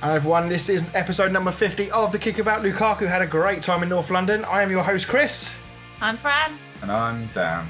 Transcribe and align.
Hi 0.00 0.14
everyone, 0.14 0.48
this 0.48 0.68
is 0.68 0.84
episode 0.94 1.32
number 1.32 1.50
50 1.50 1.90
of 1.90 2.12
The 2.12 2.20
Kickabout. 2.20 2.62
Lukaku 2.62 3.08
had 3.08 3.20
a 3.20 3.26
great 3.26 3.62
time 3.62 3.82
in 3.82 3.88
North 3.88 4.10
London. 4.10 4.44
I 4.44 4.62
am 4.62 4.70
your 4.70 4.84
host, 4.84 5.08
Chris. 5.08 5.50
I'm 6.00 6.16
Fran. 6.16 6.56
And 6.82 6.92
I'm 6.92 7.26
Dan. 7.34 7.68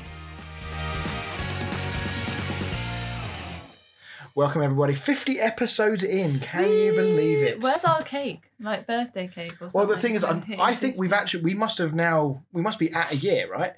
Welcome 4.34 4.60
everybody. 4.60 4.94
50 4.94 5.40
episodes 5.40 6.04
in. 6.04 6.38
Can 6.40 6.70
you 6.70 6.92
believe 6.92 7.38
it? 7.38 7.62
Where's 7.62 7.86
our 7.86 8.02
cake? 8.02 8.42
Like 8.60 8.86
birthday 8.86 9.28
cake 9.28 9.54
or 9.62 9.70
something? 9.70 9.78
well, 9.78 9.86
the 9.86 9.96
thing 9.96 10.14
is, 10.14 10.22
I'm, 10.22 10.44
I 10.60 10.74
think 10.74 10.98
we've 10.98 11.14
actually, 11.14 11.44
we 11.44 11.54
must 11.54 11.78
have 11.78 11.94
now, 11.94 12.44
we 12.52 12.60
must 12.60 12.78
be 12.78 12.92
at 12.92 13.10
a 13.10 13.16
year, 13.16 13.50
right? 13.50 13.72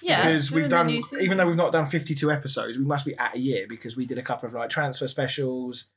yeah, 0.00 0.22
because 0.22 0.52
we're 0.52 0.60
we've 0.60 0.70
done, 0.70 0.88
even 1.20 1.36
though 1.36 1.46
we've 1.48 1.56
not 1.56 1.72
done 1.72 1.86
52 1.86 2.30
episodes, 2.30 2.78
we 2.78 2.84
must 2.84 3.04
be 3.04 3.16
at 3.18 3.34
a 3.34 3.38
year 3.40 3.66
because 3.68 3.96
we 3.96 4.06
did 4.06 4.16
a 4.16 4.22
couple 4.22 4.46
of 4.46 4.54
like 4.54 4.70
transfer 4.70 5.08
specials. 5.08 5.88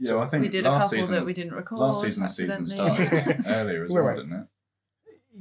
Yeah, 0.00 0.14
well, 0.14 0.22
I 0.22 0.26
think 0.26 0.42
we 0.42 0.48
did 0.48 0.64
a 0.66 0.70
last 0.70 0.84
couple 0.84 0.98
season, 0.98 1.14
that 1.16 1.24
we 1.26 1.32
didn't 1.34 1.52
record. 1.52 1.78
last 1.78 2.00
season's 2.00 2.34
season 2.34 2.64
started 2.66 3.42
earlier 3.46 3.84
as 3.84 3.90
well, 3.92 4.04
right. 4.04 4.16
didn't 4.16 4.32
it? 4.32 4.46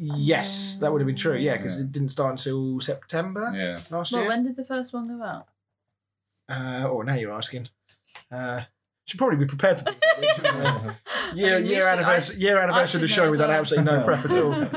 Yes, 0.02 0.78
that 0.82 0.92
would 0.92 1.02
have 1.02 1.08
been 1.08 1.16
true. 1.16 1.38
Yeah, 1.38 1.58
because 1.58 1.78
Yeah. 1.78 1.84
it 1.86 1.92
didn't 1.92 2.10
start 2.10 2.32
until 2.32 2.80
September 2.80 3.52
Yeah. 3.56 3.80
last 3.90 4.12
well, 4.12 4.22
year. 4.22 4.30
when 4.30 4.44
did 4.44 4.56
the 4.56 4.66
first 4.66 4.94
one 4.94 5.08
go 5.08 5.24
out? 5.24 5.48
Uh, 6.48 6.88
oh, 6.90 7.02
now 7.02 7.16
you're 7.16 7.32
asking. 7.32 7.70
Uh, 8.32 8.64
should 9.10 9.18
probably 9.18 9.38
be 9.38 9.46
prepared 9.46 9.80
for 9.80 9.86
things. 9.92 9.98
like 10.22 10.84
this, 10.84 10.94
year 11.36 11.56
I 11.58 11.60
mean, 11.60 11.70
year 11.70 11.82
should- 11.82 11.88
anniversary 11.90 12.36
year 12.38 12.58
anniversary 12.60 12.98
of 13.00 13.02
the 13.02 13.08
show 13.08 13.26
know 13.26 13.32
with 13.32 13.40
well. 13.40 13.52
absolutely 13.52 13.92
no 13.92 14.04
prep 14.04 14.26
at 14.26 14.32
all. 14.38 14.68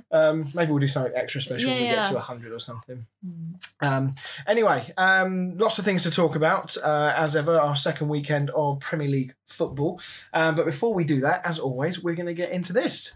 Um, 0.12 0.48
maybe 0.54 0.70
we'll 0.70 0.80
do 0.80 0.88
something 0.88 1.12
extra 1.14 1.40
special 1.42 1.70
when 1.70 1.80
we 1.82 1.88
get 1.88 2.06
to 2.06 2.14
Yes. 2.14 2.24
hundred 2.26 2.52
or 2.54 2.58
something. 2.60 3.06
Hmm. 3.22 3.52
Um, 3.80 4.14
anyway, 4.46 4.90
um, 4.96 5.58
lots 5.58 5.78
of 5.78 5.84
things 5.84 6.04
to 6.04 6.10
talk 6.10 6.36
about 6.36 6.74
uh, 6.82 7.12
as 7.14 7.36
ever. 7.36 7.58
Our 7.58 7.76
second 7.76 8.08
weekend 8.08 8.48
of 8.50 8.80
Premier 8.80 9.08
League 9.08 9.34
football. 9.48 10.00
Um, 10.32 10.54
but 10.54 10.64
before 10.64 10.94
we 10.94 11.04
do 11.04 11.20
that, 11.20 11.44
as 11.44 11.58
always, 11.58 12.02
we're 12.02 12.14
going 12.14 12.26
to 12.26 12.34
get 12.34 12.50
into 12.50 12.72
this. 12.72 13.12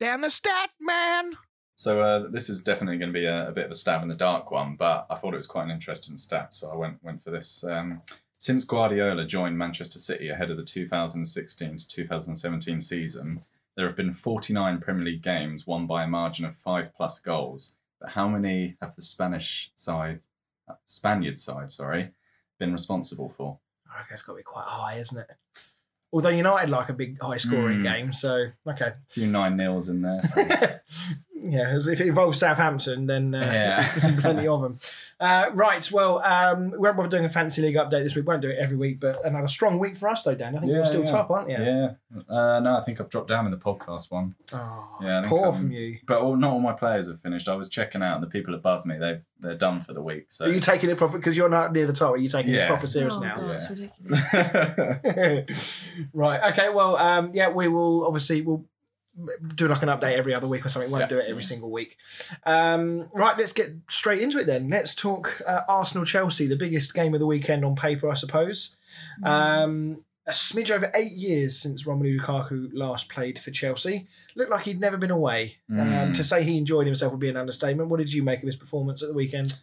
Down 0.00 0.20
the 0.20 0.30
stat 0.30 0.70
man. 0.80 1.32
So 1.76 2.00
uh, 2.02 2.28
this 2.30 2.48
is 2.48 2.62
definitely 2.62 2.98
going 2.98 3.12
to 3.12 3.18
be 3.18 3.24
a, 3.26 3.48
a 3.48 3.52
bit 3.52 3.64
of 3.64 3.70
a 3.70 3.74
stab 3.74 4.02
in 4.02 4.08
the 4.08 4.14
dark 4.14 4.50
one, 4.50 4.76
but 4.76 5.06
I 5.10 5.14
thought 5.16 5.34
it 5.34 5.38
was 5.38 5.46
quite 5.46 5.64
an 5.64 5.70
interesting 5.70 6.16
stat, 6.16 6.54
so 6.54 6.70
I 6.70 6.76
went 6.76 7.02
went 7.02 7.22
for 7.22 7.30
this. 7.30 7.64
Um, 7.64 8.02
since 8.38 8.64
Guardiola 8.64 9.24
joined 9.24 9.56
Manchester 9.58 9.98
City 9.98 10.28
ahead 10.28 10.50
of 10.50 10.56
the 10.56 10.64
2016 10.64 11.76
to 11.76 11.88
2017 11.88 12.80
season, 12.80 13.40
there 13.76 13.86
have 13.86 13.96
been 13.96 14.12
49 14.12 14.80
Premier 14.80 15.04
League 15.04 15.22
games 15.22 15.66
won 15.66 15.86
by 15.86 16.02
a 16.04 16.08
margin 16.08 16.44
of 16.44 16.54
five 16.54 16.94
plus 16.94 17.18
goals. 17.20 17.76
But 18.00 18.10
how 18.10 18.28
many 18.28 18.76
have 18.82 18.94
the 18.96 19.02
Spanish 19.02 19.70
side, 19.74 20.24
uh, 20.68 20.74
Spaniard 20.86 21.38
side, 21.38 21.70
sorry, 21.70 22.10
been 22.58 22.72
responsible 22.72 23.28
for? 23.28 23.58
I 23.92 23.98
reckon 23.98 24.14
it's 24.14 24.22
got 24.22 24.32
to 24.32 24.38
be 24.38 24.42
quite 24.42 24.66
high, 24.66 24.96
isn't 24.98 25.18
it? 25.18 25.30
Although 26.12 26.30
United 26.30 26.68
like 26.70 26.88
a 26.88 26.94
big 26.94 27.20
high 27.22 27.36
scoring 27.38 27.78
Hmm. 27.78 27.84
game, 27.84 28.12
so 28.12 28.48
okay. 28.66 28.86
A 28.88 28.94
few 29.08 29.26
nine 29.28 29.56
nils 29.56 29.88
in 29.88 30.02
there. 30.02 30.82
yeah, 31.44 31.76
if 31.76 32.00
it 32.00 32.06
involves 32.06 32.38
Southampton, 32.38 33.06
then 33.06 33.34
uh, 33.34 33.40
Yeah. 33.40 34.16
plenty 34.20 34.46
of 34.46 34.62
them. 34.62 34.78
Uh, 35.18 35.46
right, 35.54 35.90
well, 35.92 36.20
um, 36.24 36.70
we 36.70 36.78
won't 36.78 36.96
bother 36.96 37.08
doing 37.08 37.24
a 37.24 37.28
fancy 37.28 37.62
league 37.62 37.76
update 37.76 38.02
this 38.02 38.14
week. 38.14 38.26
We 38.26 38.32
won't 38.32 38.42
do 38.42 38.50
it 38.50 38.58
every 38.60 38.76
week, 38.76 39.00
but 39.00 39.24
another 39.24 39.48
strong 39.48 39.78
week 39.78 39.96
for 39.96 40.08
us, 40.08 40.22
though, 40.22 40.34
Dan. 40.34 40.56
I 40.56 40.60
think 40.60 40.72
you're 40.72 40.84
still 40.84 41.04
yeah. 41.04 41.10
top, 41.10 41.30
aren't 41.30 41.50
you? 41.50 41.56
Yeah. 41.56 41.92
Uh, 42.28 42.60
no, 42.60 42.76
I 42.76 42.82
think 42.84 43.00
I've 43.00 43.08
dropped 43.08 43.28
down 43.28 43.44
in 43.44 43.50
the 43.50 43.56
podcast 43.56 44.10
one. 44.10 44.34
Oh, 44.52 44.98
Yeah, 45.02 45.20
I 45.20 45.28
poor 45.28 45.46
I'm- 45.46 45.54
from 45.54 45.72
you. 45.72 45.94
But 46.06 46.22
all, 46.22 46.36
not 46.36 46.52
all 46.52 46.60
my 46.60 46.72
players 46.72 47.08
have 47.08 47.20
finished. 47.20 47.48
I 47.48 47.54
was 47.54 47.68
checking 47.68 48.02
out, 48.02 48.14
and 48.16 48.22
the 48.22 48.30
people 48.30 48.54
above 48.54 48.84
me, 48.86 48.98
they've 48.98 49.22
they're 49.40 49.56
done 49.56 49.80
for 49.80 49.92
the 49.92 50.02
week. 50.02 50.26
So 50.28 50.46
Are 50.46 50.48
you 50.48 50.60
taking 50.60 50.88
it 50.88 50.96
proper 50.96 51.18
because 51.18 51.36
you're 51.36 51.48
not 51.48 51.72
near 51.72 51.86
the 51.86 51.92
top? 51.92 52.14
Are 52.14 52.16
you 52.16 52.28
taking 52.28 52.52
this 52.52 52.60
Yeah. 52.60 52.68
proper 52.68 52.86
serious 52.86 53.16
oh, 53.16 53.20
now? 53.22 53.34
God, 53.34 53.48
Yeah. 53.48 53.54
it's 53.56 53.70
ridiculous. 53.70 54.22
right. 56.12 56.52
Okay. 56.52 56.68
Well, 56.68 56.96
um, 56.96 57.30
yeah, 57.34 57.48
we 57.48 57.66
will 57.68 58.06
obviously 58.06 58.42
we'll 58.42 58.64
do 59.54 59.68
like 59.68 59.82
an 59.82 59.88
update 59.90 60.16
every 60.16 60.34
other 60.34 60.48
week 60.48 60.64
or 60.64 60.68
something. 60.70 60.90
Won't 60.90 61.02
Yeah. 61.02 61.08
do 61.08 61.18
it 61.18 61.26
every 61.28 61.42
single 61.42 61.70
week. 61.70 61.96
Um, 62.44 63.08
right. 63.12 63.36
Let's 63.36 63.52
get 63.52 63.70
straight 63.90 64.20
into 64.22 64.38
it 64.38 64.46
then. 64.46 64.68
Let's 64.70 64.94
talk 64.94 65.40
uh, 65.46 65.60
Arsenal 65.68 66.04
Chelsea, 66.06 66.46
the 66.46 66.56
biggest 66.56 66.94
game 66.94 67.12
of 67.14 67.20
the 67.20 67.26
weekend 67.26 67.64
on 67.64 67.74
paper, 67.76 68.08
I 68.10 68.14
suppose. 68.14 68.76
Um, 69.22 70.04
a 70.26 70.30
smidge 70.30 70.70
over 70.70 70.90
eight 70.94 71.12
years 71.12 71.58
since 71.58 71.84
Romelu 71.84 72.18
Lukaku 72.20 72.70
last 72.72 73.08
played 73.08 73.38
for 73.38 73.50
Chelsea. 73.50 74.06
Looked 74.36 74.50
like 74.50 74.62
he'd 74.64 74.80
never 74.80 74.96
been 74.96 75.10
away. 75.10 75.56
Um, 75.70 75.76
Mm. 75.78 76.14
to 76.14 76.22
say 76.24 76.42
he 76.44 76.56
enjoyed 76.58 76.86
himself 76.86 77.10
would 77.12 77.20
be 77.20 77.28
an 77.28 77.36
understatement. 77.36 77.88
What 77.90 77.98
did 77.98 78.12
you 78.12 78.22
make 78.22 78.38
of 78.40 78.46
his 78.46 78.56
performance 78.56 79.02
at 79.02 79.08
the 79.08 79.14
weekend? 79.14 79.54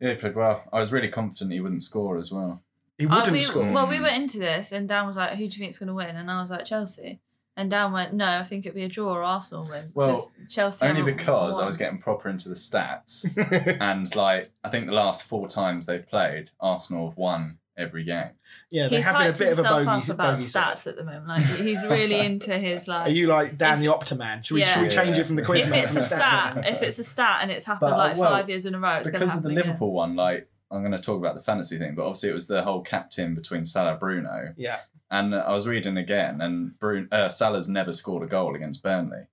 yeah, 0.00 0.10
he 0.10 0.16
played 0.16 0.34
well. 0.36 0.62
I 0.72 0.78
was 0.80 0.92
really 0.92 1.08
confident 1.08 1.52
he 1.52 1.60
wouldn't 1.60 1.82
score 1.82 2.16
as 2.18 2.30
well. 2.32 2.62
He 2.98 3.06
Uh, 3.06 3.14
wouldn't 3.14 3.32
we, 3.32 3.42
score. 3.42 3.70
Well, 3.70 3.86
we 3.86 4.00
went 4.00 4.16
into 4.16 4.38
this, 4.38 4.72
and 4.72 4.88
Dan 4.88 5.06
was 5.06 5.16
like, 5.18 5.30
"Who 5.32 5.36
do 5.36 5.42
you 5.44 5.50
think's 5.50 5.78
going 5.78 5.88
to 5.88 5.94
win?" 5.94 6.16
And 6.16 6.30
I 6.30 6.40
was 6.40 6.50
like, 6.50 6.64
"Chelsea." 6.64 7.20
And 7.58 7.70
Dan 7.70 7.90
went, 7.92 8.12
"No, 8.12 8.26
I 8.38 8.42
think 8.44 8.66
it'd 8.66 8.74
be 8.76 8.84
a 8.84 8.88
draw 8.88 9.14
or 9.14 9.22
Arsenal 9.22 9.66
win." 9.70 9.90
Well, 9.94 10.32
Chelsea 10.48 10.84
Only 10.86 11.00
haven't 11.00 11.16
because 11.16 11.58
I 11.58 11.64
was 11.64 11.76
getting 11.78 11.98
proper 11.98 12.28
into 12.28 12.48
the 12.50 12.54
stats, 12.54 13.24
and 13.80 14.14
like 14.14 14.50
I 14.62 14.68
think 14.68 14.86
the 14.86 14.92
last 14.92 15.22
four 15.24 15.48
times 15.48 15.86
they've 15.86 16.06
played, 16.06 16.50
Arsenal 16.60 17.08
have 17.08 17.16
won 17.16 17.58
every 17.78 18.04
game. 18.04 18.30
yeah, 18.70 18.88
they 18.88 18.96
He's 18.96 19.04
have 19.04 19.18
been 19.18 19.26
a 19.28 19.32
bit 19.32 19.52
of 19.52 19.58
a 19.58 19.62
himself 19.62 19.84
bogey. 19.84 20.02
up 20.02 20.08
about 20.08 20.30
bogey 20.36 20.42
side. 20.48 20.76
stats 20.76 20.86
at 20.86 20.96
the 20.96 21.04
moment. 21.04 21.28
Like 21.28 21.42
he's 21.42 21.84
really 21.84 22.20
into 22.20 22.58
his 22.58 22.88
like. 22.88 23.06
Are 23.08 23.10
you 23.10 23.26
like 23.26 23.56
Dan 23.58 23.74
If- 23.74 23.80
the 23.80 23.86
Opta 23.86 24.16
man? 24.18 24.42
Should 24.42 24.54
we, 24.54 24.60
Yeah. 24.60 24.72
should 24.74 24.82
we 24.82 24.88
change 24.88 25.16
Yeah. 25.16 25.22
it 25.22 25.26
from 25.26 25.36
the 25.36 25.42
quiz 25.42 25.66
if 25.66 25.72
it's 25.74 25.96
a 25.96 26.02
stat, 26.02 26.58
if 26.66 26.82
it's 26.82 26.98
a 26.98 27.04
stat 27.04 27.38
and 27.42 27.50
it's 27.50 27.64
happened 27.66 27.90
But, 27.90 27.98
like 27.98 28.16
well, 28.16 28.30
five 28.30 28.48
years 28.50 28.64
in 28.66 28.74
a 28.74 28.80
row, 28.80 28.96
it's 28.96 29.08
going 29.10 29.14
to 29.14 29.18
because 29.20 29.36
of 29.36 29.42
the 29.42 29.50
again. 29.50 29.64
Liverpool 29.64 29.92
one, 29.92 30.14
like 30.16 30.48
I'm 30.70 30.80
going 30.80 30.92
to 30.92 30.98
talk 30.98 31.18
about 31.18 31.34
the 31.34 31.42
fantasy 31.42 31.78
thing, 31.78 31.94
but 31.94 32.04
obviously 32.04 32.30
it 32.30 32.34
was 32.34 32.46
the 32.48 32.62
whole 32.62 32.80
captain 32.82 33.34
between 33.34 33.64
Salah 33.64 33.96
Bruno, 33.96 34.52
Yeah. 34.56 34.78
And 35.10 35.34
I 35.34 35.52
was 35.52 35.66
reading 35.66 35.96
again, 35.96 36.40
and 36.40 36.78
Bruno, 36.78 37.08
uh, 37.12 37.28
Salah's 37.28 37.68
never 37.68 37.92
scored 37.92 38.22
a 38.22 38.26
goal 38.26 38.54
against 38.54 38.82
Burnley, 38.82 39.26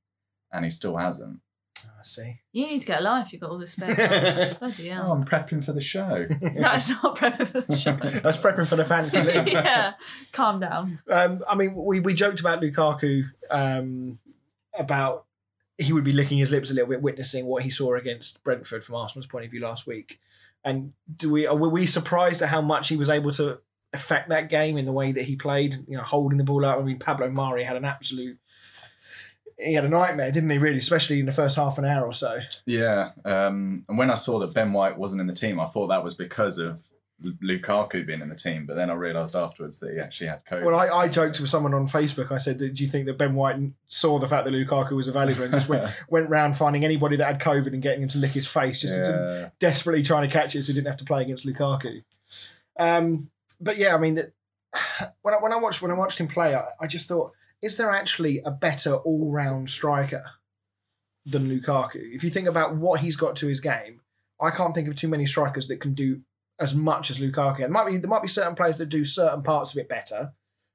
and 0.52 0.64
he 0.66 0.72
still 0.72 0.98
hasn't. 0.98 1.40
I 1.86 2.04
see. 2.04 2.42
You 2.52 2.68
need 2.68 2.80
to 2.80 2.86
get 2.86 3.00
a 3.00 3.04
life. 3.04 3.32
You've 3.32 3.42
got 3.42 3.52
all 3.52 3.58
this 3.58 3.72
spare 3.72 3.96
time. 3.96 4.56
Bloody 4.60 4.92
Oh. 4.92 5.12
I'm 5.12 5.24
prepping 5.26 5.64
for 5.64 5.72
the 5.74 5.82
show. 5.82 6.26
That's 6.42 6.90
not 6.90 7.18
prepping 7.18 7.48
for 7.48 7.62
the 7.62 7.78
show. 7.78 7.94
That's 7.96 8.38
prepping 8.38 8.68
for 8.68 8.76
the 8.76 8.86
fantasy 8.86 9.22
league. 9.22 9.48
yeah, 9.52 9.94
calm 10.32 10.60
down. 10.60 11.00
Um, 11.10 11.44
I 11.48 11.56
mean, 11.56 11.74
we, 11.74 12.00
we 12.02 12.14
joked 12.14 12.40
about 12.40 12.62
Lukaku 12.62 13.24
um, 13.50 14.20
about 14.78 15.26
he 15.78 15.92
would 15.94 16.04
be 16.04 16.14
licking 16.14 16.38
his 16.38 16.52
lips 16.52 16.70
a 16.70 16.74
little 16.74 16.90
bit, 16.90 17.02
witnessing 17.02 17.46
what 17.46 17.64
he 17.64 17.70
saw 17.70 17.96
against 17.96 18.44
Brentford 18.44 18.84
from 18.84 18.96
Arsenal's 18.96 19.28
point 19.28 19.46
of 19.46 19.52
view 19.52 19.62
last 19.62 19.88
week. 19.88 20.20
And 20.64 20.94
do 21.14 21.32
we 21.32 21.48
were 21.48 21.70
we 21.70 21.86
surprised 21.86 22.42
at 22.42 22.50
how 22.50 22.62
much 22.62 22.90
he 22.90 22.96
was 22.96 23.10
able 23.10 23.32
to 23.34 23.60
affect 23.94 24.30
that 24.30 24.50
game 24.50 24.78
in 24.78 24.86
the 24.86 24.92
way 24.92 25.12
that 25.12 25.24
he 25.24 25.36
played? 25.36 25.78
You 25.88 25.98
know, 25.98 26.04
holding 26.04 26.38
the 26.38 26.44
ball 26.44 26.66
up. 26.66 26.80
I 26.80 26.82
mean, 26.82 27.00
Pablo 27.00 27.30
Mari 27.30 27.64
had 27.64 27.76
an 27.76 27.86
absolute. 27.86 28.38
He 29.58 29.74
had 29.74 29.86
a 29.86 29.90
nightmare, 29.90 30.32
didn't 30.32 30.50
he? 30.50 30.58
Really, 30.58 30.80
especially 30.80 31.20
in 31.20 31.26
the 31.26 31.32
first 31.32 31.56
half 31.56 31.78
an 31.78 31.86
hour 31.86 32.06
or 32.06 32.14
so. 32.14 32.40
Yeah, 32.66 33.12
um, 33.24 33.84
and 33.88 33.98
when 33.98 34.10
I 34.10 34.16
saw 34.16 34.40
that 34.40 34.54
Ben 34.54 34.74
White 34.74 34.98
wasn't 34.98 35.22
in 35.22 35.28
the 35.28 35.34
team, 35.34 35.60
I 35.60 35.68
thought 35.68 35.88
that 35.88 36.04
was 36.04 36.16
because 36.16 36.58
of 36.58 36.88
Lukaku 37.24 38.06
being 38.06 38.22
in 38.22 38.30
the 38.30 38.36
team. 38.36 38.66
But 38.66 38.76
then 38.76 38.90
I 38.90 38.94
realised 38.94 39.36
afterwards 39.36 39.80
that 39.80 39.94
he 39.94 40.00
actually 40.00 40.28
had 40.28 40.46
COVID. 40.46 40.66
Well, 40.66 40.76
I, 40.76 40.90
I 40.90 41.08
joked 41.08 41.40
with 41.40 41.50
someone 41.50 41.74
on 41.74 41.88
Facebook. 41.88 42.32
I 42.32 42.38
said, 42.38 42.58
"Do 42.58 42.72
you 42.74 42.88
think 42.88 43.06
that 43.06 43.18
Ben 43.18 43.36
White 43.36 43.58
saw 43.88 44.20
the 44.20 44.28
fact 44.28 44.46
that 44.46 44.54
Lukaku 44.54 44.92
was 44.92 45.08
available 45.08 45.44
and 45.44 45.52
just 45.52 45.70
went 45.70 45.90
went 46.10 46.30
round 46.30 46.58
finding 46.58 46.84
anybody 46.84 47.16
that 47.18 47.26
had 47.26 47.40
COVID 47.40 47.68
and 47.68 47.82
getting 47.82 48.04
him 48.04 48.10
to 48.10 48.18
lick 48.18 48.32
his 48.32 48.48
face, 48.48 48.82
just 48.82 48.96
to, 48.96 49.12
yeah. 49.12 49.50
desperately 49.60 50.04
trying 50.04 50.28
to 50.28 50.34
catch 50.34 50.56
it 50.56 50.64
so 50.64 50.68
he 50.68 50.74
didn't 50.74 50.88
have 50.88 50.98
to 50.98 51.06
play 51.06 51.22
against 51.22 51.46
Lukaku." 51.46 52.04
Um, 52.78 53.30
but 53.64 53.78
yeah, 53.78 53.96
I 53.96 53.98
mean, 53.98 54.16
that 54.16 54.34
when 55.22 55.34
I, 55.34 55.38
when 55.38 55.54
I 55.54 55.58
watched 55.58 55.82
when 55.82 55.92
I 55.92 55.96
watched 55.96 56.20
him 56.20 56.28
play, 56.28 56.56
I, 56.56 56.66
I 56.80 56.88
just 56.88 57.08
thought, 57.08 57.32
is 57.62 57.78
there 57.78 57.92
actually 57.92 58.42
a 58.46 58.52
better 58.52 58.96
all 58.96 59.32
round 59.32 59.70
striker 59.70 60.24
than 61.26 61.48
Lukaku? 61.48 62.14
If 62.14 62.24
you 62.24 62.30
think 62.30 62.48
about 62.48 62.76
what 62.76 63.00
he's 63.00 63.16
got 63.16 63.36
to 63.38 63.48
his 63.48 63.60
game, 63.60 64.02
I 64.42 64.52
can't 64.52 64.76
think 64.76 64.88
of 64.88 64.96
too 64.96 65.08
many 65.08 65.26
strikers 65.26 65.68
that 65.68 65.80
can 65.80 65.94
do 65.94 66.22
as 66.60 66.76
much 66.76 67.10
as 67.10 67.20
Lukaku. 67.20 67.60
There 67.60 67.70
might 67.70 67.88
be 67.88 67.98
there 67.98 68.10
might 68.10 68.22
be 68.22 68.28
certain 68.28 68.56
players 68.56 68.78
that 68.78 68.88
do 68.88 69.06
certain 69.06 69.44
parts 69.44 69.72
of 69.72 69.78
it 69.78 69.90
better. 69.90 70.34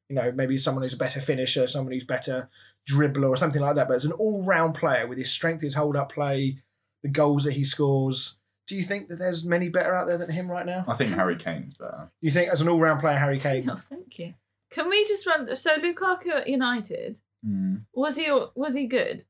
You 0.09 0.17
know, 0.17 0.33
maybe 0.33 0.57
someone 0.57 0.83
who's 0.83 0.95
a 0.95 0.99
better 0.99 1.21
finisher, 1.21 1.67
someone 1.67 1.93
who's 1.93 2.05
better 2.05 2.49
dribbler 2.91 3.29
or 3.29 3.37
something 3.37 3.61
like 3.61 3.75
that. 3.77 3.89
But 3.89 3.97
as 3.97 4.07
an 4.07 4.13
all 4.13 4.43
round 4.43 4.75
player 4.75 5.07
with 5.07 5.19
his 5.19 5.31
strength, 5.31 5.61
his 5.61 5.75
hold 5.75 5.97
up 5.97 6.11
play, 6.11 6.63
the 7.03 7.11
goals 7.11 7.45
that 7.45 7.53
he 7.53 7.65
scores, 7.65 8.38
do 8.69 8.77
you 8.77 8.83
think 8.85 9.09
that 9.09 9.17
there's 9.17 9.45
many 9.45 9.69
better 9.69 9.95
out 9.97 10.07
there 10.07 10.19
than 10.19 10.31
him 10.31 10.51
right 10.51 10.67
now? 10.67 10.85
I 10.87 10.95
think 10.95 11.11
Harry 11.11 11.37
Kane's 11.37 11.77
better. 11.79 12.11
You 12.21 12.31
think 12.31 12.51
as 12.53 12.61
an 12.61 12.69
all 12.69 12.79
round 12.79 13.01
player, 13.01 13.17
Harry 13.17 13.39
Kane? 13.39 13.65
No, 13.65 13.75
thank 13.77 14.19
you. 14.19 14.35
Can 14.71 14.89
we 14.89 15.05
just 15.07 15.27
run? 15.27 15.55
So 15.57 15.77
Lukaku 15.79 16.29
at 16.35 16.47
United 16.49 17.21
Mm. 17.47 17.85
was 17.95 18.17
he 18.17 18.31
was 18.57 18.75
he 18.75 18.87
good? 18.89 19.23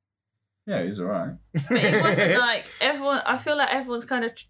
Yeah, 0.66 0.82
he's 0.82 0.98
all 0.98 1.06
right. 1.06 1.32
But 1.68 1.84
it 1.84 2.02
wasn't 2.02 2.38
like 2.38 2.66
everyone. 2.80 3.20
I 3.26 3.36
feel 3.38 3.56
like 3.56 3.68
everyone's 3.70 4.04
kind 4.06 4.24
of 4.24 4.34
tr- 4.34 4.46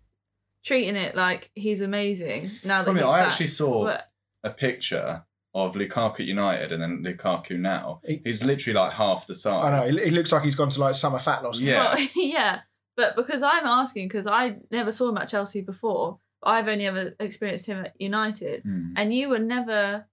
treating 0.65 0.95
it 0.97 1.15
like 1.17 1.51
he's 1.55 1.81
amazing 1.81 2.51
now 2.65 2.83
that 2.85 2.91
I 2.91 2.95
mean, 2.95 3.03
he's 3.05 3.13
I 3.13 3.19
back. 3.21 3.29
actually 3.33 3.47
saw 3.49 3.85
But 3.85 4.09
a 4.45 4.51
picture 4.51 5.25
of 5.55 5.75
Lukaku 5.75 6.21
at 6.21 6.27
United 6.27 6.71
and 6.73 6.81
then 6.83 7.03
Lukaku 7.05 7.59
now. 7.59 8.01
He- 8.07 8.21
He's 8.25 8.45
literally 8.45 8.79
like 8.79 8.93
half 8.93 9.27
the 9.27 9.35
size. 9.35 9.65
I 9.65 9.71
know. 9.93 9.99
He, 10.01 10.05
he 10.09 10.11
looks 10.15 10.31
like 10.31 10.45
he's 10.45 10.55
gone 10.55 10.71
to 10.71 10.81
like 10.81 10.95
summer 10.95 11.19
fat 11.19 11.43
loss. 11.43 11.59
Yeah. 11.59 11.95
Well, 11.97 12.09
yeah. 12.15 12.61
But 12.99 13.17
because 13.17 13.43
I'm 13.43 13.65
asking, 13.65 14.09
because 14.09 14.27
I 14.27 14.57
never 14.71 14.93
saw 14.93 15.09
him 15.09 15.17
at 15.17 15.29
Chelsea 15.29 15.63
before, 15.63 16.19
I've 16.43 16.69
only 16.69 16.85
ever 16.87 17.15
experienced 17.19 17.65
him 17.67 17.79
at 17.87 17.95
United, 17.99 18.63
Hmm. 18.65 18.93
and 18.97 19.15
you 19.15 19.31
were 19.31 19.39
never 19.39 20.07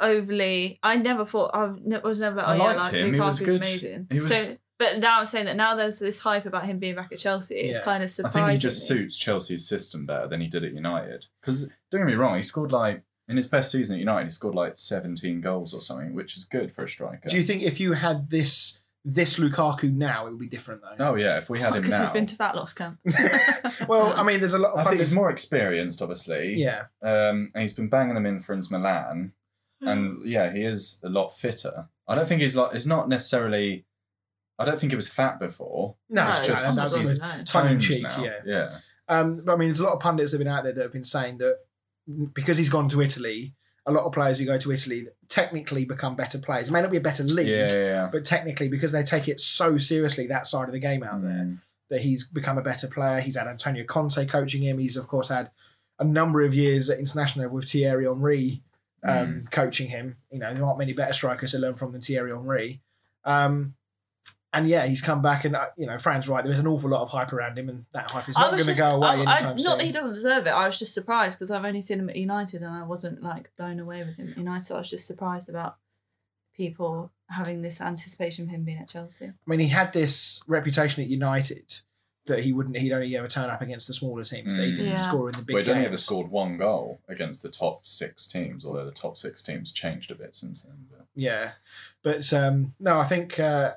overly. 0.00 0.78
I 0.82 0.96
never 0.96 1.24
thought 1.24 1.50
I 1.54 1.64
was 1.98 2.20
never. 2.20 2.36
like, 2.36 2.46
Oh 2.46 2.50
I 2.50 2.56
yeah, 2.72 2.76
like 2.82 2.92
him. 2.92 3.14
He 3.14 3.20
was 3.20 3.40
Lukaku's 3.40 3.46
good. 3.46 3.60
amazing. 3.62 4.06
He 4.10 4.16
was- 4.16 4.28
So, 4.28 4.56
but 4.78 4.98
now 4.98 5.20
I'm 5.20 5.26
saying 5.26 5.46
that 5.46 5.56
now 5.56 5.74
there's 5.76 5.98
this 5.98 6.18
hype 6.18 6.46
about 6.46 6.66
him 6.66 6.78
being 6.78 6.94
back 6.96 7.10
at 7.12 7.18
Chelsea. 7.18 7.54
It's 7.56 7.78
Yeah. 7.78 7.84
kind 7.84 8.02
of 8.02 8.10
surprising. 8.10 8.42
I 8.42 8.46
think 8.48 8.58
he 8.58 8.62
just 8.62 8.90
me. 8.90 8.96
suits 8.96 9.16
Chelsea's 9.18 9.66
system 9.68 10.06
better 10.06 10.26
than 10.26 10.40
he 10.40 10.48
did 10.48 10.64
at 10.64 10.72
United. 10.72 11.26
Because 11.40 11.72
don't 11.90 12.00
get 12.02 12.06
me 12.06 12.14
wrong, 12.14 12.36
he 12.36 12.42
scored 12.42 12.72
like 12.72 13.02
in 13.28 13.36
his 13.36 13.46
best 13.46 13.70
season 13.72 13.94
at 13.96 14.00
United, 14.00 14.24
he 14.26 14.30
scored 14.30 14.54
like 14.54 14.74
17 14.76 15.40
goals 15.40 15.72
or 15.72 15.80
something, 15.80 16.12
which 16.14 16.36
is 16.36 16.44
good 16.44 16.70
for 16.70 16.84
a 16.84 16.88
striker. 16.88 17.28
Do 17.28 17.36
you 17.36 17.42
think 17.42 17.62
if 17.62 17.80
you 17.80 17.94
had 17.94 18.28
this 18.28 18.82
this 19.04 19.38
Lukaku 19.38 19.92
now, 19.92 20.26
it 20.26 20.30
would 20.30 20.38
be 20.40 20.46
different 20.48 20.80
though? 20.82 21.10
oh 21.10 21.14
yeah, 21.14 21.36
if 21.36 21.50
we 21.50 21.60
had 21.60 21.74
him 21.74 21.82
because 21.82 21.90
now, 21.90 22.00
he's 22.00 22.10
been 22.10 22.26
to 22.26 22.34
fat 22.36 22.56
loss 22.56 22.72
camp. 22.72 22.98
well, 23.88 24.14
I 24.18 24.22
mean, 24.22 24.40
there's 24.40 24.54
a 24.54 24.58
lot 24.58 24.72
of 24.72 24.78
I 24.80 24.84
think 24.84 24.98
he's 24.98 25.14
more 25.14 25.30
experienced, 25.30 26.00
obviously. 26.00 26.54
Yeah, 26.54 26.84
Um, 27.02 27.48
and 27.54 27.60
he's 27.60 27.74
been 27.74 27.88
banging 27.88 28.14
them 28.14 28.26
in 28.26 28.40
for 28.40 28.54
Inter 28.54 28.78
Milan, 28.78 29.32
and 29.80 30.24
yeah, 30.24 30.52
he 30.52 30.64
is 30.64 31.00
a 31.04 31.08
lot 31.08 31.28
fitter. 31.28 31.88
I 32.08 32.14
don't 32.14 32.26
think 32.26 32.40
he's 32.40 32.56
like. 32.56 32.74
It's 32.74 32.86
not 32.86 33.08
necessarily. 33.08 33.84
I 34.58 34.64
don't 34.64 34.78
think 34.78 34.92
he 34.92 34.96
was 34.96 35.08
fat 35.08 35.38
before. 35.38 35.96
no, 36.08 36.28
it's 36.30 36.40
no, 36.40 36.46
just- 36.46 36.64
that's 36.64 36.76
my 36.76 36.82
God, 36.84 36.94
absolutely 36.94 37.18
no. 37.38 37.44
tongue 37.44 37.68
in 37.70 37.80
cheek. 37.80 38.02
now. 38.02 38.22
Yeah, 38.22 38.40
yeah. 38.46 38.70
Um, 39.08 39.42
but 39.44 39.52
I 39.52 39.56
mean, 39.56 39.68
there's 39.68 39.80
a 39.80 39.84
lot 39.84 39.94
of 39.94 40.00
pundits 40.00 40.30
that 40.30 40.38
have 40.38 40.44
been 40.44 40.52
out 40.54 40.64
there 40.64 40.72
that 40.72 40.82
have 40.82 40.92
been 40.92 41.04
saying 41.04 41.38
that 41.38 41.58
because 42.32 42.56
he's 42.56 42.68
gone 42.70 42.88
to 42.90 43.02
Italy, 43.02 43.54
a 43.86 43.92
lot 43.92 44.04
of 44.04 44.12
players 44.12 44.38
who 44.38 44.46
go 44.46 44.56
to 44.58 44.72
Italy 44.72 45.06
technically 45.28 45.84
become 45.84 46.14
better 46.16 46.38
players. 46.38 46.68
It 46.68 46.72
may 46.72 46.80
not 46.80 46.90
be 46.90 46.96
a 46.96 47.02
better 47.02 47.22
league, 47.22 47.48
Yeah, 47.48 47.66
yeah, 47.68 47.84
yeah. 47.84 48.08
but 48.10 48.24
technically 48.24 48.68
because 48.68 48.92
they 48.92 49.02
take 49.02 49.28
it 49.28 49.40
so 49.40 49.76
seriously 49.78 50.26
that 50.28 50.46
side 50.46 50.68
of 50.68 50.72
the 50.72 50.78
game 50.78 51.02
out 51.02 51.22
there 51.22 51.32
Mm. 51.32 51.58
that 51.90 52.00
he's 52.00 52.24
become 52.24 52.56
a 52.56 52.62
better 52.62 52.86
player. 52.88 53.20
He's 53.20 53.36
had 53.36 53.46
Antonio 53.46 53.84
Conte 53.84 54.24
coaching 54.26 54.62
him. 54.62 54.78
He's 54.78 54.96
of 54.96 55.06
course 55.06 55.28
had 55.28 55.50
a 55.98 56.04
number 56.04 56.40
of 56.42 56.54
years 56.54 56.88
at 56.90 56.98
international 56.98 57.48
with 57.50 57.68
Thierry 57.68 58.04
Henry 58.06 58.62
um, 59.02 59.42
coaching 59.50 59.88
him. 59.88 60.16
You 60.30 60.38
know, 60.38 60.54
there 60.54 60.64
aren't 60.64 60.78
many 60.78 60.94
better 60.94 61.12
strikers 61.12 61.50
to 61.50 61.58
learn 61.58 61.74
from 61.74 61.92
than 61.92 62.00
Thierry 62.00 62.30
Henry. 62.32 62.80
Um, 63.24 63.74
and 64.54 64.68
yeah, 64.68 64.86
he's 64.86 65.00
come 65.02 65.20
back, 65.22 65.44
and 65.44 65.54
uh, 65.56 65.66
you 65.76 65.86
know, 65.86 65.98
Fran's 65.98 66.28
right. 66.28 66.42
There 66.44 66.52
is 66.52 66.58
an 66.58 66.66
awful 66.66 66.88
lot 66.90 67.02
of 67.02 67.10
hype 67.10 67.32
around 67.32 67.58
him, 67.58 67.68
and 67.68 67.84
that 67.92 68.10
hype 68.10 68.28
is 68.28 68.36
not 68.36 68.52
was 68.52 68.64
going 68.64 68.74
to 68.76 68.80
go 68.80 68.90
away 68.96 69.08
I- 69.08 69.10
I- 69.12 69.16
anytime 69.36 69.58
soon. 69.58 69.64
Not 69.64 69.78
that 69.78 69.84
he 69.84 69.92
doesn't 69.92 70.14
deserve 70.14 70.46
it. 70.46 70.50
I 70.50 70.66
was 70.66 70.78
just 70.78 70.94
surprised 70.94 71.36
because 71.38 71.50
I've 71.50 71.64
only 71.64 71.80
seen 71.82 71.98
him 71.98 72.08
at 72.08 72.16
United 72.16 72.62
and 72.62 72.72
I 72.74 72.82
wasn't 72.84 73.22
like 73.22 73.50
blown 73.56 73.80
away 73.80 74.02
with 74.04 74.16
him 74.16 74.28
at 74.30 74.38
United. 74.38 74.64
So 74.66 74.74
I 74.74 74.78
was 74.78 74.90
just 74.90 75.06
surprised 75.06 75.48
about 75.48 75.76
people 76.56 77.10
having 77.28 77.62
this 77.62 77.80
anticipation 77.80 78.44
of 78.44 78.50
him 78.50 78.64
being 78.64 78.78
at 78.78 78.88
Chelsea. 78.88 79.26
I 79.26 79.32
mean, 79.46 79.60
he 79.60 79.68
had 79.68 79.92
this 79.92 80.42
reputation 80.46 81.02
at 81.02 81.08
United 81.08 81.74
that 82.26 82.42
he 82.42 82.52
wouldn't, 82.54 82.76
he'd 82.78 82.92
only 82.92 83.14
ever 83.16 83.28
turn 83.28 83.50
up 83.50 83.60
against 83.60 83.86
the 83.86 83.92
smaller 83.92 84.24
teams. 84.24 84.56
That 84.56 84.64
he 84.64 84.72
Mm. 84.72 84.76
didn't 84.76 84.92
Yeah. 84.92 85.08
score 85.08 85.28
in 85.28 85.34
the 85.34 85.42
big 85.42 85.54
Well, 85.54 85.64
he'd 85.64 85.70
only 85.70 85.84
ever 85.86 85.96
scored 85.96 86.30
one 86.30 86.56
goal 86.56 87.00
against 87.08 87.42
the 87.42 87.50
top 87.50 87.86
six 87.86 88.26
teams, 88.26 88.64
although 88.64 88.84
the 88.86 88.92
top 88.92 89.18
six 89.18 89.42
teams 89.42 89.72
changed 89.72 90.10
a 90.10 90.14
bit 90.14 90.34
since 90.34 90.62
then. 90.62 90.86
But 90.90 91.06
Yeah, 91.14 91.52
but 92.02 92.32
um, 92.32 92.74
no, 92.80 92.98
I 92.98 93.04
think 93.04 93.38
uh, 93.38 93.74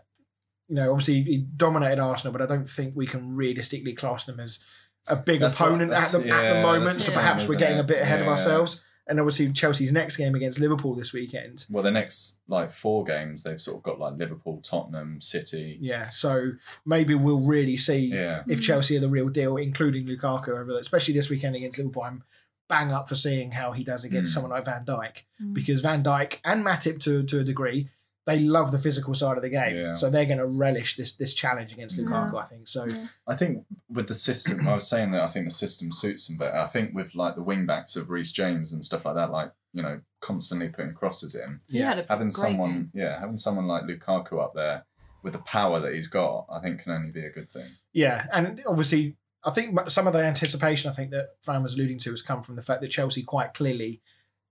you 0.67 0.75
know, 0.75 0.91
obviously 0.91 1.23
he 1.23 1.37
dominated 1.37 1.99
Arsenal, 1.99 2.31
but 2.33 2.41
I 2.41 2.45
don't 2.45 2.67
think 2.69 2.95
we 2.95 3.07
can 3.07 3.35
realistically 3.35 3.93
class 3.93 4.25
them 4.25 4.39
as 4.39 4.59
a 5.07 5.15
big 5.15 5.39
That's 5.39 5.59
what- 5.59 5.67
opponent 5.69 5.91
at 5.93 6.11
the 6.11 6.17
that's- 6.19 6.33
at 6.45 6.53
the 6.55 6.61
moment. 6.61 6.97
So 6.97 7.11
perhaps 7.13 7.43
we're 7.43 7.55
isn't 7.55 7.59
getting 7.59 7.79
a 7.79 7.83
bit 7.83 8.01
ahead 8.01 8.19
of 8.19 8.25
Yeah. 8.25 8.31
ourselves. 8.33 8.83
And 9.09 9.21
obviously 9.21 9.53
Chelsea's 9.53 9.93
next 9.93 10.17
game 10.17 10.35
against 10.35 10.59
Liverpool 10.59 10.93
this 10.93 11.13
weekend. 11.13 11.65
well, 11.69 11.81
the 11.81 11.91
next 11.91 12.39
like 12.49 12.69
four 12.69 13.05
games, 13.05 13.43
they've 13.43 13.61
sort 13.61 13.77
of 13.77 13.83
got 13.83 13.99
like 13.99 14.17
Liverpool, 14.17 14.59
Tottenham, 14.61 15.21
City. 15.21 15.77
Yeah, 15.79 16.09
so 16.09 16.51
maybe 16.85 17.15
we'll 17.15 17.39
really 17.39 17.77
see 17.77 18.07
Yeah, 18.07 18.43
if 18.49 18.61
Chelsea 18.61 18.97
are 18.97 18.99
the 18.99 19.07
real 19.07 19.29
deal, 19.29 19.55
including 19.55 20.05
Lukaku 20.07 20.49
over 20.49 20.73
there, 20.73 20.81
especially 20.81 21.13
this 21.13 21.29
weekend 21.29 21.55
against 21.55 21.77
Liverpool. 21.77 22.03
I'm 22.03 22.23
bang 22.67 22.91
up 22.91 23.07
for 23.07 23.15
seeing 23.15 23.51
how 23.51 23.71
he 23.71 23.81
does 23.85 24.03
against 24.03 24.31
Mm. 24.31 24.33
someone 24.33 24.51
like 24.51 24.65
Van 24.65 24.83
Dijk 24.83 25.23
Mm. 25.41 25.53
because 25.53 25.79
Van 25.79 26.03
Dijk 26.03 26.39
and 26.43 26.65
Matip 26.65 26.99
to 27.03 27.23
to 27.23 27.39
a 27.39 27.43
degree. 27.45 27.89
They 28.27 28.37
love 28.39 28.71
the 28.71 28.77
physical 28.77 29.13
side 29.15 29.37
of 29.37 29.41
the 29.41 29.49
game, 29.49 29.75
Yeah. 29.75 29.93
so 29.93 30.09
they're 30.11 30.25
going 30.25 30.37
to 30.37 30.45
relish 30.45 30.97
this 30.97 31.15
this 31.15 31.33
challenge 31.33 31.71
against 31.73 31.97
Yeah. 31.97 32.05
Lukaku. 32.05 32.35
I 32.39 32.45
think 32.45 32.67
so. 32.67 32.85
Yeah. 32.85 33.07
I 33.25 33.35
think 33.35 33.65
with 33.89 34.07
the 34.07 34.13
system, 34.13 34.67
I 34.67 34.73
was 34.75 34.87
saying 34.87 35.09
that 35.11 35.23
I 35.23 35.29
think 35.29 35.45
the 35.45 35.51
system 35.65 35.91
suits 35.91 36.29
him 36.29 36.37
better. 36.37 36.57
I 36.57 36.67
think 36.67 36.93
with 36.93 37.15
like 37.15 37.35
the 37.35 37.41
wing 37.41 37.65
backs 37.65 37.95
of 37.95 38.09
Reece 38.11 38.31
James 38.33 38.73
and 38.73 38.85
stuff 38.85 39.05
like 39.05 39.15
that, 39.15 39.31
like 39.31 39.51
you 39.73 39.81
know, 39.81 40.01
constantly 40.21 40.69
putting 40.69 40.93
crosses 40.93 41.35
in, 41.35 41.59
Yeah. 41.67 42.03
having 42.09 42.29
someone, 42.29 42.73
game. 42.73 42.91
yeah, 42.93 43.19
having 43.19 43.37
someone 43.37 43.67
like 43.67 43.83
Lukaku 43.83 44.43
up 44.43 44.53
there 44.55 44.85
with 45.23 45.33
the 45.33 45.39
power 45.39 45.79
that 45.79 45.93
he's 45.93 46.07
got, 46.07 46.47
I 46.51 46.59
think 46.59 46.81
can 46.83 46.91
only 46.93 47.11
be 47.11 47.25
a 47.25 47.29
good 47.31 47.49
thing. 47.49 47.67
Yeah, 47.93 48.25
and 48.33 48.61
obviously, 48.67 49.15
I 49.43 49.51
think 49.51 49.89
some 49.89 50.07
of 50.07 50.13
the 50.13 50.23
anticipation 50.23 50.89
I 50.89 50.93
think 50.93 51.11
that 51.11 51.27
Fran 51.41 51.63
was 51.63 51.75
alluding 51.75 51.99
to 51.99 52.09
has 52.11 52.21
come 52.21 52.41
from 52.43 52.55
the 52.55 52.61
fact 52.61 52.81
that 52.81 52.89
Chelsea 52.89 53.23
quite 53.23 53.53
clearly 53.53 54.01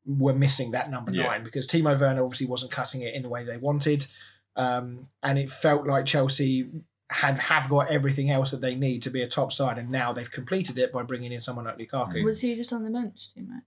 were 0.06 0.32
missing 0.34 0.70
that 0.70 0.90
number 0.90 1.10
Yeah. 1.12 1.24
nine 1.24 1.44
because 1.44 1.66
Timo 1.66 1.98
Werner 2.00 2.22
obviously 2.24 2.46
wasn't 2.46 2.70
cutting 2.72 3.02
it 3.02 3.14
in 3.14 3.22
the 3.22 3.28
way 3.28 3.44
they 3.44 3.56
wanted, 3.56 4.06
um, 4.56 5.08
and 5.22 5.38
it 5.38 5.50
felt 5.50 5.86
like 5.86 6.06
Chelsea 6.06 6.68
had 7.10 7.38
have 7.38 7.68
got 7.68 7.90
everything 7.90 8.30
else 8.30 8.50
that 8.50 8.60
they 8.60 8.74
need 8.74 9.02
to 9.02 9.10
be 9.10 9.22
a 9.22 9.28
top 9.28 9.52
side, 9.52 9.78
and 9.78 9.90
now 9.90 10.12
they've 10.12 10.30
completed 10.30 10.78
it 10.78 10.92
by 10.92 11.02
bringing 11.02 11.32
in 11.32 11.40
someone 11.40 11.64
like 11.64 11.78
Lukaku. 11.78 12.24
Was 12.24 12.40
he 12.40 12.54
just 12.54 12.72
on 12.72 12.84
the 12.84 12.90
bench, 12.90 13.30
do 13.34 13.42
you 13.42 13.48
know? 13.48 13.60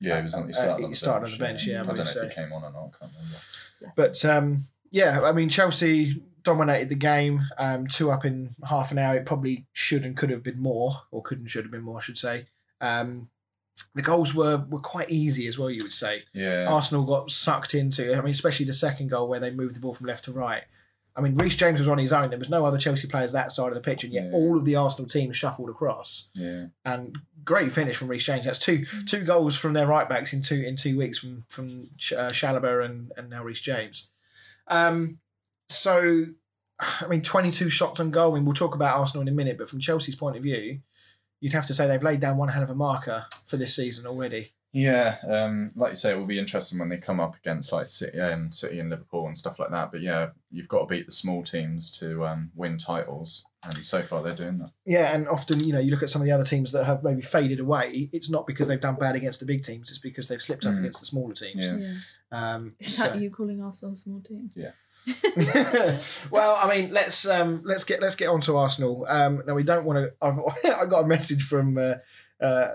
Yeah, 0.00 0.16
he 0.16 0.22
was 0.22 0.34
on. 0.34 0.44
He 0.46 0.50
Uh, 0.50 0.56
started, 0.56 0.78
he 0.78 0.84
on, 0.84 0.90
the 0.90 0.96
started 0.96 1.20
bench, 1.20 1.32
on 1.32 1.38
the 1.38 1.44
bench, 1.44 1.66
yeah, 1.66 1.76
I 1.76 1.80
I 1.80 1.82
don't 1.84 1.96
know 1.98 2.04
believe 2.04 2.16
if 2.24 2.34
he 2.36 2.42
came 2.42 2.52
on 2.52 2.64
or 2.64 2.72
not. 2.72 2.90
I 2.94 2.98
can't 2.98 3.12
remember. 3.12 3.92
But 3.96 4.24
um, 4.24 4.58
yeah, 4.90 5.20
I 5.22 5.32
mean 5.32 5.48
Chelsea 5.48 6.22
dominated 6.42 6.88
the 6.88 6.94
game, 6.94 7.42
um, 7.58 7.86
two 7.86 8.10
up 8.10 8.24
in 8.24 8.54
half 8.66 8.92
an 8.92 8.98
hour. 8.98 9.14
It 9.16 9.26
probably 9.26 9.66
should 9.72 10.04
and 10.06 10.16
could 10.16 10.30
have 10.30 10.42
been 10.42 10.60
more, 10.60 11.02
or 11.10 11.22
could 11.22 11.38
and 11.38 11.50
should 11.50 11.64
have 11.64 11.70
been 11.72 11.82
more, 11.82 11.98
I 11.98 12.02
should 12.02 12.16
say. 12.18 12.46
Um, 12.80 13.28
the 13.94 14.02
goals 14.02 14.34
were 14.34 14.64
were 14.68 14.80
quite 14.80 15.10
easy 15.10 15.46
as 15.46 15.58
well. 15.58 15.70
You 15.70 15.82
would 15.84 15.92
say 15.92 16.22
Yeah, 16.32 16.66
Arsenal 16.68 17.04
got 17.04 17.30
sucked 17.30 17.74
into. 17.74 18.12
I 18.14 18.20
mean, 18.20 18.30
especially 18.32 18.66
the 18.66 18.72
second 18.72 19.08
goal 19.08 19.28
where 19.28 19.40
they 19.40 19.50
moved 19.50 19.74
the 19.76 19.80
ball 19.80 19.94
from 19.94 20.06
left 20.06 20.24
to 20.26 20.32
right. 20.32 20.62
I 21.16 21.20
mean, 21.22 21.34
Reece 21.34 21.56
James 21.56 21.80
was 21.80 21.88
on 21.88 21.98
his 21.98 22.12
own. 22.12 22.30
There 22.30 22.38
was 22.38 22.48
no 22.48 22.64
other 22.64 22.78
Chelsea 22.78 23.08
players 23.08 23.32
that 23.32 23.50
side 23.50 23.68
of 23.68 23.74
the 23.74 23.80
pitch, 23.80 24.04
and 24.04 24.12
yet 24.12 24.26
Yeah. 24.26 24.30
all 24.32 24.56
of 24.56 24.64
the 24.64 24.76
Arsenal 24.76 25.08
team 25.08 25.32
shuffled 25.32 25.68
across. 25.68 26.30
yeah. 26.34 26.66
And 26.84 27.18
great 27.44 27.72
finish 27.72 27.96
from 27.96 28.06
Reece 28.08 28.24
James. 28.24 28.44
That's 28.44 28.58
two 28.60 28.86
two 29.06 29.22
goals 29.24 29.56
from 29.56 29.72
their 29.72 29.86
right 29.88 30.08
backs 30.08 30.32
in 30.32 30.40
two 30.42 30.62
in 30.62 30.76
two 30.76 30.96
weeks 30.96 31.18
from 31.18 31.44
from 31.48 31.90
uh, 32.16 32.30
Chalobah 32.30 32.84
and 32.84 33.10
and 33.16 33.28
now 33.28 33.42
Reece 33.42 33.60
James. 33.60 34.08
Um, 34.68 35.18
so 35.68 36.26
I 36.78 37.06
mean, 37.08 37.22
twenty 37.22 37.50
two 37.50 37.68
shots 37.70 37.98
on 38.00 38.10
goal. 38.10 38.32
I 38.32 38.34
mean, 38.36 38.44
we'll 38.44 38.54
talk 38.54 38.74
about 38.74 38.96
Arsenal 38.98 39.22
in 39.22 39.28
a 39.28 39.32
minute, 39.32 39.58
but 39.58 39.68
from 39.68 39.80
Chelsea's 39.80 40.14
point 40.14 40.36
of 40.36 40.42
view, 40.42 40.80
you'd 41.40 41.52
have 41.52 41.66
to 41.66 41.74
say 41.74 41.86
they've 41.86 42.02
laid 42.02 42.20
down 42.20 42.36
one 42.36 42.48
hell 42.48 42.62
of 42.62 42.70
a 42.70 42.74
marker 42.74 43.26
for 43.46 43.56
this 43.56 43.74
season 43.74 44.06
already. 44.06 44.52
Yeah, 44.72 45.16
um, 45.26 45.70
like 45.74 45.90
you 45.90 45.96
say, 45.96 46.12
it 46.12 46.16
will 46.16 46.26
be 46.26 46.38
interesting 46.38 46.78
when 46.78 46.90
they 46.90 46.98
come 46.98 47.18
up 47.18 47.34
against 47.34 47.72
like 47.72 47.86
City, 47.86 48.20
um, 48.20 48.52
City 48.52 48.78
and 48.78 48.88
Liverpool 48.88 49.26
and 49.26 49.36
stuff 49.36 49.58
like 49.58 49.70
that. 49.72 49.90
But 49.90 50.00
yeah, 50.00 50.28
you've 50.52 50.68
got 50.68 50.80
to 50.82 50.86
beat 50.86 51.06
the 51.06 51.12
small 51.12 51.42
teams 51.42 51.90
to 51.98 52.24
um, 52.24 52.52
win 52.54 52.78
titles, 52.78 53.44
and 53.64 53.84
so 53.84 54.02
far 54.02 54.22
they're 54.22 54.32
doing 54.32 54.58
that. 54.58 54.70
Yeah, 54.86 55.12
and 55.12 55.26
often 55.28 55.58
you 55.58 55.72
know 55.72 55.80
you 55.80 55.90
look 55.90 56.04
at 56.04 56.08
some 56.10 56.22
of 56.22 56.26
the 56.26 56.30
other 56.32 56.44
teams 56.44 56.70
that 56.70 56.84
have 56.84 57.02
maybe 57.02 57.20
faded 57.20 57.58
away. 57.58 58.10
It's 58.12 58.30
not 58.30 58.46
because 58.46 58.68
they've 58.68 58.80
done 58.80 58.94
bad 58.94 59.16
against 59.16 59.40
the 59.40 59.46
big 59.46 59.64
teams; 59.64 59.90
it's 59.90 59.98
because 59.98 60.28
they've 60.28 60.40
slipped 60.40 60.64
up 60.64 60.74
Mm. 60.74 60.78
against 60.80 61.00
the 61.00 61.06
smaller 61.06 61.34
teams. 61.34 61.56
Yeah. 61.68 61.94
Um, 62.30 62.76
Is 62.78 62.96
so- 62.96 63.02
that 63.08 63.20
you 63.20 63.28
calling 63.30 63.60
ourselves 63.60 64.02
a 64.02 64.04
small 64.04 64.20
team? 64.20 64.50
well, 66.30 66.58
I 66.62 66.68
mean, 66.74 66.90
let's 66.90 67.26
um, 67.26 67.62
let's 67.64 67.84
get 67.84 68.00
let's 68.00 68.14
get 68.14 68.28
on 68.28 68.40
to 68.42 68.56
Arsenal. 68.56 69.06
Um, 69.08 69.42
now 69.46 69.54
we 69.54 69.62
don't 69.62 69.84
want 69.84 69.98
to. 69.98 70.12
I've 70.22 70.38
I 70.64 70.86
got 70.86 71.04
a 71.04 71.06
message 71.06 71.42
from 71.42 71.78
uh, 71.78 71.94
uh, 72.40 72.68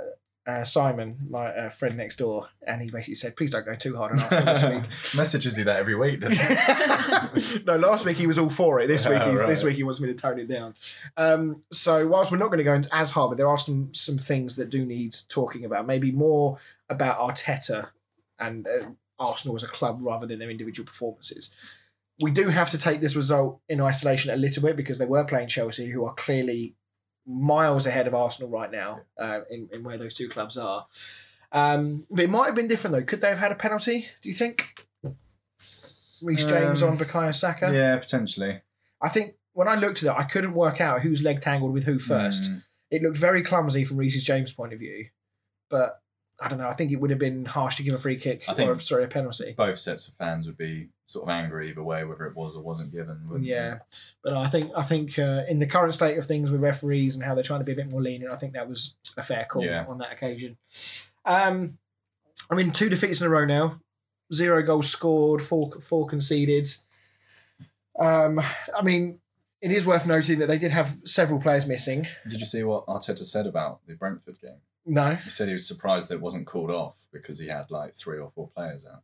uh, 0.48 0.64
Simon, 0.64 1.18
my 1.30 1.48
uh, 1.48 1.70
friend 1.70 1.98
next 1.98 2.18
door, 2.18 2.50
and 2.66 2.82
he 2.82 2.90
basically 2.90 3.16
said, 3.16 3.36
"Please 3.36 3.52
don't 3.52 3.66
go 3.66 3.76
too 3.76 3.96
hard 3.98 4.14
on 4.14 4.20
Arsenal 4.20 4.54
this 4.54 4.64
week." 5.14 5.18
Messages 5.18 5.58
you 5.58 5.64
that 5.66 5.78
every 5.78 5.96
week, 5.96 6.20
doesn't 6.20 6.38
he? 6.38 7.64
no, 7.66 7.78
last 7.78 8.06
week 8.06 8.18
he 8.18 8.28
was 8.28 8.38
all 8.38 8.50
for 8.50 8.80
it. 8.80 8.88
This 8.88 9.08
week, 9.08 9.20
Oh, 9.22 9.32
he's, 9.32 9.40
right. 9.42 9.48
this 9.48 9.64
week 9.64 9.76
he 9.76 9.84
wants 9.84 10.00
me 10.00 10.08
to 10.08 10.14
tone 10.14 10.40
it 10.40 10.48
down. 10.48 10.76
Um, 11.18 11.64
so, 11.72 12.08
whilst 12.08 12.32
we're 12.32 12.38
not 12.38 12.48
going 12.48 12.60
to 12.60 12.64
go 12.64 12.74
into 12.74 12.94
as 12.96 13.12
hard, 13.12 13.32
but 13.32 13.38
there 13.38 13.50
are 13.50 13.58
some 13.58 13.94
some 13.94 14.18
things 14.18 14.56
that 14.58 14.70
do 14.70 14.86
need 14.86 15.16
talking 15.30 15.66
about. 15.66 15.88
Maybe 15.88 16.12
more 16.12 16.58
about 16.90 17.18
Arteta 17.20 17.90
and 18.40 18.68
uh, 18.68 18.90
Arsenal 19.18 19.56
as 19.56 19.64
a 19.64 19.68
club 19.68 20.00
rather 20.02 20.28
than 20.28 20.40
their 20.40 20.50
individual 20.50 20.86
performances. 20.86 21.50
We 22.20 22.32
do 22.32 22.48
have 22.50 22.70
to 22.72 22.78
take 22.78 23.02
this 23.02 23.16
result 23.16 23.60
in 23.68 23.82
isolation 23.82 24.32
a 24.32 24.38
little 24.38 24.64
bit 24.64 24.76
because 24.78 24.98
they 24.98 25.06
were 25.06 25.26
playing 25.26 25.50
Chelsea, 25.50 25.88
who 25.90 26.06
are 26.06 26.14
clearly 26.14 26.76
miles 27.28 27.86
ahead 27.86 28.08
of 28.08 28.14
Arsenal 28.16 28.50
right 28.50 28.72
now 28.72 29.02
uh, 29.20 29.42
in, 29.50 29.68
in 29.74 29.84
where 29.84 29.98
those 29.98 30.14
two 30.14 30.30
clubs 30.30 30.58
are. 30.58 30.88
Um, 31.52 32.06
but 32.10 32.24
it 32.26 32.30
might 32.30 32.46
have 32.48 32.56
been 32.56 32.68
different 32.68 32.96
though. 32.96 33.04
Could 33.04 33.22
they 33.22 33.30
have 33.30 33.40
had 33.40 33.52
a 33.52 33.56
penalty? 33.56 34.08
Do 34.22 34.30
you 34.30 34.36
think? 34.36 34.86
Reece 36.22 36.46
James 36.46 36.82
Um, 36.82 36.92
on 36.92 36.98
Bukayo 36.98 37.34
Saka. 37.36 37.72
yeah, 37.74 37.98
potentially. 37.98 38.62
I 39.02 39.10
think 39.10 39.36
when 39.54 39.68
I 39.68 39.76
looked 39.76 40.02
at 40.04 40.16
it, 40.16 40.20
I 40.20 40.24
couldn't 40.24 40.54
work 40.54 40.80
out 40.80 41.02
whose 41.02 41.22
leg 41.22 41.42
tangled 41.42 41.74
with 41.74 41.84
who 41.84 42.00
first. 42.00 42.44
Mm, 42.44 42.64
It 42.92 43.02
looked 43.02 43.18
very 43.18 43.44
clumsy 43.44 43.84
from 43.84 43.98
Reece's 43.98 44.24
James' 44.24 44.54
point 44.54 44.72
of 44.74 44.80
view, 44.80 45.10
but 45.70 46.02
I 46.42 46.50
don't 46.50 46.60
know. 46.60 46.68
I 46.68 46.74
think 46.74 46.92
it 46.92 46.98
would 46.98 47.10
have 47.12 47.20
been 47.20 47.46
harsh 47.46 47.78
to 47.78 47.84
give 47.84 47.94
a 47.94 47.98
free 47.98 48.18
kick 48.18 48.44
I 48.50 48.54
think- 48.54 48.70
or 48.70 48.76
sorry 48.80 49.06
a 49.06 49.08
penalty. 49.08 49.54
Both 49.58 49.80
sets 49.80 50.08
of 50.08 50.16
fans 50.16 50.46
would 50.48 50.58
be 50.58 50.90
sort 51.08 51.24
of 51.24 51.30
angry 51.30 51.70
either 51.70 51.84
way, 51.84 52.04
whether 52.04 52.26
it 52.26 52.36
was 52.36 52.56
or 52.58 52.64
wasn't 52.64 52.92
given. 52.92 53.22
Yeah, 53.42 53.80
but 54.24 54.34
I 54.34 54.48
think 54.48 54.72
I 54.76 54.82
think 54.84 55.18
uh, 55.20 55.44
in 55.48 55.60
the 55.60 55.68
current 55.68 55.94
state 55.94 56.18
of 56.18 56.26
things 56.26 56.52
with 56.52 56.62
referees 56.62 57.16
and 57.16 57.24
how 57.24 57.36
they're 57.36 57.44
trying 57.44 57.62
to 57.62 57.66
be 57.66 57.72
a 57.72 57.76
bit 57.76 57.90
more 57.90 58.02
lenient, 58.02 58.34
I 58.34 58.36
think 58.36 58.54
that 58.54 58.68
was 58.68 58.96
a 59.16 59.24
fair 59.24 59.46
call 59.50 59.64
Yeah. 59.64 59.86
on 59.88 59.98
that 60.00 60.12
occasion. 60.12 60.58
Um, 61.26 61.78
I 62.50 62.56
mean, 62.56 62.72
two 62.72 62.90
defeats 62.90 63.22
in 63.22 63.28
a 63.28 63.30
row 63.30 63.46
now, 63.46 63.80
zero 64.34 64.62
goals 64.62 64.90
scored, 64.90 65.42
four 65.42 65.72
four 65.82 66.06
conceded. 66.08 66.68
Um, 67.98 68.40
I 68.78 68.82
mean, 68.84 69.20
it 69.62 69.72
is 69.72 69.86
worth 69.86 70.06
noting 70.06 70.40
that 70.40 70.48
they 70.48 70.58
did 70.58 70.72
have 70.72 70.96
several 71.06 71.40
players 71.40 71.66
missing. 71.66 72.08
Did 72.30 72.40
you 72.40 72.46
see 72.46 72.64
what 72.64 72.86
Arteta 72.88 73.24
said 73.24 73.48
about 73.48 73.80
the 73.88 73.96
Brentford 73.96 74.42
game? 74.42 74.58
No, 74.86 75.16
He 75.16 75.30
said 75.30 75.48
he 75.48 75.54
was 75.54 75.68
surprised 75.68 76.10
that 76.10 76.16
it 76.16 76.22
wasn't 76.22 76.46
called 76.48 76.70
off 76.72 77.08
because 77.12 77.40
he 77.40 77.48
had 77.48 77.72
like 77.72 77.96
three 77.96 78.20
or 78.20 78.30
four 78.36 78.50
players 78.50 78.86
out. 78.88 79.02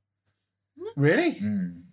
really, 0.96 1.34
Mm. 1.34 1.84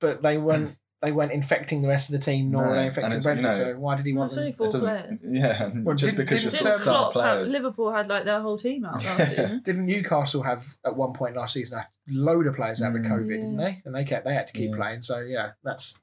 but 0.00 0.22
they 0.22 0.38
weren't. 0.38 0.76
They 1.02 1.12
weren't 1.12 1.32
infecting 1.32 1.82
the 1.82 1.88
rest 1.88 2.08
of 2.08 2.14
the 2.18 2.18
team, 2.24 2.50
nor 2.50 2.62
were 2.62 2.68
No, 2.68 2.74
they 2.76 2.78
and 2.78 2.86
infecting 2.88 3.16
it's, 3.16 3.24
you 3.26 3.32
Brentford. 3.34 3.50
know- 3.66 3.72
so 3.74 3.78
why 3.78 3.94
did 3.96 4.06
he 4.06 4.14
want 4.14 4.30
That's 4.30 4.38
only 4.38 4.52
four 4.52 4.68
It 4.68 4.72
doesn't- 4.72 4.88
players. 4.88 5.18
Yeah, 5.22 5.70
Well, 5.82 5.94
just 5.96 6.16
didn't- 6.16 6.24
because 6.24 6.40
didn't 6.40 6.52
you're 6.54 6.60
Didn't 6.62 6.62
sort 6.62 6.74
of 6.76 6.80
star 6.80 7.12
players. 7.12 7.52
Liverpool 7.52 7.92
had 7.92 8.08
like 8.08 8.24
their 8.24 8.40
whole 8.40 8.56
team 8.56 8.86
out 8.86 9.04
last 9.04 9.28
season. 9.36 9.60
Didn't 9.62 9.84
Newcastle 9.84 10.42
have 10.44 10.78
at 10.82 10.96
one 10.96 11.12
point 11.12 11.36
last 11.36 11.52
season 11.52 11.78
a 11.78 11.86
load 12.08 12.46
of 12.46 12.54
players 12.56 12.80
out 12.80 12.94
with 12.94 13.04
Mm. 13.04 13.10
COVID, 13.10 13.28
didn't 13.28 13.56
they? 13.58 13.82
And 13.84 13.94
they 13.94 14.04
kept 14.06 14.24
they 14.24 14.32
had 14.32 14.46
to 14.46 14.54
keep 14.54 14.70
Yeah. 14.70 14.76
playing. 14.76 15.02
So 15.02 15.20
yeah, 15.20 15.50
that's 15.62 15.98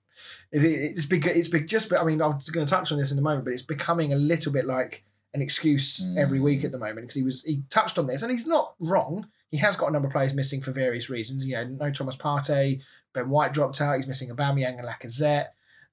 is 0.52 0.64
it, 0.64 0.68
it's 0.70 1.08
big. 1.08 1.26
It's 1.26 1.48
big. 1.48 1.66
Just 1.66 1.92
I 1.92 2.04
mean, 2.04 2.22
I 2.22 2.28
was 2.28 2.52
going 2.52 2.68
to 2.68 2.70
touch 2.70 2.92
on 2.92 3.00
this 3.00 3.12
in 3.12 3.18
a 3.18 3.24
moment, 3.24 3.46
but 3.46 3.54
it's 3.54 3.64
becoming 3.64 4.14
a 4.14 4.18
little 4.18 4.52
bit 4.52 4.68
like 4.68 5.04
an 5.34 5.42
excuse 5.42 6.04
Mm. 6.04 6.18
every 6.18 6.40
week 6.40 6.64
at 6.64 6.72
the 6.72 6.78
moment 6.78 6.98
because 7.02 7.16
he 7.16 7.24
was 7.24 7.44
he 7.44 7.64
touched 7.70 7.98
on 7.98 8.08
this 8.08 8.22
and 8.22 8.32
he's 8.32 8.46
not 8.48 8.74
wrong. 8.80 9.28
He 9.50 9.58
has 9.58 9.76
got 9.76 9.90
a 9.90 9.92
number 9.92 10.08
of 10.08 10.12
players 10.14 10.34
missing 10.34 10.62
for 10.62 10.72
various 10.72 11.10
reasons. 11.10 11.46
You 11.48 11.56
know, 11.56 11.64
no 11.66 11.92
Thomas 11.92 12.16
Partey, 12.18 12.82
Ben 13.14 13.30
White 13.30 13.54
dropped 13.54 13.80
out. 13.82 13.96
He's 13.98 14.08
missing 14.08 14.30
Aubameyang 14.30 14.80
and 14.80 14.88
Lacazette. 14.88 15.48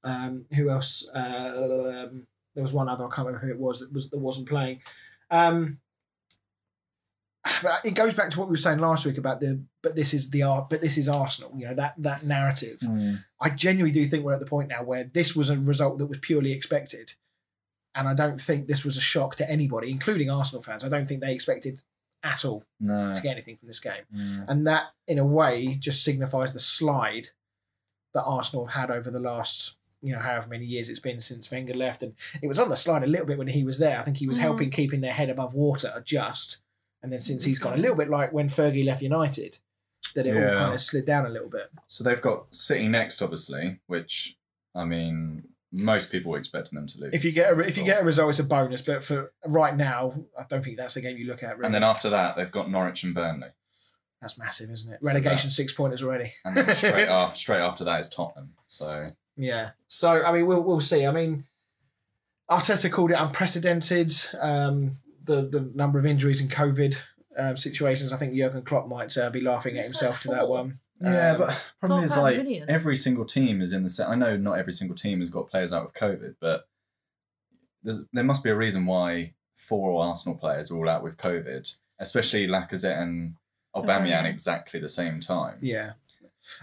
Um, 0.05 0.45
who 0.55 0.71
else? 0.71 1.09
Uh, 1.15 1.19
um, 2.09 2.27
there 2.55 2.63
was 2.63 2.73
one 2.73 2.89
other. 2.89 3.05
I 3.05 3.09
can't 3.15 3.27
remember 3.27 3.47
who 3.47 3.53
it 3.53 3.59
was 3.59 3.81
that 3.81 3.93
was 3.93 4.09
that 4.11 4.19
wasn't 4.19 4.49
playing. 4.49 4.81
Um, 5.31 5.79
but 7.63 7.81
it 7.85 7.95
goes 7.95 8.15
back 8.15 8.31
to 8.31 8.39
what 8.39 8.49
we 8.49 8.53
were 8.53 8.57
saying 8.57 8.79
last 8.79 9.05
week 9.07 9.17
about 9.19 9.41
the 9.41 9.63
but 9.83 9.95
this 9.95 10.13
is 10.13 10.31
the 10.31 10.43
art 10.43 10.69
but 10.69 10.81
this 10.83 10.99
is 10.99 11.09
Arsenal 11.09 11.51
you 11.57 11.67
know 11.67 11.75
that 11.75 11.95
that 11.99 12.25
narrative 12.25 12.79
Mm. 12.81 13.25
I 13.41 13.51
genuinely 13.51 13.93
do 13.99 14.05
think 14.07 14.25
we're 14.25 14.35
at 14.35 14.41
the 14.41 14.47
point 14.47 14.69
now 14.69 14.83
where 14.83 15.05
this 15.05 15.35
was 15.35 15.49
a 15.49 15.59
result 15.59 15.99
that 15.99 16.07
was 16.07 16.19
purely 16.19 16.53
expected 16.53 17.15
and 17.95 18.07
I 18.09 18.15
don't 18.15 18.41
think 18.41 18.67
this 18.67 18.85
was 18.85 18.97
a 18.97 19.01
shock 19.01 19.37
to 19.37 19.51
anybody 19.51 19.91
including 19.91 20.31
Arsenal 20.31 20.63
fans. 20.63 20.85
I 20.85 20.89
don't 20.89 21.07
think 21.07 21.21
they 21.21 21.33
expected 21.33 21.83
at 22.23 22.45
all 22.45 22.65
No. 22.81 23.15
to 23.15 23.21
get 23.23 23.33
anything 23.33 23.57
from 23.57 23.69
this 23.69 23.81
game. 23.81 24.03
Mm. 24.15 24.45
and 24.49 24.67
that 24.67 24.89
in 25.07 25.19
a 25.19 25.25
way 25.27 25.75
just 25.75 26.03
signifies 26.05 26.53
the 26.53 26.59
slide 26.61 27.29
that 28.15 28.25
Arsenal 28.25 28.67
have 28.67 28.89
had 28.89 28.97
over 28.97 29.11
the 29.11 29.21
last 29.21 29.77
you 30.01 30.13
know 30.13 30.21
however 30.21 30.49
many 30.49 30.65
years 30.65 30.89
it's 30.89 31.01
been 31.01 31.21
since 31.21 31.51
Wenger 31.51 31.75
left. 31.75 32.03
And 32.03 32.15
it 32.43 32.47
was 32.49 32.59
on 32.59 32.69
the 32.69 32.77
slide 32.77 33.03
a 33.03 33.07
little 33.07 33.27
bit 33.27 33.39
when 33.39 33.49
he 33.49 33.65
was 33.65 33.79
there. 33.79 33.99
I 33.99 34.03
think 34.03 34.17
he 34.19 34.29
was 34.29 34.39
Mhm. 34.39 34.43
helping 34.43 34.71
keeping 34.71 35.01
their 35.01 35.13
head 35.13 35.29
above 35.31 35.55
water 35.55 36.03
just. 36.05 36.63
And 37.03 37.13
then 37.13 37.21
since 37.21 37.45
he's 37.45 37.59
gone 37.59 37.75
a 37.75 37.77
little 37.83 37.97
bit 37.97 38.09
like 38.11 38.33
when 38.33 38.49
Fergie 38.49 38.85
left 38.85 39.03
United 39.03 39.59
that 40.15 40.27
it 40.27 40.37
all 40.37 40.59
kind 40.59 40.75
of 40.75 40.81
slid 40.81 41.05
down 41.05 41.27
a 41.27 41.31
little 41.31 41.49
bit. 41.49 41.71
So 41.89 42.03
they've 42.03 42.21
got 42.21 42.55
City 42.55 42.89
next, 42.89 43.21
obviously, 43.21 43.81
which 43.87 44.37
I 44.75 44.85
mean, 44.85 45.49
most 45.73 46.11
people 46.11 46.33
were 46.33 46.39
expecting 46.39 46.77
them 46.77 46.87
to 46.87 46.99
lose. 47.01 47.13
if 47.13 47.25
you 47.25 47.33
get 47.33 47.53
a, 47.53 47.61
if 47.61 47.77
you 47.77 47.85
get 47.85 48.01
a 48.01 48.05
result 48.05 48.31
it's 48.31 48.39
a 48.39 48.45
bonus 48.45 48.81
but 48.81 49.05
for 49.05 49.33
right 49.47 49.77
now 49.77 50.13
I 50.39 50.45
don't 50.49 50.63
think 50.65 50.77
that's 50.79 50.95
the 50.95 51.01
game 51.03 51.17
you 51.19 51.27
look 51.27 51.43
at 51.43 51.57
really. 51.57 51.67
and 51.67 51.75
then 51.75 51.85
after 51.85 52.09
that, 52.11 52.37
they've 52.37 52.51
got 52.51 52.71
Norwich 52.71 53.03
and 53.05 53.15
Burnley, 53.15 53.49
that's 54.23 54.39
massive 54.39 54.71
isn't 54.71 54.93
it 54.95 54.99
relegation 55.03 55.49
that- 55.49 55.53
six 55.53 55.73
pointers 55.73 56.03
already 56.03 56.33
and 56.45 56.57
then 56.57 56.75
straight 56.75 57.09
after 57.09 57.37
straight 57.37 57.61
after 57.61 57.85
that 57.85 58.01
is 58.01 58.09
Tottenham. 58.09 58.55
So 58.69 59.11
Yeah. 59.37 59.71
So 59.89 60.25
I 60.25 60.33
mean, 60.33 60.47
we'll 60.47 60.63
we'll 60.63 60.81
see. 60.81 61.07
I 61.07 61.13
mean, 61.13 61.45
Arteta 62.51 62.91
called 62.91 63.11
it 63.11 63.19
unprecedented. 63.21 64.13
Um, 64.41 64.93
the 65.25 65.43
the 65.43 65.71
number 65.75 65.99
of 65.99 66.07
injuries 66.07 66.41
and 66.41 66.51
COVID 66.51 66.97
um, 67.39 67.57
situations. 67.57 68.13
I 68.13 68.17
think 68.17 68.35
Jurgen 68.35 68.63
Klopp 68.63 68.89
might 68.89 69.17
uh, 69.17 69.31
be 69.31 69.41
laughing 69.41 69.77
at 69.79 69.85
himself 69.85 70.25
like 70.27 70.35
to 70.35 70.41
that 70.41 70.49
one. 70.49 70.75
Yeah, 71.01 71.33
Um, 71.33 71.39
but 71.39 71.65
problem 71.81 72.05
is 72.05 72.15
Four 72.15 72.23
like 72.25 72.37
million. 72.39 72.69
every 72.71 72.97
single 72.97 73.25
team 73.25 73.61
is 73.63 73.73
in 73.73 73.83
the 73.83 73.89
set. 73.89 74.09
I 74.09 74.15
know 74.15 74.37
not 74.37 74.59
every 74.59 74.73
single 74.73 74.97
team 74.97 75.21
has 75.21 75.31
got 75.31 75.49
players 75.51 75.73
out 75.73 75.85
with 75.87 75.95
COVID, 75.95 76.37
but 76.41 76.67
there's, 77.83 78.05
there 78.13 78.25
must 78.25 78.43
be 78.45 78.51
a 78.51 78.57
reason 78.57 78.87
why 78.87 79.35
four 79.55 80.03
Arsenal 80.03 80.37
players 80.39 80.71
are 80.71 80.77
all 80.77 80.89
out 80.89 81.03
with 81.03 81.17
COVID, 81.17 81.75
especially 81.99 82.47
Lacazette 82.47 83.01
and 83.01 83.35
Aubameyang 83.77 84.07
Aubameyang. 84.25 84.27
exactly 84.27 84.81
the 84.81 84.89
same 84.89 85.21
time. 85.21 85.59
Yeah. 85.61 85.93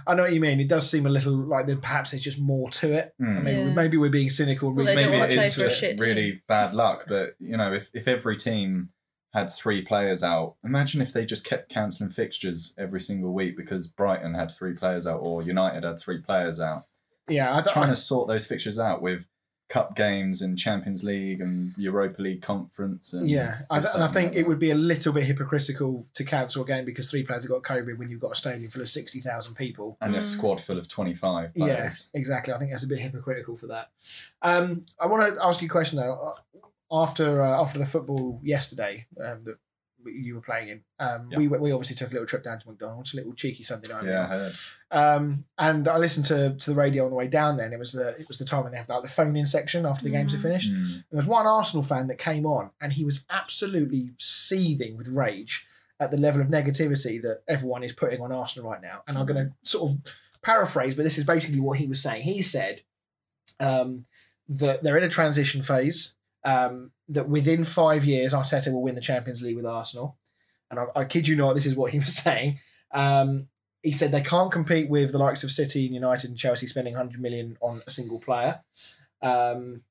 I 0.08 0.16
know 0.16 0.24
what 0.24 0.34
you 0.34 0.40
mean. 0.40 0.60
It 0.60 0.68
does 0.68 0.90
seem 0.90 1.06
a 1.06 1.10
little 1.10 1.34
like 1.36 1.68
there 1.68 1.76
perhaps 1.78 2.12
there's 2.12 2.24
just 2.24 2.40
more 2.40 2.72
to 2.72 2.92
it. 2.92 3.14
I 3.22 3.24
Hmm. 3.24 3.44
mean, 3.44 3.68
Yeah. 3.68 3.74
maybe 3.74 3.98
we're 3.98 4.10
being 4.10 4.32
cynical. 4.32 4.70
Well, 4.70 4.78
really 4.84 4.96
they 4.96 5.04
don't 5.04 5.12
maybe 5.12 5.20
wanna 5.22 5.32
it 5.32 5.38
play 5.38 5.46
is 5.48 5.54
for 5.56 5.62
a 5.62 5.64
just 5.66 5.80
shit 5.80 6.00
really 6.00 6.42
bad 6.48 6.74
luck. 6.74 7.06
But 7.08 7.36
you 7.40 7.56
know, 7.56 7.72
if 7.72 7.92
if 7.94 8.08
every 8.08 8.36
team 8.38 8.90
had 9.36 9.50
three 9.50 9.84
players 9.84 10.24
out, 10.24 10.56
imagine 10.64 11.02
if 11.02 11.14
they 11.14 11.26
just 11.26 11.46
kept 11.46 11.70
cancelling 11.70 12.10
fixtures 12.10 12.74
every 12.78 13.00
single 13.00 13.32
week 13.34 13.56
because 13.56 13.86
Brighton 13.88 14.34
had 14.34 14.50
three 14.50 14.74
players 14.74 15.06
out 15.06 15.20
or 15.20 15.44
United 15.44 15.84
had 15.84 16.00
three 16.00 16.20
players 16.22 16.60
out. 16.60 16.84
yeah, 17.30 17.54
I 17.54 17.62
don't, 17.62 17.72
Trying 17.74 17.90
to 17.90 17.96
sort 17.96 18.28
those 18.28 18.48
fixtures 18.48 18.80
out 18.80 19.02
with 19.02 19.28
cup 19.68 19.96
games 19.96 20.44
and 20.44 20.60
Champions 20.60 21.04
League 21.04 21.42
and 21.42 21.76
Europa 21.76 22.22
League 22.22 22.44
conference. 22.44 23.14
And 23.14 23.28
yeah, 23.28 23.62
I, 23.72 23.78
and 23.80 24.04
I 24.04 24.08
think 24.08 24.30
and 24.30 24.38
it 24.38 24.48
would 24.48 24.60
be 24.60 24.70
a 24.70 24.76
little 24.76 25.12
bit 25.12 25.24
hypocritical 25.24 26.06
to 26.14 26.24
cancel 26.24 26.62
a 26.64 26.68
game 26.68 26.86
because 26.86 27.10
three 27.10 27.24
players 27.24 27.44
have 27.44 27.50
got 27.50 27.64
COVID 27.64 27.98
when 27.98 28.10
you've 28.12 28.20
got 28.22 28.34
a 28.34 28.36
stadium 28.36 28.70
full 28.70 28.84
of 28.84 28.90
sixty 28.90 29.22
thousand 29.22 29.56
people. 29.56 29.98
and 30.02 30.16
a 30.16 30.20
Mm. 30.20 30.24
squad 30.24 30.62
full 30.62 30.78
of 30.78 30.88
twenty 30.88 31.16
five 31.16 31.52
Yes, 31.56 31.68
players. 31.68 32.10
exactly. 32.14 32.54
I 32.54 32.60
think 32.60 32.70
that's 32.72 32.84
a 32.84 32.88
bit 32.88 33.00
hypocritical 33.00 33.58
for 33.58 33.66
that. 33.68 33.90
Um, 34.44 34.86
I 35.00 35.08
want 35.08 35.34
to 35.34 35.44
ask 35.44 35.62
you 35.64 35.68
a 35.68 35.72
question 35.72 35.98
though. 35.98 36.36
After 37.04 37.42
uh, 37.42 37.62
after 37.62 37.78
the 37.80 37.86
football 37.86 38.40
yesterday 38.44 39.06
um, 39.24 39.44
that 39.44 39.58
you 40.06 40.36
were 40.36 40.42
playing 40.42 40.68
in, 40.70 40.82
um, 41.00 41.30
Yeah. 41.32 41.38
we 41.40 41.48
we 41.48 41.72
obviously 41.72 41.96
took 41.96 42.12
a 42.12 42.14
little 42.14 42.28
trip 42.28 42.44
down 42.44 42.60
to 42.60 42.68
McDonald's, 42.70 43.14
a 43.14 43.18
little 43.18 43.34
cheeky 43.34 43.64
Sunday 43.64 43.92
night. 43.92 44.06
Yeah, 44.06 44.24
I 44.24 44.38
heard. 44.38 44.54
Um, 44.92 45.46
and 45.58 45.88
I 45.88 45.98
listened 45.98 46.28
to, 46.28 46.56
to 46.56 46.70
the 46.70 46.76
radio 46.76 47.06
on 47.06 47.10
the 47.10 47.16
way 47.16 47.28
down. 47.28 47.58
Then 47.58 47.74
it 47.74 47.80
was 47.80 47.92
the 47.92 48.10
it 48.20 48.28
was 48.28 48.38
the 48.38 48.46
time 48.46 48.64
when 48.64 48.72
they 48.72 48.78
have 48.78 48.88
like 48.88 49.02
the 49.02 49.10
phone 49.10 49.36
in 49.36 49.46
section 49.46 49.86
after 49.86 50.04
the 50.04 50.12
games 50.12 50.34
are 50.36 50.40
finished. 50.40 50.72
Mm. 50.72 51.04
There 51.10 51.18
was 51.18 51.26
one 51.28 51.48
Arsenal 51.48 51.84
fan 51.84 52.08
that 52.08 52.18
came 52.20 52.46
on, 52.46 52.70
and 52.80 52.94
he 52.94 53.04
was 53.04 53.26
absolutely 53.30 54.12
seething 54.20 54.96
with 54.96 55.08
rage 55.08 55.66
at 56.00 56.12
the 56.12 56.18
level 56.18 56.42
of 56.42 56.48
negativity 56.48 57.22
that 57.22 57.42
everyone 57.48 57.84
is 57.84 57.94
putting 57.94 58.22
on 58.22 58.32
Arsenal 58.32 58.70
right 58.70 58.82
now. 58.82 59.02
And 59.08 59.18
I'm 59.18 59.26
going 59.26 59.46
to 59.48 59.70
sort 59.70 59.90
of 59.92 59.98
paraphrase, 60.42 60.94
but 60.94 61.04
this 61.04 61.18
is 61.18 61.24
basically 61.24 61.62
what 61.62 61.80
he 61.80 61.88
was 61.88 62.02
saying. 62.02 62.22
He 62.24 62.42
said 62.42 62.82
um, 63.60 64.06
that 64.48 64.84
they're 64.84 64.98
in 64.98 65.04
a 65.04 65.10
transition 65.10 65.62
phase. 65.62 66.14
Um, 66.46 66.92
that 67.10 67.28
within 67.28 67.64
five 67.64 68.06
years, 68.06 68.34
Arteta 68.34 68.72
will 68.72 68.82
win 68.84 68.96
the 68.96 69.02
Champions 69.02 69.42
League 69.42 69.56
with 69.58 69.66
Arsenal. 69.66 70.18
And 70.72 70.80
I, 70.80 70.86
I 70.96 71.06
kid 71.06 71.28
you 71.28 71.36
not, 71.36 71.54
this 71.56 71.66
is 71.66 71.76
what 71.76 71.92
he 71.92 72.00
was 72.08 72.16
saying. 72.16 72.60
Um, 72.92 73.48
he 73.84 73.92
said 73.92 74.12
they 74.12 74.22
can't 74.22 74.52
compete 74.52 74.90
with 74.90 75.12
the 75.12 75.18
likes 75.18 75.44
of 75.44 75.52
City 75.52 75.86
and 75.86 75.94
United 75.94 76.30
and 76.30 76.38
Chelsea 76.38 76.66
spending 76.68 76.94
100 76.94 77.20
million 77.22 77.58
on 77.62 77.82
a 77.86 77.92
single 77.92 78.20
player. 78.20 78.62
Um, 79.22 79.82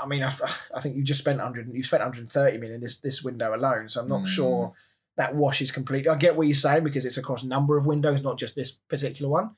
I 0.00 0.06
mean, 0.06 0.22
I, 0.22 0.32
I 0.74 0.80
think 0.80 0.96
you 0.96 1.02
just 1.02 1.20
spent 1.20 1.38
100, 1.38 1.72
you 1.72 1.82
spent 1.82 2.00
130 2.02 2.58
million 2.58 2.80
this 2.80 2.98
this 2.98 3.22
window 3.22 3.54
alone. 3.54 3.88
So 3.88 4.00
I'm 4.00 4.08
not 4.08 4.22
Mm. 4.22 4.26
sure 4.28 4.72
that 5.16 5.34
washes 5.34 5.70
completely. 5.70 6.08
I 6.08 6.16
get 6.16 6.36
what 6.36 6.46
you're 6.46 6.54
saying 6.56 6.84
because 6.84 7.04
it's 7.04 7.16
across 7.18 7.42
a 7.42 7.48
number 7.48 7.76
of 7.76 7.86
windows, 7.86 8.22
not 8.22 8.38
just 8.38 8.54
this 8.54 8.70
particular 8.72 9.30
one. 9.30 9.50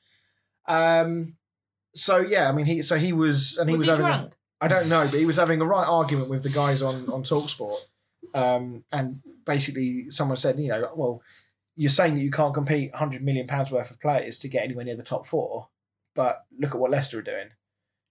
Um, 0.67 1.37
so 1.93 2.17
yeah, 2.17 2.49
I 2.49 2.51
mean, 2.51 2.65
he 2.65 2.81
so 2.81 2.97
he 2.97 3.13
was 3.13 3.57
and 3.57 3.69
he 3.69 3.75
was, 3.77 3.87
was, 3.87 3.97
he 3.97 4.03
drunk? 4.03 4.33
I 4.61 4.67
don't 4.67 4.87
know, 4.89 5.05
but 5.05 5.19
he 5.19 5.25
was 5.25 5.37
having 5.37 5.61
a 5.61 5.65
right 5.65 5.85
argument 5.87 6.29
with 6.29 6.43
the 6.43 6.49
guys 6.49 6.81
on 6.81 7.09
on 7.09 7.23
Talksport, 7.23 7.77
um, 8.33 8.83
and 8.91 9.21
basically 9.45 10.09
someone 10.09 10.37
said, 10.37 10.57
you 10.59 10.69
know, 10.69 10.91
well, 10.95 11.21
you're 11.75 11.89
saying 11.89 12.15
that 12.15 12.21
you 12.21 12.31
can't 12.31 12.53
compete 12.53 12.91
100 12.91 13.21
million 13.23 13.47
pounds 13.47 13.69
worth 13.71 13.91
of 13.91 13.99
players 13.99 14.39
to 14.39 14.47
get 14.47 14.63
anywhere 14.63 14.85
near 14.85 14.95
the 14.95 15.03
top 15.03 15.25
four, 15.25 15.67
but 16.15 16.45
look 16.57 16.73
at 16.73 16.79
what 16.79 16.89
Leicester 16.91 17.19
are 17.19 17.23
doing. 17.23 17.49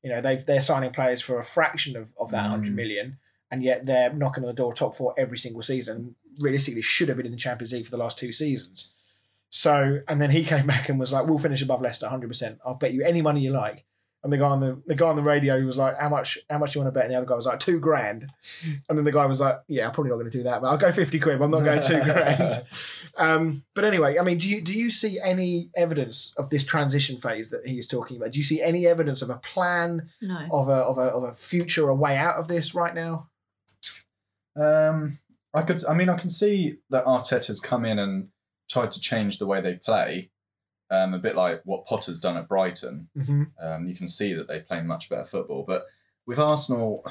You 0.02 0.10
know, 0.10 0.20
they've 0.20 0.44
they're 0.44 0.60
signing 0.60 0.92
players 0.92 1.22
for 1.22 1.38
a 1.38 1.42
fraction 1.42 1.96
of, 1.96 2.14
of 2.20 2.30
that 2.30 2.42
100 2.42 2.72
Mm. 2.72 2.74
million, 2.76 3.18
and 3.50 3.62
yet 3.62 3.86
they're 3.86 4.12
knocking 4.12 4.44
on 4.44 4.48
the 4.48 4.52
door 4.54 4.74
top 4.74 4.94
four 4.94 5.14
every 5.16 5.38
single 5.38 5.62
season. 5.62 6.14
Realistically, 6.38 6.82
should 6.82 7.08
have 7.08 7.16
been 7.16 7.26
in 7.26 7.32
the 7.32 7.38
Champions 7.38 7.72
League 7.72 7.84
for 7.86 7.90
the 7.90 7.96
last 7.96 8.18
two 8.18 8.32
seasons. 8.32 8.92
So, 9.48 10.00
and 10.08 10.20
then 10.20 10.30
he 10.30 10.44
came 10.44 10.66
back 10.74 10.88
and 10.90 11.00
was 11.00 11.10
like, 11.12 11.26
"We'll 11.26 11.38
finish 11.38 11.62
above 11.62 11.80
Leicester, 11.80 12.04
100. 12.06 12.28
percent 12.28 12.58
I'll 12.66 12.74
bet 12.74 12.92
you 12.92 13.02
any 13.02 13.22
money 13.22 13.40
you 13.40 13.50
like." 13.50 13.84
And 14.24 14.32
the 14.32 14.38
guy 14.38 14.46
on 14.48 14.60
the 14.60 14.80
the 14.86 14.94
guy 14.94 15.06
on 15.06 15.16
the 15.16 15.22
radio 15.22 15.60
was 15.66 15.76
like, 15.76 16.00
"How 16.00 16.08
much? 16.08 16.38
How 16.48 16.56
much 16.58 16.72
do 16.72 16.78
you 16.78 16.84
want 16.84 16.94
to 16.94 16.98
bet?" 16.98 17.04
And 17.04 17.12
the 17.12 17.18
other 17.18 17.26
guy 17.26 17.34
was 17.34 17.44
like, 17.46 17.60
two 17.60 17.78
grand." 17.78 18.26
And 18.88 18.96
then 18.98 19.04
the 19.04 19.12
guy 19.12 19.26
was 19.26 19.38
like, 19.38 19.60
"Yeah, 19.68 19.86
I'm 19.86 19.92
probably 19.92 20.10
not 20.10 20.16
going 20.16 20.30
to 20.30 20.36
do 20.38 20.42
that, 20.44 20.62
but 20.62 20.68
I'll 20.68 20.78
go 20.78 20.90
fifty 20.90 21.20
quid. 21.20 21.42
I'm 21.42 21.50
not 21.50 21.62
going 21.62 21.82
two 21.82 22.00
grand." 22.04 22.50
Um, 23.18 23.62
but 23.74 23.84
anyway, 23.84 24.18
I 24.18 24.22
mean, 24.22 24.38
do 24.38 24.48
you 24.48 24.62
do 24.62 24.72
you 24.76 24.90
see 24.90 25.20
any 25.22 25.68
evidence 25.76 26.32
of 26.38 26.48
this 26.48 26.64
transition 26.64 27.18
phase 27.18 27.50
that 27.50 27.66
he's 27.66 27.86
talking 27.86 28.16
about? 28.16 28.32
Do 28.32 28.38
you 28.38 28.44
see 28.44 28.62
any 28.62 28.86
evidence 28.86 29.20
of 29.20 29.28
a 29.28 29.36
plan 29.36 30.08
No. 30.22 30.48
of 30.50 30.68
a 30.68 30.72
of 30.72 30.96
a 30.96 31.02
of 31.02 31.22
a 31.24 31.32
future, 31.32 31.88
a 31.90 31.94
way 31.94 32.16
out 32.16 32.36
of 32.36 32.48
this 32.48 32.74
right 32.74 32.94
now? 32.94 33.28
Um, 34.56 35.18
I 35.52 35.62
could. 35.62 35.84
I 35.84 35.94
mean, 35.94 36.08
I 36.08 36.16
can 36.16 36.30
see 36.30 36.78
that 36.90 37.04
Arteta's 37.04 37.60
come 37.60 37.84
in 37.84 37.98
and 37.98 38.28
tried 38.70 38.90
to 38.92 39.00
change 39.00 39.38
the 39.38 39.46
way 39.46 39.60
they 39.60 39.74
play, 39.74 40.30
um, 40.90 41.14
a 41.14 41.18
bit 41.18 41.34
like 41.34 41.62
what 41.64 41.86
Potter's 41.86 42.20
done 42.20 42.36
at 42.36 42.48
Brighton. 42.48 43.08
hmm 43.14 43.44
Um, 43.60 43.86
you 43.86 43.94
can 43.94 44.06
see 44.06 44.34
that 44.34 44.48
they 44.48 44.60
play 44.60 44.82
much 44.82 45.08
better 45.08 45.24
football. 45.24 45.64
But 45.66 45.82
with 46.26 46.38
Arsenal, 46.38 47.04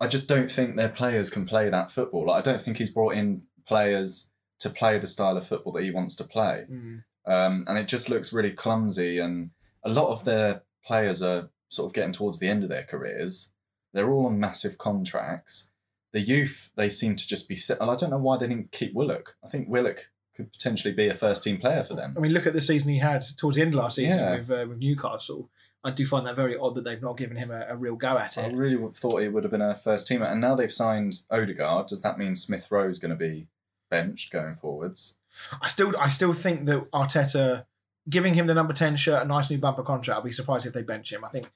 I 0.00 0.08
just 0.08 0.26
don't 0.26 0.50
think 0.50 0.76
their 0.76 0.88
players 0.88 1.30
can 1.30 1.46
play 1.46 1.68
that 1.70 1.90
football. 1.90 2.26
Like, 2.26 2.46
I 2.46 2.50
don't 2.50 2.60
think 2.60 2.78
he's 2.78 2.90
brought 2.90 3.14
in 3.14 3.42
players 3.66 4.30
to 4.58 4.70
play 4.70 4.98
the 4.98 5.06
style 5.06 5.36
of 5.36 5.46
football 5.46 5.72
that 5.74 5.84
he 5.84 5.90
wants 5.90 6.16
to 6.16 6.24
play. 6.24 6.64
Mm. 6.70 7.04
Um, 7.26 7.64
and 7.68 7.78
it 7.78 7.88
just 7.88 8.08
looks 8.08 8.32
really 8.32 8.50
clumsy. 8.50 9.18
And 9.18 9.50
a 9.84 9.90
lot 9.90 10.10
of 10.10 10.24
their 10.24 10.62
players 10.84 11.22
are 11.22 11.50
sort 11.68 11.88
of 11.88 11.94
getting 11.94 12.12
towards 12.12 12.38
the 12.38 12.48
end 12.48 12.62
of 12.62 12.68
their 12.68 12.84
careers. 12.84 13.52
They're 13.92 14.10
all 14.10 14.26
on 14.26 14.40
massive 14.40 14.78
contracts. 14.78 15.70
The 16.12 16.20
youth, 16.20 16.70
they 16.76 16.88
seem 16.88 17.16
to 17.16 17.26
just 17.26 17.48
be. 17.48 17.56
And 17.80 17.90
I 17.90 17.96
don't 17.96 18.10
know 18.10 18.18
why 18.18 18.36
they 18.36 18.46
didn't 18.46 18.72
keep 18.72 18.94
Willock. 18.94 19.36
I 19.44 19.48
think 19.48 19.68
Willock 19.68 20.10
could 20.34 20.52
potentially 20.52 20.94
be 20.94 21.08
a 21.08 21.14
first 21.14 21.44
team 21.44 21.58
player 21.58 21.82
for 21.82 21.94
them. 21.94 22.14
I 22.16 22.20
mean, 22.20 22.32
look 22.32 22.46
at 22.46 22.52
the 22.54 22.60
season 22.60 22.90
he 22.90 22.98
had 22.98 23.22
towards 23.36 23.56
the 23.56 23.62
end 23.62 23.74
of 23.74 23.80
last 23.80 23.96
season 23.96 24.18
Yeah. 24.18 24.36
with 24.38 24.50
uh, 24.50 24.66
with 24.68 24.78
Newcastle. 24.78 25.50
I 25.84 25.90
do 25.90 26.06
find 26.06 26.26
that 26.28 26.36
very 26.36 26.56
odd 26.56 26.76
that 26.76 26.84
they've 26.84 27.02
not 27.02 27.16
given 27.16 27.36
him 27.36 27.50
a, 27.50 27.66
a 27.70 27.76
real 27.76 27.96
go 27.96 28.16
at 28.16 28.36
it. 28.38 28.44
I 28.44 28.48
really 28.48 28.76
would- 28.76 28.94
thought 28.94 29.20
he 29.20 29.28
would 29.28 29.42
have 29.44 29.50
been 29.50 29.60
a 29.60 29.74
first 29.74 30.08
teamer, 30.08 30.30
and 30.30 30.40
now 30.40 30.54
they've 30.54 30.72
signed 30.72 31.14
Odegaard. 31.30 31.88
Does 31.88 32.02
that 32.02 32.18
mean 32.18 32.34
Smith 32.36 32.68
Rowe 32.70 32.88
is 32.88 32.98
going 33.00 33.10
to 33.10 33.16
be 33.16 33.48
benched 33.90 34.30
going 34.32 34.54
forwards? 34.54 35.18
I 35.60 35.68
still, 35.68 35.92
I 35.98 36.08
still 36.08 36.32
think 36.32 36.66
that 36.66 36.90
Arteta 36.92 37.64
giving 38.08 38.34
him 38.34 38.46
the 38.46 38.54
number 38.54 38.72
ten 38.72 38.96
shirt, 38.96 39.22
a 39.22 39.26
nice 39.26 39.50
new 39.50 39.58
bumper 39.58 39.82
contract. 39.82 40.18
I'll 40.18 40.24
be 40.24 40.30
surprised 40.32 40.66
if 40.66 40.72
they 40.72 40.82
bench 40.82 41.12
him. 41.12 41.24
I 41.24 41.28
think 41.30 41.50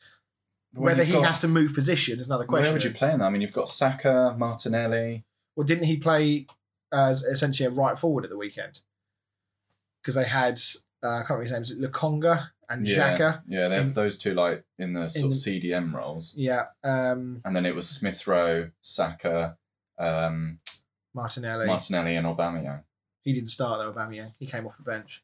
When 0.72 0.84
whether 0.84 1.04
he 1.04 1.12
got- 1.12 1.24
has 1.26 1.40
to 1.42 1.48
move 1.48 1.72
position 1.74 2.18
is 2.18 2.26
another 2.26 2.44
question. 2.46 2.64
Where 2.64 2.72
would 2.72 2.84
you 2.84 2.90
play 2.90 3.10
him? 3.10 3.22
I 3.22 3.30
mean, 3.30 3.42
you've 3.42 3.52
got 3.52 3.68
Saka, 3.68 4.34
Martinelli. 4.36 5.24
Well, 5.54 5.66
didn't 5.66 5.84
he 5.84 5.96
play 5.98 6.46
as 6.96 7.22
essentially 7.22 7.66
a 7.66 7.70
right 7.70 7.98
forward 7.98 8.24
at 8.24 8.30
the 8.30 8.36
weekend? 8.36 8.80
Because 10.02 10.14
they 10.14 10.24
had 10.24 10.60
uh, 11.02 11.08
I 11.08 11.18
can't 11.18 11.30
remember 11.30 11.42
his 11.42 11.52
name. 11.52 11.62
Is 11.62 11.80
Lokonga 11.90 12.48
and 12.68 12.86
Yeah, 12.86 13.16
Xhaka? 13.18 13.42
yeah, 13.46 13.68
they 13.68 13.76
have 13.76 13.88
In- 13.88 13.94
those 13.94 14.18
two 14.18 14.34
like 14.34 14.64
in 14.78 14.92
the 14.94 15.08
sort 15.08 15.24
in 15.26 15.30
of 15.32 15.36
CDM 15.36 15.92
roles, 15.92 16.34
Yeah, 16.36 16.66
um, 16.82 17.40
and 17.44 17.54
then 17.54 17.66
it 17.66 17.74
was 17.74 17.88
Smith 17.88 18.26
Rowe, 18.26 18.70
Saka, 18.82 19.56
um, 19.98 20.58
Martinelli. 21.14 21.66
Martinelli, 21.66 22.16
and 22.16 22.26
Aubameyang. 22.26 22.82
he 23.22 23.32
didn't 23.32 23.50
start 23.50 23.78
though. 23.80 23.92
Aubameyang. 23.92 24.32
He 24.38 24.46
came 24.46 24.66
off 24.66 24.76
the 24.78 24.82
bench. 24.84 25.22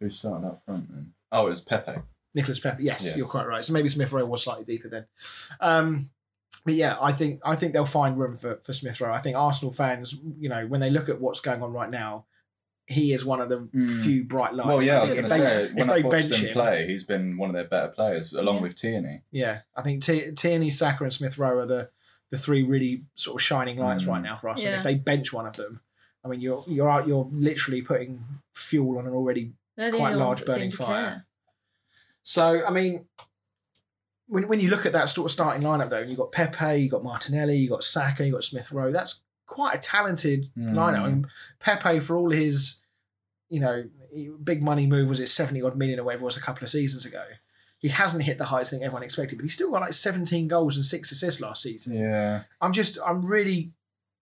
Who 0.00 0.10
started 0.10 0.46
up 0.46 0.62
front 0.64 0.88
then? 0.90 1.12
Oh, 1.32 1.46
it 1.46 1.50
was 1.50 1.60
Pepe. 1.60 2.00
Nicholas 2.34 2.60
Pepe. 2.60 2.82
Yes, 2.84 3.04
Yes. 3.04 3.16
you're 3.16 3.26
quite 3.26 3.46
right. 3.46 3.64
So 3.64 3.72
maybe 3.72 3.88
Smith 3.88 4.12
Rowe 4.12 4.24
was 4.24 4.42
slightly 4.42 4.64
deeper 4.64 4.88
then. 4.88 5.04
Um, 5.60 6.10
but 6.64 6.74
yeah, 6.74 6.96
I 7.00 7.12
think 7.12 7.40
I 7.44 7.56
think 7.56 7.72
they'll 7.72 7.84
find 7.86 8.18
room 8.18 8.36
for, 8.36 8.60
for 8.62 8.72
Smith 8.72 9.00
Rowe. 9.00 9.12
I 9.12 9.18
think 9.20 9.36
Arsenal 9.36 9.72
fans, 9.72 10.16
you 10.38 10.48
know, 10.48 10.66
when 10.66 10.80
they 10.80 10.90
look 10.90 11.08
at 11.08 11.20
what's 11.20 11.40
going 11.40 11.62
on 11.62 11.72
right 11.72 11.90
now, 11.90 12.26
he 12.86 13.12
is 13.12 13.24
one 13.24 13.40
of 13.40 13.48
the 13.48 13.60
Mm. 13.74 14.02
few 14.02 14.24
bright 14.24 14.52
lights. 14.54 14.68
well, 14.68 14.82
yeah, 14.82 14.96
I 14.96 15.00
I 15.00 15.04
was 15.04 15.14
going 15.14 15.26
to 15.28 15.34
if 15.34 15.40
say 15.40 15.66
when 15.74 15.78
if 15.78 15.90
I've 15.90 15.96
they 15.96 16.02
watched 16.02 16.10
bench 16.30 16.34
him 16.40 16.46
him- 16.48 16.52
play, 16.54 16.86
he's 16.86 17.04
been 17.04 17.36
one 17.38 17.48
of 17.50 17.54
their 17.54 17.68
better 17.68 17.88
players, 17.88 18.32
along 18.32 18.56
Yeah. 18.56 18.62
with 18.62 18.74
Tierney. 18.74 19.22
Yeah, 19.30 19.60
I 19.76 19.82
think 19.82 20.02
T- 20.04 20.32
Tierney, 20.32 20.70
Saka, 20.70 21.04
and 21.04 21.12
Smith 21.12 21.38
Rowe 21.38 21.58
are 21.58 21.66
the 21.66 21.90
the 22.30 22.38
three 22.38 22.62
really 22.62 23.04
sort 23.16 23.40
of 23.40 23.42
shining 23.42 23.76
lights 23.78 24.04
Mm. 24.04 24.08
right 24.08 24.22
now 24.22 24.36
for 24.36 24.50
us. 24.50 24.62
And 24.64 24.74
if 24.74 24.82
they 24.84 24.94
bench 24.94 25.32
one 25.32 25.46
of 25.46 25.56
them, 25.56 25.80
I 26.24 26.28
mean, 26.28 26.40
you're 26.40 26.64
you're 26.68 26.88
out, 26.90 27.06
you're 27.08 27.28
literally 27.32 27.82
putting 27.82 28.24
fuel 28.54 28.98
on 28.98 29.06
an 29.06 29.12
already. 29.14 29.52
Quite 29.76 30.14
large 30.14 30.18
ones 30.18 30.38
that 30.40 30.46
seem 30.48 30.54
burning 30.56 30.70
fire. 30.72 30.86
care. 31.10 31.26
So 32.22 32.64
I 32.66 32.70
mean, 32.70 33.06
when 34.30 34.48
when 34.48 34.60
you 34.60 34.70
look 34.70 34.86
at 34.86 34.92
that 34.92 35.08
sort 35.08 35.26
of 35.26 35.32
starting 35.32 35.62
lineup 35.62 35.90
though, 35.90 36.00
you've 36.00 36.16
got 36.18 36.32
Pepe, 36.32 36.76
you 36.76 36.82
have 36.84 36.90
got 36.90 37.04
Martinelli, 37.04 37.56
you 37.56 37.68
have 37.68 37.76
got 37.78 37.84
Saka, 37.84 38.24
you 38.24 38.32
have 38.32 38.38
got 38.40 38.44
Smith 38.44 38.70
Rowe. 38.72 38.92
That's 38.92 39.20
quite 39.46 39.74
a 39.74 39.78
talented 39.78 40.48
Mm. 40.56 40.70
lineup. 40.72 41.04
And 41.06 41.26
Pepe, 41.58 41.98
for 42.00 42.16
all 42.16 42.30
his, 42.30 42.80
you 43.48 43.60
know, 43.60 43.84
big 44.42 44.62
money 44.62 44.86
move 44.86 45.08
was 45.08 45.20
it 45.20 45.26
seventy 45.28 45.60
odd 45.62 45.76
million 45.76 45.98
or 46.00 46.04
whatever 46.04 46.22
it 46.22 46.26
was 46.26 46.36
a 46.36 46.40
couple 46.40 46.64
of 46.64 46.70
seasons 46.70 47.04
ago. 47.04 47.24
He 47.78 47.88
hasn't 47.88 48.22
hit 48.24 48.36
the 48.38 48.44
heights 48.44 48.68
I 48.68 48.70
think 48.72 48.82
everyone 48.84 49.02
expected, 49.02 49.36
but 49.38 49.42
he's 49.44 49.54
still 49.54 49.70
got 49.72 49.80
like 49.80 49.92
seventeen 49.92 50.48
goals 50.48 50.76
and 50.76 50.84
six 50.84 51.10
assists 51.10 51.40
last 51.40 51.62
season. 51.62 51.94
Yeah, 51.96 52.42
I'm 52.60 52.72
just 52.72 52.98
I'm 53.04 53.24
really 53.24 53.72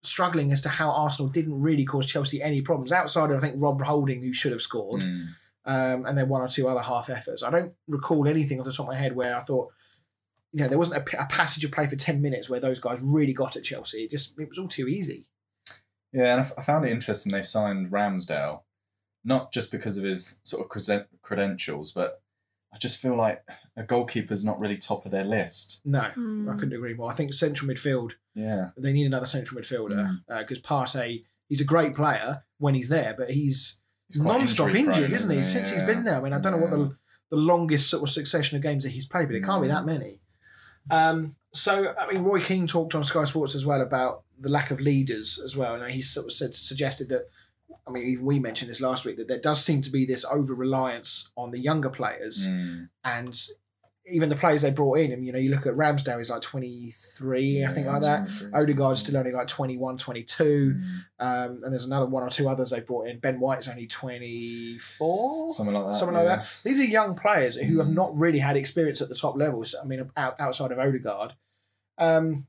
struggling 0.03 0.51
as 0.51 0.61
to 0.61 0.69
how 0.69 0.91
Arsenal 0.91 1.29
didn't 1.29 1.59
really 1.59 1.83
cause 1.85 2.05
Chelsea 2.05 2.41
any 2.43 2.61
problems 2.61 2.91
outside 2.91 3.31
of 3.31 3.37
I 3.37 3.41
think 3.41 3.55
Rob 3.59 3.81
Holding 3.81 4.21
who 4.21 4.33
should 4.33 4.51
have 4.51 4.61
scored, 4.61 5.01
Mm. 5.01 5.27
um, 5.65 6.05
and 6.05 6.15
then 6.17 6.29
one 6.29 6.41
or 6.41 6.47
two 6.47 6.67
other 6.67 6.81
half 6.81 7.09
efforts. 7.09 7.41
I 7.41 7.49
don't 7.49 7.73
recall 7.87 8.27
anything 8.27 8.59
off 8.59 8.65
the 8.65 8.71
top 8.71 8.85
of 8.87 8.93
my 8.93 8.95
head 8.97 9.15
where 9.15 9.35
I 9.35 9.39
thought, 9.39 9.71
you 10.55 10.61
know, 10.61 10.69
there 10.69 10.77
wasn't 10.77 11.01
a 11.19 11.25
passage 11.25 11.65
of 11.65 11.71
play 11.73 11.85
for 11.87 11.97
ten 11.97 12.21
minutes 12.21 12.49
where 12.49 12.61
those 12.61 12.79
guys 12.79 13.01
really 13.01 13.33
got 13.33 13.57
at 13.57 13.63
Chelsea. 13.65 14.03
It 14.05 14.11
just 14.11 14.39
it 14.39 14.47
was 14.47 14.57
all 14.57 14.69
too 14.69 14.87
easy. 14.87 15.27
Yeah, 16.13 16.31
and 16.31 16.39
I, 16.41 16.43
f- 16.45 16.53
I 16.57 16.61
found 16.61 16.85
it 16.85 16.91
interesting 16.91 17.33
they 17.33 17.41
signed 17.41 17.91
Ramsdale, 17.91 18.61
not 19.25 19.51
just 19.51 19.69
because 19.69 19.97
of 19.97 20.05
his 20.05 20.39
sort 20.43 20.63
of 20.63 20.69
creden- 20.69 21.07
credentials, 21.21 21.91
but 21.91 22.21
I 22.73 22.77
just 22.77 22.97
feel 22.97 23.17
like 23.17 23.43
a 23.75 23.83
goalkeeper's 23.83 24.45
not 24.45 24.57
really 24.59 24.77
top 24.77 25.05
of 25.05 25.11
their 25.11 25.25
list. 25.25 25.81
No, 25.83 25.99
I 25.99 26.11
Mm. 26.11 26.57
couldn't 26.57 26.73
agree 26.73 26.93
more. 26.93 27.11
I 27.11 27.15
think 27.15 27.33
central 27.33 27.69
midfield 27.69 28.11
Yeah, 28.33 28.69
they 28.77 28.93
need 28.93 29.05
another 29.07 29.25
central 29.25 29.59
midfielder 29.59 30.19
because 30.39 30.61
Partey 30.61 31.23
he's 31.49 31.59
a 31.61 31.65
great 31.65 31.93
player 31.95 32.43
when 32.59 32.75
he's 32.75 32.87
there, 32.89 33.13
but 33.17 33.29
he's 33.31 33.79
he's 34.07 34.21
non-stop 34.21 34.69
injured, 34.69 34.93
prone, 34.95 35.11
isn't 35.13 35.35
he? 35.35 35.43
Since 35.43 35.69
he's 35.71 35.83
been 35.83 36.05
there. 36.05 36.15
I 36.15 36.21
mean, 36.21 36.31
I 36.33 36.39
don't 36.39 36.53
know 36.53 36.59
what 36.65 36.71
the 36.71 36.95
the 37.31 37.37
longest 37.37 37.89
sort 37.89 38.03
of 38.03 38.09
succession 38.09 38.55
of 38.55 38.61
games 38.63 38.83
that 38.83 38.91
he's 38.91 39.05
played, 39.07 39.27
but 39.27 39.35
it 39.35 39.43
can't 39.43 39.61
be 39.61 39.67
Mm. 39.67 39.71
that 39.71 39.85
many. 39.85 40.21
Um, 40.89 41.35
so 41.53 41.93
I 41.99 42.11
mean, 42.11 42.23
Roy 42.23 42.41
Keane 42.41 42.67
talked 42.67 42.95
on 42.95 43.03
Sky 43.03 43.23
Sports 43.25 43.55
as 43.55 43.65
well 43.65 43.81
about 43.81 44.23
the 44.39 44.49
lack 44.49 44.71
of 44.71 44.79
leaders 44.81 45.39
as 45.43 45.55
well, 45.55 45.75
and 45.75 45.91
he 45.91 46.01
sort 46.01 46.25
of 46.27 46.31
said, 46.31 46.53
suggested 46.55 47.09
that. 47.09 47.27
I 47.87 47.91
mean, 47.91 48.03
even 48.03 48.25
we 48.25 48.39
mentioned 48.39 48.69
this 48.71 48.81
last 48.81 49.05
week 49.05 49.17
that 49.17 49.27
there 49.27 49.39
does 49.39 49.63
seem 49.63 49.81
to 49.83 49.91
be 49.91 50.05
this 50.05 50.25
over 50.25 50.55
reliance 50.55 51.29
on 51.37 51.51
the 51.51 51.59
younger 51.59 51.89
players, 51.89 52.47
Mm. 52.47 52.89
and 53.03 53.47
even 54.07 54.29
the 54.29 54.35
players 54.35 54.61
they 54.61 54.69
brought 54.71 54.99
in. 54.99 55.11
And 55.11 55.25
you 55.25 55.31
know, 55.31 55.39
you 55.39 55.49
look 55.49 55.65
at 55.65 55.73
Ramsdale, 55.73 56.17
he's 56.17 56.29
like 56.29 56.41
twenty 56.41 56.91
three, 56.91 57.65
I 57.65 57.71
think, 57.71 57.87
like 57.87 58.01
that. 58.03 58.27
23. 58.27 58.51
Odegaard's 58.53 58.99
still 59.01 59.17
only 59.17 59.31
like 59.31 59.47
21, 59.47 59.97
22. 59.97 60.43
Mm. 60.43 60.81
Um, 61.19 61.61
and 61.63 61.71
there's 61.71 61.85
another 61.85 62.05
one 62.05 62.23
or 62.23 62.29
two 62.29 62.47
others 62.47 62.69
they've 62.69 62.85
brought 62.85 63.07
in. 63.07 63.19
Ben 63.19 63.39
White's 63.39 63.67
only 63.67 63.87
24, 63.87 65.51
something 65.53 65.73
like 65.75 65.87
that. 65.87 65.95
something 65.95 66.15
like 66.15 66.27
that. 66.27 66.47
These 66.63 66.79
are 66.79 66.83
young 66.85 67.15
players 67.15 67.55
who 67.55 67.77
have 67.79 67.87
Mm. 67.87 67.93
not 67.93 68.17
really 68.17 68.39
had 68.39 68.57
experience 68.57 69.01
at 69.01 69.09
the 69.09 69.15
top 69.15 69.35
levels. 69.37 69.75
I 69.81 69.85
mean, 69.85 70.09
out, 70.17 70.39
outside 70.39 70.71
of 70.71 70.79
Odegaard. 70.79 71.33
Um, 71.97 72.47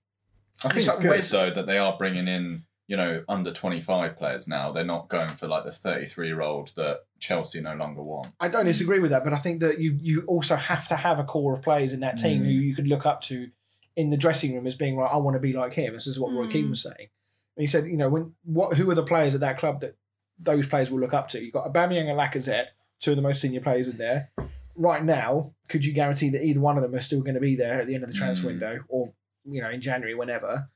I 0.64 0.68
think 0.68 0.86
It's 0.86 0.94
it's 0.94 1.02
good 1.02 1.22
though 1.22 1.50
that 1.50 1.66
they 1.66 1.78
are 1.78 1.96
bringing 1.98 2.28
in 2.28 2.64
you 2.88 2.96
know 2.96 3.24
under 3.28 3.52
twenty 3.52 3.80
five 3.80 4.16
players 4.16 4.46
now. 4.48 4.72
They're 4.72 4.84
not 4.84 5.08
going 5.08 5.28
for 5.28 5.46
like 5.48 5.64
the 5.64 5.72
thirty 5.72 6.06
three 6.06 6.28
year 6.28 6.40
old 6.42 6.74
that 6.76 7.00
Chelsea 7.18 7.60
no 7.60 7.74
longer 7.74 8.02
want. 8.02 8.28
I 8.40 8.48
don't 8.48 8.66
disagree 8.66 9.00
with 9.00 9.10
that, 9.10 9.24
but 9.24 9.32
I 9.32 9.36
think 9.36 9.60
that 9.60 9.80
you 9.80 9.98
you 10.00 10.22
also 10.26 10.56
have 10.56 10.86
to 10.88 10.96
have 10.96 11.18
a 11.18 11.24
core 11.24 11.54
of 11.54 11.62
players 11.62 11.92
in 11.92 12.00
that 12.00 12.16
team 12.18 12.42
Mm. 12.42 12.44
who 12.44 12.50
you 12.50 12.74
can 12.74 12.86
look 12.86 13.06
up 13.06 13.20
to 13.22 13.50
in 13.96 14.10
the 14.10 14.16
dressing 14.16 14.54
room 14.54 14.66
as 14.66 14.76
being 14.76 14.96
like, 14.96 15.10
I 15.10 15.16
want 15.16 15.34
to 15.36 15.40
be 15.40 15.52
like 15.54 15.72
him. 15.72 15.94
This 15.94 16.06
is 16.06 16.20
what 16.20 16.30
Roy 16.32 16.46
Mm. 16.46 16.50
Keane 16.52 16.70
was 16.70 16.82
saying. 16.82 17.08
And 17.56 17.62
he 17.62 17.66
said, 17.66 17.86
you 17.86 17.96
know, 17.96 18.08
when 18.10 18.34
what 18.44 18.76
who 18.76 18.90
are 18.90 18.94
the 18.94 19.02
players 19.02 19.34
at 19.34 19.40
that 19.40 19.56
club 19.58 19.80
that 19.80 19.96
those 20.38 20.66
players 20.66 20.90
will 20.90 21.00
look 21.00 21.14
up 21.14 21.28
to? 21.28 21.42
You've 21.42 21.54
got 21.54 21.72
Aubameyang 21.72 22.10
and 22.10 22.18
Lacazette, 22.18 22.66
two 23.00 23.12
of 23.12 23.16
the 23.16 23.22
most 23.22 23.40
senior 23.40 23.60
players 23.62 23.88
in 23.88 23.96
there. 23.96 24.30
Right 24.76 25.02
now, 25.02 25.54
could 25.68 25.82
you 25.86 25.94
guarantee 25.94 26.28
that 26.30 26.42
either 26.44 26.60
one 26.60 26.76
of 26.76 26.82
them 26.82 26.94
are 26.94 27.00
still 27.00 27.22
going 27.22 27.34
to 27.36 27.40
be 27.40 27.56
there 27.56 27.80
at 27.80 27.86
the 27.86 27.94
end 27.94 28.04
of 28.04 28.10
the 28.10 28.14
transfer 28.14 28.44
Mm. 28.44 28.50
window 28.50 28.78
or, 28.88 29.08
you 29.46 29.62
know, 29.62 29.70
in 29.70 29.80
January, 29.80 30.14
whenever? 30.14 30.68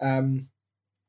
Um, 0.00 0.50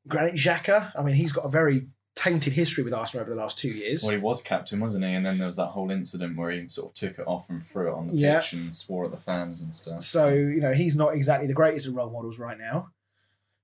Granit 0.08 0.34
Xhaka, 0.34 0.92
I 0.98 1.02
mean, 1.02 1.14
he's 1.14 1.32
got 1.32 1.42
a 1.44 1.48
very 1.50 1.86
tainted 2.16 2.52
history 2.54 2.82
with 2.82 2.92
Arsenal 2.92 3.22
over 3.22 3.30
the 3.30 3.40
last 3.40 3.58
two 3.58 3.68
years. 3.68 4.02
Well, 4.02 4.10
he 4.10 4.18
was 4.18 4.42
captain, 4.42 4.80
wasn't 4.80 5.04
he? 5.04 5.12
And 5.12 5.24
then 5.24 5.38
there 5.38 5.46
was 5.46 5.54
that 5.56 5.68
whole 5.68 5.90
incident 5.92 6.36
where 6.36 6.50
he 6.50 6.68
sort 6.68 6.88
of 6.90 6.94
took 6.94 7.18
it 7.20 7.26
off 7.28 7.48
and 7.48 7.62
threw 7.62 7.88
it 7.88 7.94
on 7.94 8.08
the 8.08 8.14
Yeah. 8.14 8.40
pitch 8.40 8.54
and 8.54 8.74
swore 8.74 9.04
at 9.04 9.12
the 9.12 9.16
fans 9.16 9.60
and 9.60 9.72
stuff. 9.74 10.02
So 10.02 10.28
you 10.30 10.60
know 10.60 10.72
he's 10.72 10.96
not 10.96 11.14
exactly 11.14 11.46
the 11.46 11.54
greatest 11.54 11.86
of 11.86 11.94
role 11.94 12.10
models 12.10 12.38
right 12.40 12.58
now. 12.58 12.88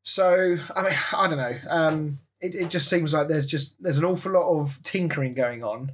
So 0.03 0.57
I 0.75 0.83
mean 0.83 0.93
I 1.13 1.29
don't 1.29 1.39
know. 1.39 1.59
Um, 1.69 2.19
it, 2.41 2.55
it 2.55 2.71
just 2.71 2.89
seems 2.89 3.13
like 3.15 3.29
there's 3.29 3.47
just 3.47 3.83
there's 3.83 3.99
an 3.99 4.05
awful 4.05 4.33
lot 4.33 4.49
of 4.61 4.79
tinkering 4.83 5.35
going 5.35 5.65
on, 5.65 5.93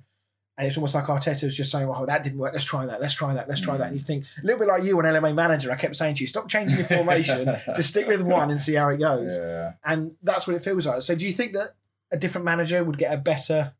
and 0.61 0.67
it's 0.67 0.77
almost 0.77 0.95
like 0.95 1.07
Arteta's 1.07 1.57
just 1.57 1.73
saying, 1.73 1.91
"Oh, 1.91 2.05
that 2.05 2.23
didn't 2.23 2.39
work. 2.39 2.53
Let's 2.53 2.67
try 2.67 2.85
that. 2.85 3.01
Let's 3.01 3.15
try 3.15 3.33
that. 3.33 3.49
Let's 3.49 3.63
try 3.63 3.79
that." 3.79 3.89
And 3.89 3.97
you 3.97 4.01
think 4.01 4.27
a 4.43 4.47
little 4.47 4.59
bit 4.59 4.69
like 4.69 4.85
you 4.85 4.99
on 4.99 5.05
LMA 5.05 5.35
Manager. 5.35 5.73
I 5.73 5.77
kept 5.77 5.97
saying 5.97 6.17
to 6.17 6.21
you, 6.21 6.27
"Stop 6.27 6.49
changing 6.49 6.77
your 6.77 6.87
formation. 6.87 7.47
just 7.77 7.89
stick 7.89 8.07
with 8.07 8.21
one 8.21 8.51
and 8.51 8.61
see 8.61 8.75
how 8.75 8.91
it 8.91 8.99
goes." 8.99 9.37
Yeah. 9.37 9.73
And 9.85 10.17
that's 10.23 10.47
what 10.47 10.55
it 10.55 10.63
feels 10.63 10.87
like. 10.87 11.01
So 11.01 11.15
do 11.15 11.27
you 11.27 11.33
think 11.33 11.55
that 11.55 11.71
a 12.13 12.19
different 12.19 12.45
manager 12.45 12.85
would 12.85 12.99
get 12.99 13.13
a 13.13 13.17
better 13.17 13.73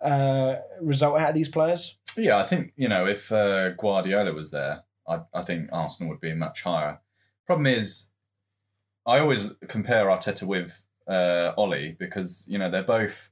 uh, 0.00 0.56
result 0.80 1.18
out 1.18 1.30
of 1.30 1.34
these 1.34 1.48
players? 1.48 1.96
Yeah, 2.16 2.38
I 2.38 2.42
think, 2.44 2.72
you 2.76 2.88
know, 2.88 3.06
if 3.06 3.30
uh, 3.30 3.70
Guardiola 3.70 4.32
was 4.32 4.50
there, 4.50 4.82
I, 5.08 5.20
I 5.32 5.42
think 5.42 5.68
Arsenal 5.72 6.10
would 6.10 6.20
be 6.20 6.34
much 6.34 6.62
higher. 6.62 7.00
Problem 7.46 7.66
is, 7.66 8.10
I 9.06 9.18
always 9.18 9.52
compare 9.68 10.06
Arteta 10.06 10.42
with 10.42 10.82
uh, 11.08 11.52
Ollie 11.56 11.96
because, 11.98 12.46
you 12.48 12.58
know, 12.58 12.70
they're 12.70 12.82
both, 12.82 13.29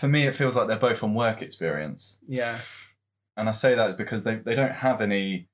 for 0.00 0.08
me, 0.08 0.24
it 0.26 0.34
feels 0.34 0.56
like 0.56 0.66
they're 0.66 0.78
both 0.78 1.02
on 1.04 1.14
work 1.14 1.42
experience. 1.42 2.20
Yeah. 2.26 2.58
And 3.36 3.48
I 3.48 3.52
say 3.52 3.74
that 3.74 3.90
is 3.90 3.96
because 3.96 4.24
they, 4.24 4.36
they 4.36 4.54
don't 4.54 4.72
have 4.72 5.00
any. 5.00 5.46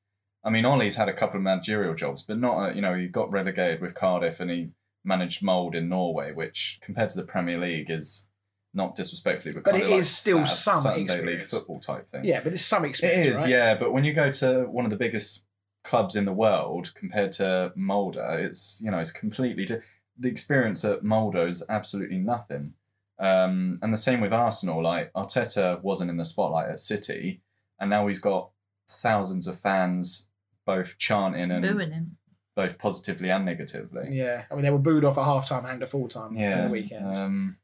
I 0.45 0.51
mean, 0.51 0.65
Ollie's 0.65 0.95
had 0.95 1.09
a 1.09 1.13
couple 1.13 1.37
of 1.37 1.43
managerial 1.43 1.95
jobs, 1.95 2.23
but 2.23 2.39
not, 2.39 2.57
uh, 2.59 2.73
you 2.73 2.81
know, 2.81 2.95
he 2.95 3.09
got 3.09 3.33
relegated 3.33 3.81
with 3.81 3.95
Cardiff 3.95 4.39
and 4.39 4.51
he 4.51 4.69
managed 5.05 5.43
Molde 5.43 5.75
in 5.75 5.89
Norway, 5.89 6.33
which 6.33 6.79
compared 6.81 7.11
to 7.11 7.17
the 7.17 7.27
Premier 7.27 7.59
League 7.59 7.91
is 7.91 8.29
not 8.73 8.95
disrespectfully, 8.95 9.55
but, 9.55 9.65
But 9.65 9.75
it 9.77 9.85
of 9.85 9.91
like 9.91 10.03
still 10.05 10.47
Sat- 10.47 10.75
some 10.75 10.83
Sunday 11.07 11.25
League 11.25 11.45
football 11.45 11.81
type 11.81 12.07
thing. 12.07 12.25
Yeah, 12.25 12.41
but 12.43 12.53
it's 12.53 12.63
some 12.63 12.85
experience. 12.85 13.27
is, 13.29 13.37
right? 13.39 13.49
yeah. 13.49 13.75
But 13.75 13.93
when 13.93 14.05
you 14.05 14.13
go 14.13 14.31
to 14.31 14.65
one 14.65 14.85
of 14.85 14.91
the 14.91 14.97
biggest 14.97 15.47
clubs 15.83 16.15
in 16.15 16.25
the 16.27 16.33
world 16.33 16.93
compared 16.95 17.33
to 17.33 17.73
Molde, 17.75 18.19
it's 18.19 18.81
you 18.85 18.91
know 18.91 18.99
it's 18.99 19.13
completely 19.13 19.65
di- 19.65 19.81
the 20.19 20.29
experience 20.29 20.85
at 20.85 21.03
Molde 21.03 21.37
is 21.49 21.65
absolutely 21.69 22.19
nothing. 22.19 22.75
Um, 23.19 23.79
and 23.83 23.93
the 23.93 23.99
same 23.99 24.21
with 24.21 24.33
Arsenal. 24.33 24.83
Like 24.83 25.13
Arteta 25.15 25.83
wasn't 25.83 26.11
in 26.11 26.17
the 26.19 26.25
spotlight 26.25 26.69
at 26.71 26.81
City, 26.81 27.41
and 27.81 27.89
now 27.91 28.07
he's 28.07 28.21
got 28.21 28.51
thousands 28.89 29.47
of 29.47 29.59
fans 29.59 30.29
both 30.65 30.99
chanting 30.99 31.51
and 31.51 31.63
Booing 31.63 31.93
him. 31.93 32.17
both 32.55 32.79
positively 32.79 33.31
and 33.31 33.45
negatively. 33.45 34.09
Yeah, 34.11 34.45
I 34.51 34.55
mean 34.55 34.63
they 34.65 34.71
were 34.71 34.79
booed 34.79 35.05
off 35.05 35.17
at 35.19 35.25
half 35.25 35.49
time 35.49 35.65
and 35.65 35.83
at 35.83 35.89
full 35.89 36.09
time 36.09 36.29
on 36.31 36.37
Yeah. 36.37 36.65
the 36.65 36.71
weekend. 36.71 37.17
Um, 37.17 37.57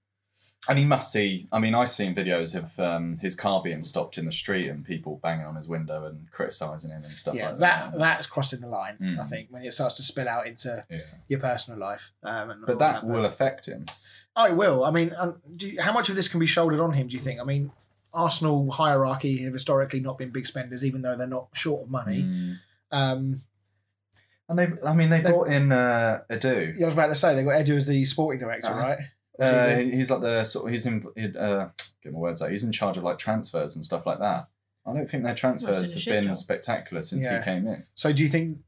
and 0.68 0.78
he 0.78 0.84
must 0.84 1.10
see. 1.10 1.48
I 1.50 1.58
mean, 1.58 1.74
I've 1.74 1.90
seen 1.90 2.14
videos 2.14 2.54
of 2.54 2.78
um, 2.78 3.18
his 3.18 3.34
car 3.34 3.60
being 3.64 3.82
stopped 3.82 4.16
in 4.16 4.26
the 4.26 4.30
street 4.32 4.66
and 4.66 4.84
people 4.84 5.18
banging 5.20 5.44
on 5.44 5.56
his 5.56 5.66
window 5.66 6.04
and 6.04 6.30
criticising 6.30 6.92
him 6.92 7.02
and 7.02 7.12
stuff 7.18 7.34
yeah, 7.34 7.48
like 7.50 7.58
that 7.58 7.90
that. 7.90 7.98
that's 7.98 8.26
crossing 8.28 8.60
the 8.60 8.68
line. 8.68 8.96
Mm. 9.02 9.18
I 9.18 9.24
think 9.24 9.48
when 9.50 9.64
it 9.64 9.72
starts 9.72 9.96
to 9.96 10.02
spill 10.02 10.28
out 10.28 10.46
into 10.46 10.84
Yeah. 10.88 10.98
your 11.26 11.40
personal 11.40 11.80
life. 11.80 12.12
Um, 12.22 12.50
and 12.50 12.60
But 12.64 12.74
all 12.74 12.78
that 12.78 13.00
but- 13.02 13.10
will 13.10 13.24
affect 13.24 13.66
him. 13.66 13.86
Oh, 14.36 14.46
it 14.46 14.56
will. 14.56 14.84
I 14.84 14.90
mean, 14.90 15.12
um, 15.18 15.40
do 15.56 15.68
you, 15.70 15.80
how 15.82 15.92
much 15.92 16.08
of 16.08 16.16
this 16.16 16.28
can 16.28 16.40
be 16.40 16.46
shouldered 16.46 16.80
on 16.80 16.92
him? 16.92 17.08
Do 17.08 17.14
you 17.14 17.20
think? 17.20 17.40
I 17.40 17.44
mean, 17.44 17.70
Arsenal 18.14 18.70
hierarchy 18.70 19.42
have 19.44 19.52
historically 19.52 20.00
not 20.00 20.16
been 20.18 20.30
big 20.30 20.46
spenders, 20.46 20.84
even 20.84 21.02
though 21.02 21.16
they're 21.16 21.26
not 21.26 21.48
short 21.54 21.84
of 21.84 21.90
money. 21.90 22.22
Mm. 22.22 22.58
Um, 22.90 23.36
And 24.48 24.58
they, 24.58 24.68
I 24.86 24.94
mean, 24.94 25.08
they 25.10 25.20
brought 25.20 25.48
in 25.48 25.70
uh, 25.72 26.22
Edu. 26.30 26.80
I 26.80 26.84
was 26.84 26.94
about 26.94 27.06
to 27.08 27.14
say 27.14 27.34
they 27.34 27.44
got 27.44 27.64
Edu 27.64 27.76
as 27.76 27.86
the 27.86 28.04
sporting 28.04 28.40
director, 28.40 28.68
Uh-huh. 28.70 28.80
right? 28.80 28.98
Uh, 29.38 29.76
he's 29.78 30.10
like 30.10 30.20
the 30.20 30.44
sort 30.44 30.66
of 30.66 30.70
he's 30.72 30.84
in. 30.86 31.02
he'd, 31.16 31.36
Uh, 31.36 31.68
get 32.02 32.12
my 32.12 32.18
words 32.18 32.42
out. 32.42 32.50
He's 32.50 32.64
in 32.64 32.72
charge 32.72 32.96
of 32.98 33.02
like 33.04 33.18
transfers 33.18 33.76
and 33.76 33.84
stuff 33.84 34.06
like 34.06 34.18
that. 34.18 34.46
I 34.86 34.92
don't 34.92 35.08
think 35.08 35.22
their 35.24 35.34
transfers 35.34 35.94
it's 35.94 36.04
have 36.04 36.12
been 36.12 36.24
job. 36.24 36.36
spectacular 36.36 37.02
since 37.02 37.24
Yeah. 37.24 37.38
he 37.38 37.44
came 37.44 37.66
in. 37.66 37.84
So 37.94 38.12
do 38.12 38.22
you 38.22 38.28
think? 38.28 38.58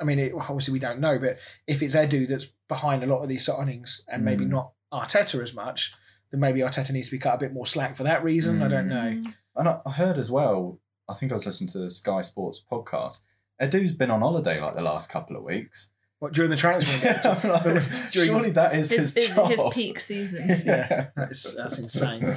I 0.00 0.04
mean, 0.04 0.18
it, 0.18 0.32
obviously 0.34 0.72
we 0.72 0.78
don't 0.78 1.00
know, 1.00 1.18
but 1.18 1.38
if 1.66 1.82
it's 1.82 1.94
Edu 1.94 2.28
that's 2.28 2.46
behind 2.68 3.02
a 3.02 3.06
lot 3.06 3.22
of 3.22 3.28
these 3.28 3.46
signings 3.46 4.00
and 4.08 4.24
maybe 4.24 4.44
Mm. 4.44 4.50
not 4.50 4.72
Arteta 4.92 5.42
as 5.42 5.54
much, 5.54 5.92
then 6.30 6.40
maybe 6.40 6.60
Arteta 6.60 6.92
needs 6.92 7.08
to 7.08 7.16
be 7.16 7.18
cut 7.18 7.34
a 7.34 7.38
bit 7.38 7.52
more 7.52 7.66
slack 7.66 7.96
for 7.96 8.04
that 8.04 8.22
reason. 8.22 8.62
I 8.62 8.68
don't 8.68 8.88
know. 8.88 8.96
Mm. 9.20 9.34
And 9.56 9.68
I, 9.68 9.80
I 9.86 9.90
heard 9.92 10.18
as 10.18 10.30
well. 10.30 10.80
I 11.08 11.14
think 11.14 11.32
I 11.32 11.34
was 11.34 11.46
listening 11.46 11.70
to 11.70 11.78
the 11.78 11.90
Sky 11.90 12.20
Sports 12.20 12.62
podcast. 12.70 13.20
Edu's 13.60 13.92
been 13.92 14.10
on 14.10 14.20
holiday 14.20 14.60
like 14.60 14.74
the 14.76 14.82
last 14.82 15.10
couple 15.10 15.36
of 15.36 15.42
weeks. 15.42 15.90
What 16.20 16.32
during 16.32 16.50
the 16.50 16.56
transfer? 16.56 17.06
window? 17.06 17.38
Like, 17.48 17.62
During- 18.12 18.28
surely 18.28 18.50
that 18.50 18.74
is 18.74 18.90
His, 18.90 19.14
his, 19.14 19.26
his, 19.28 19.34
job. 19.36 19.50
his 19.50 19.60
peak 19.72 20.00
season. 20.00 20.48
yeah. 20.66 21.08
That's 21.16 21.54
that's 21.54 21.78
insane. 21.78 22.34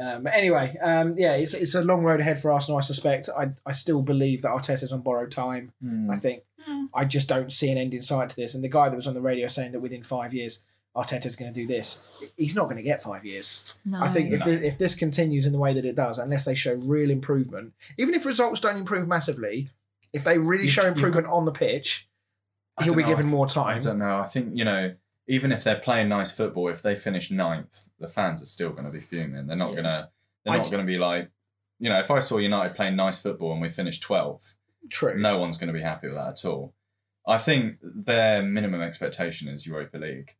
Um, 0.00 0.22
but 0.22 0.32
anyway, 0.34 0.76
um, 0.80 1.16
yeah, 1.18 1.34
it's, 1.34 1.54
it's 1.54 1.74
a 1.74 1.82
long 1.82 2.04
road 2.04 2.20
ahead 2.20 2.38
for 2.40 2.52
Arsenal. 2.52 2.78
I 2.78 2.82
suspect. 2.82 3.28
I, 3.36 3.50
I 3.66 3.72
still 3.72 4.00
believe 4.02 4.42
that 4.42 4.50
Arteta's 4.50 4.92
on 4.92 5.00
borrowed 5.00 5.30
time. 5.32 5.72
Hmm. 5.82 6.10
I 6.10 6.16
think 6.16 6.42
Hmm. 6.66 6.86
I 6.92 7.04
just 7.04 7.28
don't 7.28 7.52
see 7.52 7.70
an 7.70 7.78
end 7.78 7.94
in 7.94 8.02
sight 8.02 8.30
to 8.30 8.36
this. 8.36 8.52
And 8.54 8.62
the 8.64 8.68
guy 8.68 8.88
that 8.88 8.96
was 8.96 9.06
on 9.06 9.14
the 9.14 9.20
radio 9.20 9.46
saying 9.46 9.70
that 9.72 9.80
within 9.80 10.02
five 10.02 10.34
years 10.34 10.60
Arteta's 10.96 11.36
going 11.36 11.52
to 11.52 11.60
do 11.60 11.66
this, 11.68 12.00
he's 12.36 12.56
not 12.56 12.64
going 12.64 12.76
to 12.76 12.82
get 12.82 13.00
five 13.00 13.24
years. 13.24 13.78
No. 13.84 14.00
I 14.02 14.08
think 14.08 14.32
if 14.32 14.40
No. 14.40 14.46
this, 14.46 14.62
if 14.62 14.76
this 14.78 14.94
continues 14.96 15.46
in 15.46 15.52
the 15.52 15.58
way 15.58 15.72
that 15.72 15.84
it 15.84 15.94
does, 15.94 16.18
unless 16.18 16.44
they 16.44 16.56
show 16.56 16.74
real 16.74 17.10
improvement, 17.10 17.74
even 17.96 18.12
if 18.14 18.26
results 18.26 18.58
don't 18.60 18.76
improve 18.76 19.06
massively, 19.06 19.70
if 20.12 20.24
they 20.24 20.36
really 20.38 20.64
You- 20.64 20.68
show 20.70 20.82
you've 20.86 20.96
improvement 20.96 21.28
on 21.28 21.44
the 21.44 21.52
pitch, 21.52 22.08
he'll 22.82 22.94
be 22.96 23.02
know, 23.02 23.08
given 23.08 23.26
I- 23.26 23.30
more 23.30 23.46
I 23.46 23.48
time. 23.48 23.80
don't 23.80 23.98
know. 23.98 24.16
I 24.16 24.26
think 24.26 24.50
you 24.56 24.64
know, 24.64 24.94
even 25.28 25.52
if 25.52 25.62
they're 25.62 25.78
playing 25.78 26.08
nice 26.08 26.32
football, 26.32 26.68
if 26.68 26.82
they 26.82 26.94
finish 26.96 27.30
ninth, 27.30 27.88
the 28.00 28.08
fans 28.08 28.42
are 28.42 28.46
still 28.46 28.70
going 28.70 28.84
to 28.86 28.90
be 28.90 29.00
fuming. 29.00 29.46
They're 29.46 29.56
not 29.56 29.70
Yeah. 29.70 29.76
gonna. 29.76 30.10
They're 30.44 30.54
I 30.54 30.56
not 30.58 30.64
j- 30.66 30.70
going 30.70 30.84
to 30.86 30.90
be 30.90 30.98
like, 30.98 31.30
you 31.78 31.88
know, 31.90 31.98
if 32.00 32.10
I 32.10 32.18
saw 32.20 32.38
United 32.38 32.74
playing 32.74 32.96
nice 32.96 33.20
football 33.20 33.52
and 33.52 33.60
we 33.60 33.68
finished 33.68 34.02
twelfth, 34.02 34.56
True. 34.90 35.18
no 35.18 35.38
one's 35.38 35.58
going 35.58 35.68
to 35.68 35.72
be 35.74 35.82
happy 35.82 36.08
with 36.08 36.16
that 36.16 36.28
at 36.28 36.44
all. 36.44 36.74
I 37.26 37.36
think 37.38 37.76
their 37.82 38.42
minimum 38.42 38.80
expectation 38.80 39.48
is 39.48 39.66
Europa 39.66 39.98
League. 39.98 40.36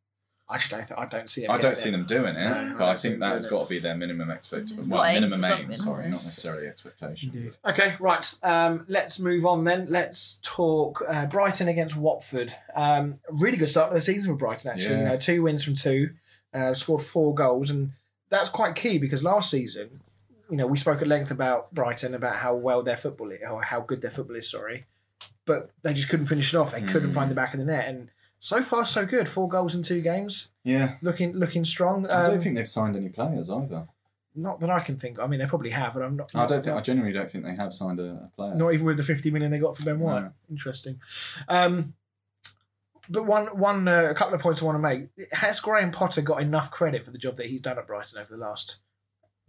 I 0.51 0.57
just 0.57 0.71
don't. 0.71 0.79
Th- 0.87 0.97
I 0.99 1.05
don't 1.05 1.29
see. 1.29 1.41
Them 1.41 1.51
I 1.51 1.59
don't 1.59 1.77
see 1.77 1.91
there. 1.91 1.99
them 1.99 2.07
doing 2.07 2.35
it, 2.35 2.39
No, 2.39 2.51
I 2.53 2.73
but 2.77 2.83
I 2.83 2.87
don't 2.91 2.99
think 3.01 3.19
that 3.19 3.33
has 3.35 3.45
got 3.45 3.63
to 3.63 3.69
be 3.69 3.77
their 3.77 3.95
minimum 3.95 4.31
expectation. 4.31 4.77
They've 4.77 4.87
Well, 4.87 5.03
got 5.03 5.13
minimum 5.13 5.45
aim, 5.45 5.75
sorry, 5.75 6.05
haven't 6.05 6.11
necessarily 6.11 6.67
expectation. 6.67 7.31
Indeed. 7.33 7.57
Okay, 7.65 7.93
right. 7.99 8.33
Um, 8.41 8.85
let's 8.87 9.19
move 9.19 9.45
on 9.45 9.63
then. 9.63 9.87
Let's 9.89 10.39
talk 10.41 11.03
uh, 11.07 11.27
Brighton 11.27 11.67
against 11.67 11.95
Watford. 11.95 12.53
Um, 12.75 13.19
really 13.29 13.57
good 13.57 13.69
start 13.69 13.91
to 13.91 13.95
the 13.95 14.01
season 14.01 14.31
for 14.31 14.37
Brighton, 14.37 14.71
actually. 14.71 14.97
You 14.97 15.03
know, 15.03 15.17
two 15.17 15.43
wins 15.43 15.63
from 15.63 15.75
two, 15.75 16.11
uh, 16.53 16.73
scored 16.73 17.03
four 17.03 17.35
goals, 17.35 17.69
and 17.69 17.91
that's 18.29 18.49
quite 18.49 18.75
key 18.75 18.97
because 18.97 19.23
last 19.23 19.51
season, 19.51 19.99
you 20.49 20.57
know, 20.57 20.65
we 20.65 20.79
spoke 20.79 20.99
at 21.03 21.07
length 21.07 21.29
about 21.29 21.71
Brighton 21.75 22.15
about 22.15 22.37
how 22.37 22.55
well 22.55 22.81
their 22.81 22.97
football 22.97 23.29
is, 23.29 23.39
or 23.47 23.61
how 23.61 23.81
good 23.81 24.01
their 24.01 24.09
football 24.09 24.35
is. 24.35 24.49
Sorry, 24.49 24.85
but 25.45 25.69
they 25.83 25.93
just 25.93 26.09
couldn't 26.09 26.25
finish 26.25 26.55
it 26.55 26.57
off. 26.57 26.71
They 26.71 26.81
couldn't 26.81 27.11
Mm. 27.11 27.13
find 27.15 27.29
the 27.29 27.35
back 27.35 27.53
of 27.53 27.59
the 27.59 27.67
net, 27.67 27.87
and 27.87 28.09
so 28.39 28.61
far 28.61 28.85
so 28.85 29.05
good. 29.05 29.27
Four 29.27 29.47
goals 29.49 29.75
in 29.75 29.83
two 29.83 30.01
games, 30.01 30.49
Yeah, 30.63 30.95
looking 31.01 31.33
looking 31.33 31.65
strong. 31.65 32.09
I 32.09 32.23
Um, 32.23 32.31
don't 32.31 32.41
think 32.41 32.55
they've 32.55 32.67
signed 32.67 32.95
any 32.95 33.09
players 33.09 33.49
either. 33.51 33.87
not 34.35 34.59
that 34.61 34.69
I 34.69 34.79
can 34.79 34.97
think. 34.97 35.19
I 35.19 35.27
mean, 35.27 35.39
they 35.39 35.45
probably 35.45 35.71
have, 35.71 35.93
but 35.93 36.03
I'm 36.03 36.15
not. 36.15 36.33
I 36.35 36.45
don't 36.45 36.63
think. 36.63 36.77
I 36.77 36.81
genuinely 36.81 37.13
don't 37.17 37.29
think 37.29 37.43
they 37.43 37.55
have 37.55 37.73
signed 37.73 37.99
a, 37.99 38.23
a 38.25 38.29
player. 38.35 38.55
Not 38.55 38.73
even 38.73 38.85
with 38.85 38.97
the 38.97 39.03
50 39.03 39.29
million 39.31 39.51
they 39.51 39.59
got 39.59 39.75
for 39.75 39.83
Ben 39.83 39.99
White. 39.99 40.21
No. 40.21 40.31
Interesting. 40.49 40.99
Um, 41.49 41.93
but 43.09 43.25
one, 43.25 43.47
one, 43.57 43.87
uh, 43.87 44.03
a 44.03 44.13
couple 44.13 44.35
of 44.35 44.41
points 44.41 44.61
I 44.61 44.65
want 44.65 44.75
to 44.75 44.79
make. 44.79 45.07
Has 45.33 45.59
Graham 45.59 45.91
Potter 45.91 46.21
got 46.21 46.41
enough 46.41 46.69
credit 46.69 47.03
for 47.05 47.11
the 47.11 47.17
job 47.17 47.37
that 47.37 47.47
he's 47.47 47.59
done 47.61 47.79
at 47.79 47.87
Brighton 47.87 48.19
over 48.19 48.29
the 48.31 48.37
last, 48.37 48.77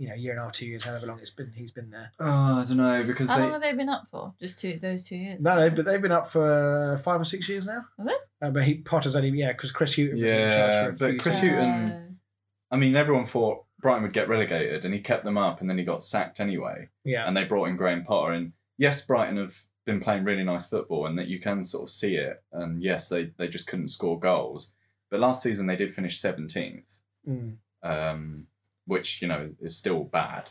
you 0.01 0.09
know, 0.09 0.15
year 0.15 0.33
and 0.33 0.41
a 0.41 0.45
half, 0.45 0.53
two 0.53 0.65
years, 0.67 0.85
however 0.87 1.07
long 1.07 1.19
it's 1.21 1.31
been, 1.31 1.53
he's 1.55 1.73
been 1.73 1.91
there? 1.91 2.11
Oh, 2.19 2.25
I 2.61 2.65
don't 2.67 2.79
know 2.79 3.05
because 3.05 3.29
How 3.29 3.37
they. 3.37 3.43
long 3.43 3.53
have 3.53 3.61
they 3.63 3.73
been 3.75 3.91
up 3.91 4.07
for? 4.11 4.33
Just 4.41 4.59
two, 4.59 4.79
those 4.79 5.03
two 5.05 5.17
years. 5.17 5.41
No, 5.41 5.61
they've, 5.61 5.85
they've 5.85 6.01
been 6.01 6.11
up 6.11 6.27
for 6.27 6.99
five 7.05 7.21
or 7.21 7.25
six 7.25 7.49
years 7.51 7.67
now. 7.67 7.85
Have 7.99 8.07
they? 8.07 8.47
Uh, 8.47 8.51
but 8.51 8.65
he 8.65 8.77
Potter's 8.77 9.15
only 9.15 9.29
yeah 9.29 9.53
because 9.53 9.73
Chris 9.73 9.95
Hughton 9.95 10.21
was 10.23 10.33
in 10.33 10.53
charge 10.53 10.85
for 10.85 10.89
a 10.89 10.93
but 10.93 11.11
few 11.11 11.19
Chris 11.19 11.35
seasons. 11.41 11.65
Hughton- 11.65 11.91
Uh, 11.93 12.75
I 12.75 12.77
mean, 12.79 12.97
everyone 12.97 13.25
thought 13.25 13.65
Brighton 13.81 14.03
would 14.05 14.13
get 14.15 14.29
relegated, 14.29 14.85
and 14.87 14.95
he 14.95 15.01
kept 15.01 15.25
them 15.25 15.37
up, 15.37 15.61
and 15.61 15.69
then 15.69 15.77
he 15.77 15.85
got 15.85 16.03
sacked 16.03 16.41
anyway. 16.41 16.89
yeah, 17.05 17.27
And 17.27 17.37
they 17.37 17.45
brought 17.45 17.67
in 17.69 17.77
Graham 17.77 18.05
Potter, 18.05 18.33
and 18.33 18.53
yes, 18.79 19.05
Brighton 19.05 19.37
have 19.37 19.55
been 19.85 20.01
playing 20.01 20.25
really 20.25 20.45
nice 20.45 20.67
football, 20.69 21.05
and 21.07 21.19
that 21.19 21.29
you 21.29 21.39
can 21.41 21.63
sort 21.65 21.83
of 21.85 21.91
see 21.91 22.17
it. 22.17 22.43
And 22.53 22.83
yes, 22.83 23.09
they 23.11 23.33
they 23.37 23.49
just 23.49 23.67
couldn't 23.67 23.89
score 23.89 24.19
goals. 24.19 24.73
But 25.11 25.21
last 25.21 25.43
season 25.43 25.67
they 25.67 25.77
did 25.77 25.91
finish 25.91 26.19
seventeenth, 26.19 27.01
Mm. 27.29 27.57
um, 27.83 28.47
which 28.87 29.23
you 29.23 29.29
know 29.29 29.51
is 29.61 29.77
still 29.77 30.05
bad. 30.05 30.51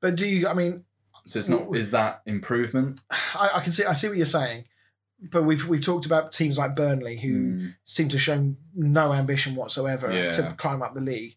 But 0.00 0.16
do 0.16 0.26
you? 0.26 0.48
I 0.48 0.54
mean, 0.54 0.84
So 1.26 1.38
it's 1.38 1.48
not. 1.48 1.74
Is 1.76 1.90
that 1.92 2.22
improvement? 2.26 3.00
I, 3.10 3.50
I 3.54 3.60
can 3.60 3.72
see 3.72 3.84
I 3.84 3.92
see 3.94 4.08
what 4.08 4.16
you're 4.16 4.26
saying. 4.26 4.64
But 5.30 5.42
we've 5.44 5.68
we've 5.68 5.82
talked 5.84 6.06
about 6.06 6.32
teams 6.32 6.56
like 6.56 6.74
Burnley 6.74 7.18
who 7.18 7.40
Mm, 7.40 7.74
seem 7.84 8.08
to 8.08 8.18
show 8.18 8.54
no 8.74 9.12
ambition 9.12 9.54
whatsoever 9.54 10.10
Yeah. 10.10 10.32
to 10.32 10.54
climb 10.56 10.82
up 10.82 10.94
the 10.94 11.00
league. 11.02 11.36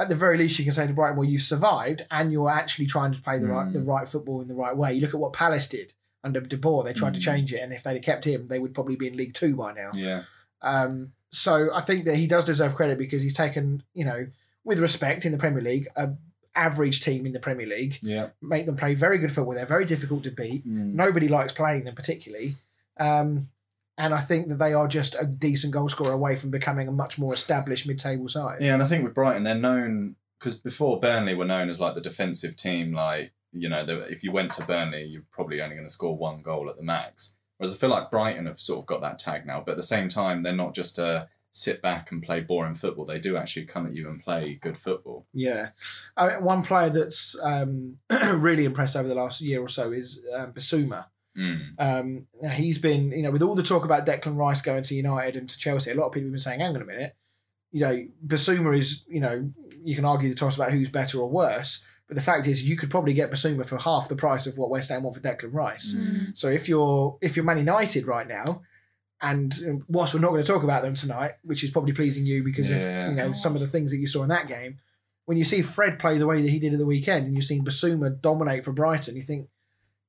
At 0.00 0.08
the 0.08 0.16
very 0.16 0.36
least, 0.38 0.58
you 0.58 0.64
can 0.64 0.72
say 0.74 0.86
to 0.86 0.92
Brighton, 0.92 1.16
"Well, 1.16 1.28
you've 1.28 1.42
survived, 1.42 2.06
and 2.10 2.32
you're 2.32 2.50
actually 2.50 2.86
trying 2.86 3.12
to 3.12 3.20
play 3.20 3.38
the 3.38 3.46
right 3.48 3.68
Mm. 3.68 3.72
the 3.74 3.82
right 3.82 4.08
football 4.08 4.40
in 4.40 4.48
the 4.48 4.54
right 4.54 4.76
way." 4.76 4.94
You 4.94 5.02
look 5.02 5.14
at 5.14 5.20
what 5.20 5.32
Palace 5.32 5.68
did 5.68 5.92
under 6.24 6.40
De 6.40 6.56
Boer; 6.56 6.82
they 6.82 6.92
tried 6.92 7.14
to 7.14 7.20
Mm. 7.20 7.24
change 7.24 7.52
it, 7.52 7.60
and 7.62 7.72
if 7.72 7.82
they'd 7.84 7.94
have 7.94 8.02
kept 8.02 8.24
him, 8.24 8.46
they 8.48 8.58
would 8.58 8.74
probably 8.74 8.96
be 8.96 9.06
in 9.08 9.16
League 9.16 9.34
Two 9.34 9.54
by 9.54 9.72
now. 9.74 9.90
yeah. 9.94 10.22
Um, 10.62 11.12
so 11.30 11.72
I 11.72 11.80
think 11.82 12.06
that 12.06 12.16
he 12.16 12.26
does 12.26 12.44
deserve 12.44 12.74
credit 12.74 12.98
because 12.98 13.22
he's 13.22 13.32
taken, 13.34 13.82
you 13.94 14.04
know, 14.04 14.26
with 14.64 14.78
respect 14.78 15.24
in 15.24 15.32
the 15.32 15.38
Premier 15.38 15.62
League, 15.62 15.88
a 15.96 16.10
average 16.54 17.00
team 17.02 17.26
in 17.26 17.32
the 17.32 17.38
Premier 17.40 17.66
League, 17.66 17.98
Yeah. 18.02 18.30
make 18.42 18.66
them 18.66 18.76
play 18.76 18.94
very 18.94 19.18
good 19.18 19.30
football. 19.32 19.54
They're 19.54 19.66
very 19.66 19.84
difficult 19.84 20.24
to 20.24 20.30
beat. 20.30 20.66
Mm. 20.66 20.94
Nobody 20.94 21.28
likes 21.28 21.52
playing 21.52 21.84
them 21.84 21.94
particularly. 21.94 22.54
Um, 22.98 23.48
and 23.96 24.14
I 24.14 24.18
think 24.18 24.48
that 24.48 24.58
they 24.58 24.72
are 24.72 24.88
just 24.88 25.14
a 25.18 25.26
decent 25.26 25.72
goal 25.72 25.88
scorer 25.88 26.12
away 26.12 26.34
from 26.34 26.50
becoming 26.50 26.88
a 26.88 26.92
much 26.92 27.18
more 27.18 27.34
established 27.34 27.86
mid-table 27.86 28.28
side. 28.28 28.58
Yeah, 28.62 28.74
and 28.74 28.82
I 28.82 28.86
think 28.86 29.04
with 29.04 29.14
Brighton, 29.14 29.44
they're 29.44 29.54
known 29.54 30.16
because 30.38 30.56
before 30.56 30.98
Burnley 30.98 31.34
were 31.34 31.44
known 31.44 31.68
as 31.68 31.80
like 31.80 31.94
the 31.94 32.00
defensive 32.00 32.56
team. 32.56 32.92
Like 32.94 33.32
you 33.52 33.68
know, 33.68 33.84
the, 33.84 34.00
if 34.02 34.22
you 34.22 34.32
went 34.32 34.52
to 34.54 34.64
Burnley, 34.64 35.04
you're 35.04 35.24
probably 35.32 35.60
only 35.60 35.74
going 35.76 35.86
to 35.86 35.92
score 35.92 36.16
one 36.16 36.40
goal 36.40 36.70
at 36.70 36.76
the 36.76 36.82
max. 36.82 37.36
Whereas 37.58 37.74
I 37.74 37.76
feel 37.76 37.90
like 37.90 38.10
Brighton 38.10 38.46
have 38.46 38.58
sort 38.60 38.78
of 38.80 38.86
got 38.86 39.02
that 39.02 39.18
tag 39.18 39.44
now, 39.44 39.60
but 39.64 39.72
at 39.72 39.76
the 39.76 39.82
same 39.82 40.08
time, 40.08 40.42
they're 40.42 40.52
not 40.54 40.74
just 40.74 40.98
a 40.98 41.28
sit 41.52 41.82
back 41.82 42.12
and 42.12 42.22
play 42.22 42.40
boring 42.40 42.74
football. 42.74 43.04
They 43.04 43.18
do 43.18 43.36
actually 43.36 43.66
come 43.66 43.86
at 43.86 43.94
you 43.94 44.08
and 44.08 44.22
play 44.22 44.54
good 44.60 44.76
football. 44.76 45.26
Yeah. 45.32 45.70
Uh, 46.16 46.36
one 46.36 46.62
player 46.62 46.90
that's 46.90 47.36
um, 47.42 47.98
really 48.34 48.64
impressed 48.64 48.96
over 48.96 49.08
the 49.08 49.14
last 49.14 49.40
year 49.40 49.60
or 49.60 49.68
so 49.68 49.92
is 49.92 50.22
um, 50.36 50.52
Bissouma. 50.52 51.06
Mm. 51.36 51.74
Um, 51.78 52.26
now 52.40 52.50
he's 52.50 52.78
been, 52.78 53.12
you 53.12 53.22
know, 53.22 53.30
with 53.30 53.42
all 53.42 53.54
the 53.54 53.62
talk 53.62 53.84
about 53.84 54.06
Declan 54.06 54.36
Rice 54.36 54.62
going 54.62 54.82
to 54.84 54.94
United 54.94 55.36
and 55.36 55.48
to 55.48 55.58
Chelsea, 55.58 55.90
a 55.90 55.94
lot 55.94 56.06
of 56.06 56.12
people 56.12 56.26
have 56.26 56.32
been 56.32 56.40
saying, 56.40 56.60
hang 56.60 56.76
on 56.76 56.82
a 56.82 56.84
minute, 56.84 57.16
you 57.72 57.80
know, 57.80 58.06
Bissouma 58.26 58.76
is, 58.76 59.04
you 59.08 59.20
know, 59.20 59.50
you 59.84 59.94
can 59.94 60.04
argue 60.04 60.28
the 60.28 60.34
toss 60.34 60.56
about 60.56 60.72
who's 60.72 60.88
better 60.88 61.18
or 61.18 61.30
worse, 61.30 61.84
but 62.08 62.16
the 62.16 62.22
fact 62.22 62.46
is 62.46 62.68
you 62.68 62.76
could 62.76 62.90
probably 62.90 63.14
get 63.14 63.30
Bissouma 63.30 63.64
for 63.64 63.78
half 63.78 64.08
the 64.08 64.16
price 64.16 64.46
of 64.46 64.58
what 64.58 64.70
West 64.70 64.90
Ham 64.90 65.04
want 65.04 65.16
for 65.16 65.22
Declan 65.22 65.54
Rice. 65.54 65.94
Mm. 65.94 66.36
So 66.36 66.48
if 66.48 66.68
you're 66.68 67.16
if 67.20 67.36
you're 67.36 67.44
Man 67.44 67.58
United 67.58 68.06
right 68.06 68.26
now, 68.26 68.62
and 69.22 69.52
um, 69.68 69.84
whilst 69.88 70.14
we're 70.14 70.20
not 70.20 70.30
going 70.30 70.42
to 70.42 70.46
talk 70.46 70.62
about 70.62 70.82
them 70.82 70.94
tonight, 70.94 71.32
which 71.42 71.62
is 71.64 71.70
probably 71.70 71.92
pleasing 71.92 72.24
you 72.26 72.42
because 72.42 72.70
Yeah. 72.70 73.06
of 73.06 73.10
you 73.10 73.16
know 73.16 73.32
some 73.32 73.54
of 73.54 73.60
the 73.60 73.66
things 73.66 73.90
that 73.90 73.98
you 73.98 74.06
saw 74.06 74.22
in 74.22 74.28
that 74.30 74.48
game, 74.48 74.78
when 75.26 75.36
you 75.38 75.44
see 75.44 75.62
Fred 75.62 75.98
play 75.98 76.18
the 76.18 76.26
way 76.26 76.40
that 76.42 76.48
he 76.50 76.58
did 76.58 76.72
at 76.72 76.78
the 76.78 76.86
weekend, 76.86 77.26
and 77.26 77.34
you've 77.34 77.44
seen 77.44 77.64
Bissouma 77.64 78.20
dominate 78.20 78.64
for 78.64 78.72
Brighton, 78.72 79.16
you 79.16 79.22
think, 79.22 79.48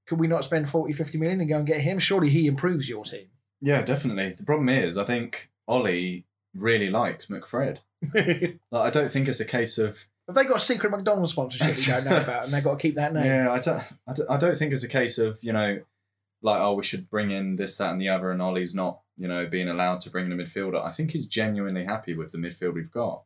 could 0.08 0.19
we 0.19 0.28
not 0.28 0.43
spend 0.43 0.67
40, 0.69 0.93
50 0.93 1.17
million 1.17 1.39
and 1.41 1.50
go 1.50 1.58
and 1.58 1.67
get 1.67 1.82
him? 1.82 2.00
Surely 2.00 2.30
he 2.30 2.47
improves 2.47 2.89
your 2.89 3.04
team. 3.06 3.28
Yeah, 3.62 3.82
definitely. 3.84 4.34
The 4.34 4.43
problem 4.43 4.69
is, 4.69 4.97
I 4.97 5.04
think 5.04 5.52
Ollie 5.67 6.26
really 6.56 6.89
likes 6.89 7.28
McFred. 7.28 7.80
Like, 8.13 8.58
I 8.71 8.89
don't 8.89 9.12
think 9.12 9.28
it's 9.28 9.39
a 9.39 9.45
case 9.45 9.78
of 9.78 10.06
Have 10.28 10.36
they 10.36 10.45
got 10.45 10.58
a 10.58 10.60
secret 10.60 10.89
McDonald's 10.91 11.34
sponsorship 11.34 11.78
we 11.78 11.86
don't 11.86 12.06
know 12.06 12.19
about, 12.19 12.45
and 12.45 12.54
they've 12.54 12.63
got 12.63 12.80
to 12.80 12.82
keep 12.82 12.95
that 12.95 13.13
name? 13.13 13.26
yeah. 13.26 13.52
I 13.52 13.60
don't, 13.60 13.84
I 14.08 14.13
don't. 14.13 14.30
I 14.32 14.38
don't 14.38 14.58
think 14.58 14.74
it's 14.74 14.84
a 14.84 14.88
case 14.88 15.17
of 15.19 15.38
you 15.43 15.54
know, 15.54 15.82
like 16.41 16.60
oh, 16.62 16.73
we 16.73 16.84
should 16.84 17.10
bring 17.10 17.32
in 17.32 17.56
this, 17.56 17.77
that, 17.77 17.91
and 17.91 18.01
the 18.01 18.10
other, 18.10 18.32
and 18.32 18.41
Ollie's 18.41 18.73
not 18.75 18.99
you 19.17 19.27
know 19.27 19.45
being 19.45 19.67
allowed 19.69 20.01
to 20.01 20.10
bring 20.10 20.25
in 20.25 20.32
a 20.32 20.36
midfielder. 20.43 20.84
I 20.84 20.91
think 20.91 21.12
he's 21.12 21.27
genuinely 21.27 21.86
happy 21.86 22.15
with 22.15 22.32
the 22.32 22.38
midfield 22.38 22.73
we've 22.73 22.91
got. 22.91 23.23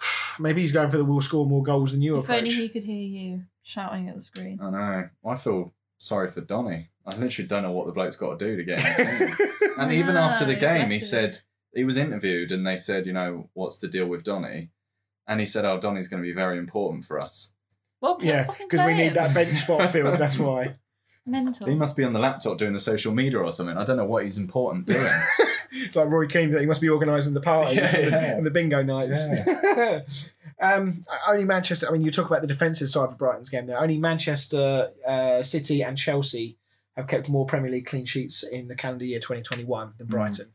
Maybe 0.38 0.60
he's 0.62 0.72
going 0.72 0.90
for 0.90 0.96
the 0.96 1.04
will 1.04 1.20
score 1.20 1.46
more 1.46 1.62
goals 1.62 1.92
than 1.92 2.02
you 2.02 2.16
If 2.16 2.24
approach. 2.24 2.38
only 2.38 2.50
he 2.54 2.68
could 2.68 2.84
hear 2.84 2.96
you 3.06 3.42
shouting 3.62 4.08
at 4.08 4.16
the 4.16 4.22
screen. 4.22 4.58
I 4.62 4.70
know. 4.70 5.08
I 5.26 5.34
feel 5.36 5.72
sorry 5.98 6.28
for 6.30 6.40
Donny. 6.40 6.88
I 7.06 7.16
literally 7.16 7.48
don't 7.48 7.62
know 7.62 7.72
what 7.72 7.86
the 7.86 7.92
bloke's 7.92 8.16
got 8.16 8.38
to 8.38 8.46
do 8.46 8.56
to 8.56 8.64
get 8.64 8.78
in 8.78 9.18
the 9.28 9.36
team. 9.36 9.72
And 9.78 9.92
even 9.92 10.16
after 10.16 10.44
the 10.44 10.54
No, 10.54 10.58
game, 10.60 10.90
he 10.90 10.98
bless 10.98 11.10
said 11.10 11.38
he 11.74 11.84
was 11.84 11.96
interviewed, 11.96 12.52
and 12.52 12.66
they 12.66 12.76
said, 12.76 13.06
you 13.06 13.12
know, 13.12 13.48
what's 13.54 13.78
the 13.78 13.88
deal 13.88 14.06
with 14.06 14.24
Donny? 14.24 14.70
And 15.26 15.40
he 15.40 15.46
said, 15.46 15.64
oh, 15.64 15.78
Donny's 15.80 16.08
going 16.08 16.22
to 16.22 16.26
be 16.28 16.34
very 16.34 16.58
important 16.58 17.04
for 17.04 17.20
us. 17.20 17.54
Well, 18.00 18.18
yeah, 18.20 18.46
because 18.58 18.84
we 18.86 18.94
need 18.94 19.14
that 19.14 19.34
bench 19.34 19.56
spot 19.58 19.90
filled. 19.90 20.18
That's 20.18 20.38
why. 20.38 20.76
Mental. 21.26 21.66
He 21.68 21.74
must 21.74 21.96
be 21.96 22.04
on 22.04 22.12
the 22.12 22.18
laptop 22.18 22.58
doing 22.58 22.72
the 22.72 22.78
social 22.80 23.12
media 23.12 23.38
or 23.38 23.50
something. 23.52 23.76
I 23.76 23.84
don't 23.84 23.96
know 23.98 24.06
what 24.06 24.24
he's 24.24 24.38
important 24.38 24.86
doing. 24.86 25.12
It's 25.72 25.94
like 25.94 26.08
Roy 26.08 26.26
Keane 26.26 26.50
that 26.50 26.60
he 26.60 26.66
must 26.66 26.80
be 26.80 26.88
organising 26.88 27.32
the 27.32 27.40
parties 27.40 27.76
Yeah, 27.76 27.94
and, 27.96 28.06
the, 28.06 28.10
yeah. 28.10 28.36
and 28.38 28.44
the 28.46 28.50
bingo 28.50 28.82
nights. 28.82 30.28
um, 30.60 31.00
only 31.28 31.44
Manchester. 31.44 31.86
I 31.88 31.92
mean, 31.92 32.02
you 32.02 32.10
talk 32.10 32.26
about 32.26 32.42
the 32.42 32.48
defensive 32.48 32.88
side 32.88 33.08
of 33.08 33.16
Brighton's 33.16 33.48
game 33.48 33.66
there. 33.66 33.80
Only 33.80 33.96
Manchester 33.96 34.90
uh, 35.06 35.42
City 35.44 35.82
and 35.82 35.96
Chelsea 35.96 36.58
have 36.96 37.06
kept 37.06 37.28
more 37.28 37.46
Premier 37.46 37.70
League 37.70 37.86
clean 37.86 38.04
sheets 38.04 38.42
in 38.42 38.66
the 38.66 38.74
calendar 38.74 39.04
year 39.04 39.20
2021 39.20 39.92
than 39.98 40.08
Mm. 40.08 40.10
Brighton. 40.10 40.48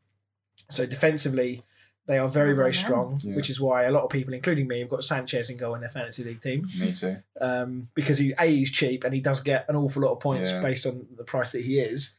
So 0.70 0.86
defensively, 0.86 1.62
they 2.08 2.20
are 2.20 2.28
very, 2.30 2.54
very 2.54 2.74
strong, 2.74 3.20
Yeah. 3.24 3.36
which 3.36 3.50
is 3.50 3.60
why 3.60 3.84
a 3.84 3.92
lot 3.92 4.04
of 4.04 4.10
people, 4.12 4.34
including 4.34 4.68
me, 4.68 4.80
have 4.80 4.90
got 4.90 5.04
Sanchez 5.04 5.50
in 5.50 5.58
goal 5.58 5.74
in 5.76 5.82
their 5.82 5.90
fantasy 5.90 6.24
league 6.24 6.42
team 6.42 6.68
Me 6.80 6.94
too. 6.94 7.18
um, 7.42 7.90
because 7.96 8.18
he 8.20 8.34
a 8.38 8.46
he's 8.46 8.70
cheap 8.72 9.04
and 9.04 9.14
he 9.14 9.22
does 9.22 9.40
get 9.40 9.66
an 9.70 9.76
awful 9.76 10.04
lot 10.04 10.12
of 10.14 10.20
points 10.20 10.52
Yeah. 10.52 10.62
based 10.62 10.86
on 10.86 11.08
the 11.18 11.24
price 11.24 11.52
that 11.54 11.62
he 11.64 11.80
is. 11.80 12.16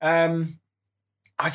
Um, 0.00 0.58
I, 1.38 1.50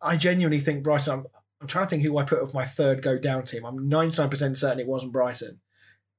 I 0.00 0.16
genuinely 0.16 0.60
think 0.60 0.84
Brighton. 0.84 1.12
I'm, 1.12 1.26
I'm 1.60 1.66
trying 1.66 1.86
to 1.86 1.90
think 1.90 2.02
who 2.02 2.18
I 2.18 2.24
put 2.24 2.40
of 2.40 2.54
my 2.54 2.64
third 2.64 3.02
go 3.02 3.18
down 3.18 3.44
team. 3.44 3.64
I'm 3.64 3.90
99% 3.90 4.56
certain 4.56 4.78
it 4.80 4.86
wasn't 4.86 5.12
Brighton. 5.12 5.60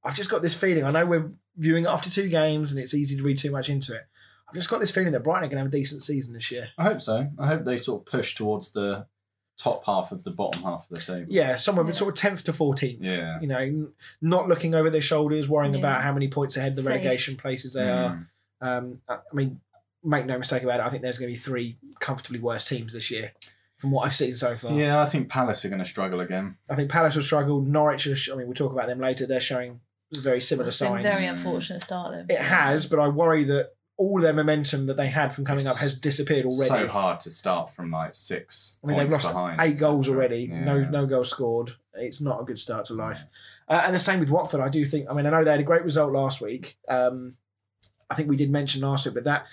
I've 0.04 0.16
just 0.16 0.30
got 0.30 0.42
this 0.42 0.54
feeling. 0.56 0.84
I 0.84 0.92
know 0.92 1.06
we're 1.06 1.30
viewing 1.56 1.86
it 1.86 1.90
after 1.90 2.10
two 2.10 2.28
games 2.28 2.72
and 2.72 2.80
it's 2.82 2.94
easy 2.94 3.16
to 3.16 3.24
read 3.24 3.38
too 3.38 3.52
much 3.52 3.70
into 3.70 3.94
it. 3.96 4.02
I've 4.48 4.54
just 4.56 4.70
got 4.70 4.80
this 4.80 4.92
feeling 4.92 5.14
that 5.14 5.24
Brighton 5.24 5.46
are 5.46 5.48
going 5.48 5.58
to 5.58 5.64
have 5.64 5.68
a 5.68 5.72
decent 5.78 6.04
season 6.04 6.34
this 6.34 6.52
year. 6.52 6.70
I 6.78 6.84
hope 6.84 7.02
so. 7.02 7.30
I 7.40 7.48
hope 7.48 7.64
they 7.66 7.78
sort 7.78 8.02
of 8.02 8.06
push 8.12 8.36
towards 8.36 8.72
the 8.74 9.08
top 9.58 9.86
half 9.86 10.12
of 10.12 10.24
the 10.24 10.32
bottom 10.32 10.64
half 10.64 10.88
of 10.90 10.98
the 10.98 11.02
table. 11.02 11.28
Yeah, 11.30 11.56
somewhere 11.56 11.86
Yeah. 11.86 11.92
sort 11.94 12.14
of 12.14 12.32
10th 12.32 12.44
to 12.44 12.54
14th. 12.54 13.00
Yeah. 13.02 13.40
You 13.40 13.48
know, 13.48 13.88
not 14.22 14.48
looking 14.48 14.76
over 14.76 14.90
their 14.90 15.02
shoulders, 15.02 15.48
worrying 15.48 15.74
Yeah. 15.74 15.80
about 15.80 16.02
how 16.04 16.14
many 16.14 16.28
points 16.28 16.58
ahead 16.58 16.74
the 16.74 16.82
Safe. 16.82 16.90
relegation 16.90 17.36
places 17.38 17.74
they 17.74 17.90
are. 17.90 18.10
Mm. 18.10 18.28
Um, 18.62 19.02
I 19.08 19.14
I 19.16 19.20
mean, 19.34 19.62
make 20.04 20.26
no 20.26 20.38
mistake 20.38 20.64
about 20.64 20.80
it. 20.80 20.86
I 20.86 20.90
think 20.90 21.04
there's 21.04 21.18
going 21.18 21.32
to 21.32 21.34
be 21.34 21.40
three 21.40 21.78
comfortably 22.00 22.40
worse 22.40 22.68
teams 22.68 22.94
this 22.94 23.10
year, 23.10 23.32
from 23.78 23.92
what 23.92 24.06
I've 24.06 24.16
seen 24.16 24.36
so 24.36 24.56
far. 24.56 24.74
Yeah, 24.74 25.02
I 25.02 25.06
think 25.06 25.30
Palace 25.30 25.64
are 25.66 25.70
going 25.70 25.80
to 25.80 25.86
struggle 25.86 26.20
again. 26.20 26.58
I 26.70 26.76
think 26.76 26.92
Palace 26.92 27.16
will 27.16 27.24
struggle. 27.24 27.62
Norwich, 27.62 28.08
are 28.08 28.16
sh- 28.16 28.30
I 28.32 28.36
mean, 28.36 28.48
we'll 28.48 28.54
talk 28.56 28.72
about 28.72 28.88
them 28.88 29.00
later. 29.00 29.26
They're 29.26 29.40
showing 29.40 29.80
very 30.14 30.40
similar 30.42 30.68
It's 30.68 30.80
been 30.80 31.02
signs. 31.02 31.16
very 31.16 31.28
unfortunate 31.28 31.82
start 31.82 32.12
there. 32.14 32.26
it 32.30 32.42
has, 32.44 32.86
but 32.86 33.00
I 33.00 33.08
worry 33.08 33.44
that 33.46 33.75
all 33.98 34.20
their 34.20 34.34
momentum 34.34 34.88
that 34.88 34.98
they 34.98 35.08
had 35.08 35.34
from 35.34 35.46
coming 35.46 35.66
up 35.68 35.78
has 35.78 36.00
disappeared 36.00 36.46
already. 36.46 36.68
So 36.70 36.88
hard 36.88 37.20
to 37.22 37.32
start 37.32 37.70
from 37.70 37.92
like 37.92 38.14
six 38.14 38.78
I 38.84 38.88
mean, 38.88 38.98
they've 38.98 39.10
lost 39.10 39.28
behind. 39.28 39.62
eight 39.62 39.80
goals 39.80 40.10
already. 40.10 40.48
No, 40.48 40.76
Yeah. 40.78 40.90
no 40.90 41.06
goals 41.06 41.30
scored. 41.30 41.72
It's 41.94 42.20
not 42.22 42.42
a 42.42 42.44
good 42.44 42.60
start 42.60 42.86
to 42.88 42.94
life. 42.94 43.24
Uh, 43.70 43.84
and 43.86 43.96
the 43.96 44.00
same 44.00 44.20
with 44.20 44.30
Watford. 44.30 44.60
I 44.60 44.68
do 44.70 44.84
think. 44.84 45.08
I 45.10 45.14
mean, 45.14 45.26
I 45.26 45.30
know 45.30 45.44
they 45.46 45.52
had 45.52 45.60
a 45.62 45.64
great 45.64 45.84
result 45.84 46.12
last 46.12 46.42
week. 46.42 46.78
Um, 46.90 47.36
I 48.10 48.16
think 48.16 48.28
we 48.30 48.36
did 48.36 48.52
mention 48.52 48.82
last 48.82 49.06
week, 49.06 49.14
but 49.16 49.24
that 49.24 49.46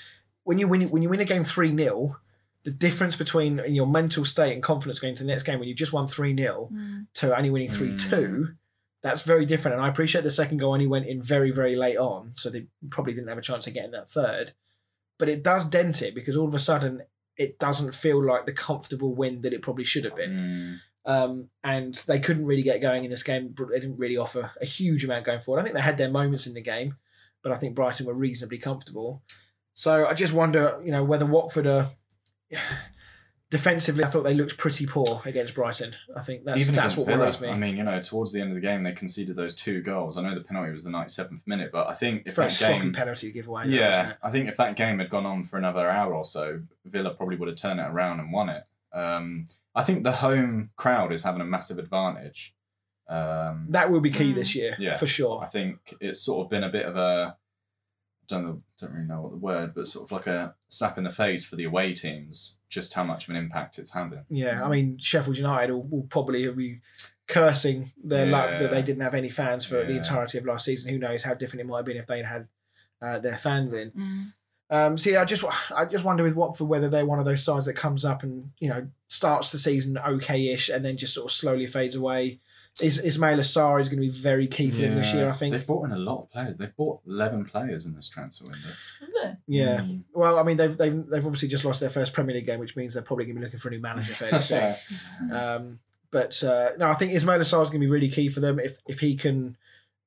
when 0.45 0.59
you 0.59 0.67
win 0.67 0.83
when 0.91 1.03
you 1.03 1.09
win 1.09 1.21
a 1.21 1.25
game 1.25 1.45
three 1.45 1.75
0 1.77 2.17
the 2.65 2.71
difference 2.71 3.17
between 3.17 3.61
your 3.69 3.87
mental 3.89 4.25
state 4.25 4.53
and 4.53 4.63
confidence 4.63 5.01
going 5.01 5.15
to 5.17 5.23
the 5.25 5.29
next 5.29 5.43
game 5.45 5.59
when 5.59 5.69
you 5.69 5.75
just 5.75 5.93
won 5.93 6.07
three 6.07 6.37
0 6.37 6.69
Mm. 6.73 7.07
to 7.15 7.37
only 7.37 7.51
winning 7.51 7.69
three 7.69 7.97
two, 7.97 8.55
that's 9.03 9.23
very 9.23 9.45
different. 9.45 9.77
And 9.77 9.85
I 9.85 9.89
appreciate 9.89 10.25
the 10.25 10.31
second 10.31 10.59
goal 10.59 10.73
only 10.73 10.87
went 10.87 11.07
in 11.07 11.21
very 11.21 11.51
very 11.51 11.75
late 11.77 11.97
on, 11.99 12.33
so 12.35 12.49
they 12.51 12.67
probably 12.91 13.13
didn't 13.15 13.29
have 13.29 13.39
a 13.39 13.43
chance 13.43 13.67
of 13.67 13.75
getting 13.75 13.91
that 13.93 14.09
third. 14.09 14.55
But 15.19 15.29
it 15.29 15.43
does 15.45 15.65
dent 15.65 16.03
it 16.03 16.15
because 16.15 16.37
all 16.37 16.49
of 16.49 16.55
a 16.55 16.59
sudden 16.59 17.03
it 17.37 17.59
doesn't 17.59 17.95
feel 17.95 18.23
like 18.25 18.47
the 18.47 18.53
comfortable 18.53 19.15
win 19.15 19.41
that 19.43 19.53
it 19.53 19.63
probably 19.63 19.85
should 19.85 20.05
have 20.05 20.15
been 20.17 20.31
Mm. 20.31 20.79
um, 21.07 21.49
and 21.65 21.95
they 22.07 22.21
couldn't 22.21 22.45
really 22.45 22.63
get 22.63 22.81
going 22.83 23.05
in 23.05 23.11
this 23.11 23.23
game. 23.23 23.55
They 23.57 23.81
didn't 23.81 23.99
really 23.99 24.17
offer 24.19 24.51
a 24.61 24.67
huge 24.67 25.05
amount 25.05 25.25
going 25.25 25.41
forward. 25.41 25.61
I 25.61 25.65
think 25.65 25.75
they 25.75 25.81
had 25.81 25.97
their 25.99 26.11
moments 26.11 26.47
in 26.47 26.55
the 26.55 26.61
game, 26.61 26.97
but 27.43 27.51
I 27.51 27.57
think 27.57 27.75
Brighton 27.75 28.07
were 28.07 28.15
reasonably 28.15 28.59
comfortable. 28.59 29.23
So 29.75 30.07
I 30.07 30.13
just 30.15 30.33
wonder, 30.35 30.79
you 30.85 30.93
know, 30.93 31.03
whether 31.05 31.25
Watford 31.27 31.67
are 31.67 31.87
defensively. 33.53 34.03
I 34.03 34.09
thought 34.09 34.25
they 34.25 34.35
looked 34.35 34.59
pretty 34.59 34.87
poor 34.87 35.23
against 35.25 35.55
Brighton. 35.55 35.95
I 36.17 36.23
think 36.23 36.45
that's 36.45 36.59
Even 36.59 36.75
that's 36.75 36.97
what 36.97 37.07
Villa, 37.07 37.21
worries 37.21 37.41
me. 37.41 37.49
I 37.51 37.57
mean, 37.57 37.77
you 37.77 37.85
know, 37.85 38.01
towards 38.03 38.33
the 38.33 38.41
end 38.41 38.51
of 38.51 38.57
the 38.57 38.61
game, 38.61 38.83
they 38.83 38.91
conceded 38.93 39.37
those 39.37 39.55
two 39.55 39.81
goals. 39.83 40.19
I 40.19 40.23
know 40.23 40.35
the 40.35 40.41
penalty 40.41 40.73
was 40.73 40.83
the 40.83 40.91
97th 40.91 41.47
minute, 41.47 41.71
but 41.71 41.87
I 41.89 41.95
think 41.95 42.25
if 42.27 42.35
Very 42.35 42.49
that 42.49 42.55
sloppy 42.55 42.79
game, 42.81 42.93
penalty 42.93 43.29
to 43.29 43.33
give 43.33 43.47
away. 43.47 43.69
though, 43.69 43.77
yeah. 43.77 44.15
I 44.23 44.31
think 44.31 44.49
if 44.49 44.57
that 44.57 44.75
game 44.75 44.99
had 44.99 45.09
gone 45.11 45.27
on 45.27 45.45
for 45.45 45.57
another 45.59 45.89
hour 45.89 46.13
or 46.15 46.25
so, 46.25 46.63
Villa 46.85 47.11
probably 47.15 47.37
would 47.37 47.49
have 47.49 47.57
turned 47.59 47.79
it 47.79 47.87
around 47.87 48.19
and 48.19 48.33
won 48.33 48.49
it. 48.49 48.65
Um, 48.93 49.47
I 49.75 49.83
think 49.85 50.03
the 50.03 50.13
home 50.13 50.71
crowd 50.77 51.13
is 51.13 51.23
having 51.23 51.41
a 51.41 51.45
massive 51.47 51.79
advantage. 51.79 52.55
Um, 53.09 53.67
that 53.71 53.91
will 53.91 54.01
be 54.01 54.11
key 54.11 54.33
Mm. 54.33 54.37
this 54.37 54.55
year 54.55 54.75
Yeah. 54.79 54.97
for 54.97 55.07
sure. 55.07 55.43
I 55.43 55.47
think 55.47 55.95
it's 56.01 56.21
sort 56.23 56.45
of 56.45 56.51
been 56.51 56.65
a 56.65 56.71
bit 56.71 56.87
of 56.87 56.97
a 56.97 57.37
I 57.37 57.42
don't 58.33 58.45
know, 58.45 58.59
don't 58.79 58.93
really 58.93 59.07
know 59.07 59.21
what 59.21 59.31
the 59.31 59.37
word, 59.37 59.73
but 59.75 59.87
sort 59.87 60.05
of 60.05 60.13
like 60.13 60.27
a 60.27 60.55
slap 60.69 60.99
in 60.99 61.05
the 61.05 61.11
face 61.11 61.45
for 61.45 61.57
the 61.57 61.65
away 61.65 61.93
teams, 61.93 62.59
just 62.69 62.95
how 62.95 63.05
much 63.05 63.25
of 63.25 63.31
an 63.31 63.37
impact 63.37 63.79
it's 63.79 63.93
having. 63.93 64.25
Yeah, 64.29 64.65
I 64.65 64.69
mean 64.69 64.99
Sheffield 64.99 65.37
United 65.37 65.73
will, 65.73 65.83
will 65.83 66.03
probably 66.05 66.51
be 66.51 66.81
cursing 67.29 67.91
their 68.03 68.27
luck 68.27 68.53
that 68.59 68.71
they 68.71 68.83
didn't 68.83 69.03
have 69.03 69.15
any 69.15 69.29
fans 69.29 69.65
for 69.65 69.85
the 69.85 69.97
entirety 69.97 70.39
of 70.39 70.45
last 70.45 70.65
season. 70.65 70.91
Who 70.91 70.99
knows 70.99 71.23
how 71.23 71.35
different 71.35 71.61
it 71.63 71.67
might 71.67 71.79
have 71.79 71.87
been 71.87 71.97
if 71.97 72.07
they'd 72.07 72.25
had 72.25 72.49
uh, 73.01 73.19
their 73.19 73.39
fans 73.39 73.73
in. 73.75 73.91
Mm. 73.91 74.33
Um, 74.73 74.97
so 74.97 75.11
yeah, 75.11 75.21
I 75.21 75.27
just 75.27 75.45
I 75.77 75.85
just 75.85 76.03
wonder 76.03 76.25
with 76.25 76.35
Watford 76.35 76.67
whether 76.67 76.89
they're 76.89 77.05
one 77.05 77.19
of 77.19 77.27
those 77.27 77.45
sides 77.45 77.67
that 77.67 77.75
comes 77.75 78.07
up 78.07 78.23
and 78.23 78.51
you 78.59 78.71
know 78.71 78.89
starts 79.07 79.53
the 79.53 79.59
season 79.59 79.99
okay-ish 79.99 80.71
and 80.71 80.83
then 80.83 80.97
just 80.97 81.13
sort 81.13 81.27
of 81.27 81.33
slowly 81.33 81.67
fades 81.67 81.95
away. 81.95 82.41
Is 82.81 82.99
Ismaila 82.99 83.41
Sarr 83.41 83.83
is 83.83 83.91
going 83.91 84.01
to 84.01 84.07
be 84.07 84.11
very 84.11 84.47
key 84.47 84.71
for 84.71 84.81
them 84.81 84.95
this 84.95 85.13
year, 85.13 85.29
I 85.29 85.33
think. 85.33 85.53
They've 85.53 85.67
brought 85.67 85.85
in 85.85 85.93
a 85.93 85.99
lot 85.99 86.23
of 86.23 86.31
players. 86.31 86.57
They've 86.57 86.75
bought 86.75 87.01
11 87.07 87.45
players 87.45 87.85
in 87.85 87.95
this 87.95 88.09
transfer 88.09 88.47
window. 88.47 88.71
Lovely. 89.03 89.37
Yeah. 89.47 89.81
Mm. 89.81 90.05
Well, 90.15 90.39
I 90.39 90.43
mean 90.43 90.57
they've 90.57 90.75
they've 90.75 91.07
they've 91.07 91.27
obviously 91.27 91.49
just 91.49 91.67
lost 91.67 91.81
their 91.81 91.91
first 91.91 92.15
Premier 92.15 92.35
League 92.35 92.47
game, 92.47 92.59
which 92.59 92.75
means 92.75 92.95
they're 92.95 93.03
probably 93.03 93.27
going 93.27 93.35
to 93.35 93.41
be 93.41 93.45
looking 93.45 93.61
for 93.61 93.69
a 93.69 93.73
new 93.73 93.81
manager 93.81 94.15
fairly 94.15 94.41
soon. 94.41 94.75
Um, 95.31 95.81
but 96.11 96.43
uh, 96.43 96.71
no, 96.79 96.89
I 96.89 96.95
think 96.95 97.13
Ismaila 97.13 97.41
Sarr 97.41 97.63
is 97.63 97.69
going 97.69 97.81
to 97.83 97.87
be 97.87 97.91
really 97.91 98.09
key 98.09 98.31
for 98.31 98.41
them 98.41 98.59
if 98.59 98.79
if 98.87 99.01
he 99.01 99.17
can 99.17 99.59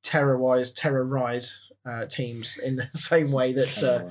terrorize 0.02 0.72
terrorize 0.72 1.60
uh, 1.86 2.06
teams 2.06 2.58
in 2.58 2.76
the 2.78 2.88
same 2.94 3.32
way 3.32 3.54
that 3.54 3.84
uh, 3.84 4.10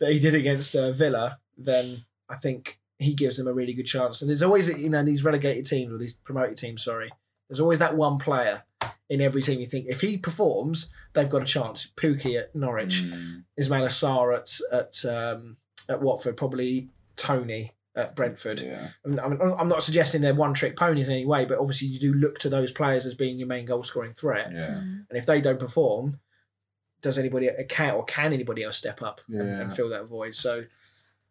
that 0.00 0.12
he 0.12 0.18
did 0.20 0.34
against 0.34 0.74
uh, 0.74 0.92
Villa, 0.92 1.38
then 1.56 2.04
I 2.28 2.36
think 2.36 2.78
he 2.98 3.14
gives 3.14 3.36
them 3.36 3.46
a 3.46 3.52
really 3.52 3.74
good 3.74 3.86
chance. 3.86 4.20
And 4.20 4.30
there's 4.30 4.42
always 4.42 4.68
you 4.68 4.90
know 4.90 5.02
these 5.02 5.24
relegated 5.24 5.66
teams 5.66 5.92
or 5.92 5.98
these 5.98 6.14
promoted 6.14 6.56
teams, 6.56 6.82
sorry. 6.84 7.10
There's 7.48 7.60
always 7.60 7.78
that 7.78 7.96
one 7.96 8.18
player 8.18 8.64
in 9.08 9.20
every 9.20 9.42
team 9.42 9.60
you 9.60 9.66
think 9.66 9.86
if 9.88 10.00
he 10.00 10.16
performs, 10.16 10.92
they've 11.12 11.30
got 11.30 11.42
a 11.42 11.46
chance. 11.46 11.92
Pukki 11.96 12.38
at 12.38 12.54
Norwich, 12.54 13.02
Mm. 13.04 13.44
Ismaila 13.58 13.88
Sarr 13.88 14.36
at 14.36 14.58
at 14.72 15.04
um, 15.04 15.56
at 15.88 16.02
Watford, 16.02 16.36
probably 16.36 16.88
Toney 17.16 17.72
at 17.94 18.14
Brentford. 18.14 18.60
Yeah. 18.60 18.88
I'm, 19.04 19.40
I'm 19.40 19.68
not 19.68 19.82
suggesting 19.82 20.20
they're 20.20 20.34
one 20.34 20.52
trick 20.52 20.76
ponies 20.76 21.08
in 21.08 21.14
any 21.14 21.24
way, 21.24 21.46
but 21.46 21.58
obviously 21.58 21.88
you 21.88 21.98
do 21.98 22.12
look 22.12 22.38
to 22.40 22.50
those 22.50 22.70
players 22.70 23.06
as 23.06 23.14
being 23.14 23.38
your 23.38 23.48
main 23.48 23.64
goal 23.64 23.82
scoring 23.84 24.12
threat. 24.12 24.50
Yeah. 24.52 24.76
And 24.76 25.06
if 25.12 25.24
they 25.24 25.40
don't 25.40 25.58
perform, 25.58 26.20
does 27.02 27.18
anybody 27.18 27.48
can 27.68 27.94
or 27.94 28.04
can 28.04 28.32
anybody 28.32 28.62
else 28.64 28.76
step 28.76 29.02
up 29.02 29.20
and, 29.28 29.36
Yeah. 29.36 29.60
and 29.60 29.72
fill 29.74 29.88
that 29.90 30.06
void? 30.06 30.34
So 30.34 30.58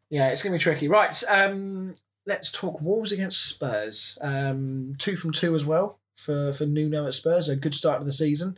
yeah, 0.10 0.30
it's 0.30 0.42
going 0.44 0.52
to 0.54 0.58
be 0.60 0.62
tricky. 0.64 0.88
Right, 0.88 1.22
um, 1.28 1.96
let's 2.26 2.52
talk 2.52 2.82
Wolves 2.82 3.12
against 3.12 3.46
Spurs. 3.46 4.18
Um, 4.22 4.94
two 4.98 5.16
from 5.16 5.32
two 5.32 5.56
as 5.56 5.66
well 5.66 6.00
for 6.16 6.54
for 6.54 6.66
Nuno 6.66 7.08
at 7.08 7.14
Spurs. 7.14 7.50
A 7.50 7.56
good 7.56 7.74
start 7.74 8.00
to 8.00 8.06
the 8.06 8.12
season. 8.12 8.58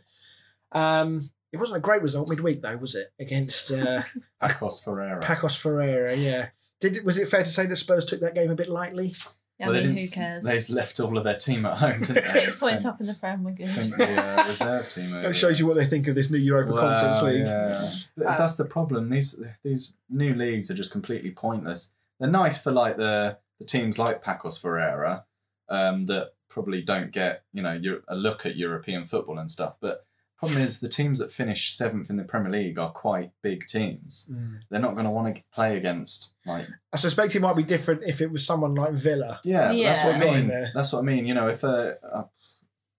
Um, 0.72 1.30
it 1.50 1.56
wasn't 1.56 1.78
a 1.78 1.80
great 1.80 2.02
result 2.02 2.28
midweek 2.28 2.60
though, 2.62 2.76
was 2.76 2.94
it? 2.94 3.12
Against 3.18 3.70
uh, 3.70 4.02
Pacos 4.42 4.84
Ferreira. 4.84 5.20
Pacos 5.20 5.56
Ferreira, 5.56 6.14
yeah. 6.14 6.48
Did 6.80 7.04
was 7.04 7.18
it 7.18 7.26
fair 7.28 7.42
to 7.42 7.50
say 7.50 7.66
that 7.66 7.76
Spurs 7.76 8.04
took 8.04 8.20
that 8.20 8.34
game 8.34 8.50
a 8.50 8.54
bit 8.54 8.68
lightly? 8.68 9.14
Yeah, 9.58 9.66
Well, 9.68 9.76
I 9.76 9.80
they 9.80 9.86
mean, 9.88 9.96
who 9.96 10.08
cares? 10.10 10.44
They 10.44 10.60
left 10.68 11.00
all 11.00 11.18
of 11.18 11.24
their 11.24 11.36
team 11.36 11.66
at 11.66 11.78
home. 11.78 12.00
Didn't 12.02 12.14
they? 12.14 12.20
Six 12.22 12.60
points 12.60 12.84
up 12.84 13.00
in 13.00 13.06
the 13.06 13.14
Prem, 13.14 13.42
we're 13.42 13.56
sent 13.56 13.92
good. 13.92 14.08
the 14.08 14.40
uh, 14.40 14.44
reserve 14.46 14.88
team. 14.88 15.10
That 15.10 15.34
shows 15.34 15.58
you 15.58 15.66
what 15.66 15.74
they 15.76 15.84
think 15.84 16.06
of 16.06 16.14
this 16.14 16.30
new 16.30 16.38
Europa 16.38 16.76
Conference 16.78 17.22
League. 17.22 17.46
Yeah. 17.46 17.88
But 18.16 18.38
That's 18.38 18.56
the 18.56 18.64
problem. 18.66 19.10
These 19.10 19.42
these 19.64 19.94
new 20.08 20.34
leagues 20.34 20.70
are 20.70 20.74
just 20.74 20.92
completely 20.92 21.30
pointless. 21.32 21.92
They're 22.20 22.30
nice 22.30 22.58
for 22.58 22.70
like 22.72 22.96
the 22.96 23.38
the 23.58 23.66
teams 23.66 23.98
like 23.98 24.22
Pacos 24.22 24.60
Ferreira 24.60 25.24
um, 25.68 26.04
that 26.04 26.34
probably 26.48 26.80
don't 26.80 27.10
get 27.10 27.42
you 27.52 27.62
know 27.62 27.80
a 28.08 28.14
look 28.16 28.46
at 28.46 28.56
European 28.56 29.04
football 29.04 29.38
and 29.38 29.50
stuff. 29.50 29.76
But 29.80 30.06
problem 30.38 30.60
is 30.62 30.80
the 30.80 30.88
teams 30.88 31.18
that 31.18 31.30
finish 31.30 31.72
seventh 31.72 32.10
in 32.10 32.16
the 32.16 32.24
Premier 32.24 32.50
League 32.52 32.78
are 32.78 32.90
quite 32.90 33.32
big 33.42 33.66
teams. 33.66 34.30
Mm. 34.32 34.60
They're 34.70 34.80
not 34.80 34.94
going 34.94 35.04
to 35.04 35.10
want 35.10 35.34
to 35.34 35.42
play 35.52 35.76
against 35.76 36.34
like 36.46 36.66
I 36.92 36.96
suspect 36.96 37.34
it 37.34 37.40
might 37.40 37.56
be 37.56 37.64
different 37.64 38.02
if 38.06 38.20
it 38.20 38.30
was 38.30 38.44
someone 38.46 38.74
like 38.74 38.92
Villa. 38.92 39.40
yeah. 39.44 39.72
That's 39.72 40.04
what 40.04 40.14
I 40.14 40.18
mean. 40.18 40.48
That's 40.74 40.92
what 40.92 41.00
I 41.00 41.02
mean. 41.02 41.26
You 41.26 41.34
know 41.34 41.48
if 41.48 41.64
a, 41.64 41.96
a 42.02 42.28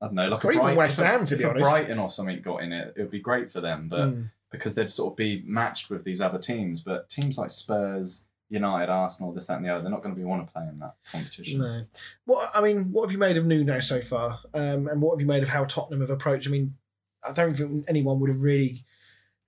I 0.02 0.06
don't 0.08 0.14
know 0.16 0.30
like 0.30 0.46
Or 0.46 0.50
a 0.50 0.54
even 0.54 0.64
Bright- 0.64 0.78
West 0.78 1.00
if 1.00 1.06
Ham, 1.06 1.26
to 1.26 1.34
if 1.36 1.40
be 1.40 1.44
a 1.46 1.50
honest. 1.50 1.64
Brighton 1.64 2.00
or 2.00 2.10
something 2.10 2.42
got 2.42 2.58
in 2.64 2.72
it, 2.74 2.94
it 2.96 3.02
would 3.02 3.12
be 3.12 3.20
great 3.20 3.50
for 3.52 3.62
them. 3.62 3.88
But 3.90 4.10
Mm. 4.10 4.30
because 4.52 4.76
they'd 4.76 4.90
sort 4.92 5.14
of 5.14 5.18
be 5.18 5.44
matched 5.46 5.90
with 5.90 6.04
these 6.04 6.22
other 6.22 6.40
teams. 6.40 6.82
But 6.82 7.10
teams 7.10 7.38
like 7.38 7.50
Spurs, 7.50 8.28
United, 8.50 8.90
Arsenal, 8.90 9.32
this, 9.32 9.46
that, 9.48 9.58
and 9.58 9.66
the 9.66 9.70
other, 9.70 9.82
they're 9.84 9.92
not 9.92 10.02
going 10.02 10.16
to 10.16 10.20
be 10.20 10.26
want 10.26 10.48
to 10.48 10.52
play 10.52 10.64
in 10.68 10.80
that 10.80 10.96
competition. 11.12 11.60
No. 11.60 11.84
What 12.26 12.50
I 12.56 12.62
mean, 12.62 12.92
what 12.92 13.04
have 13.04 13.12
you 13.12 13.18
made 13.20 13.38
of 13.38 13.46
Nuno 13.46 13.80
so 13.80 14.02
far? 14.02 14.40
Um, 14.54 14.88
and 14.88 15.02
what 15.02 15.14
have 15.16 15.22
you 15.22 15.28
made 15.28 15.44
of 15.44 15.50
how 15.50 15.66
Tottenham 15.66 16.00
have 16.02 16.10
approached? 16.10 16.48
I 16.48 16.50
mean, 16.50 16.76
I 17.28 17.34
don't 17.34 17.54
think 17.54 17.86
anyone 17.88 18.20
would 18.20 18.30
have 18.30 18.42
really 18.42 18.86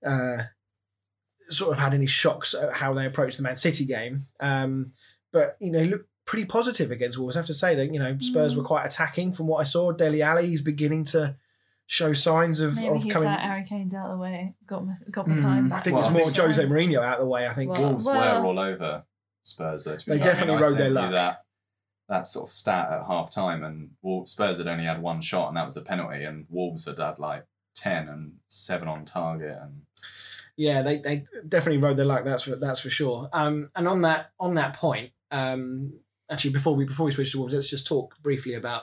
uh, 0.06 0.38
sort 1.50 1.72
of 1.72 1.78
had 1.78 1.94
any 1.94 2.06
shocks 2.06 2.54
at 2.54 2.72
how 2.72 2.92
they 2.92 3.06
approached 3.06 3.36
the 3.36 3.42
Man 3.42 3.56
City 3.56 3.84
game. 3.84 4.26
Um, 4.40 4.92
but 5.32 5.56
you 5.60 5.72
know, 5.72 5.80
he 5.80 5.88
looked 5.90 6.08
pretty 6.24 6.44
positive 6.44 6.90
against 6.90 7.18
Wolves. 7.18 7.36
I 7.36 7.40
have 7.40 7.46
to 7.46 7.54
say 7.54 7.74
that 7.74 7.92
you 7.92 7.98
know 7.98 8.16
Spurs 8.20 8.54
Mm. 8.54 8.58
were 8.58 8.64
quite 8.64 8.86
attacking 8.86 9.32
from 9.32 9.46
what 9.46 9.58
I 9.58 9.64
saw. 9.64 9.92
Dele 9.92 10.22
Alli 10.22 10.52
is 10.52 10.62
beginning 10.62 11.04
to 11.06 11.36
show 11.86 12.12
signs 12.12 12.60
of, 12.60 12.76
Maybe 12.76 12.88
of 12.88 13.02
he's 13.02 13.12
coming. 13.12 13.28
like 13.28 13.40
Harry 13.40 13.64
Kane's 13.64 13.94
out 13.94 14.06
of 14.06 14.12
the 14.12 14.18
way, 14.22 14.54
got 14.66 14.86
my, 14.86 14.94
got 15.10 15.26
my 15.26 15.34
Mm, 15.36 15.42
time 15.42 15.72
I 15.72 15.80
think 15.80 15.96
Well, 15.96 16.04
it's 16.06 16.12
more 16.12 16.24
think- 16.30 16.36
Jose 16.36 16.64
Mourinho 16.64 17.04
out 17.04 17.18
of 17.18 17.24
the 17.24 17.28
way. 17.30 17.46
I 17.46 17.52
think. 17.54 17.70
Well, 17.72 17.82
Wolves 17.90 18.06
well- 18.06 18.40
were 18.42 18.46
all 18.48 18.58
over 18.58 19.04
Spurs, 19.42 19.84
though. 19.84 19.96
To 19.96 20.06
be 20.06 20.12
They 20.12 20.18
fair. 20.18 20.26
I 20.26 20.30
definitely 20.30 20.54
mean, 20.54 20.64
I 20.64 20.66
rode 20.68 20.78
their 20.78 20.90
luck. 20.90 21.10
That, 21.12 21.44
that 22.08 22.26
sort 22.26 22.44
of 22.44 22.50
stat 22.50 22.90
at 22.92 23.06
half 23.06 23.30
time, 23.30 23.64
and 23.64 23.90
Wolves, 24.02 24.30
Spurs 24.32 24.58
had 24.58 24.68
only 24.68 24.84
had 24.84 25.02
one 25.02 25.20
shot, 25.20 25.48
and 25.48 25.56
that 25.56 25.64
was 25.66 25.74
the 25.74 25.80
penalty, 25.82 26.24
and 26.24 26.46
Wolves 26.48 26.84
had 26.84 26.98
had 26.98 27.18
like 27.18 27.44
10 27.74 28.08
and 28.08 28.32
7 28.48 28.88
on 28.88 29.04
target. 29.04 29.56
and 29.60 29.82
Yeah, 30.56 30.82
they, 30.82 30.98
they 30.98 31.24
definitely 31.48 31.78
rode 31.82 31.96
their 31.96 32.06
luck. 32.06 32.24
That's 32.24 32.42
for 32.42 32.56
that's 32.56 32.80
for 32.80 32.90
sure. 32.90 33.28
Um, 33.32 33.70
and 33.74 33.88
on 33.88 34.02
that 34.02 34.32
on 34.38 34.54
that 34.56 34.74
point, 34.74 35.12
um, 35.30 35.94
actually 36.30 36.50
before 36.52 36.74
we 36.74 36.84
before 36.84 37.06
we 37.06 37.12
switch 37.12 37.32
to 37.32 37.38
Wolves, 37.38 37.54
let's 37.54 37.70
just 37.70 37.86
talk 37.86 38.14
briefly 38.22 38.54
about 38.54 38.82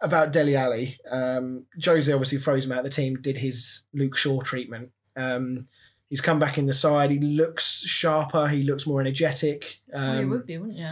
about 0.00 0.32
Dele 0.32 0.56
Alli. 0.56 0.98
Um, 1.10 1.66
Jose 1.84 2.12
obviously 2.12 2.38
froze 2.38 2.64
him 2.64 2.72
out 2.72 2.78
of 2.78 2.84
the 2.84 2.90
team. 2.90 3.16
Did 3.20 3.38
his 3.38 3.82
Luke 3.92 4.16
Shaw 4.16 4.40
treatment. 4.42 4.90
Um, 5.16 5.68
he's 6.10 6.20
come 6.20 6.38
back 6.38 6.58
in 6.58 6.66
the 6.66 6.72
side. 6.72 7.10
He 7.10 7.18
looks 7.20 7.80
sharper. 7.84 8.48
He 8.48 8.62
looks 8.64 8.86
more 8.86 9.00
energetic. 9.00 9.80
well, 9.92 10.14
you 10.16 10.22
Um, 10.24 10.30
would 10.30 10.46
be, 10.46 10.58
wouldn't 10.58 10.78
you? 10.78 10.88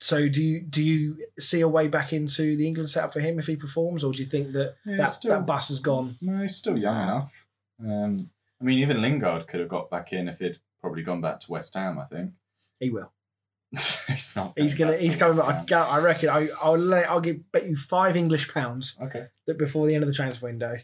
So 0.00 0.28
do 0.28 0.42
you 0.42 0.60
do 0.62 0.82
you 0.82 1.16
see 1.38 1.60
a 1.60 1.68
way 1.68 1.88
back 1.88 2.12
into 2.12 2.56
the 2.56 2.66
England 2.66 2.90
setup 2.90 3.12
for 3.12 3.20
him 3.20 3.38
if 3.38 3.46
he 3.46 3.56
performs, 3.56 4.02
or 4.04 4.12
do 4.12 4.18
you 4.20 4.26
think 4.26 4.52
that 4.52 4.76
Yeah, 4.86 4.96
that, 4.98 5.04
still- 5.06 5.30
that 5.32 5.46
bus 5.46 5.68
has 5.68 5.80
gone? 5.80 6.16
No, 6.20 6.38
he's 6.42 6.56
still 6.56 6.76
young 6.78 6.96
enough. 6.96 7.46
Um, 7.82 8.30
I 8.60 8.64
mean, 8.64 8.78
even 8.80 9.00
Lingard 9.02 9.46
could 9.46 9.60
have 9.60 9.68
got 9.68 9.90
back 9.90 10.12
in 10.12 10.28
if 10.28 10.38
he'd 10.40 10.58
probably 10.80 11.02
gone 11.02 11.20
back 11.20 11.40
to 11.40 11.50
West 11.52 11.74
Ham, 11.74 11.98
I 11.98 12.04
think. 12.04 12.32
He 12.78 12.90
will. 12.90 13.12
he's 13.72 14.32
not. 14.34 14.52
He's 14.56 14.74
going 14.74 14.88
gonna. 14.88 14.92
back 14.92 15.00
He's 15.02 15.12
to 15.14 15.18
coming. 15.20 15.36
West 15.38 15.72
I, 15.72 15.76
Ham. 15.78 15.86
I 15.90 15.98
reckon. 16.00 16.28
I, 16.28 16.48
I'll 16.62 16.76
let. 16.76 17.08
I'll 17.08 17.20
give 17.20 17.50
bet 17.52 17.66
you 17.66 17.76
five 17.76 18.16
English 18.16 18.52
pounds 18.52 18.96
Okay. 19.00 19.26
that 19.46 19.58
before 19.58 19.86
the 19.86 19.94
end 19.94 20.02
of 20.02 20.08
the 20.08 20.14
transfer 20.14 20.46
window, 20.46 20.76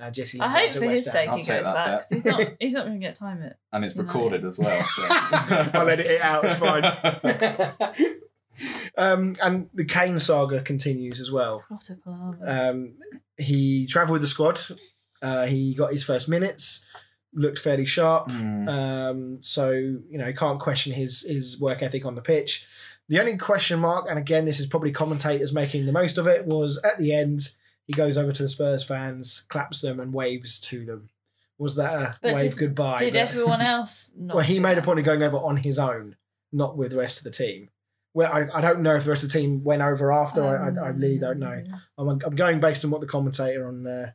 uh, 0.00 0.10
Jesse. 0.10 0.40
I 0.40 0.48
hope 0.48 0.72
for 0.74 0.80
West 0.80 1.04
his 1.04 1.06
Ham. 1.06 1.12
sake 1.12 1.28
I'll 1.30 1.36
he 1.36 1.42
goes 1.46 1.64
back. 1.66 1.86
bet. 1.86 1.94
'cause 2.00 2.08
he's 2.10 2.24
not. 2.26 2.52
He's 2.60 2.72
not 2.74 2.86
going 2.86 2.98
to 3.00 3.06
get 3.06 3.16
time 3.16 3.42
it. 3.42 3.56
And 3.72 3.84
it's 3.84 3.94
United. 3.94 4.14
recorded 4.14 4.44
as 4.44 4.58
well. 4.58 4.82
So. 4.82 5.02
I'll 5.10 5.88
edit 5.88 6.06
it 6.06 6.20
out. 6.22 6.44
It's 6.44 6.56
fine. 6.56 8.06
um, 8.96 9.34
and 9.42 9.68
the 9.74 9.84
Kane 9.84 10.18
saga 10.18 10.60
continues 10.62 11.20
as 11.20 11.30
well. 11.30 11.64
What 11.68 11.88
a 11.90 11.96
palaver. 11.96 12.38
Um, 12.46 12.94
he 13.36 13.86
travelled 13.86 14.14
with 14.14 14.22
the 14.22 14.28
squad. 14.28 14.60
Uh, 15.22 15.46
he 15.46 15.74
got 15.74 15.92
his 15.92 16.04
first 16.04 16.28
minutes. 16.28 16.84
Looked 17.34 17.58
fairly 17.58 17.84
sharp. 17.84 18.30
Hmm. 18.30 18.68
Um, 18.68 19.38
so 19.42 19.70
you 19.70 20.18
know, 20.18 20.32
can't 20.32 20.58
question 20.58 20.92
his 20.92 21.22
his 21.22 21.60
work 21.60 21.82
ethic 21.82 22.06
on 22.06 22.14
the 22.14 22.22
pitch. 22.22 22.66
The 23.08 23.20
only 23.20 23.36
question 23.36 23.78
mark, 23.80 24.06
and 24.08 24.18
again, 24.18 24.46
this 24.46 24.58
is 24.58 24.66
probably 24.66 24.90
commentators 24.90 25.52
making 25.52 25.86
the 25.86 25.92
most 25.92 26.18
of 26.18 26.26
it, 26.26 26.44
was 26.46 26.78
at 26.82 26.98
the 26.98 27.14
end 27.14 27.50
he 27.86 27.92
goes 27.92 28.16
over 28.18 28.32
to 28.32 28.42
the 28.42 28.48
Spurs 28.48 28.82
fans, 28.82 29.42
claps 29.48 29.80
them, 29.80 30.00
and 30.00 30.12
waves 30.12 30.58
to 30.62 30.84
them. 30.84 31.08
Was 31.58 31.76
that 31.76 31.94
a 31.94 32.18
But 32.20 32.34
wave 32.34 32.50
did- 32.50 32.58
goodbye? 32.58 32.96
Did 32.98 33.12
But- 33.12 33.18
everyone 33.20 33.60
else? 33.60 34.12
Not 34.16 34.36
well, 34.36 34.44
he 34.44 34.54
do 34.54 34.60
made 34.60 34.76
a 34.78 34.82
point 34.82 34.98
of 34.98 35.04
going 35.04 35.22
over 35.22 35.36
on 35.36 35.58
his 35.58 35.78
own, 35.78 36.16
not 36.52 36.76
with 36.76 36.90
the 36.90 36.98
rest 36.98 37.18
of 37.18 37.24
the 37.24 37.30
team. 37.30 37.68
Well, 38.16 38.32
I, 38.32 38.46
I 38.54 38.60
don't 38.62 38.80
know 38.80 38.96
if 38.96 39.04
the 39.04 39.10
rest 39.10 39.24
of 39.24 39.30
the 39.30 39.38
team 39.38 39.62
went 39.62 39.82
over 39.82 40.10
after. 40.10 40.42
I, 40.42 40.68
I, 40.68 40.86
I 40.86 40.88
really 40.88 41.18
don't 41.18 41.38
know. 41.38 41.62
I'm, 41.98 42.08
I'm 42.08 42.34
going 42.34 42.60
based 42.60 42.82
on 42.82 42.90
what 42.90 43.02
the 43.02 43.06
commentator 43.06 43.68
on 43.68 43.86
uh, 43.86 44.10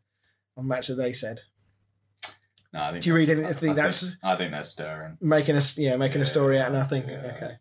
on 0.58 0.68
match 0.68 0.88
that 0.88 0.96
they 0.96 1.14
said. 1.14 1.40
No, 2.74 2.82
I 2.82 2.92
think 2.94 3.04
Do 3.04 3.10
you 3.12 3.16
read 3.16 3.28
that's- 3.28 3.46
anything 3.46 3.70
I, 3.70 3.74
I 3.74 3.76
that's- 3.76 4.00
think, 4.02 4.14
I 4.24 4.36
think 4.38 4.52
that's 4.54 4.70
stirring. 4.70 5.18
making 5.22 5.56
us 5.56 5.78
yeah 5.78 5.98
making 5.98 6.22
a 6.22 6.26
story 6.26 6.58
out 6.60 6.70
of 6.70 6.74
nothing 6.74 7.08
yeah. 7.08 7.34
okay 7.36 7.52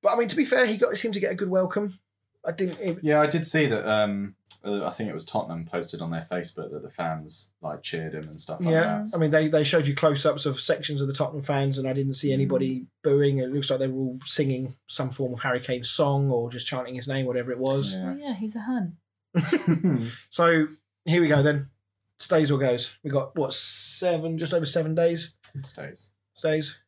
but 0.00 0.12
i 0.12 0.16
mean 0.16 0.28
to 0.28 0.36
be 0.36 0.44
fair 0.44 0.64
he 0.64 0.76
got 0.76 0.90
he 0.92 0.96
seemed 0.96 1.14
to 1.14 1.20
get 1.20 1.32
a 1.32 1.34
good 1.34 1.48
welcome 1.50 1.98
i 2.46 2.52
didn't 2.52 2.78
it, 2.80 2.98
Yeah, 3.02 3.20
I 3.20 3.26
did 3.26 3.44
see 3.46 3.66
that. 3.66 3.84
Um, 3.86 4.35
uh, 4.66 4.84
I 4.84 4.90
think 4.90 5.08
it 5.08 5.14
was 5.14 5.24
Tottenham 5.24 5.64
posted 5.64 6.02
on 6.02 6.10
their 6.10 6.20
Facebook 6.20 6.72
that 6.72 6.82
the 6.82 6.88
fans 6.88 7.52
like 7.62 7.82
cheered 7.82 8.14
him 8.14 8.28
and 8.28 8.40
stuff 8.40 8.60
like 8.60 8.72
yeah. 8.72 9.04
that. 9.04 9.12
i 9.14 9.18
mean 9.18 9.30
they, 9.30 9.48
they 9.48 9.64
showed 9.64 9.86
you 9.86 9.94
close-ups 9.94 10.46
of 10.46 10.60
sections 10.60 11.00
of 11.00 11.06
the 11.06 11.12
tottenham 11.12 11.42
fans 11.42 11.78
and 11.78 11.88
i 11.88 11.92
didn't 11.92 12.14
see 12.14 12.32
anybody 12.32 12.86
booing. 13.02 13.38
It 13.38 13.50
looks 13.50 13.70
like 13.70 13.78
they 13.78 13.88
were 13.88 14.00
all 14.00 14.18
singing 14.24 14.74
some 14.86 15.10
form 15.10 15.32
of 15.32 15.40
harry 15.40 15.60
kane's 15.60 15.90
song 15.90 16.30
or 16.30 16.50
just 16.50 16.66
chanting 16.66 16.94
his 16.94 17.08
name 17.08 17.26
whatever 17.26 17.52
it 17.52 17.58
was. 17.58 17.94
Yeah. 17.94 18.04
Well, 18.04 18.18
yeah, 18.18 18.34
he's 18.34 18.56
a 18.56 18.60
hun. 18.60 18.96
so 20.30 20.68
here 21.04 21.20
we 21.20 21.28
go 21.28 21.42
then. 21.42 21.70
Stays 22.18 22.50
or 22.50 22.58
goes. 22.58 22.96
We 23.04 23.10
got 23.10 23.36
what 23.36 23.52
seven 23.52 24.38
just 24.38 24.54
over 24.54 24.64
seven 24.64 24.94
days? 24.94 25.36
Stays. 25.62 26.12
stays. 26.34 26.78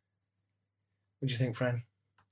What 1.21 1.29
do 1.29 1.33
you 1.33 1.39
think 1.39 1.57
fran 1.57 1.83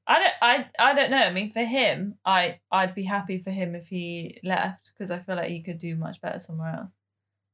I 0.07 0.19
don't. 0.19 0.33
I. 0.41 0.67
I 0.79 0.95
don't 0.95 1.11
know. 1.11 1.19
I 1.23 1.33
mean, 1.33 1.53
for 1.53 1.65
him, 1.65 2.17
I. 2.25 2.61
I'd 2.71 2.95
be 2.95 3.05
happy 3.05 3.39
for 3.39 3.51
him 3.51 3.75
if 3.75 3.89
he 3.89 4.39
left 4.45 4.93
because 4.93 5.11
I 5.11 5.19
feel 5.19 5.37
like 5.37 5.51
he 5.51 5.63
could 5.63 5.79
do 5.79 5.97
much 5.97 6.21
better 6.21 6.39
somewhere 6.39 6.75
else. 6.77 6.91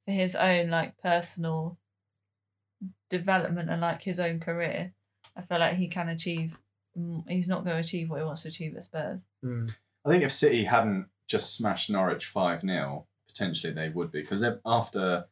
For 0.07 0.12
his 0.12 0.35
own 0.35 0.69
like 0.69 0.99
personal 0.99 1.79
development 3.11 3.71
and 3.71 3.81
like 3.81 4.03
his 4.03 4.19
own 4.21 4.41
career, 4.41 4.93
I 5.37 5.43
feel 5.43 5.59
like 5.59 5.77
he 5.77 5.88
can 5.88 6.09
achieve. 6.09 6.59
mm, 6.99 7.23
He's 7.29 7.49
not 7.49 7.65
going 7.65 7.77
to 7.77 7.81
achieve 7.83 8.11
what 8.11 8.19
he 8.19 8.25
wants 8.25 8.43
to 8.43 8.49
achieve 8.49 8.77
at 8.77 8.85
Spurs. 8.85 9.25
Hmm. 9.43 9.65
I 10.05 10.11
think 10.11 10.25
if 10.25 10.33
City 10.33 10.65
hadn't 10.65 11.07
just 11.29 11.55
smashed 11.57 11.88
Norwich 11.91 12.27
5 12.27 12.62
0, 12.62 13.07
potentially 13.29 13.73
they 13.73 13.88
would 13.88 14.11
be. 14.11 14.21
Because 14.23 14.45
after 14.67 15.27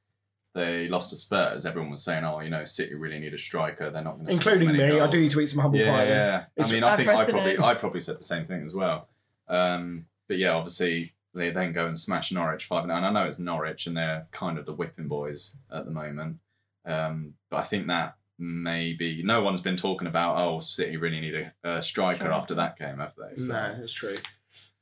they 0.55 0.89
lost 0.89 1.11
to 1.11 1.17
Spurs, 1.17 1.65
everyone 1.65 1.91
was 1.91 2.03
saying, 2.03 2.25
oh, 2.25 2.41
you 2.41 2.51
know, 2.51 2.65
City 2.65 2.95
really 2.95 3.19
need 3.21 3.33
a 3.33 3.39
striker. 3.39 3.91
They're 3.91 4.03
not 4.03 4.17
going 4.17 4.27
to 4.27 4.33
including 4.33 4.73
me 4.73 5.01
i 5.01 5.07
do 5.07 5.21
need 5.21 5.31
to 5.31 5.41
eat 5.41 5.51
some 5.51 5.61
humble 5.61 5.79
yeah, 5.79 5.93
pie 5.93 6.05
there. 6.05 6.49
yeah. 6.57 6.65
I 6.65 6.71
mean, 6.73 6.85
I 6.85 6.97
think 6.97 7.09
I 7.09 7.25
probably. 7.25 7.59
I 7.59 7.75
probably 7.75 8.01
said 8.01 8.19
the 8.19 8.25
same 8.25 8.45
thing 8.45 8.65
as 8.65 8.75
well. 8.75 9.09
Um, 9.49 10.07
but 10.29 10.39
yeah, 10.39 10.53
obviously 10.53 11.15
they 11.35 11.51
then 11.51 11.73
go 11.73 11.87
and 11.87 11.99
smash 11.99 12.33
Norwich 12.33 12.65
five, 12.65 12.85
and 12.85 12.93
I 12.93 13.11
know 13.11 13.25
it's 13.25 13.39
Norwich 13.39 13.87
and 13.87 13.97
they're 13.97 14.27
kind 14.33 14.59
of 14.59 14.67
the 14.67 14.75
whipping 14.75 15.09
boys 15.09 15.57
at 15.73 15.85
the 15.85 15.91
moment. 15.91 16.39
Um, 16.85 17.35
but 17.51 17.59
I 17.59 17.63
think 17.63 17.87
that 17.87 18.17
maybe 18.39 19.23
no 19.23 19.43
one's 19.43 19.61
been 19.61 19.77
talking 19.77 20.09
about 20.09 20.37
oh 20.39 20.61
City 20.61 20.97
really 20.97 21.21
need 21.21 21.35
a, 21.35 21.53
a 21.63 21.83
striker 21.83 22.17
Striker. 22.17 22.33
after 22.33 22.55
that 22.55 22.79
game, 22.79 22.99
have 22.99 23.15
they? 23.15 23.37
So, 23.37 23.53
No, 23.53 23.77
that's 23.79 23.93
true. 23.93 24.17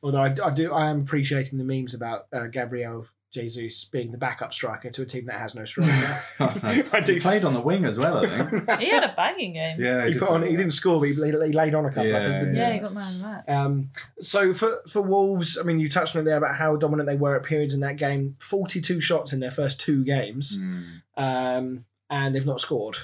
Although 0.02 0.22
I, 0.22 0.34
I 0.44 0.50
do, 0.50 0.72
I 0.72 0.90
am 0.90 1.00
appreciating 1.00 1.58
the 1.58 1.64
memes 1.64 1.92
about 1.92 2.26
uh, 2.32 2.46
Gabriel 2.46 3.06
Jesus 3.30 3.84
being 3.84 4.10
the 4.10 4.16
backup 4.18 4.54
striker 4.54 4.88
to 4.90 5.02
a 5.02 5.06
team 5.06 5.26
that 5.26 5.38
has 5.38 5.54
no 5.54 5.64
striker. 5.66 6.18
I 6.92 7.00
do. 7.00 7.12
he 7.14 7.20
played 7.20 7.44
on 7.44 7.52
the 7.52 7.60
wing 7.60 7.84
as 7.84 7.98
well, 7.98 8.18
I 8.24 8.26
think. 8.44 8.70
He 8.80 8.88
had 8.88 9.04
a 9.04 9.12
banging 9.14 9.52
game. 9.52 9.78
yeah, 9.80 10.06
he 10.06 10.12
he 10.14 10.18
put 10.18 10.30
on. 10.30 10.42
He 10.42 10.56
didn't 10.56 10.70
score, 10.72 10.98
but 10.98 11.08
he, 11.08 11.14
he 11.14 11.52
laid 11.52 11.74
on 11.74 11.84
a 11.84 11.90
couple. 11.90 12.14
I 12.16 12.20
think. 12.20 12.32
Yeah, 12.32 12.38
Didn't 12.40 12.56
Yeah, 12.56 12.68
he? 12.68 12.74
he 12.74 12.78
got 12.80 12.94
man 12.94 13.14
of 13.14 13.20
the. 13.46 13.54
Um, 13.54 13.90
so 14.20 14.54
for 14.54 14.78
for 14.90 15.02
Wolves, 15.02 15.58
I 15.58 15.62
mean, 15.62 15.78
you 15.78 15.88
touched 15.88 16.16
on 16.16 16.22
it 16.22 16.24
there 16.24 16.38
about 16.38 16.54
how 16.54 16.76
dominant 16.76 17.06
they 17.08 17.16
were 17.16 17.36
at 17.36 17.42
periods 17.42 17.74
in 17.74 17.80
that 17.80 17.96
game. 17.96 18.36
Forty-two 18.40 19.00
shots 19.00 19.32
in 19.32 19.40
their 19.40 19.50
first 19.50 19.78
two 19.80 20.04
games, 20.04 20.56
Mm. 20.56 21.02
um, 21.16 21.84
and 22.08 22.34
they've 22.34 22.46
not 22.46 22.60
scored. 22.60 22.96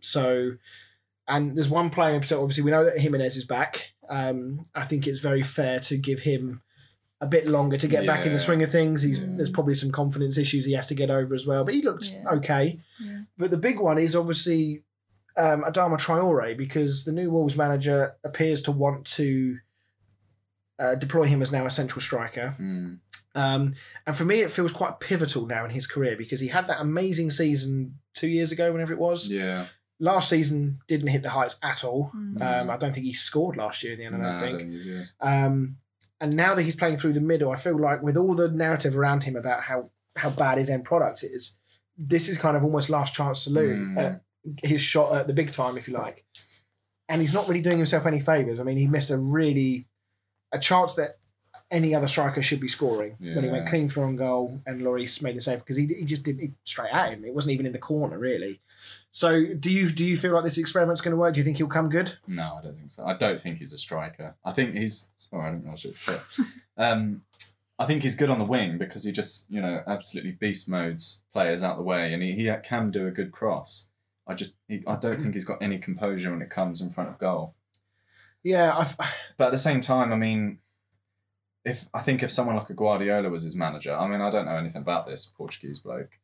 So, 0.00 0.52
and 1.26 1.56
there's 1.56 1.68
one 1.70 1.90
player 1.90 2.14
in 2.14 2.20
particular. 2.20 2.42
Obviously, 2.42 2.64
we 2.64 2.70
know 2.70 2.84
that 2.84 2.98
Jimenez 2.98 3.36
is 3.36 3.44
back. 3.44 3.92
Um, 4.08 4.60
I 4.74 4.82
think 4.84 5.06
it's 5.06 5.20
very 5.20 5.42
fair 5.42 5.80
to 5.80 5.96
give 5.96 6.20
him 6.20 6.60
a 7.20 7.26
bit 7.26 7.46
longer 7.48 7.76
to 7.78 7.88
get 7.88 8.06
back 8.06 8.26
in 8.26 8.32
the 8.32 8.38
swing 8.38 8.62
of 8.62 8.70
things. 8.70 9.02
He's 9.02 9.20
Mm. 9.20 9.36
there's 9.36 9.50
probably 9.50 9.74
some 9.74 9.90
confidence 9.90 10.36
issues 10.36 10.64
he 10.66 10.72
has 10.72 10.86
to 10.88 10.94
get 10.94 11.10
over 11.10 11.34
as 11.34 11.46
well, 11.46 11.64
but 11.64 11.74
he 11.74 11.80
looks 11.82 12.10
Yeah. 12.10 12.24
okay. 12.32 12.80
Yeah. 13.00 13.20
But 13.38 13.50
the 13.50 13.56
big 13.56 13.78
one 13.80 13.98
is 13.98 14.14
obviously 14.16 14.84
um, 15.36 15.62
Adama 15.64 15.98
Traore 15.98 16.56
because 16.56 17.04
the 17.04 17.10
new 17.12 17.28
Wolves 17.30 17.56
manager 17.56 18.14
appears 18.24 18.62
to 18.62 18.70
want 18.72 19.04
to 19.18 19.58
uh, 20.78 20.94
deploy 20.96 21.24
him 21.24 21.42
as 21.42 21.50
now 21.52 21.64
a 21.66 21.70
central 21.70 22.00
striker. 22.00 22.54
Mm. 22.60 22.98
Um, 23.36 23.72
and 24.06 24.16
for 24.16 24.24
me, 24.24 24.42
it 24.42 24.50
feels 24.52 24.70
quite 24.72 25.00
pivotal 25.00 25.46
now 25.46 25.64
in 25.64 25.70
his 25.72 25.86
career 25.88 26.16
because 26.16 26.38
he 26.40 26.48
had 26.48 26.68
that 26.68 26.80
amazing 26.80 27.30
season 27.30 27.98
two 28.14 28.28
years 28.28 28.52
ago, 28.52 28.72
whenever 28.72 28.92
it 28.92 28.98
was. 28.98 29.28
Yeah. 29.28 29.66
Last 30.00 30.28
season 30.28 30.80
didn't 30.88 31.08
hit 31.08 31.22
the 31.22 31.30
heights 31.30 31.56
at 31.62 31.82
all. 31.84 32.12
Mm. 32.14 32.40
Um, 32.40 32.70
I 32.70 32.76
don't 32.76 32.92
think 32.92 33.06
he 33.06 33.12
scored 33.12 33.56
last 33.56 33.82
year 33.82 33.92
in 33.94 33.98
the 34.00 34.04
end. 34.04 34.14
I 34.16 34.34
don't 34.34 34.58
think. 34.58 34.70
he's 34.70 34.84
good. 34.84 35.08
Um, 35.20 35.76
and 36.20 36.34
now 36.34 36.54
that 36.54 36.62
he's 36.62 36.76
playing 36.76 36.96
through 36.96 37.12
the 37.14 37.20
middle, 37.20 37.50
I 37.50 37.56
feel 37.56 37.78
like 37.78 38.02
with 38.02 38.16
all 38.16 38.34
the 38.34 38.48
narrative 38.48 38.96
around 38.96 39.24
him 39.24 39.36
about 39.36 39.62
how 39.62 39.90
how 40.16 40.30
bad 40.30 40.58
his 40.58 40.70
end 40.70 40.84
product 40.84 41.22
is, 41.24 41.56
this 41.98 42.28
is 42.28 42.38
kind 42.38 42.56
of 42.56 42.64
almost 42.64 42.88
last 42.88 43.14
chance 43.14 43.40
saloon 43.42 43.94
Mm. 43.96 43.98
at 43.98 44.20
his 44.62 44.80
shot 44.80 45.14
at 45.14 45.26
the 45.26 45.32
big 45.34 45.50
time, 45.52 45.76
if 45.76 45.88
you 45.88 45.94
like. 45.94 46.24
And 47.08 47.20
he's 47.20 47.32
not 47.32 47.48
really 47.48 47.60
doing 47.62 47.78
himself 47.78 48.06
any 48.06 48.20
favors. 48.20 48.60
I 48.60 48.62
mean, 48.62 48.76
he 48.76 48.86
missed 48.86 49.10
a 49.10 49.16
really 49.18 49.86
a 50.52 50.58
chance 50.58 50.94
that 50.94 51.18
any 51.70 51.94
other 51.94 52.06
striker 52.06 52.42
should 52.42 52.60
be 52.60 52.68
scoring 52.68 53.16
when 53.18 53.42
he 53.44 53.50
went 53.50 53.66
clean 53.68 53.88
through 53.88 54.04
on 54.04 54.16
goal 54.16 54.60
and 54.66 54.80
Lloris 54.82 55.20
made 55.22 55.36
the 55.36 55.40
save 55.40 55.58
because 55.60 55.76
he, 55.76 55.86
he 55.86 56.04
just 56.04 56.22
did 56.22 56.38
it 56.40 56.50
straight 56.62 56.92
at 56.92 57.12
him. 57.12 57.24
It 57.24 57.34
wasn't 57.34 57.52
even 57.54 57.66
in 57.66 57.72
the 57.72 57.78
corner 57.78 58.18
really. 58.18 58.60
So 59.14 59.44
do 59.54 59.70
you 59.70 59.88
do 59.90 60.04
you 60.04 60.16
feel 60.16 60.34
like 60.34 60.42
this 60.42 60.58
experiment's 60.58 61.00
going 61.00 61.12
to 61.12 61.16
work? 61.16 61.34
Do 61.34 61.38
you 61.38 61.44
think 61.44 61.58
he'll 61.58 61.68
come 61.68 61.88
good? 61.88 62.18
No, 62.26 62.56
I 62.58 62.62
don't 62.62 62.76
think 62.76 62.90
so. 62.90 63.06
I 63.06 63.14
don't 63.14 63.38
think 63.38 63.58
he's 63.58 63.72
a 63.72 63.78
striker. 63.78 64.34
I 64.44 64.50
think 64.50 64.74
he's 64.74 65.12
sorry, 65.16 65.46
I 65.46 65.50
didn't 65.52 65.66
know 65.66 65.70
I 65.70 65.76
should. 65.76 65.94
But, 66.04 66.24
um, 66.76 67.22
I 67.78 67.84
think 67.84 68.02
he's 68.02 68.16
good 68.16 68.28
on 68.28 68.40
the 68.40 68.44
wing 68.44 68.76
because 68.76 69.04
he 69.04 69.12
just 69.12 69.48
you 69.48 69.62
know 69.62 69.82
absolutely 69.86 70.32
beast 70.32 70.68
modes 70.68 71.22
players 71.32 71.62
out 71.62 71.76
the 71.76 71.84
way, 71.84 72.12
and 72.12 72.24
he, 72.24 72.32
he 72.32 72.52
can 72.64 72.90
do 72.90 73.06
a 73.06 73.12
good 73.12 73.30
cross. 73.30 73.88
I 74.26 74.34
just 74.34 74.56
he, 74.66 74.82
I 74.84 74.96
don't 74.96 75.20
think 75.20 75.34
he's 75.34 75.44
got 75.44 75.62
any 75.62 75.78
composure 75.78 76.32
when 76.32 76.42
it 76.42 76.50
comes 76.50 76.82
in 76.82 76.90
front 76.90 77.10
of 77.10 77.18
goal. 77.18 77.54
Yeah, 78.42 78.76
I've, 78.76 78.96
But 79.36 79.46
at 79.46 79.52
the 79.52 79.58
same 79.58 79.80
time, 79.80 80.12
I 80.12 80.16
mean, 80.16 80.58
if 81.64 81.88
I 81.94 82.00
think 82.00 82.24
if 82.24 82.32
someone 82.32 82.56
like 82.56 82.68
a 82.68 82.74
Guardiola 82.74 83.30
was 83.30 83.44
his 83.44 83.54
manager, 83.54 83.94
I 83.96 84.08
mean, 84.08 84.20
I 84.20 84.30
don't 84.30 84.46
know 84.46 84.56
anything 84.56 84.82
about 84.82 85.06
this 85.06 85.24
Portuguese 85.24 85.78
bloke, 85.78 86.18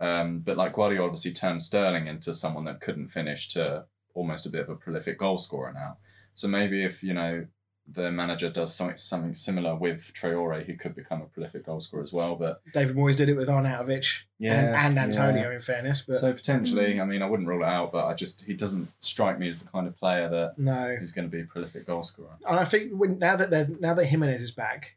um, 0.00 0.40
but 0.40 0.56
like 0.56 0.74
Guardiola 0.74 1.06
obviously 1.06 1.32
turned 1.32 1.62
Sterling 1.62 2.06
into 2.06 2.34
someone 2.34 2.64
that 2.64 2.80
couldn't 2.80 3.08
finish 3.08 3.48
to 3.50 3.86
almost 4.14 4.46
a 4.46 4.50
bit 4.50 4.62
of 4.62 4.68
a 4.68 4.76
prolific 4.76 5.18
goal 5.18 5.38
scorer 5.38 5.72
now. 5.72 5.98
So 6.34 6.48
maybe 6.48 6.84
if 6.84 7.02
you 7.02 7.14
know 7.14 7.46
the 7.86 8.10
manager 8.10 8.48
does 8.48 8.74
something 8.74 8.96
something 8.96 9.34
similar 9.34 9.74
with 9.74 10.12
Traore, 10.14 10.64
he 10.64 10.74
could 10.74 10.94
become 10.94 11.20
a 11.20 11.26
prolific 11.26 11.66
goal 11.66 11.80
scorer 11.80 12.02
as 12.02 12.12
well. 12.12 12.34
But 12.34 12.62
David 12.72 12.96
Moyes 12.96 13.16
did 13.16 13.28
it 13.28 13.36
with 13.36 13.48
Arnautovic 13.48 14.22
yeah, 14.38 14.54
and, 14.54 14.98
and 14.98 14.98
Antonio, 14.98 15.50
yeah. 15.50 15.54
in 15.54 15.60
fairness, 15.60 16.02
but 16.02 16.16
So 16.16 16.32
potentially, 16.32 17.00
I 17.00 17.04
mean, 17.04 17.22
I 17.22 17.26
wouldn't 17.26 17.48
rule 17.48 17.62
it 17.62 17.68
out, 17.68 17.92
but 17.92 18.06
I 18.06 18.14
just 18.14 18.46
he 18.46 18.54
doesn't 18.54 18.88
strike 19.00 19.38
me 19.38 19.48
as 19.48 19.58
the 19.58 19.68
kind 19.68 19.86
of 19.86 19.96
player 19.96 20.28
that 20.28 20.58
no. 20.58 20.96
is 21.00 21.12
going 21.12 21.28
to 21.28 21.30
be 21.30 21.42
a 21.42 21.44
prolific 21.44 21.86
goal 21.86 22.02
scorer. 22.02 22.36
And 22.48 22.58
I 22.58 22.64
think 22.64 22.92
when 22.92 23.18
now 23.18 23.36
that 23.36 23.50
they're 23.50 23.68
now 23.80 23.94
that 23.94 24.06
Jimenez 24.06 24.40
is 24.40 24.50
back, 24.50 24.96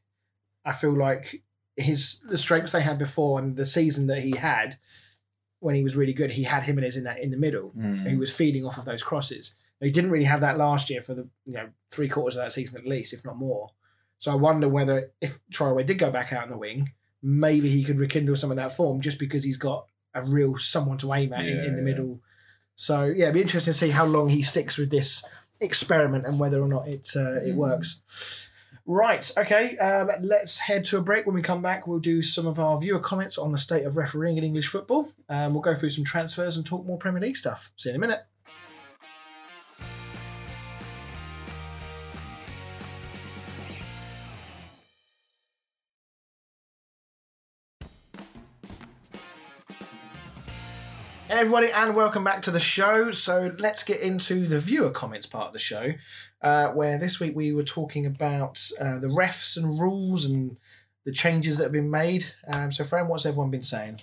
I 0.63 0.71
feel 0.71 0.93
like 0.93 1.43
his 1.77 2.19
the 2.27 2.37
strengths 2.37 2.71
they 2.73 2.81
had 2.81 2.97
before 2.97 3.39
and 3.39 3.55
the 3.55 3.65
season 3.65 4.07
that 4.07 4.23
he 4.23 4.31
had 4.31 4.77
when 5.59 5.73
he 5.75 5.83
was 5.83 5.95
really 5.95 6.13
good, 6.13 6.31
he 6.31 6.43
had 6.43 6.63
Jimenez 6.63 6.97
in 6.97 7.03
that 7.05 7.19
in 7.19 7.31
the 7.31 7.37
middle, 7.37 7.71
Mm. 7.77 8.09
who 8.09 8.17
was 8.19 8.31
feeding 8.31 8.65
off 8.65 8.77
of 8.77 8.85
those 8.85 9.01
crosses. 9.03 9.55
He 9.79 9.91
didn't 9.91 10.11
really 10.11 10.25
have 10.25 10.41
that 10.41 10.57
last 10.57 10.89
year 10.89 11.01
for 11.01 11.13
the 11.13 11.27
you 11.45 11.53
know 11.53 11.69
three 11.91 12.09
quarters 12.09 12.35
of 12.35 12.43
that 12.43 12.51
season 12.51 12.77
at 12.77 12.85
least, 12.85 13.13
if 13.13 13.23
not 13.23 13.37
more. 13.37 13.71
So 14.19 14.31
I 14.31 14.35
wonder 14.35 14.67
whether 14.67 15.11
if 15.21 15.39
Traore 15.51 15.85
did 15.85 15.99
go 15.99 16.09
back 16.11 16.33
out 16.33 16.43
in 16.45 16.49
the 16.49 16.57
wing, 16.57 16.93
maybe 17.21 17.69
he 17.69 17.83
could 17.83 17.99
rekindle 17.99 18.35
some 18.35 18.49
of 18.51 18.57
that 18.57 18.73
form 18.73 19.01
just 19.01 19.19
because 19.19 19.43
he's 19.43 19.57
got 19.57 19.85
a 20.15 20.23
real 20.25 20.57
someone 20.57 20.97
to 20.99 21.13
aim 21.13 21.31
at 21.33 21.45
in, 21.45 21.59
in 21.59 21.71
the 21.75 21.81
Yeah. 21.81 21.85
middle. 21.85 22.21
So 22.75 23.05
yeah, 23.05 23.25
it'd 23.25 23.35
be 23.35 23.41
interesting 23.41 23.73
to 23.73 23.77
see 23.79 23.89
how 23.89 24.05
long 24.05 24.29
he 24.29 24.41
sticks 24.41 24.77
with 24.77 24.89
this 24.89 25.23
experiment 25.59 26.25
and 26.25 26.39
whether 26.39 26.61
or 26.61 26.67
not 26.67 26.87
it 26.87 27.09
uh, 27.15 27.37
it 27.41 27.53
Mm. 27.53 27.55
works. 27.55 28.46
Right, 28.89 29.29
okay. 29.37 29.77
Um, 29.79 30.09
let's 30.21 30.59
head 30.59 30.85
to 30.85 30.97
a 30.97 31.01
break. 31.01 31.25
When 31.25 31.35
we 31.35 31.41
come 31.41 31.61
back, 31.61 31.87
we'll 31.87 31.99
do 31.99 32.21
some 32.21 32.47
of 32.47 32.57
our 32.57 32.79
viewer 32.79 33.01
comments 33.01 33.37
on 33.37 33.51
the 33.51 33.57
state 33.57 33.85
of 33.85 33.97
refereeing 33.97 34.37
in 34.37 34.45
English 34.45 34.69
football. 34.69 35.09
Um, 35.27 35.51
we'll 35.51 35.61
go 35.61 35.75
through 35.75 35.89
some 35.89 36.05
transfers 36.05 36.55
and 36.55 36.65
talk 36.65 36.85
more 36.85 36.97
Premier 36.97 37.19
League 37.19 37.35
stuff. 37.35 37.73
See 37.75 37.89
you 37.89 37.95
in 37.95 38.01
a 38.01 38.07
minute. 38.07 38.21
Hey 51.27 51.41
everybody, 51.41 51.69
and 51.73 51.93
welcome 51.93 52.23
back 52.23 52.41
to 52.43 52.51
the 52.51 52.59
show. 52.61 53.11
So 53.11 53.53
let's 53.59 53.83
get 53.83 53.99
into 53.99 54.47
the 54.47 54.61
viewer 54.61 54.91
comments 54.91 55.27
part 55.27 55.47
of 55.47 55.53
the 55.53 55.59
show, 55.59 55.91
uh, 56.41 56.69
where 56.71 56.97
this 56.97 57.19
week 57.19 57.35
we 57.35 57.53
were 57.53 57.63
talking 57.63 58.05
about 58.05 58.69
uh, 58.79 58.99
the 58.99 59.07
refs 59.07 59.57
and 59.57 59.79
rules 59.79 60.25
and 60.25 60.57
the 61.05 61.11
changes 61.11 61.57
that 61.57 61.63
have 61.63 61.71
been 61.71 61.89
made. 61.89 62.25
Um, 62.47 62.71
so, 62.71 62.83
Fran, 62.83 63.07
what's 63.07 63.25
everyone 63.25 63.49
been 63.49 63.61
saying? 63.61 64.01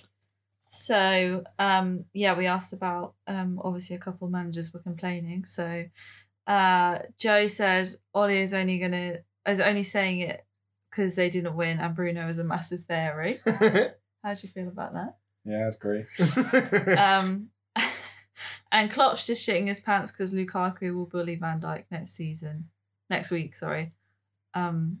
So, 0.69 1.43
um, 1.57 2.05
yeah, 2.13 2.33
we 2.33 2.47
asked 2.47 2.73
about 2.73 3.13
um, 3.27 3.61
obviously 3.63 3.95
a 3.95 3.99
couple 3.99 4.25
of 4.25 4.31
managers 4.31 4.73
were 4.73 4.81
complaining. 4.81 5.45
So, 5.45 5.85
uh, 6.47 6.99
Joe 7.17 7.47
said 7.47 7.89
Ollie 8.13 8.39
is 8.39 8.53
only 8.53 8.79
gonna 8.79 9.19
is 9.47 9.61
only 9.61 9.83
saying 9.83 10.19
it 10.21 10.45
because 10.89 11.15
they 11.15 11.29
didn't 11.29 11.55
win, 11.55 11.79
and 11.79 11.95
Bruno 11.95 12.27
is 12.27 12.39
a 12.39 12.43
massive 12.43 12.83
fairy. 12.85 13.39
How 13.45 14.33
do 14.33 14.41
you 14.41 14.49
feel 14.49 14.67
about 14.67 14.93
that? 14.93 15.17
Yeah, 15.45 15.67
I'd 15.67 15.75
agree. 15.75 16.05
Um, 16.97 17.49
and 18.71 18.91
Klopp's 18.91 19.25
just 19.25 19.47
shitting 19.47 19.67
his 19.67 19.79
pants 19.79 20.11
because 20.11 20.33
Lukaku 20.33 20.95
will 20.95 21.05
bully 21.05 21.35
Van 21.35 21.59
Dijk 21.59 21.85
next 21.91 22.11
season, 22.11 22.69
next 23.09 23.31
week. 23.31 23.55
Sorry. 23.55 23.91
Um, 24.53 24.99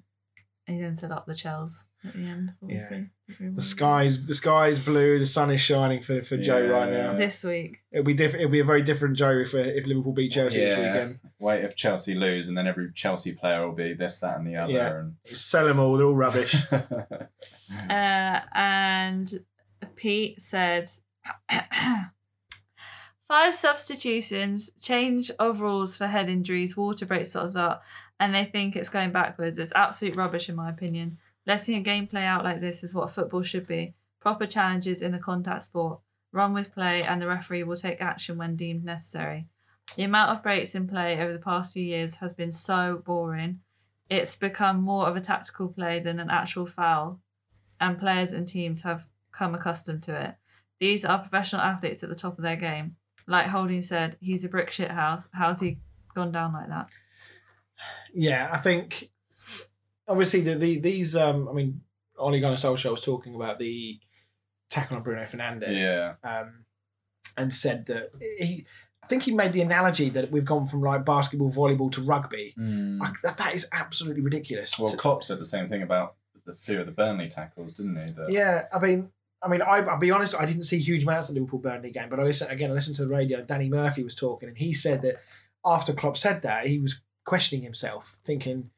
and 0.67 0.77
he 0.77 0.81
then 0.81 0.95
set 0.95 1.11
up 1.11 1.25
the 1.25 1.33
Chels 1.33 1.83
at 2.03 2.13
the 2.13 2.23
end. 2.23 2.53
Obviously. 2.61 3.07
the 3.39 3.61
sky's 3.61 4.25
the 4.25 4.33
sky's 4.33 4.83
blue. 4.83 5.19
The 5.19 5.25
sun 5.25 5.51
is 5.51 5.61
shining 5.61 6.01
for, 6.01 6.21
for 6.21 6.37
Joe 6.37 6.65
right 6.67 6.91
now. 6.91 7.15
This 7.15 7.43
week. 7.43 7.83
It'll 7.91 8.03
be 8.03 8.13
different. 8.13 8.41
It'll 8.41 8.51
be 8.51 8.59
a 8.59 8.65
very 8.65 8.81
different 8.81 9.15
Joe 9.15 9.31
if 9.31 9.53
if 9.53 9.85
Liverpool 9.85 10.13
beat 10.13 10.31
Chelsea 10.31 10.59
this 10.59 10.77
weekend. 10.77 11.19
Wait 11.39 11.63
if 11.63 11.75
Chelsea 11.75 12.15
lose, 12.15 12.47
and 12.47 12.57
then 12.57 12.67
every 12.67 12.91
Chelsea 12.93 13.33
player 13.33 13.65
will 13.65 13.75
be 13.75 13.93
this, 13.93 14.19
that, 14.19 14.37
and 14.37 14.47
the 14.47 14.55
other. 14.55 15.13
Yeah. 15.25 15.35
Sell 15.35 15.65
them 15.65 15.79
all. 15.79 15.97
They're 15.97 16.07
all 16.07 16.15
rubbish. 16.15 16.55
Uh, 17.89 18.41
and 18.53 19.43
Pete 19.95 20.39
said 20.39 20.87
five 23.27 23.55
substitutions, 23.55 24.71
change 24.81 25.31
of 25.39 25.61
rules 25.61 25.97
for 25.97 26.07
head 26.07 26.29
injuries, 26.29 26.77
water 26.77 27.05
breaks, 27.05 27.31
dot, 27.31 27.53
dot, 27.53 27.81
and 28.19 28.33
they 28.33 28.45
think 28.45 28.75
it's 28.75 28.89
going 28.89 29.11
backwards. 29.11 29.59
It's 29.59 29.73
absolute 29.75 30.15
rubbish, 30.15 30.49
in 30.49 30.55
my 30.55 30.69
opinion. 30.69 31.17
Letting 31.45 31.75
a 31.75 31.81
game 31.81 32.07
play 32.07 32.25
out 32.25 32.43
like 32.43 32.61
this 32.61 32.83
is 32.83 32.93
what 32.93 33.11
football 33.11 33.43
should 33.43 33.67
be. 33.67 33.93
Proper 34.19 34.45
challenges 34.45 35.01
in 35.01 35.13
a 35.13 35.19
contact 35.19 35.63
sport. 35.63 35.99
Run 36.31 36.53
with 36.53 36.73
play, 36.73 37.03
and 37.03 37.21
the 37.21 37.27
referee 37.27 37.63
will 37.63 37.77
take 37.77 38.01
action 38.01 38.37
when 38.37 38.55
deemed 38.55 38.83
necessary. 38.83 39.47
The 39.95 40.03
amount 40.03 40.31
of 40.31 40.43
breaks 40.43 40.75
in 40.75 40.87
play 40.87 41.19
over 41.19 41.31
the 41.31 41.39
past 41.39 41.73
few 41.73 41.83
years 41.83 42.15
has 42.15 42.33
been 42.33 42.51
so 42.51 43.01
boring. 43.05 43.61
It's 44.09 44.35
become 44.35 44.81
more 44.81 45.07
of 45.07 45.15
a 45.15 45.21
tactical 45.21 45.69
play 45.69 45.99
than 45.99 46.19
an 46.19 46.29
actual 46.29 46.65
foul, 46.65 47.21
and 47.79 47.99
players 47.99 48.33
and 48.33 48.47
teams 48.47 48.81
have 48.81 49.05
come 49.31 49.55
accustomed 49.55 50.03
to 50.03 50.19
it. 50.19 50.35
These 50.79 51.05
are 51.05 51.19
professional 51.19 51.61
athletes 51.61 52.03
at 52.03 52.09
the 52.09 52.15
top 52.15 52.37
of 52.37 52.43
their 52.43 52.55
game. 52.55 52.97
Like 53.27 53.47
Holding 53.47 53.81
said, 53.81 54.17
he's 54.19 54.45
a 54.45 54.49
brick 54.49 54.71
shit 54.71 54.91
house. 54.91 55.27
How's 55.33 55.59
he 55.59 55.79
gone 56.13 56.31
down 56.31 56.53
like 56.53 56.69
that? 56.69 56.89
yeah, 58.13 58.49
I 58.51 58.57
think 58.57 59.09
obviously 60.07 60.41
the, 60.41 60.55
the 60.55 60.79
these 60.79 61.15
um 61.15 61.49
I 61.49 61.53
mean 61.53 61.81
Ole 62.17 62.39
Gunnar 62.39 62.55
Solskjaer 62.55 62.91
was 62.91 63.01
talking 63.01 63.35
about 63.35 63.59
the 63.59 63.99
tackle 64.69 64.97
on 64.97 65.03
Bruno 65.03 65.23
Fernandes. 65.23 65.79
yeah, 65.79 66.13
um, 66.23 66.65
and 67.37 67.51
said 67.51 67.85
that 67.87 68.11
he, 68.39 68.65
I 69.03 69.07
think 69.07 69.23
he 69.23 69.31
made 69.31 69.51
the 69.53 69.61
analogy 69.61 70.09
that 70.09 70.31
we've 70.31 70.45
gone 70.45 70.65
from 70.65 70.81
like 70.81 71.03
basketball, 71.05 71.51
volleyball 71.51 71.91
to 71.91 72.01
rugby. 72.01 72.53
Mm. 72.57 72.99
Like, 72.99 73.21
that, 73.23 73.37
that 73.37 73.53
is 73.53 73.67
absolutely 73.73 74.21
ridiculous. 74.21 74.79
well, 74.79 74.89
To- 74.89 74.97
Klopp 74.97 75.23
said 75.23 75.39
the 75.39 75.45
same 75.45 75.67
thing 75.67 75.83
about 75.83 76.15
the 76.45 76.53
fear 76.53 76.79
of 76.79 76.85
the 76.85 76.91
Burnley 76.91 77.27
tackles, 77.27 77.73
didn't 77.73 77.95
he? 77.97 78.13
That, 78.13 78.31
yeah, 78.31 78.63
I 78.73 78.79
mean, 78.79 79.11
I 79.45 79.47
mean, 79.47 79.61
I, 79.61 79.77
I'll 79.81 79.99
be 79.99 80.11
honest, 80.11 80.33
I 80.37 80.45
didn't 80.45 80.63
see 80.63 80.79
huge 80.79 81.03
amounts 81.03 81.29
of 81.29 81.35
the 81.35 81.39
Liverpool 81.41 81.59
Burnley 81.59 81.91
game, 81.91 82.09
but 82.09 82.19
I 82.19 82.23
listened 82.23 82.51
again. 82.51 82.71
I 82.71 82.73
listened 82.73 82.95
to 82.97 83.03
the 83.05 83.09
radio. 83.13 83.41
Danny 83.43 83.69
Murphy 83.69 84.03
was 84.03 84.15
talking, 84.15 84.49
and 84.49 84.57
he 84.57 84.73
said 84.73 85.01
that 85.03 85.15
after 85.63 85.93
Klopp 85.93 86.17
said 86.17 86.41
that, 86.41 86.67
he 86.67 86.79
was 86.79 87.01
questioning 87.25 87.63
himself, 87.63 88.17
thinking, 88.23 88.71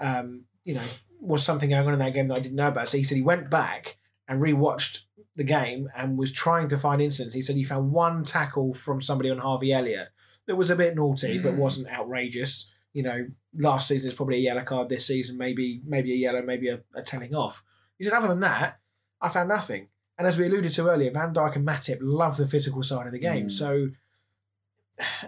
um, 0.00 0.44
you 0.64 0.74
know, 0.74 0.82
was 1.20 1.44
something 1.44 1.70
going 1.70 1.86
on 1.86 1.92
in 1.92 1.98
that 1.98 2.14
game 2.14 2.28
that 2.28 2.36
I 2.36 2.40
didn't 2.40 2.56
know 2.56 2.68
about. 2.68 2.88
So 2.88 2.96
he 2.98 3.04
said 3.04 3.16
he 3.16 3.22
went 3.22 3.50
back 3.50 3.98
and 4.26 4.40
rewatched 4.40 5.00
the 5.36 5.44
game 5.44 5.88
and 5.96 6.16
was 6.18 6.32
trying 6.32 6.68
to 6.68 6.78
find 6.78 7.02
incidents. 7.02 7.34
He 7.34 7.42
said 7.42 7.56
he 7.56 7.64
found 7.64 7.92
one 7.92 8.24
tackle 8.24 8.72
from 8.72 9.00
somebody 9.00 9.30
on 9.30 9.38
Harvey 9.38 9.72
Elliott 9.72 10.08
that 10.46 10.56
was 10.56 10.70
a 10.70 10.76
bit 10.76 10.94
naughty, 10.96 11.38
but 11.38 11.54
Mm. 11.54 11.58
wasn't 11.58 11.88
outrageous. 11.88 12.70
You 12.92 13.02
know, 13.02 13.26
last 13.58 13.88
season 13.88 14.08
is 14.08 14.14
probably 14.14 14.36
a 14.36 14.40
yellow 14.40 14.62
card. 14.62 14.88
This 14.88 15.06
season, 15.06 15.36
maybe 15.36 15.80
maybe 15.84 16.12
a 16.12 16.16
yellow, 16.16 16.42
maybe 16.42 16.68
a, 16.68 16.82
a 16.94 17.02
telling 17.02 17.34
off. 17.34 17.64
He 17.98 18.04
said, 18.04 18.12
other 18.12 18.28
than 18.28 18.40
that, 18.40 18.78
I 19.20 19.28
found 19.28 19.48
nothing. 19.48 19.88
And 20.18 20.26
as 20.28 20.38
we 20.38 20.46
alluded 20.46 20.72
to 20.72 20.88
earlier, 20.88 21.10
Van 21.10 21.34
Dijk 21.34 21.56
and 21.56 21.66
Matip 21.66 21.98
love 22.00 22.36
the 22.36 22.46
physical 22.46 22.82
side 22.82 23.06
of 23.06 23.12
the 23.12 23.18
game. 23.18 23.46
Mm. 23.46 23.50
So 23.50 23.88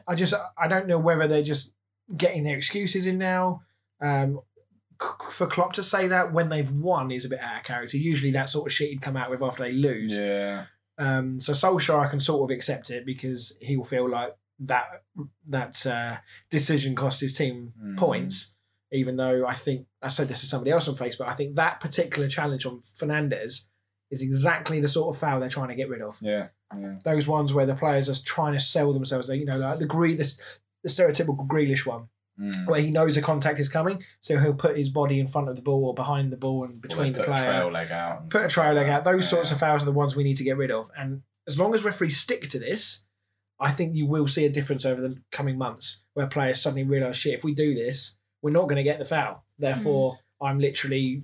I 0.07 0.15
just 0.15 0.33
I 0.57 0.69
don't 0.69 0.87
know 0.87 0.99
whether 0.99 1.27
they're 1.27 1.43
just 1.43 1.75
getting 2.17 2.45
their 2.45 2.57
excuses 2.57 3.07
in 3.07 3.19
now. 3.19 3.63
Um, 4.01 4.41
for 5.31 5.47
Klopp 5.47 5.73
to 5.75 5.83
say 5.83 6.09
that 6.09 6.33
when 6.33 6.49
they've 6.49 6.71
won 6.71 7.11
is 7.11 7.25
a 7.25 7.29
bit 7.29 7.41
out 7.41 7.59
of 7.59 7.65
character. 7.65 7.97
Usually 7.99 8.31
that 8.33 8.49
sort 8.49 8.69
of 8.69 8.73
shit 8.73 8.91
he'd 8.91 9.03
come 9.03 9.17
out 9.17 9.31
with 9.31 9.43
after 9.43 9.63
they 9.65 9.73
lose. 9.73 10.17
Yeah. 10.17 10.67
Um, 10.99 11.39
so 11.41 11.53
Solskjaer, 11.53 12.07
I 12.07 12.09
can 12.09 12.21
sort 12.21 12.51
of 12.51 12.55
accept 12.55 12.91
it 12.91 13.05
because 13.05 13.59
he 13.61 13.77
will 13.77 13.85
feel 13.85 14.09
like 14.09 14.35
that 14.61 15.03
that 15.49 15.85
uh, 15.87 16.17
decision 16.49 16.95
cost 16.95 17.21
his 17.21 17.35
team 17.35 17.73
Mm. 17.83 17.97
points. 17.97 18.55
Even 18.93 19.17
though 19.17 19.45
I 19.47 19.53
think 19.53 19.87
I 20.01 20.09
said 20.09 20.29
this 20.29 20.41
to 20.41 20.47
somebody 20.47 20.71
else 20.71 20.87
on 20.89 20.95
Facebook, 20.95 21.29
I 21.29 21.35
think 21.35 21.57
that 21.57 21.81
particular 21.81 22.29
challenge 22.29 22.65
on 22.65 22.81
Fernandes 22.81 23.67
is 24.11 24.23
exactly 24.23 24.81
the 24.81 24.89
sort 24.89 25.15
of 25.15 25.21
foul 25.21 25.41
they're 25.41 25.49
trying 25.49 25.69
to 25.69 25.75
get 25.75 25.89
rid 25.89 26.03
of. 26.03 26.17
Yeah. 26.23 26.49
Yeah. 26.79 26.97
Those 27.05 27.27
ones 27.29 27.53
where 27.53 27.67
the 27.67 27.75
players 27.77 28.09
are 28.09 28.23
trying 28.25 28.53
to 28.53 28.61
sell 28.61 28.93
themselves. 28.93 29.29
They, 29.29 29.37
you 29.37 29.45
know, 29.47 29.57
like 29.57 29.79
the 29.79 29.87
Gre- 29.87 30.15
this 30.15 30.39
the 30.85 30.91
stereotypical 30.91 31.47
Grealish 31.47 31.85
one, 31.87 32.09
Mm. 32.39 32.67
where 32.67 32.81
he 32.83 32.91
knows 32.91 33.17
a 33.17 33.23
contact 33.23 33.59
is 33.59 33.69
coming, 33.69 34.05
so 34.21 34.39
he'll 34.39 34.53
put 34.53 34.77
his 34.77 34.91
body 34.91 35.19
in 35.19 35.27
front 35.27 35.49
of 35.49 35.57
the 35.57 35.63
ball 35.63 35.87
or 35.87 35.95
behind 35.95 36.31
the 36.31 36.37
ball 36.37 36.65
and 36.65 36.83
between 36.83 37.13
the 37.15 37.21
put 37.21 37.29
a 37.29 37.33
player 37.33 37.45
trail 37.47 37.71
leg 37.73 37.91
out. 37.91 38.21
and 38.21 38.31
put 38.31 38.45
a 38.45 38.49
trail 38.49 38.75
like 38.75 38.83
leg 38.87 38.89
out. 38.91 39.05
Those 39.05 39.27
sorts 39.27 39.51
of 39.53 39.59
fouls 39.59 39.83
are 39.83 39.87
the 39.87 39.93
ones 39.93 40.15
we 40.15 40.23
need 40.23 40.37
to 40.37 40.45
get 40.45 40.59
rid 40.59 40.71
of. 40.71 40.91
And 40.99 41.23
as 41.49 41.59
long 41.59 41.75
as 41.75 41.83
referees 41.83 42.19
stick 42.19 42.47
to 42.51 42.59
this, 42.59 43.07
I 43.59 43.71
think 43.71 43.95
you 43.97 44.05
will 44.05 44.29
see 44.29 44.45
a 44.45 44.51
difference 44.51 44.85
over 44.85 45.01
the 45.01 45.17
coming 45.33 45.57
months 45.57 46.03
where 46.13 46.27
players 46.27 46.61
suddenly 46.61 46.85
realise, 46.85 47.17
shit, 47.17 47.33
if 47.33 47.43
we 47.43 47.55
do 47.55 47.73
this, 47.75 48.19
we're 48.43 48.51
not 48.51 48.65
going 48.65 48.77
to 48.77 48.83
get 48.83 48.99
the 48.99 49.07
foul. 49.07 49.43
Therefore, 49.59 50.19
I'm 50.43 50.59
literally, 50.59 51.23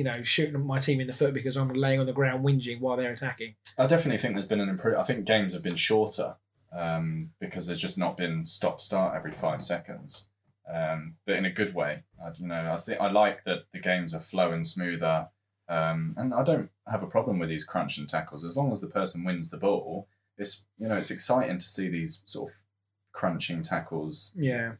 you 0.00 0.04
know, 0.04 0.22
shooting 0.22 0.58
my 0.64 0.80
team 0.80 0.98
in 0.98 1.06
the 1.06 1.12
foot 1.12 1.34
because 1.34 1.58
I'm 1.58 1.68
laying 1.68 2.00
on 2.00 2.06
the 2.06 2.14
ground 2.14 2.42
whinging 2.42 2.80
while 2.80 2.96
they're 2.96 3.12
attacking. 3.12 3.56
I 3.76 3.86
definitely 3.86 4.16
think 4.16 4.32
there's 4.32 4.46
been 4.46 4.58
an 4.58 4.70
improvement. 4.70 5.02
I 5.02 5.04
think 5.04 5.26
games 5.26 5.52
have 5.52 5.62
been 5.62 5.76
shorter 5.76 6.36
um, 6.72 7.32
because 7.38 7.66
there's 7.66 7.82
just 7.82 7.98
not 7.98 8.16
been 8.16 8.46
stop 8.46 8.80
start 8.80 9.14
every 9.14 9.30
five 9.30 9.60
seconds, 9.60 10.30
um, 10.74 11.16
but 11.26 11.36
in 11.36 11.44
a 11.44 11.50
good 11.50 11.74
way. 11.74 12.04
I, 12.18 12.30
you 12.34 12.46
know, 12.46 12.72
I 12.72 12.78
think 12.78 12.98
I 12.98 13.10
like 13.10 13.44
that 13.44 13.64
the 13.74 13.78
games 13.78 14.14
are 14.14 14.20
flowing 14.20 14.64
smoother, 14.64 15.28
um, 15.68 16.14
and 16.16 16.32
I 16.32 16.44
don't 16.44 16.70
have 16.88 17.02
a 17.02 17.06
problem 17.06 17.38
with 17.38 17.50
these 17.50 17.64
crunch 17.64 17.98
and 17.98 18.08
tackles 18.08 18.42
as 18.42 18.56
long 18.56 18.72
as 18.72 18.80
the 18.80 18.88
person 18.88 19.22
wins 19.22 19.50
the 19.50 19.58
ball. 19.58 20.08
It's 20.38 20.64
you 20.78 20.88
know 20.88 20.96
it's 20.96 21.10
exciting 21.10 21.58
to 21.58 21.68
see 21.68 21.88
these 21.88 22.22
sort 22.24 22.48
of 22.48 22.56
crunching 23.12 23.62
tackles. 23.62 24.32
Yeah. 24.34 24.76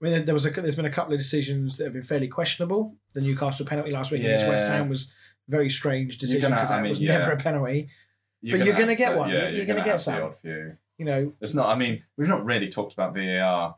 I 0.00 0.04
mean, 0.04 0.12
there- 0.12 0.22
there 0.22 0.34
was 0.34 0.44
a, 0.46 0.50
there's 0.50 0.76
been 0.76 0.84
a 0.84 0.90
couple 0.90 1.12
of 1.12 1.18
decisions 1.18 1.76
that 1.76 1.84
have 1.84 1.92
been 1.92 2.02
fairly 2.02 2.28
questionable. 2.28 2.96
The 3.14 3.20
Newcastle 3.20 3.66
penalty 3.66 3.90
last 3.90 4.10
week 4.10 4.20
against 4.22 4.46
West 4.46 4.66
Yeah. 4.66 4.76
Ham 4.76 4.88
was 4.88 5.12
a 5.48 5.50
very 5.50 5.68
strange 5.70 6.18
decision 6.18 6.42
gonna- 6.42 6.56
because 6.56 6.70
I 6.70 6.76
that 6.76 6.82
mean, 6.82 6.90
was 6.90 7.00
yeah. 7.00 7.18
never 7.18 7.32
a 7.32 7.36
penalty. 7.36 7.88
But 8.42 8.64
you're 8.64 8.76
gonna 8.76 8.94
get 8.94 9.16
one. 9.16 9.30
Yeah, 9.30 9.42
You're 9.42 9.50
you're, 9.50 9.66
gonna 9.66 9.80
gonna, 9.80 9.90
get 9.92 10.00
some. 10.00 10.14
the 10.16 10.22
odd 10.22 10.34
few. 10.36 10.76
You 10.96 11.04
know, 11.04 11.32
It's 11.40 11.54
not. 11.54 11.68
I 11.68 11.74
mean, 11.78 12.02
we've 12.16 12.28
not 12.28 12.44
really 12.44 12.68
talked 12.68 12.92
about 12.92 13.14
VAR 13.14 13.76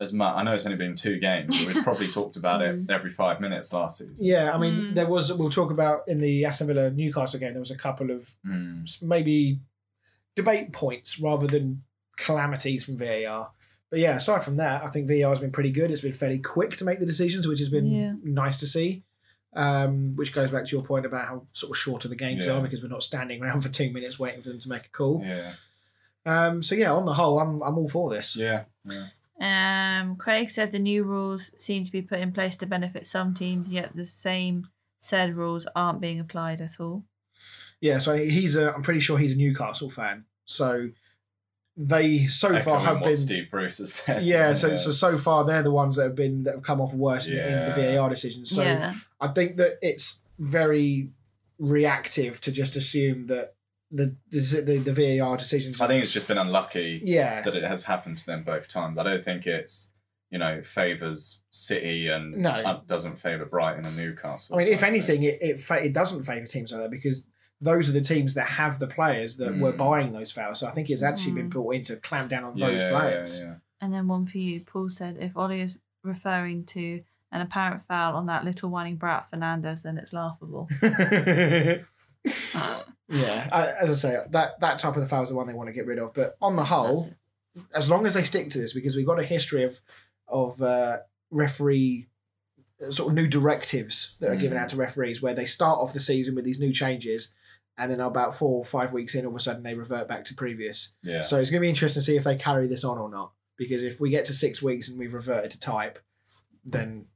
as 0.00 0.12
much. 0.12 0.34
I 0.36 0.42
know 0.44 0.54
it's 0.54 0.64
only 0.66 0.76
been 0.78 0.94
two 0.94 1.18
games, 1.18 1.56
but 1.64 1.74
we've 1.74 1.82
probably 1.84 2.06
talked 2.08 2.36
about 2.36 2.62
it 2.62 2.76
Mm. 2.76 2.90
every 2.90 3.10
five 3.10 3.40
minutes 3.40 3.72
last 3.72 3.98
season. 3.98 4.14
Yeah, 4.26 4.52
I 4.54 4.58
mean, 4.58 4.74
Mm. 4.74 4.94
there 4.94 5.06
was. 5.08 5.32
We'll 5.32 5.50
talk 5.50 5.72
about 5.72 6.02
in 6.06 6.20
the 6.20 6.44
Aston 6.44 6.68
Villa 6.68 6.90
Newcastle 6.90 7.40
game. 7.40 7.52
There 7.54 7.60
was 7.60 7.70
a 7.72 7.76
couple 7.76 8.10
of 8.12 8.28
Mm. 8.46 9.02
maybe 9.02 9.60
debate 10.36 10.72
points 10.72 11.18
rather 11.20 11.46
than 11.48 11.82
calamities 12.16 12.84
from 12.84 12.96
VAR. 12.98 13.50
But 13.90 14.00
yeah, 14.00 14.16
aside 14.16 14.44
from 14.44 14.56
that, 14.58 14.84
I 14.84 14.88
think 14.88 15.08
VAR 15.08 15.30
has 15.30 15.40
been 15.40 15.50
pretty 15.52 15.70
good. 15.70 15.90
It's 15.90 16.02
been 16.02 16.12
fairly 16.12 16.38
quick 16.38 16.76
to 16.76 16.84
make 16.84 17.00
the 17.00 17.06
decisions, 17.06 17.46
which 17.46 17.58
has 17.60 17.70
been 17.70 17.86
Yeah. 17.86 18.12
nice 18.22 18.60
to 18.60 18.66
see. 18.66 19.04
Um, 19.54 20.14
which 20.14 20.34
goes 20.34 20.50
back 20.50 20.66
to 20.66 20.76
your 20.76 20.84
point 20.84 21.06
about 21.06 21.26
how 21.26 21.46
sort 21.52 21.70
of 21.70 21.76
shorter 21.78 22.06
the 22.06 22.14
games 22.14 22.46
Yeah. 22.46 22.52
are 22.52 22.60
because 22.62 22.82
we're 22.82 22.88
not 22.90 23.02
standing 23.02 23.42
around 23.42 23.60
for 23.62 23.70
two 23.70 23.90
minutes 23.90 24.18
waiting 24.18 24.42
for 24.42 24.50
them 24.50 24.60
to 24.60 24.68
make 24.68 24.84
a 24.86 24.90
call. 24.90 25.22
Yeah, 25.24 25.52
Um, 26.26 26.62
so 26.62 26.74
yeah, 26.74 26.92
on 26.92 27.06
the 27.06 27.14
whole, 27.14 27.38
I'm 27.40 27.62
I'm 27.62 27.78
all 27.78 27.88
for 27.88 28.10
this. 28.10 28.36
yeah, 28.36 28.64
yeah. 28.84 29.06
Um, 30.00 30.16
Craig 30.16 30.50
said 30.50 30.70
the 30.72 30.78
new 30.78 31.02
rules 31.02 31.52
seem 31.60 31.82
to 31.84 31.90
be 31.92 32.02
put 32.02 32.18
in 32.20 32.32
place 32.32 32.56
to 32.58 32.66
benefit 32.66 33.06
some 33.06 33.32
teams, 33.32 33.72
yet 33.72 33.96
the 33.96 34.04
same 34.04 34.68
said 35.00 35.34
rules 35.36 35.66
aren't 35.74 36.00
being 36.00 36.20
applied 36.20 36.60
at 36.60 36.78
all. 36.78 37.04
Yeah, 37.80 37.98
so 37.98 38.16
he's 38.16 38.54
a. 38.54 38.74
I'm 38.74 38.82
pretty 38.82 39.00
sure 39.00 39.16
he's 39.16 39.34
a 39.34 39.38
Newcastle 39.38 39.90
fan. 39.90 40.24
So 40.44 40.90
they 41.80 42.26
so 42.26 42.58
far 42.58 42.80
have 42.80 42.96
what 42.96 43.04
been. 43.04 43.14
Steve 43.16 43.50
Bruce 43.52 43.78
has 43.78 43.92
said. 43.94 44.24
Yeah, 44.24 44.52
so, 44.54 44.74
so 44.76 44.90
so 44.90 45.16
far 45.16 45.44
they're 45.44 45.62
the 45.62 45.70
ones 45.70 45.94
that 45.96 46.02
have 46.04 46.16
been 46.16 46.42
that 46.42 46.54
have 46.56 46.62
come 46.64 46.80
off 46.80 46.92
worse 46.92 47.28
in- 47.28 47.38
in 47.38 47.68
the 47.68 47.94
VAR 47.96 48.10
decisions. 48.10 48.50
So 48.50 48.62
yeah. 48.62 48.94
I 49.20 49.28
think 49.28 49.56
that 49.58 49.78
it's 49.80 50.22
very 50.40 51.10
reactive 51.58 52.40
to 52.42 52.52
just 52.52 52.76
assume 52.76 53.24
that 53.24 53.54
the 53.90 54.16
the, 54.30 54.38
the, 54.66 54.78
the 54.92 55.18
VAR 55.18 55.36
decisions. 55.36 55.80
I 55.80 55.86
think 55.86 56.02
it's 56.02 56.12
just 56.12 56.28
been 56.28 56.38
unlucky 56.38 57.00
yeah, 57.04 57.42
that 57.42 57.54
it 57.54 57.64
has 57.64 57.84
happened 57.84 58.18
to 58.18 58.26
them 58.26 58.42
both 58.44 58.68
times. 58.68 58.98
I 58.98 59.02
don't 59.02 59.24
think 59.24 59.46
it's 59.46 59.92
you 60.30 60.38
know 60.38 60.60
favours 60.62 61.42
City 61.50 62.08
and 62.08 62.36
No. 62.36 62.82
doesn't 62.86 63.16
favour 63.16 63.44
Brighton 63.46 63.86
and 63.86 63.96
Newcastle. 63.96 64.56
I 64.56 64.58
mean, 64.58 64.72
if 64.72 64.82
anything, 64.82 65.22
it 65.22 65.38
it, 65.40 65.60
fa- 65.60 65.82
it 65.84 65.92
doesn't 65.92 66.24
favour 66.24 66.46
teams 66.46 66.72
like 66.72 66.82
that 66.82 66.90
because 66.90 67.26
those 67.60 67.88
are 67.88 67.92
the 67.92 68.00
teams 68.00 68.34
that 68.34 68.46
have 68.46 68.78
the 68.78 68.86
players 68.86 69.36
that 69.38 69.58
were 69.58 69.72
Mm. 69.72 69.76
buying 69.78 70.12
those 70.12 70.30
fouls. 70.30 70.60
So 70.60 70.66
I 70.66 70.70
think 70.70 70.90
it's 70.90 71.02
actually 71.02 71.32
Mm. 71.32 71.36
been 71.36 71.48
brought 71.48 71.74
in 71.74 71.84
to 71.84 71.96
clamp 71.96 72.30
down 72.30 72.44
on 72.44 72.56
yeah, 72.56 72.66
those 72.70 72.82
players. 72.84 73.40
yeah. 73.40 73.54
And 73.80 73.92
then 73.92 74.06
one 74.08 74.26
for 74.26 74.38
you, 74.38 74.60
Paul 74.60 74.88
said, 74.88 75.16
if 75.20 75.36
Ollie 75.36 75.60
is 75.60 75.78
referring 76.04 76.64
to 76.66 77.02
an 77.32 77.40
apparent 77.40 77.82
foul 77.82 78.16
on 78.16 78.26
that 78.26 78.44
little 78.44 78.70
whining 78.70 78.96
brat 78.96 79.26
Fernandes, 79.30 79.82
then 79.82 79.98
it's 79.98 80.12
laughable. 80.12 80.68
Yeah, 83.10 83.48
I, 83.50 83.68
as 83.80 83.90
I 83.90 83.94
say, 83.94 84.18
that 84.32 84.60
that 84.60 84.78
type 84.78 84.94
of 84.94 85.00
the 85.00 85.08
foul 85.08 85.22
is 85.22 85.30
the 85.30 85.34
one 85.34 85.46
they 85.46 85.54
want 85.54 85.68
to 85.68 85.72
get 85.72 85.86
rid 85.86 85.98
of. 85.98 86.12
But 86.12 86.36
on 86.42 86.56
the 86.56 86.64
whole, 86.64 87.08
as 87.74 87.88
long 87.88 88.04
as 88.04 88.12
they 88.12 88.22
stick 88.22 88.50
to 88.50 88.58
this, 88.58 88.74
because 88.74 88.96
we've 88.96 89.06
got 89.06 89.18
a 89.18 89.24
history 89.24 89.64
of 89.64 89.80
of 90.26 90.60
uh, 90.60 90.98
referee 91.30 92.06
uh, 92.86 92.90
sort 92.90 93.08
of 93.08 93.14
new 93.14 93.26
directives 93.26 94.16
that 94.20 94.30
are 94.30 94.36
given 94.36 94.58
Mm. 94.58 94.60
out 94.60 94.68
to 94.70 94.76
referees, 94.76 95.22
where 95.22 95.32
they 95.32 95.46
start 95.46 95.78
off 95.78 95.94
the 95.94 96.00
season 96.00 96.34
with 96.34 96.44
these 96.44 96.60
new 96.60 96.70
changes, 96.72 97.32
and 97.78 97.90
then 97.90 98.00
about 98.00 98.34
four 98.34 98.58
or 98.58 98.64
five 98.64 98.92
weeks 98.92 99.14
in, 99.14 99.24
all 99.24 99.32
of 99.32 99.36
a 99.36 99.40
sudden 99.40 99.62
they 99.62 99.74
revert 99.74 100.08
back 100.08 100.24
to 100.26 100.34
previous. 100.34 100.94
yeah. 101.02 101.22
So 101.22 101.38
it's 101.38 101.50
going 101.50 101.60
to 101.60 101.64
be 101.64 101.68
interesting 101.68 102.00
to 102.00 102.04
see 102.04 102.16
if 102.16 102.24
they 102.24 102.36
carry 102.36 102.66
this 102.66 102.84
on 102.84 102.98
or 102.98 103.08
not. 103.08 103.32
Because 103.56 103.82
if 103.82 104.00
we 104.00 104.10
get 104.10 104.24
to 104.26 104.32
six 104.32 104.62
weeks 104.62 104.88
and 104.88 104.98
we've 104.98 105.14
reverted 105.14 105.50
to 105.52 105.60
type, 105.60 105.98
then 106.64 107.06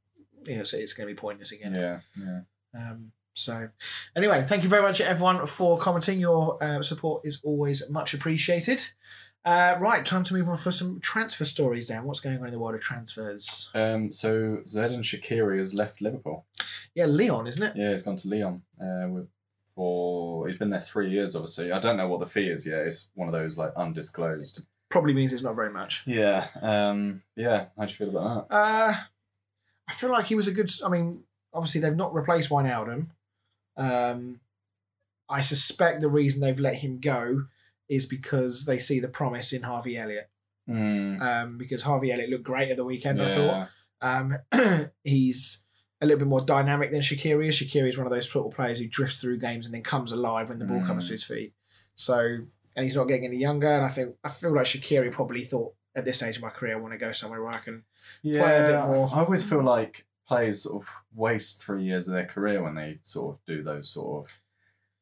you 0.45 0.57
know, 0.57 0.65
so 0.65 0.77
it's 0.77 0.93
going 0.93 1.09
to 1.09 1.15
be 1.15 1.19
pointless 1.19 1.53
again. 1.53 1.75
yeah, 1.75 2.01
yeah. 2.19 2.41
Um, 2.75 3.13
so, 3.35 3.69
anyway, 4.15 4.45
thank 4.47 4.63
you 4.63 4.69
very 4.69 4.83
much, 4.83 5.01
everyone, 5.01 5.47
for 5.47 5.79
commenting. 5.79 6.21
Your 6.21 6.63
uh, 6.63 6.83
support 6.83 7.23
is 7.25 7.41
always 7.45 7.89
much 7.89 8.13
appreciated. 8.13 8.85
Uh, 9.45 9.77
right, 9.81 10.07
time 10.07 10.23
to 10.23 10.35
move 10.35 10.49
on 10.49 10.57
for 10.57 10.71
some 10.71 11.01
transfer 11.01 11.45
stories. 11.45 11.89
Dan, 11.89 12.05
what's 12.05 12.21
going 12.21 12.39
on 12.39 12.47
in 12.47 12.53
the 12.53 12.59
world 12.59 12.75
of 12.75 12.81
transfers? 12.81 13.71
Um, 13.75 14.13
so 14.13 14.63
and 14.65 15.03
Shaqiri 15.03 15.59
has 15.59 15.75
left 15.75 16.01
Liverpool. 16.01 16.47
Yeah, 16.95 17.07
Lyon, 17.07 17.47
isn't 17.47 17.63
it? 17.63 17.77
Yeah, 17.77 17.91
he's 17.91 18.03
gone 18.03 18.17
to 18.17 18.29
Lyon. 18.29 18.63
Uh, 18.81 19.09
with, 19.09 19.29
for 19.75 20.47
he's 20.47 20.57
been 20.57 20.71
there 20.71 20.81
three 20.81 21.11
years. 21.11 21.35
Obviously, 21.37 21.73
I 21.73 21.79
don't 21.79 21.97
know 21.97 22.09
what 22.09 22.21
the 22.21 22.27
fee 22.27 22.49
is 22.49 22.67
yet. 22.67 22.87
It's 22.87 23.11
one 23.15 23.29
of 23.29 23.33
those 23.33 23.57
like 23.59 23.73
undisclosed. 23.77 24.65
Probably 24.91 25.15
means 25.15 25.33
it's 25.33 25.43
not 25.43 25.57
very 25.57 25.71
much. 25.71 26.03
Yeah. 26.07 26.47
Um. 26.61 27.23
Yeah. 27.37 27.67
How 27.79 27.85
do 27.87 27.91
you 27.91 27.97
feel 27.97 28.11
about 28.11 28.49
that? 28.49 28.55
Uh, 28.55 28.95
I 29.89 29.93
feel 29.93 30.11
like 30.11 30.27
he 30.27 30.35
was 30.35 30.49
a 30.49 30.53
good. 30.53 30.71
I 30.85 30.89
mean, 30.89 31.25
obviously 31.53 31.81
they've 31.81 31.97
not 31.97 32.15
replaced 32.15 32.51
Wijnaldum. 32.51 33.07
Um, 33.77 34.41
I 35.29 35.41
suspect 35.41 36.01
the 36.03 36.09
reason 36.11 36.41
they've 36.41 36.59
let 36.61 36.77
him 36.77 37.01
go 37.01 37.45
is 37.89 38.07
because 38.07 38.65
they 38.67 38.79
see 38.79 39.01
the 39.01 39.09
promise 39.09 39.53
in 39.53 39.63
Harvey 39.63 39.97
Elliott. 39.97 40.29
Mm, 40.69 41.21
Um, 41.21 41.59
because 41.59 41.83
Harvey 41.83 42.13
Elliott 42.13 42.31
looked 42.31 42.45
great 42.45 42.71
at 42.71 42.77
the 42.77 42.85
weekend. 42.85 43.21
I 43.21 43.35
thought. 43.35 43.69
Um, 44.01 44.91
he's 45.05 45.59
a 46.03 46.07
little 46.07 46.19
bit 46.19 46.29
more 46.29 46.41
dynamic 46.41 46.91
than 46.91 47.01
Shaqiri 47.01 47.47
is. 47.49 47.55
Shaqiri 47.57 47.89
is 47.89 47.97
one 47.97 48.07
of 48.07 48.13
those 48.13 48.31
sort 48.31 48.47
of 48.47 48.55
players 48.55 48.79
who 48.79 48.87
drifts 48.89 49.21
through 49.21 49.39
games 49.39 49.67
and 49.67 49.75
then 49.75 49.83
comes 49.83 50.13
alive 50.13 50.49
when 50.51 50.59
the 50.59 50.65
ball 50.67 50.85
comes 50.85 51.05
Mm. 51.05 51.07
to 51.09 51.13
his 51.13 51.23
feet. 51.25 51.55
So, 51.95 52.19
and 52.77 52.83
he's 52.85 52.97
not 52.97 53.05
getting 53.05 53.25
any 53.25 53.37
younger. 53.37 53.69
And 53.69 53.85
I 53.85 53.89
think 53.89 54.17
I 54.25 54.29
feel 54.29 54.53
like 54.53 54.67
Shaqiri 54.67 55.11
probably 55.13 55.43
thought 55.43 55.73
at 55.95 56.05
this 56.05 56.17
stage 56.17 56.37
of 56.37 56.43
my 56.43 56.51
career, 56.51 56.77
I 56.77 56.81
want 56.81 56.93
to 56.93 56.99
go 56.99 57.13
somewhere 57.13 57.41
where 57.43 57.53
I 57.55 57.59
can. 57.59 57.85
Yeah, 58.23 58.43
play 58.43 58.59
a 58.59 58.67
bit 58.67 58.87
more. 58.95 59.09
I 59.15 59.21
always 59.21 59.45
feel 59.49 59.63
like 59.63 60.07
players 60.27 60.63
sort 60.63 60.83
of 60.83 60.89
waste 61.15 61.63
three 61.63 61.85
years 61.85 62.09
of 62.09 62.15
their 62.15 62.27
career 62.27 62.63
when 62.63 62.75
they 62.75 62.95
sort 63.03 63.37
of 63.37 63.45
do 63.47 63.63
those 63.63 63.89
sort 63.89 64.25
of 64.25 64.41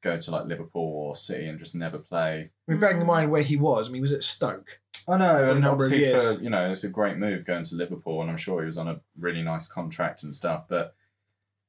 go 0.03 0.17
to 0.19 0.31
like 0.31 0.47
Liverpool 0.47 0.83
or 0.83 1.15
City 1.15 1.47
and 1.47 1.59
just 1.59 1.75
never 1.75 1.99
play. 1.99 2.51
I 2.69 2.71
mean, 2.71 2.81
bearing 2.81 3.01
in 3.01 3.07
mind 3.07 3.31
where 3.31 3.43
he 3.43 3.57
was, 3.57 3.89
I 3.89 3.93
mean, 3.93 3.97
he 3.97 4.03
was 4.03 4.13
at 4.13 4.23
Stoke. 4.23 4.81
I 5.09 5.17
know, 5.17 5.39
For 5.39 5.45
a 5.45 5.51
and 5.53 5.61
number 5.61 5.85
of 5.87 5.93
obviously 5.93 5.99
years. 6.07 6.37
for 6.39 6.43
you 6.45 6.51
know 6.51 6.71
it's 6.71 6.85
a 6.85 6.89
great 6.89 7.17
move 7.17 7.45
going 7.45 7.65
to 7.65 7.75
Liverpool, 7.75 8.21
and 8.23 8.31
I'm 8.31 8.37
sure 8.37 8.61
he 8.61 8.67
was 8.67 8.79
on 8.79 8.89
a 8.89 9.01
really 9.19 9.43
nice 9.43 9.67
contract 9.67 10.23
and 10.23 10.35
stuff. 10.35 10.69
But 10.69 10.95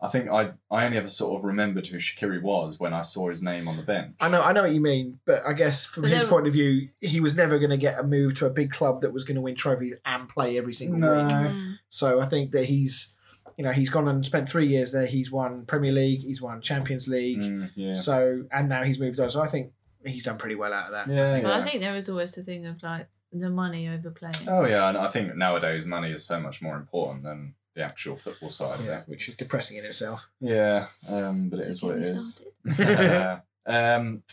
I 0.01 0.07
think 0.09 0.29
I 0.29 0.51
I 0.69 0.85
only 0.85 0.97
ever 0.97 1.07
sort 1.07 1.37
of 1.39 1.45
remembered 1.45 1.87
who 1.87 1.97
Shaqiri 1.97 2.41
was 2.41 2.79
when 2.79 2.93
I 2.93 3.01
saw 3.01 3.29
his 3.29 3.41
name 3.41 3.67
on 3.67 3.77
the 3.77 3.83
bench. 3.83 4.15
I 4.19 4.29
know, 4.29 4.41
I 4.41 4.51
know 4.51 4.63
what 4.63 4.73
you 4.73 4.81
mean, 4.81 5.19
but 5.25 5.43
I 5.45 5.53
guess 5.53 5.85
from 5.85 6.03
his 6.03 6.23
point 6.23 6.47
of 6.47 6.53
view, 6.53 6.89
he 6.99 7.19
was 7.19 7.35
never 7.35 7.57
going 7.59 7.69
to 7.71 7.77
get 7.77 7.99
a 7.99 8.03
move 8.03 8.35
to 8.39 8.47
a 8.47 8.49
big 8.49 8.71
club 8.71 9.01
that 9.01 9.13
was 9.13 9.23
going 9.23 9.35
to 9.35 9.41
win 9.41 9.55
trophies 9.55 9.93
and 10.05 10.27
play 10.27 10.57
every 10.57 10.73
single 10.73 10.99
No. 10.99 11.15
week. 11.23 11.31
Mm. 11.55 11.75
So 11.89 12.19
I 12.19 12.25
think 12.25 12.51
that 12.51 12.65
he's, 12.65 13.15
you 13.57 13.63
know, 13.63 13.71
he's 13.71 13.89
gone 13.89 14.07
and 14.07 14.25
spent 14.25 14.49
three 14.49 14.67
years 14.67 14.91
there. 14.91 15.05
He's 15.05 15.31
won 15.31 15.65
Premier 15.65 15.91
League, 15.91 16.21
he's 16.21 16.41
won 16.41 16.61
Champions 16.61 17.07
League. 17.07 17.39
Mm, 17.39 17.71
yeah. 17.75 17.93
So 17.93 18.43
and 18.51 18.69
now 18.69 18.83
he's 18.83 18.99
moved 18.99 19.19
on. 19.19 19.29
So 19.29 19.41
I 19.41 19.47
think 19.47 19.71
he's 20.05 20.23
done 20.23 20.37
pretty 20.37 20.55
well 20.55 20.73
out 20.73 20.87
of 20.87 20.91
that. 20.91 21.13
Yeah, 21.13 21.27
I 21.27 21.31
think. 21.31 21.45
Well, 21.45 21.59
I 21.59 21.61
think 21.61 21.81
there 21.81 21.95
is 21.95 22.09
always 22.09 22.33
the 22.33 22.43
thing 22.43 22.65
of 22.65 22.81
like 22.83 23.07
the 23.31 23.49
money 23.49 23.87
over 23.87 24.11
playing. 24.11 24.47
Oh 24.47 24.65
yeah, 24.65 24.89
and 24.89 24.97
I 24.97 25.07
think 25.09 25.35
nowadays 25.35 25.85
money 25.85 26.11
is 26.11 26.25
so 26.25 26.39
much 26.39 26.61
more 26.61 26.75
important 26.75 27.23
than 27.23 27.55
the 27.73 27.83
actual 27.83 28.15
football 28.15 28.49
side 28.49 28.79
of 28.79 28.87
it. 28.87 29.03
which 29.07 29.29
is 29.29 29.35
depressing 29.35 29.77
in 29.77 29.85
itself. 29.85 30.29
Yeah, 30.39 30.87
um, 31.07 31.49
but 31.49 31.59
it 31.59 31.67
is 31.67 31.81
what 31.81 31.97
it 31.97 32.01
Get 32.01 32.11
me 32.11 32.15
is. 32.15 32.43
started. 32.73 33.41
um, 33.65 34.23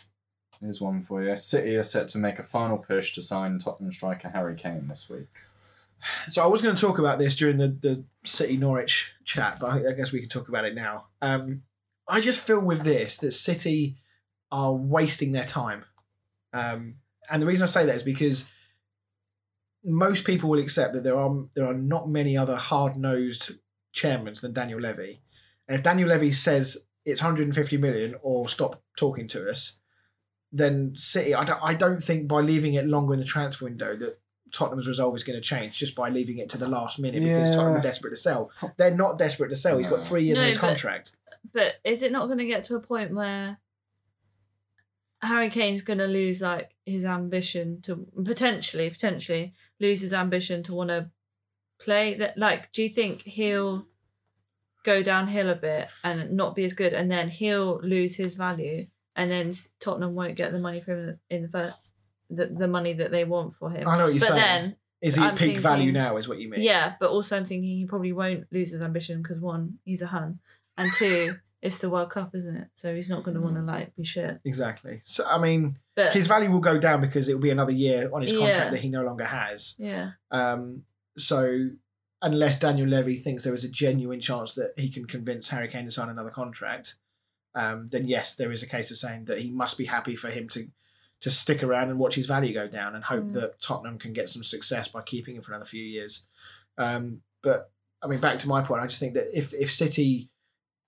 here's 0.59 0.81
one 0.81 1.01
for 1.01 1.23
you. 1.23 1.35
City 1.35 1.75
are 1.75 1.83
set 1.83 2.07
to 2.09 2.17
make 2.17 2.39
a 2.39 2.43
final 2.43 2.77
push 2.77 3.13
to 3.13 3.21
sign 3.21 3.57
Tottenham 3.57 3.91
striker 3.91 4.29
Harry 4.29 4.55
Kane 4.55 4.87
this 4.87 5.09
week. 5.09 5.29
So 6.29 6.43
I 6.43 6.47
was 6.47 6.61
going 6.61 6.75
to 6.75 6.81
talk 6.81 6.99
about 6.99 7.19
this 7.19 7.35
during 7.35 7.57
the, 7.57 7.67
the 7.67 8.05
City 8.23 8.57
Norwich 8.57 9.13
chat, 9.25 9.57
but 9.59 9.85
I, 9.85 9.91
guess 9.93 10.11
we 10.11 10.19
can 10.19 10.29
talk 10.29 10.49
about 10.49 10.65
it 10.65 10.75
now. 10.75 11.07
Um, 11.21 11.63
I 12.07 12.21
just 12.21 12.39
feel 12.39 12.59
with 12.59 12.83
this 12.83 13.17
that 13.17 13.31
City 13.31 13.97
are 14.51 14.73
wasting 14.73 15.31
their 15.31 15.45
time. 15.45 15.85
Um, 16.53 16.95
and 17.29 17.41
the 17.41 17.45
reason 17.45 17.63
I 17.63 17.67
say 17.67 17.85
that 17.85 17.95
is 17.95 18.03
because 18.03 18.49
most 19.83 20.25
people 20.25 20.49
will 20.49 20.59
accept 20.59 20.93
that 20.93 21.03
there 21.03 21.17
are 21.17 21.43
there 21.55 21.65
are 21.65 21.73
not 21.73 22.09
many 22.09 22.35
other 22.35 22.55
hard 22.55 22.97
nosed 22.97 23.51
chairmen 23.93 24.33
than 24.41 24.53
Daniel 24.53 24.79
Levy. 24.79 25.21
And 25.67 25.77
if 25.77 25.83
Daniel 25.83 26.09
Levy 26.09 26.31
says 26.31 26.77
it's 27.05 27.21
150 27.21 27.77
million 27.77 28.15
or 28.21 28.49
stop 28.49 28.81
talking 28.97 29.27
to 29.29 29.49
us, 29.49 29.77
then 30.51 30.93
City, 30.95 31.35
I 31.35 31.43
don't, 31.43 31.59
I 31.61 31.73
don't 31.75 32.01
think 32.01 32.27
by 32.27 32.41
leaving 32.41 32.73
it 32.73 32.87
longer 32.87 33.13
in 33.13 33.19
the 33.19 33.25
transfer 33.25 33.65
window 33.65 33.95
that 33.95 34.19
Tottenham's 34.51 34.87
resolve 34.87 35.15
is 35.15 35.23
going 35.23 35.37
to 35.37 35.41
change 35.41 35.77
just 35.77 35.95
by 35.95 36.09
leaving 36.09 36.37
it 36.37 36.49
to 36.49 36.57
the 36.57 36.67
last 36.67 36.99
minute 36.99 37.21
because 37.21 37.49
Yeah. 37.49 37.55
Tottenham 37.55 37.79
are 37.79 37.83
desperate 37.83 38.11
to 38.11 38.15
sell. 38.15 38.51
They're 38.77 38.91
not 38.91 39.17
desperate 39.17 39.49
to 39.49 39.55
sell. 39.55 39.77
He's 39.77 39.87
got 39.87 40.03
three 40.03 40.23
years 40.23 40.39
on 40.39 40.45
his 40.45 40.57
but- 40.57 40.61
contract. 40.61 41.11
But 41.53 41.75
is 41.83 42.03
it 42.03 42.11
not 42.11 42.25
going 42.27 42.39
to 42.39 42.45
get 42.45 42.63
to 42.65 42.75
a 42.75 42.79
point 42.81 43.13
where 43.13 43.59
Harry 45.21 45.49
Kane's 45.49 45.81
going 45.81 45.99
to 45.99 46.07
lose 46.07 46.41
like 46.41 46.75
his 46.85 47.05
ambition 47.05 47.81
to 47.83 48.07
potentially, 48.23 48.89
potentially 48.89 49.53
lose 49.79 50.01
his 50.01 50.13
ambition 50.13 50.63
to 50.63 50.73
want 50.73 50.89
to 50.89 51.09
play? 51.79 52.13
That 52.15 52.37
like, 52.37 52.71
do 52.71 52.83
you 52.83 52.89
think 52.89 53.21
he'll 53.23 53.85
go 54.83 55.01
downhill 55.01 55.49
a 55.49 55.55
bit 55.55 55.89
and 56.03 56.31
not 56.31 56.55
be 56.55 56.63
as 56.65 56.73
good, 56.73 56.93
and 56.93 57.11
then 57.11 57.29
he'll 57.29 57.79
lose 57.81 58.15
his 58.15 58.35
value, 58.35 58.87
and 59.15 59.29
then 59.29 59.53
Tottenham 59.79 60.15
won't 60.15 60.37
get 60.37 60.51
the 60.51 60.59
money 60.59 60.81
from 60.81 60.99
him 60.99 61.19
in 61.29 61.41
the 61.43 61.49
first, 61.49 61.75
the, 62.29 62.45
the 62.47 62.67
money 62.67 62.93
that 62.93 63.11
they 63.11 63.25
want 63.25 63.55
for 63.55 63.69
him. 63.71 63.87
I 63.87 63.97
know 63.97 64.05
what 64.05 64.13
you're 64.13 64.19
but 64.19 64.29
saying. 64.29 64.41
then 64.41 64.75
is 65.01 65.15
he 65.15 65.21
I'm 65.23 65.35
peak 65.35 65.57
value 65.59 65.91
now? 65.91 66.17
Is 66.17 66.27
what 66.27 66.39
you 66.39 66.49
mean? 66.49 66.61
yeah, 66.61 66.93
but 66.99 67.09
also 67.09 67.37
I'm 67.37 67.45
thinking 67.45 67.69
he 67.69 67.85
probably 67.85 68.11
won't 68.13 68.45
lose 68.51 68.71
his 68.71 68.81
ambition 68.81 69.21
because 69.21 69.39
one, 69.39 69.79
he's 69.85 70.01
a 70.01 70.07
Hun, 70.07 70.39
and 70.77 70.91
two, 70.93 71.37
it's 71.61 71.79
the 71.79 71.89
World 71.89 72.09
Cup, 72.09 72.35
isn't 72.35 72.55
it? 72.55 72.67
So 72.75 72.93
he's 72.95 73.09
not 73.09 73.23
going 73.23 73.35
to 73.35 73.41
want 73.41 73.55
to 73.55 73.61
like 73.61 73.95
be 73.95 74.03
shit. 74.03 74.39
exactly. 74.45 74.99
So 75.03 75.25
I 75.25 75.37
mean, 75.37 75.77
But 75.95 76.13
his 76.13 76.27
value 76.27 76.51
will 76.51 76.59
go 76.59 76.77
down 76.77 77.01
because 77.01 77.29
it 77.29 77.33
will 77.33 77.41
be 77.41 77.49
another 77.49 77.71
year 77.71 78.09
on 78.13 78.21
his 78.21 78.31
contract 78.31 78.57
Yeah. 78.57 78.69
that 78.71 78.79
he 78.79 78.89
no 78.89 79.03
longer 79.03 79.25
has. 79.25 79.75
yeah, 79.77 80.11
Um, 80.31 80.83
so 81.17 81.69
unless 82.21 82.59
Daniel 82.59 82.87
Levy 82.87 83.15
thinks 83.15 83.43
there 83.43 83.53
is 83.53 83.63
a 83.63 83.69
genuine 83.69 84.19
chance 84.19 84.53
that 84.53 84.73
he 84.77 84.89
can 84.89 85.05
convince 85.05 85.47
Harry 85.49 85.67
Kane 85.69 85.85
to 85.85 85.91
sign 85.91 86.09
another 86.09 86.29
contract, 86.29 86.95
um, 87.55 87.87
then 87.87 88.07
yes, 88.07 88.35
there 88.35 88.51
is 88.51 88.61
a 88.63 88.67
case 88.67 88.91
of 88.91 88.97
saying 88.97 89.25
that 89.25 89.39
he 89.39 89.49
must 89.49 89.77
be 89.77 89.85
happy 89.85 90.15
for 90.15 90.29
him 90.29 90.47
to 90.49 90.67
to 91.21 91.29
stick 91.29 91.63
around 91.63 91.89
and 91.89 91.99
watch 91.99 92.15
his 92.15 92.27
value 92.27 92.53
go 92.53 92.67
down 92.67 92.95
and 92.95 93.03
hope 93.03 93.25
Mm. 93.25 93.33
that 93.33 93.59
Tottenham 93.61 93.97
can 93.97 94.13
get 94.13 94.29
some 94.29 94.43
success 94.43 94.87
by 94.87 95.01
keeping 95.01 95.35
him 95.35 95.41
for 95.41 95.51
another 95.51 95.65
few 95.65 95.83
years. 95.83 96.25
Um, 96.77 97.21
but 97.41 97.71
I 98.01 98.07
mean, 98.07 98.19
back 98.21 98.37
to 98.39 98.47
my 98.47 98.61
point, 98.61 98.81
I 98.81 98.87
just 98.87 98.99
think 98.99 99.13
that 99.15 99.25
if 99.37 99.53
if 99.53 99.71
City 99.71 100.29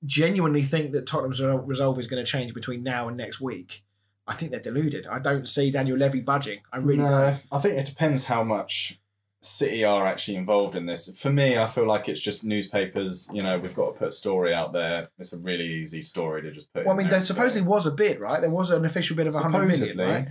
genuinely 0.06 0.64
think 0.64 0.94
that 0.94 1.06
Tottenham's 1.06 1.42
resolve 1.42 2.00
is 2.00 2.08
going 2.08 2.24
to 2.24 2.32
change 2.32 2.54
between 2.54 2.84
now 2.84 3.08
and 3.08 3.18
next 3.18 3.42
week, 3.42 3.84
I 4.26 4.34
think 4.34 4.52
they're 4.52 4.62
deluded. 4.62 5.06
I 5.08 5.20
don't 5.20 5.48
see 5.48 5.70
Daniel 5.72 5.98
Levy 5.98 6.22
budging. 6.22 6.60
I 6.72 6.78
really 6.78 7.04
no, 7.04 7.10
don't. 7.10 7.46
I 7.52 7.60
think 7.60 7.76
it 7.76 7.86
depends 7.86 8.26
how 8.26 8.44
much 8.44 9.01
City 9.44 9.84
are 9.84 10.06
actually 10.06 10.38
involved 10.38 10.76
in 10.76 10.86
this. 10.86 11.20
For 11.20 11.32
me, 11.32 11.58
I 11.58 11.66
feel 11.66 11.88
like 11.88 12.08
it's 12.08 12.22
just 12.22 12.44
newspapers. 12.44 13.28
You 13.34 13.42
know, 13.42 13.58
we've 13.58 13.76
got 13.76 13.94
to 13.94 14.00
put 14.00 14.08
a 14.10 14.12
story 14.12 14.54
out 14.54 14.72
there. 14.72 15.10
It's 15.18 15.34
a 15.34 15.40
really 15.40 15.66
easy 15.66 16.04
story 16.04 16.44
to 16.44 16.52
just 16.52 16.72
put. 16.72 16.86
Well, 16.86 16.94
I 16.94 16.98
mean, 16.98 17.10
there 17.10 17.22
supposedly 17.22 17.68
was 17.68 17.88
a 17.88 17.92
bid, 17.92 18.22
right? 18.22 18.40
There 18.40 18.52
was 18.52 18.70
an 18.70 18.86
official 18.86 19.16
bid 19.16 19.26
of 19.26 19.34
100 19.34 19.68
million, 19.68 19.98
right? 19.98 20.28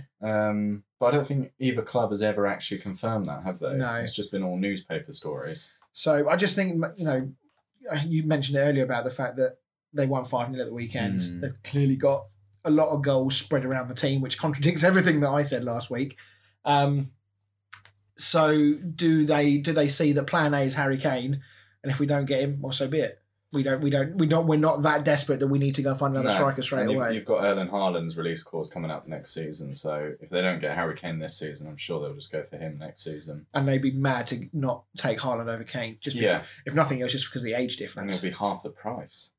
um, 0.49 0.83
but 0.97 1.07
I 1.07 1.11
don't 1.11 1.27
think 1.27 1.51
either 1.59 1.81
club 1.81 2.11
has 2.11 2.21
ever 2.21 2.47
actually 2.47 2.79
confirmed 2.79 3.27
that, 3.27 3.43
have 3.43 3.59
they? 3.59 3.75
No. 3.75 3.95
It's 3.95 4.15
just 4.15 4.31
been 4.31 4.43
all 4.43 4.57
newspaper 4.57 5.11
stories. 5.11 5.73
So 5.91 6.29
I 6.29 6.37
just 6.37 6.55
think, 6.55 6.81
you 6.95 7.03
know, 7.03 7.31
you 8.05 8.23
mentioned 8.23 8.57
earlier 8.57 8.83
about 8.83 9.03
the 9.03 9.09
fact 9.09 9.35
that 9.37 9.57
they 9.93 10.05
won 10.05 10.23
5 10.23 10.51
0 10.51 10.61
at 10.61 10.67
the 10.67 10.73
weekend. 10.73 11.21
Mm. 11.21 11.41
They've 11.41 11.63
clearly 11.63 11.95
got 11.95 12.25
a 12.63 12.69
lot 12.69 12.89
of 12.89 13.01
goals 13.01 13.35
spread 13.35 13.65
around 13.65 13.89
the 13.89 13.95
team, 13.95 14.21
which 14.21 14.37
contradicts 14.37 14.83
everything 14.85 15.19
that 15.21 15.29
I 15.29 15.43
said 15.43 15.63
last 15.63 15.89
week. 15.89 16.17
Um, 16.63 17.11
so 18.21 18.73
do 18.73 19.25
they 19.25 19.57
do 19.57 19.73
they 19.73 19.87
see 19.87 20.13
that 20.13 20.27
plan 20.27 20.53
A 20.53 20.61
is 20.61 20.73
Harry 20.75 20.97
Kane, 20.97 21.41
and 21.83 21.91
if 21.91 21.99
we 21.99 22.05
don't 22.05 22.25
get 22.25 22.41
him, 22.41 22.61
well, 22.61 22.71
so 22.71 22.87
be 22.87 22.99
it. 22.99 23.17
We 23.53 23.63
don't 23.63 23.81
we 23.81 23.89
don't 23.89 24.15
we 24.17 24.27
don't 24.27 24.47
we're 24.47 24.55
not 24.57 24.83
that 24.83 25.03
desperate 25.03 25.41
that 25.41 25.47
we 25.49 25.59
need 25.59 25.75
to 25.75 25.81
go 25.81 25.93
find 25.93 26.13
another 26.13 26.29
No. 26.29 26.35
striker 26.35 26.61
straight 26.61 26.83
And 26.83 26.91
you've, 26.91 27.01
away. 27.01 27.15
you've 27.15 27.25
got 27.25 27.43
Erling 27.43 27.67
Haaland's 27.67 28.15
release 28.15 28.43
clause 28.43 28.69
coming 28.69 28.89
up 28.89 29.09
next 29.09 29.33
season, 29.33 29.73
so 29.73 30.13
if 30.21 30.29
they 30.29 30.41
don't 30.41 30.61
get 30.61 30.73
Harry 30.77 30.95
Kane 30.95 31.19
this 31.19 31.37
season, 31.37 31.67
I'm 31.67 31.75
sure 31.75 31.99
they'll 31.99 32.15
just 32.15 32.31
go 32.31 32.43
for 32.43 32.55
him 32.55 32.77
next 32.79 33.03
season. 33.03 33.47
and 33.53 33.67
they'd 33.67 33.81
be 33.81 33.91
mad 33.91 34.27
to 34.27 34.47
not 34.53 34.85
take 34.95 35.19
Haaland 35.19 35.47
over 35.53 35.65
Kane. 35.65 35.97
Just 35.99 36.15
be- 36.15 36.23
Yeah, 36.23 36.43
if 36.65 36.73
nothing 36.75 37.01
else, 37.01 37.11
just 37.11 37.25
because 37.29 37.41
of 37.41 37.47
the 37.47 37.53
age 37.55 37.75
difference. 37.75 38.05
and 38.05 38.09
it'll 38.15 38.23
be 38.23 38.37
half 38.37 38.63
the 38.63 38.69
price. 38.69 39.33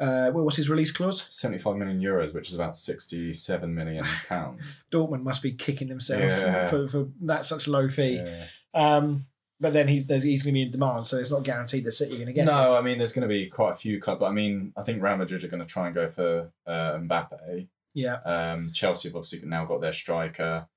Uh, 0.00 0.30
well, 0.32 0.44
what's 0.44 0.56
his 0.56 0.70
release 0.70 0.92
clause? 0.92 1.26
75 1.28 1.76
million 1.76 2.00
euros, 2.00 2.32
which 2.32 2.48
is 2.48 2.54
about 2.54 2.76
67 2.76 3.74
million 3.74 4.04
pounds. 4.28 4.80
Dortmund 4.92 5.22
must 5.24 5.42
be 5.42 5.52
kicking 5.52 5.88
themselves 5.88 6.40
Yeah. 6.40 6.66
for, 6.68 6.88
for 6.88 7.08
that 7.22 7.44
such 7.44 7.66
low 7.66 7.88
fee. 7.88 8.16
Yeah. 8.24 8.44
Um, 8.74 9.26
but 9.60 9.72
then 9.72 9.88
he's 9.88 10.06
there's 10.06 10.22
he's 10.22 10.44
going 10.44 10.52
to 10.52 10.58
be 10.58 10.62
in 10.62 10.70
demand, 10.70 11.04
so 11.08 11.16
it's 11.16 11.32
not 11.32 11.42
guaranteed 11.42 11.84
that 11.84 11.90
City 11.90 12.12
are 12.12 12.18
going 12.18 12.26
to 12.28 12.32
get 12.32 12.42
him. 12.42 12.54
No, 12.54 12.76
I 12.76 12.80
mean, 12.80 12.98
there's 12.98 13.12
going 13.12 13.22
to 13.22 13.28
be 13.28 13.46
quite 13.48 13.72
a 13.72 13.74
few 13.74 14.00
clubs. 14.00 14.20
But 14.20 14.26
I 14.26 14.32
mean, 14.32 14.72
I 14.76 14.82
think 14.82 15.02
Real 15.02 15.16
Madrid 15.16 15.42
are 15.42 15.48
going 15.48 15.58
to 15.58 15.66
try 15.66 15.86
and 15.86 15.94
go 15.96 16.06
for 16.08 16.52
uh, 16.64 16.92
Mbappe. 16.92 17.66
Yeah, 17.92 18.18
Um, 18.24 18.70
Chelsea 18.72 19.08
have 19.08 19.16
obviously 19.16 19.40
now 19.48 19.64
got 19.64 19.80
their 19.80 19.92
striker. 19.92 20.68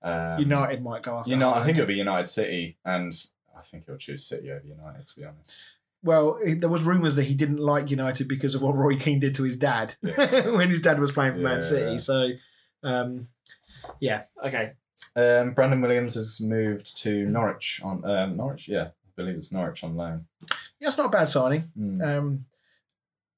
Um, 0.00 0.38
United 0.38 0.82
might 0.82 1.02
go 1.02 1.18
after. 1.18 1.30
United, 1.30 1.60
I 1.60 1.62
think 1.66 1.76
it'll 1.76 1.86
be 1.86 1.96
United 1.96 2.28
City, 2.28 2.78
and 2.82 3.12
I 3.54 3.60
think 3.60 3.84
he'll 3.84 3.98
choose 3.98 4.24
City 4.24 4.50
over 4.50 4.64
United, 4.64 5.06
to 5.08 5.16
be 5.20 5.26
honest. 5.26 5.58
Well, 6.02 6.38
there 6.56 6.68
was 6.70 6.82
rumours 6.84 7.14
that 7.16 7.24
he 7.24 7.34
didn't 7.34 7.58
like 7.58 7.90
United 7.90 8.26
because 8.26 8.54
of 8.54 8.62
what 8.62 8.74
Roy 8.74 8.96
Keane 8.96 9.20
did 9.20 9.34
to 9.34 9.42
his 9.42 9.56
dad 9.56 9.94
when 10.00 10.70
his 10.70 10.80
dad 10.80 10.98
was 10.98 11.12
playing 11.12 11.32
for 11.34 11.38
Man 11.40 11.56
Yeah. 11.56 11.60
City. 11.60 11.98
So, 11.98 12.28
um, 12.82 13.26
yeah, 14.00 14.22
okay. 14.44 14.72
Um, 15.16 15.52
Brandon 15.52 15.80
Williams 15.80 16.14
has 16.14 16.40
moved 16.40 16.96
to 17.02 17.26
Norwich 17.26 17.80
on 17.84 18.04
um, 18.04 18.36
Norwich, 18.36 18.68
yeah, 18.68 18.84
I 18.84 18.90
believe 19.16 19.34
it's 19.36 19.52
Norwich 19.52 19.82
on 19.84 19.96
loan. 19.96 20.26
Yeah, 20.80 20.88
it's 20.88 20.96
not 20.96 21.06
a 21.06 21.10
bad 21.10 21.28
signing. 21.28 21.64
Um, 22.02 22.46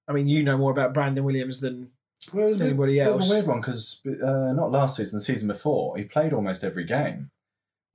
I 0.08 0.12
mean, 0.12 0.28
you 0.28 0.42
know 0.42 0.56
more 0.58 0.70
about 0.72 0.94
Brandon 0.94 1.24
Williams 1.24 1.60
than 1.60 1.90
Well, 2.32 2.48
it's 2.52 2.60
a 2.60 2.66
anybody 2.66 2.94
bit 2.98 3.06
of 3.08 3.14
else. 3.14 3.28
a 3.30 3.32
weird 3.34 3.46
one 3.46 3.60
because 3.60 4.02
uh, 4.06 4.52
not 4.52 4.70
last 4.70 4.96
season, 4.96 5.16
the 5.18 5.24
season 5.24 5.48
before, 5.48 5.96
he 5.96 6.04
played 6.04 6.32
almost 6.32 6.62
every 6.64 6.84
game. 6.84 7.30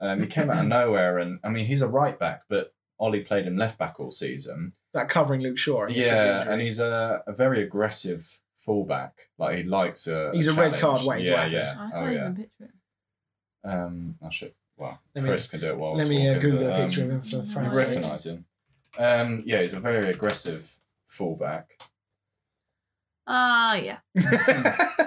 Um, 0.01 0.19
he 0.19 0.27
came 0.27 0.49
out 0.49 0.59
of 0.59 0.67
nowhere, 0.67 1.17
and 1.19 1.39
I 1.43 1.49
mean, 1.49 1.65
he's 1.65 1.81
a 1.81 1.87
right 1.87 2.17
back, 2.19 2.41
but 2.49 2.73
Ollie 2.99 3.21
played 3.21 3.45
him 3.45 3.57
left 3.57 3.77
back 3.77 3.99
all 3.99 4.11
season. 4.11 4.73
that 4.93 5.09
covering 5.09 5.41
Luke 5.41 5.57
Shaw. 5.57 5.85
I 5.85 5.87
guess, 5.87 5.95
for 5.95 5.99
his 6.01 6.07
Yeah, 6.09 6.51
and 6.51 6.61
he's 6.61 6.79
a, 6.79 7.23
a 7.27 7.33
very 7.33 7.63
aggressive 7.63 8.39
fullback. 8.57 9.29
Like 9.37 9.57
he 9.57 9.63
likes 9.63 10.07
a. 10.07 10.31
He's 10.33 10.47
a 10.47 10.53
red 10.53 10.75
card 10.79 11.03
waiting 11.05 11.27
Yeah, 11.31 11.45
yeah. 11.47 11.75
I 11.77 11.91
can't 11.91 11.93
Oh 11.95 12.05
yeah. 12.09 12.21
even 12.21 12.35
picture 12.35 12.63
it. 12.65 13.69
Um, 13.69 14.15
I 14.25 14.29
should. 14.29 14.53
Well, 14.77 14.99
Let 15.15 15.23
me- 15.23 15.29
Chris 15.29 15.47
can 15.47 15.59
do 15.59 15.67
it 15.69 15.77
while 15.77 15.95
Let 15.95 16.07
we're 16.07 16.13
me 16.19 16.29
uh, 16.29 16.39
Google 16.39 16.69
but, 16.69 16.79
a 16.79 16.85
picture 16.85 17.03
um, 17.03 17.11
of 17.11 17.23
him 17.31 17.47
for 17.47 17.61
you 17.63 17.69
You 17.69 17.75
recognise 17.77 18.25
him. 18.25 18.45
Um, 18.97 19.43
yeah, 19.45 19.61
he's 19.61 19.73
a 19.73 19.79
very 19.79 20.09
aggressive 20.09 20.77
fullback. 21.05 21.79
Ah, 23.25 23.75
yeah. 23.75 23.97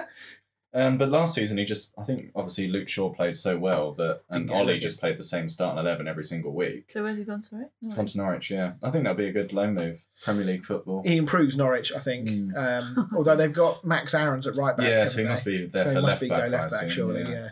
Um, 0.73 0.97
but 0.97 1.09
last 1.09 1.33
season 1.35 1.57
he 1.57 1.65
just, 1.65 1.93
I 1.97 2.03
think, 2.03 2.31
obviously 2.33 2.69
Luke 2.69 2.87
Shaw 2.87 3.09
played 3.09 3.35
so 3.35 3.57
well 3.57 3.91
that, 3.95 4.21
and 4.29 4.47
Didn't 4.47 4.57
get 4.57 4.61
Ollie 4.61 4.79
just 4.79 5.01
played 5.01 5.17
the 5.17 5.23
same 5.23 5.49
starting 5.49 5.79
eleven 5.79 6.07
every 6.07 6.23
single 6.23 6.53
week. 6.53 6.89
So 6.89 7.03
where's 7.03 7.17
he 7.17 7.25
gone 7.25 7.41
to 7.43 7.61
it? 7.61 7.71
It's 7.81 7.95
gone 7.95 8.05
to 8.05 8.17
Norwich, 8.17 8.49
yeah. 8.49 8.73
I 8.81 8.89
think 8.89 9.03
that'll 9.03 9.17
be 9.17 9.27
a 9.27 9.33
good 9.33 9.51
loan 9.51 9.73
move. 9.73 10.05
Premier 10.23 10.45
League 10.45 10.63
football. 10.63 11.03
he 11.05 11.17
improves 11.17 11.57
Norwich, 11.57 11.91
I 11.93 11.99
think. 11.99 12.29
Mm. 12.29 12.55
Um, 12.55 13.09
although 13.15 13.35
they've 13.35 13.51
got 13.53 13.83
Max 13.83 14.13
Aarons 14.13 14.47
at 14.47 14.55
right 14.55 14.77
back. 14.77 14.87
yeah, 14.87 15.05
so 15.05 15.17
he 15.17 15.23
haven't 15.23 15.33
must 15.33 15.45
be 15.45 15.65
there 15.65 15.83
so 15.83 15.89
for 15.89 15.95
he 15.95 16.01
must 16.01 16.11
left 16.11 16.21
be 16.21 16.29
back. 16.29 16.45
go 16.45 16.47
left 16.47 16.71
back, 16.71 16.81
assume, 16.83 16.89
surely. 16.89 17.21
yeah. 17.29 17.49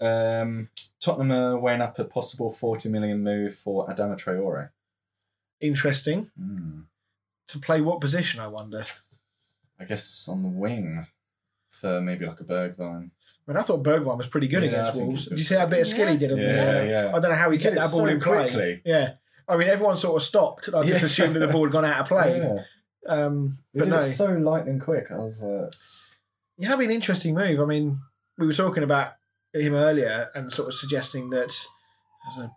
Yeah. 0.00 0.40
Um, 0.40 0.68
Tottenham 1.00 1.32
are 1.32 1.58
weighing 1.58 1.80
up 1.80 1.98
a 1.98 2.04
possible 2.04 2.50
40 2.52 2.88
million 2.88 3.22
move 3.22 3.54
for 3.54 3.88
Adama 3.88 4.16
Traore. 4.16 4.70
Interesting. 5.60 6.26
Hmm. 6.38 6.80
To 7.48 7.58
play 7.58 7.80
what 7.80 8.00
position? 8.00 8.40
I 8.40 8.46
wonder. 8.46 8.84
I 9.80 9.84
guess 9.84 10.28
on 10.28 10.42
the 10.42 10.48
wing 10.48 11.06
for 11.80 12.00
maybe 12.00 12.26
like 12.26 12.40
a 12.40 12.44
Bergwijn. 12.44 13.10
I 13.46 13.50
mean, 13.52 13.56
I 13.58 13.62
thought 13.62 13.82
Bergwijn 13.84 14.16
was 14.16 14.26
pretty 14.26 14.48
good 14.48 14.62
Yeah, 14.62 14.70
against 14.70 14.94
Wolves. 14.96 15.26
Did 15.26 15.38
you 15.38 15.44
see 15.44 15.54
that 15.54 15.68
bit 15.70 15.80
of 15.80 15.86
skill 15.86 16.08
he 16.08 16.16
did 16.16 16.32
on 16.32 16.38
Yeah, 16.38 16.52
the? 16.52 16.80
uh, 16.80 16.84
yeah. 16.84 17.08
I 17.14 17.20
don't 17.20 17.30
know 17.30 17.36
how 17.36 17.50
he 17.50 17.58
He 17.58 17.62
kept 17.62 17.74
that 17.76 17.90
ball 17.90 18.00
so 18.00 18.06
in 18.06 18.20
play. 18.20 18.42
quickly. 18.44 18.82
Yeah. 18.84 19.12
I 19.48 19.56
mean, 19.58 19.68
everyone 19.68 19.96
sort 19.96 20.16
of 20.16 20.22
stopped. 20.22 20.68
and 20.68 20.76
I 20.76 20.82
just 20.84 21.00
Yeah. 21.00 21.06
assumed 21.06 21.34
that 21.36 21.40
the 21.40 21.48
ball 21.48 21.64
had 21.64 21.72
gone 21.72 21.84
out 21.84 22.00
of 22.00 22.06
play. 22.08 22.38
Yeah. 22.38 22.62
Um, 23.06 23.58
but 23.74 23.88
no, 23.88 24.00
so 24.00 24.32
lightning 24.32 24.78
quick. 24.80 25.10
I 25.10 25.16
was 25.18 25.42
like, 25.42 25.72
yeah, 26.56 26.68
that'd 26.68 26.78
be 26.78 26.86
an 26.86 26.90
interesting 26.90 27.34
move. 27.34 27.60
I 27.60 27.64
mean, 27.66 27.98
we 28.38 28.46
were 28.46 28.54
talking 28.54 28.82
about 28.82 29.12
him 29.52 29.74
earlier 29.74 30.30
and 30.34 30.50
sort 30.50 30.68
of 30.68 30.74
suggesting 30.74 31.28
that 31.30 31.52
there's 32.24 32.38
a 32.38 32.50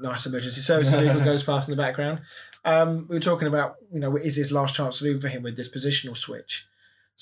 nice 0.00 0.24
emergency 0.24 0.62
service 0.62 0.88
vehicle 0.88 1.20
goes 1.20 1.42
past 1.42 1.68
in 1.68 1.76
the 1.76 1.82
background. 1.82 2.20
Um, 2.64 3.06
we 3.08 3.16
were 3.16 3.20
talking 3.20 3.48
about, 3.48 3.76
you 3.92 4.00
know, 4.00 4.16
is 4.16 4.36
this 4.36 4.50
last 4.50 4.74
chance 4.74 4.98
saloon 4.98 5.20
for 5.20 5.28
him 5.28 5.42
with 5.42 5.56
this 5.56 5.68
positional 5.70 6.16
switch? 6.16 6.66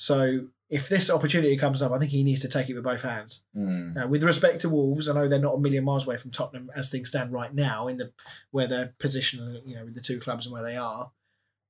So 0.00 0.46
if 0.70 0.88
this 0.88 1.10
opportunity 1.10 1.56
comes 1.56 1.82
up, 1.82 1.90
I 1.90 1.98
think 1.98 2.12
he 2.12 2.22
needs 2.22 2.38
to 2.42 2.48
take 2.48 2.70
it 2.70 2.74
with 2.74 2.84
both 2.84 3.02
hands. 3.02 3.42
Mm. 3.56 4.04
Uh, 4.04 4.06
with 4.06 4.22
respect 4.22 4.60
to 4.60 4.68
Wolves, 4.68 5.08
I 5.08 5.12
know 5.12 5.26
they're 5.26 5.40
not 5.40 5.56
a 5.56 5.60
million 5.60 5.82
miles 5.82 6.06
away 6.06 6.18
from 6.18 6.30
Tottenham 6.30 6.70
as 6.76 6.88
things 6.88 7.08
stand 7.08 7.32
right 7.32 7.52
now 7.52 7.88
in 7.88 7.96
the 7.96 8.12
where 8.52 8.68
they're 8.68 8.94
positioned, 9.00 9.60
you 9.66 9.74
know, 9.74 9.84
with 9.84 9.96
the 9.96 10.00
two 10.00 10.20
clubs 10.20 10.46
and 10.46 10.52
where 10.52 10.62
they 10.62 10.76
are. 10.76 11.10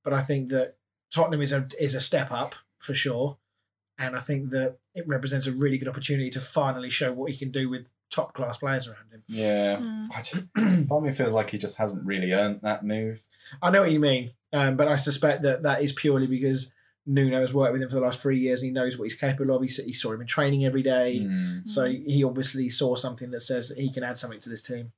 But 0.03 0.13
I 0.13 0.21
think 0.21 0.49
that 0.49 0.75
Tottenham 1.11 1.41
is 1.41 1.51
a 1.51 1.67
is 1.79 1.95
a 1.95 1.99
step 1.99 2.31
up 2.31 2.53
for 2.77 2.93
sure, 2.93 3.39
and 3.97 4.15
I 4.15 4.19
think 4.19 4.51
that 4.51 4.77
it 4.93 5.07
represents 5.07 5.47
a 5.47 5.51
really 5.51 5.79
good 5.79 5.87
opportunity 5.87 6.29
to 6.29 6.39
finally 6.39 6.91
show 6.91 7.11
what 7.11 7.31
he 7.31 7.37
can 7.37 7.49
do 7.49 7.67
with 7.67 7.91
top 8.11 8.35
class 8.35 8.57
players 8.57 8.87
around 8.87 9.11
him. 9.11 9.23
Yeah. 9.27 9.77
Mm. 9.77 10.09
I 10.15 10.21
just, 10.21 10.53
part 10.87 10.99
of 10.99 11.03
me 11.03 11.11
feels 11.11 11.33
like 11.33 11.49
he 11.49 11.57
just 11.57 11.77
hasn't 11.77 12.05
really 12.05 12.31
earned 12.31 12.59
that 12.61 12.85
move. 12.85 13.23
I 13.59 13.71
know 13.71 13.81
what 13.81 13.91
you 13.91 13.99
mean, 13.99 14.29
um, 14.53 14.77
but 14.77 14.87
I 14.87 14.97
suspect 14.97 15.41
that 15.41 15.63
that 15.63 15.81
is 15.81 15.93
purely 15.93 16.27
because 16.27 16.71
Nuno 17.09 17.41
has 17.41 17.53
worked 17.53 17.73
with 17.73 17.81
him 17.81 17.89
for 17.89 17.95
the 17.95 18.01
last 18.01 18.19
three 18.21 18.37
years 18.39 18.61
and 18.61 18.67
he 18.67 18.71
knows 18.73 18.97
what 18.97 19.05
he's 19.05 19.15
capable 19.15 19.55
of. 19.55 19.61
He, 19.63 19.67
he 19.83 19.93
saw 19.93 20.11
him 20.13 20.21
in 20.21 20.27
training 20.27 20.63
every 20.63 20.83
day. 20.83 21.21
Mm. 21.23 21.67
So 21.67 21.85
he 21.85 22.23
obviously 22.23 22.69
saw 22.69 22.95
something 22.95 23.31
that 23.31 23.41
says 23.41 23.69
that 23.69 23.79
he 23.79 23.91
can 23.91 24.03
add 24.03 24.17
something 24.17 24.39
to 24.41 24.49
this 24.49 24.61
team. 24.61 24.91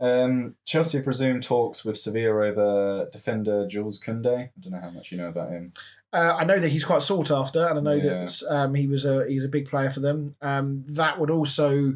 Um, 0.00 0.56
Chelsea 0.64 0.98
have 0.98 1.06
resumed 1.06 1.44
talks 1.44 1.84
with 1.84 1.96
Sevilla 1.96 2.46
over 2.48 3.08
defender 3.12 3.68
Jules 3.68 4.00
Koundé. 4.00 4.36
I 4.48 4.50
don't 4.60 4.72
know 4.72 4.80
how 4.80 4.90
much 4.90 5.12
you 5.12 5.18
know 5.18 5.28
about 5.28 5.50
him. 5.50 5.72
Uh, 6.12 6.34
I 6.38 6.44
know 6.44 6.58
that 6.58 6.70
he's 6.70 6.84
quite 6.84 7.02
sought 7.02 7.30
after, 7.30 7.66
and 7.68 7.78
I 7.78 7.82
know 7.82 7.94
Yeah. 7.94 8.26
that 8.26 8.42
um, 8.50 8.74
he 8.74 8.88
was 8.88 9.04
a 9.04 9.26
he's 9.28 9.44
a 9.44 9.48
big 9.48 9.68
player 9.68 9.90
for 9.90 10.00
them. 10.00 10.34
Um, 10.42 10.82
that 10.88 11.20
would 11.20 11.30
also 11.30 11.94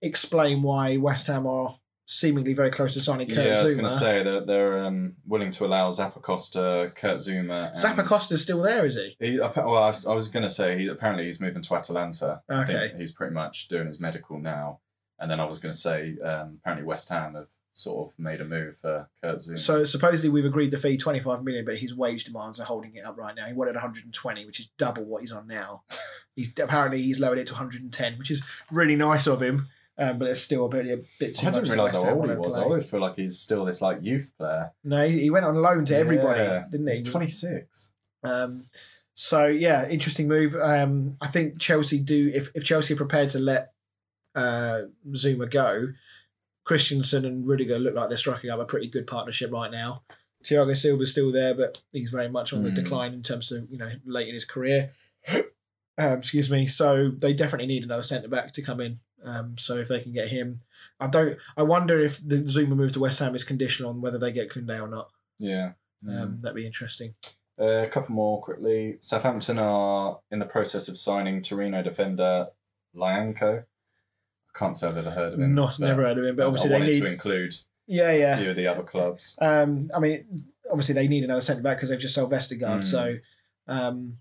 explain 0.00 0.62
why 0.62 0.96
West 0.96 1.26
Ham 1.26 1.46
are 1.46 1.74
seemingly 2.06 2.52
very 2.52 2.70
close 2.70 2.92
to 2.94 3.00
signing 3.00 3.28
Kurt 3.28 3.46
yeah, 3.46 3.60
I 3.60 3.64
was 3.64 3.74
going 3.74 3.88
to 3.88 3.94
say 3.94 4.22
that 4.22 4.46
they're 4.46 4.84
um, 4.84 5.16
willing 5.26 5.50
to 5.52 5.64
allow 5.64 5.88
Zappacosta, 5.90 6.94
Kurt 6.94 7.18
Zouma. 7.18 7.68
And 7.68 7.76
Zappa 7.76 8.04
Costa's 8.06 8.42
still 8.42 8.62
there, 8.62 8.84
is 8.84 8.96
he? 8.96 9.16
He, 9.18 9.38
well, 9.38 9.54
I 9.56 9.88
was, 9.88 10.06
I 10.06 10.14
was 10.14 10.28
going 10.28 10.42
to 10.42 10.50
say 10.50 10.78
he 10.78 10.88
apparently 10.88 11.24
he's 11.24 11.40
moving 11.40 11.62
to 11.62 11.74
Atalanta. 11.74 12.42
I 12.48 12.62
Okay. 12.62 12.72
think 12.72 12.96
he's 12.96 13.12
pretty 13.12 13.32
much 13.34 13.68
doing 13.68 13.86
his 13.86 14.00
medical 14.00 14.38
now. 14.38 14.80
And 15.18 15.30
then 15.30 15.40
I 15.40 15.44
was 15.44 15.58
going 15.58 15.72
to 15.72 15.78
say 15.78 16.16
um, 16.22 16.58
apparently 16.60 16.86
West 16.86 17.08
Ham 17.08 17.34
have 17.34 17.48
sort 17.72 18.08
of 18.08 18.18
made 18.18 18.40
a 18.40 18.44
move 18.44 18.76
for 18.76 19.08
Kurt 19.22 19.38
Zouma. 19.38 19.58
So 19.58 19.84
supposedly 19.84 20.28
we've 20.28 20.44
agreed 20.44 20.70
the 20.70 20.78
fee 20.78 20.96
twenty 20.96 21.20
five 21.20 21.42
million, 21.42 21.64
but 21.64 21.76
his 21.76 21.94
wage 21.94 22.24
demands 22.24 22.60
are 22.60 22.64
holding 22.64 22.94
it 22.96 23.04
up 23.04 23.16
right 23.16 23.34
now. 23.34 23.46
He 23.46 23.52
wanted 23.52 23.74
one 23.74 23.82
hundred 23.82 24.04
and 24.04 24.12
twenty, 24.12 24.44
which 24.44 24.60
is 24.60 24.66
double 24.78 25.04
what 25.04 25.22
he's 25.22 25.32
on 25.32 25.46
now. 25.46 25.82
He's 26.36 26.52
apparently 26.58 27.00
he's 27.00 27.20
lowered 27.20 27.38
it 27.38 27.46
to 27.46 27.52
one 27.52 27.58
hundred 27.60 27.82
and 27.82 27.92
ten, 27.92 28.18
which 28.18 28.28
is 28.28 28.42
really 28.72 28.96
nice 28.96 29.28
of 29.28 29.40
him. 29.40 29.68
Um, 29.96 30.18
but 30.18 30.28
it's 30.28 30.40
still 30.40 30.66
a 30.66 30.68
bit, 30.68 30.86
a 30.86 31.04
bit 31.20 31.36
too 31.36 31.46
I 31.46 31.50
didn't 31.50 31.70
realise 31.70 31.92
how 31.92 32.14
old 32.14 32.28
he 32.28 32.34
was. 32.36 32.56
I 32.56 32.62
always 32.62 32.84
feel 32.90 32.98
like 33.00 33.14
he's 33.14 33.38
still 33.38 33.64
this 33.64 33.80
like 33.80 33.98
youth 34.02 34.32
player. 34.36 34.72
No, 34.82 35.06
he 35.06 35.20
he 35.20 35.30
went 35.30 35.44
on 35.46 35.54
loan 35.54 35.84
to 35.86 35.96
everybody, 35.96 36.40
Yeah. 36.40 36.64
didn't 36.68 36.88
he? 36.88 36.94
He's 36.94 37.08
26. 37.08 37.92
Um, 38.24 38.64
so 39.12 39.46
yeah, 39.46 39.86
interesting 39.88 40.26
move. 40.26 40.56
Um, 40.60 41.16
I 41.20 41.28
think 41.28 41.60
Chelsea 41.60 42.00
do 42.00 42.32
if, 42.34 42.50
if 42.56 42.64
Chelsea 42.64 42.94
are 42.94 42.96
prepared 42.96 43.28
to 43.30 43.38
let 43.38 43.72
uh, 44.34 44.80
Zouma 45.12 45.48
go, 45.48 45.88
Christensen 46.64 47.24
and 47.24 47.46
Rudiger 47.46 47.78
look 47.78 47.94
like 47.94 48.08
they're 48.08 48.18
striking 48.18 48.50
up 48.50 48.58
a 48.58 48.64
pretty 48.64 48.88
good 48.88 49.06
partnership 49.06 49.52
right 49.52 49.70
now. 49.70 50.02
Thiago 50.42 50.76
Silva's 50.76 51.10
still 51.12 51.30
there, 51.30 51.54
but 51.54 51.82
he's 51.92 52.10
very 52.10 52.28
much 52.28 52.52
on 52.52 52.64
the 52.64 52.70
Mm. 52.70 52.74
decline 52.74 53.12
in 53.14 53.22
terms 53.22 53.52
of 53.52 53.70
you 53.70 53.78
know 53.78 53.92
late 54.04 54.26
in 54.28 54.34
his 54.34 54.44
career. 54.44 54.90
um, 55.32 55.44
excuse 56.18 56.50
me. 56.50 56.66
So 56.66 57.10
they 57.10 57.32
definitely 57.32 57.66
need 57.68 57.84
another 57.84 58.02
centre 58.02 58.28
back 58.28 58.52
to 58.54 58.62
come 58.62 58.80
in. 58.80 58.96
Um, 59.24 59.56
so 59.58 59.76
if 59.78 59.88
they 59.88 60.00
can 60.00 60.12
get 60.12 60.28
him, 60.28 60.58
I 61.00 61.06
don't. 61.06 61.38
I 61.56 61.62
wonder 61.62 61.98
if 61.98 62.18
the 62.26 62.42
Zouma 62.42 62.76
move 62.76 62.92
to 62.92 63.00
West 63.00 63.18
Ham 63.20 63.34
is 63.34 63.44
conditional 63.44 63.90
on 63.90 64.00
whether 64.00 64.18
they 64.18 64.32
get 64.32 64.50
Koundé 64.50 64.80
or 64.80 64.88
not. 64.88 65.10
Yeah. 65.38 65.72
Um, 66.08 66.38
That'd 66.40 66.56
be 66.56 66.66
interesting. 66.66 67.14
Uh, 67.58 67.82
a 67.84 67.86
couple 67.86 68.14
more 68.14 68.40
quickly. 68.42 68.96
Southampton 69.00 69.58
are 69.58 70.20
in 70.30 70.38
the 70.40 70.44
process 70.44 70.88
of 70.88 70.98
signing 70.98 71.40
Torino 71.40 71.82
defender 71.82 72.48
Lyanco. 72.94 73.60
I 73.62 74.58
can't 74.58 74.76
say 74.76 74.88
I've 74.88 74.96
ever 74.96 75.10
heard 75.10 75.34
of 75.34 75.40
him. 75.40 75.54
Not 75.54 75.78
never 75.78 76.02
heard 76.02 76.18
of 76.18 76.24
him, 76.24 76.36
but 76.36 76.46
obviously 76.46 76.74
I 76.74 76.78
they 76.80 76.86
need. 76.86 77.00
to 77.00 77.06
include 77.06 77.54
Yeah, 77.86 78.12
yeah. 78.12 78.36
a 78.36 78.40
few 78.40 78.50
of 78.50 78.56
the 78.56 78.66
other 78.66 78.82
clubs. 78.82 79.36
Um, 79.40 79.90
I 79.94 80.00
mean, 80.00 80.44
obviously 80.70 80.94
they 80.94 81.08
need 81.08 81.24
another 81.24 81.40
centre 81.40 81.62
back 81.62 81.78
because 81.78 81.90
they've 81.90 81.98
just 81.98 82.14
sold 82.14 82.30
Vestergaard. 82.30 82.80
Mm. 82.80 82.84
So, 82.84 83.16
um, 83.68 84.18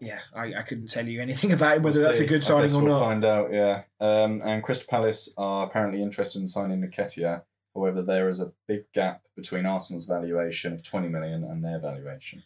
yeah, 0.00 0.20
I, 0.34 0.54
I 0.54 0.62
couldn't 0.62 0.88
tell 0.88 1.06
you 1.06 1.20
anything 1.20 1.52
about 1.58 1.76
him 1.76 1.82
whether 1.82 1.98
We'll 1.98 2.08
that's 2.08 2.18
a 2.20 2.22
see. 2.22 2.26
good 2.26 2.42
I 2.42 2.46
signing 2.46 2.74
or 2.74 2.82
we'll 2.82 2.92
not. 2.92 3.00
find 3.00 3.24
out, 3.24 3.52
yeah. 3.52 3.82
Um, 4.00 4.40
and 4.44 4.62
Crystal 4.62 4.86
Palace 4.88 5.32
are 5.36 5.66
apparently 5.66 6.02
interested 6.02 6.40
in 6.40 6.46
signing 6.46 6.80
Nketiah. 6.82 7.42
However, 7.74 8.02
there 8.02 8.28
is 8.28 8.40
a 8.40 8.52
big 8.66 8.90
gap 8.92 9.22
between 9.36 9.66
Arsenal's 9.66 10.06
valuation 10.06 10.72
of 10.72 10.82
20 10.82 11.08
million 11.08 11.44
and 11.44 11.64
their 11.64 11.78
valuation. 11.78 12.42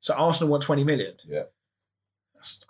So 0.00 0.12
Arsenal 0.14 0.50
want 0.50 0.62
twenty 0.62 0.84
million. 0.84 1.14
Yeah. 1.26 1.44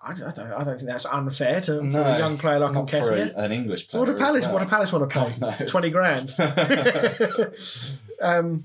I, 0.00 0.12
I 0.12 0.14
don't. 0.14 0.38
I 0.52 0.62
don't 0.62 0.76
think 0.76 0.86
that's 0.88 1.04
unfair 1.04 1.60
to 1.62 1.78
for 1.78 1.82
No, 1.82 2.02
a 2.04 2.16
young 2.18 2.38
player 2.38 2.60
like 2.60 2.74
Nketiah. 2.74 3.32
an 3.36 3.50
English 3.50 3.88
So 3.88 3.98
what 3.98 4.04
player. 4.04 4.16
do 4.16 4.22
Palace? 4.22 4.44
as 4.44 4.52
What 4.52 4.60
well. 4.60 4.68
Palace 4.68 4.92
want 4.92 5.10
to 5.10 5.18
pay? 5.18 5.34
Knows. 5.40 5.68
Twenty 5.68 5.90
grand. 5.90 6.30
um, 8.20 8.62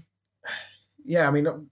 yeah, 1.04 1.28
I 1.28 1.32
mean, 1.32 1.48
I'm 1.48 1.68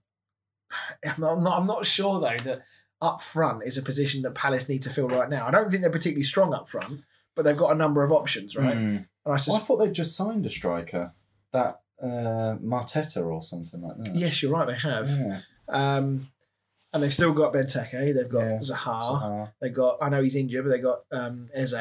not, 1.18 1.36
I'm 1.36 1.44
not. 1.44 1.58
I'm 1.60 1.66
not 1.66 1.86
sure 1.86 2.20
though 2.20 2.36
that 2.44 2.62
up 3.00 3.20
front 3.22 3.62
is 3.64 3.76
a 3.76 3.82
position 3.82 4.22
that 4.22 4.34
Palace 4.34 4.68
need 4.68 4.82
to 4.82 4.90
fill 4.90 5.08
right 5.08 5.28
now. 5.28 5.46
I 5.46 5.50
don't 5.50 5.70
think 5.70 5.82
they're 5.82 5.90
particularly 5.90 6.24
strong 6.24 6.52
up 6.52 6.68
front, 6.68 7.02
but 7.36 7.42
they've 7.44 7.56
got 7.56 7.70
a 7.72 7.74
number 7.74 8.02
of 8.02 8.10
options, 8.12 8.56
right? 8.56 8.76
And 8.76 9.06
I 9.24 9.30
Well, 9.46 9.56
I 9.56 9.58
thought 9.60 9.76
they'd 9.78 9.92
just 9.92 10.16
signed 10.16 10.44
a 10.46 10.50
striker. 10.50 11.12
That 11.52 11.80
uh, 12.02 12.56
Marteta 12.62 13.24
or 13.24 13.42
something 13.42 13.80
like 13.82 13.96
that. 14.04 14.14
yes, 14.14 14.42
you're 14.42 14.52
right. 14.52 14.66
They 14.66 14.74
have. 14.74 15.08
Yeah. 15.08 15.40
Um, 15.68 16.28
and 16.92 17.02
they've 17.02 17.12
still 17.12 17.32
got 17.32 17.52
Benteke. 17.52 18.14
They've 18.14 18.28
got 18.28 18.40
Yeah. 18.40 18.58
Zaha. 18.60 19.02
Zaha. 19.02 19.52
They've 19.60 19.74
got. 19.74 19.98
I 20.00 20.08
know 20.08 20.22
he's 20.22 20.36
injured, 20.36 20.64
but 20.64 20.70
they've 20.70 20.82
got 20.82 21.00
um, 21.12 21.48
Eze, 21.54 21.74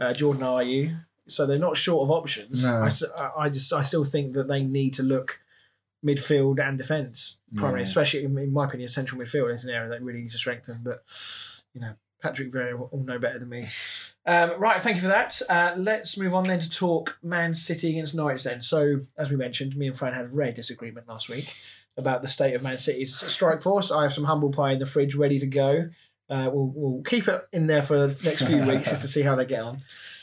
uh, 0.00 0.12
Jordan 0.12 0.42
Ayew. 0.42 1.04
So 1.28 1.46
they're 1.46 1.58
not 1.58 1.76
short 1.76 2.02
of 2.04 2.10
options. 2.10 2.64
No. 2.64 2.82
I- 2.82 3.30
I 3.44 3.48
just 3.48 3.72
I 3.72 3.82
still 3.82 4.04
think 4.04 4.34
that 4.34 4.48
they 4.48 4.62
need 4.62 4.94
to 4.94 5.02
look 5.02 5.38
midfield 6.04 6.58
and 6.58 6.76
defence 6.78 7.38
primarily, 7.54 7.80
Yeah. 7.80 7.86
especially 7.88 8.24
in, 8.24 8.36
in 8.38 8.52
my 8.52 8.64
opinion, 8.64 8.88
central 8.88 9.20
midfield 9.20 9.52
is 9.54 9.64
an 9.64 9.70
area 9.70 9.88
that 9.90 10.02
really 10.02 10.20
needs 10.20 10.34
to 10.34 10.38
strengthen. 10.38 10.80
But 10.82 11.02
you 11.74 11.80
know, 11.80 11.94
Patrick 12.22 12.50
Vieira 12.52 12.78
will 12.78 12.88
will 12.92 13.04
know 13.04 13.18
better 13.18 13.38
than 13.38 13.48
me. 13.48 13.68
Um, 14.24 14.52
right, 14.60 14.80
thank 14.80 14.96
you 14.96 15.02
for 15.02 15.08
that. 15.08 15.40
Uh, 15.48 15.74
let's 15.76 16.16
move 16.16 16.32
on 16.34 16.44
then 16.44 16.60
to 16.60 16.70
talk 16.70 17.18
Man 17.22 17.54
City 17.54 17.90
against 17.90 18.14
Norwich. 18.14 18.44
Then, 18.44 18.60
so 18.60 19.00
as 19.18 19.30
we 19.30 19.36
mentioned, 19.36 19.74
me 19.76 19.88
and 19.88 19.98
Fran 19.98 20.12
had 20.12 20.26
a 20.26 20.28
rare 20.28 20.52
disagreement 20.52 21.08
last 21.08 21.28
week 21.28 21.52
about 21.96 22.22
the 22.22 22.28
state 22.28 22.54
of 22.54 22.62
Man 22.62 22.78
City's 22.78 23.14
strike 23.14 23.60
force. 23.62 23.90
I 23.90 24.02
have 24.02 24.12
some 24.12 24.24
humble 24.24 24.50
pie 24.50 24.72
in 24.72 24.78
the 24.78 24.86
fridge 24.86 25.14
ready 25.16 25.38
to 25.40 25.46
go. 25.46 25.90
Uh, 26.30 26.48
we'll, 26.52 26.72
we'll 26.74 27.02
keep 27.02 27.26
it 27.28 27.42
in 27.52 27.66
there 27.66 27.82
for 27.82 27.98
the 27.98 28.06
next 28.24 28.42
few 28.46 28.64
weeks 28.64 28.88
just 28.88 29.02
to 29.02 29.08
see 29.08 29.22
how 29.22 29.34
they 29.34 29.44
get 29.44 29.60
on. 29.62 29.80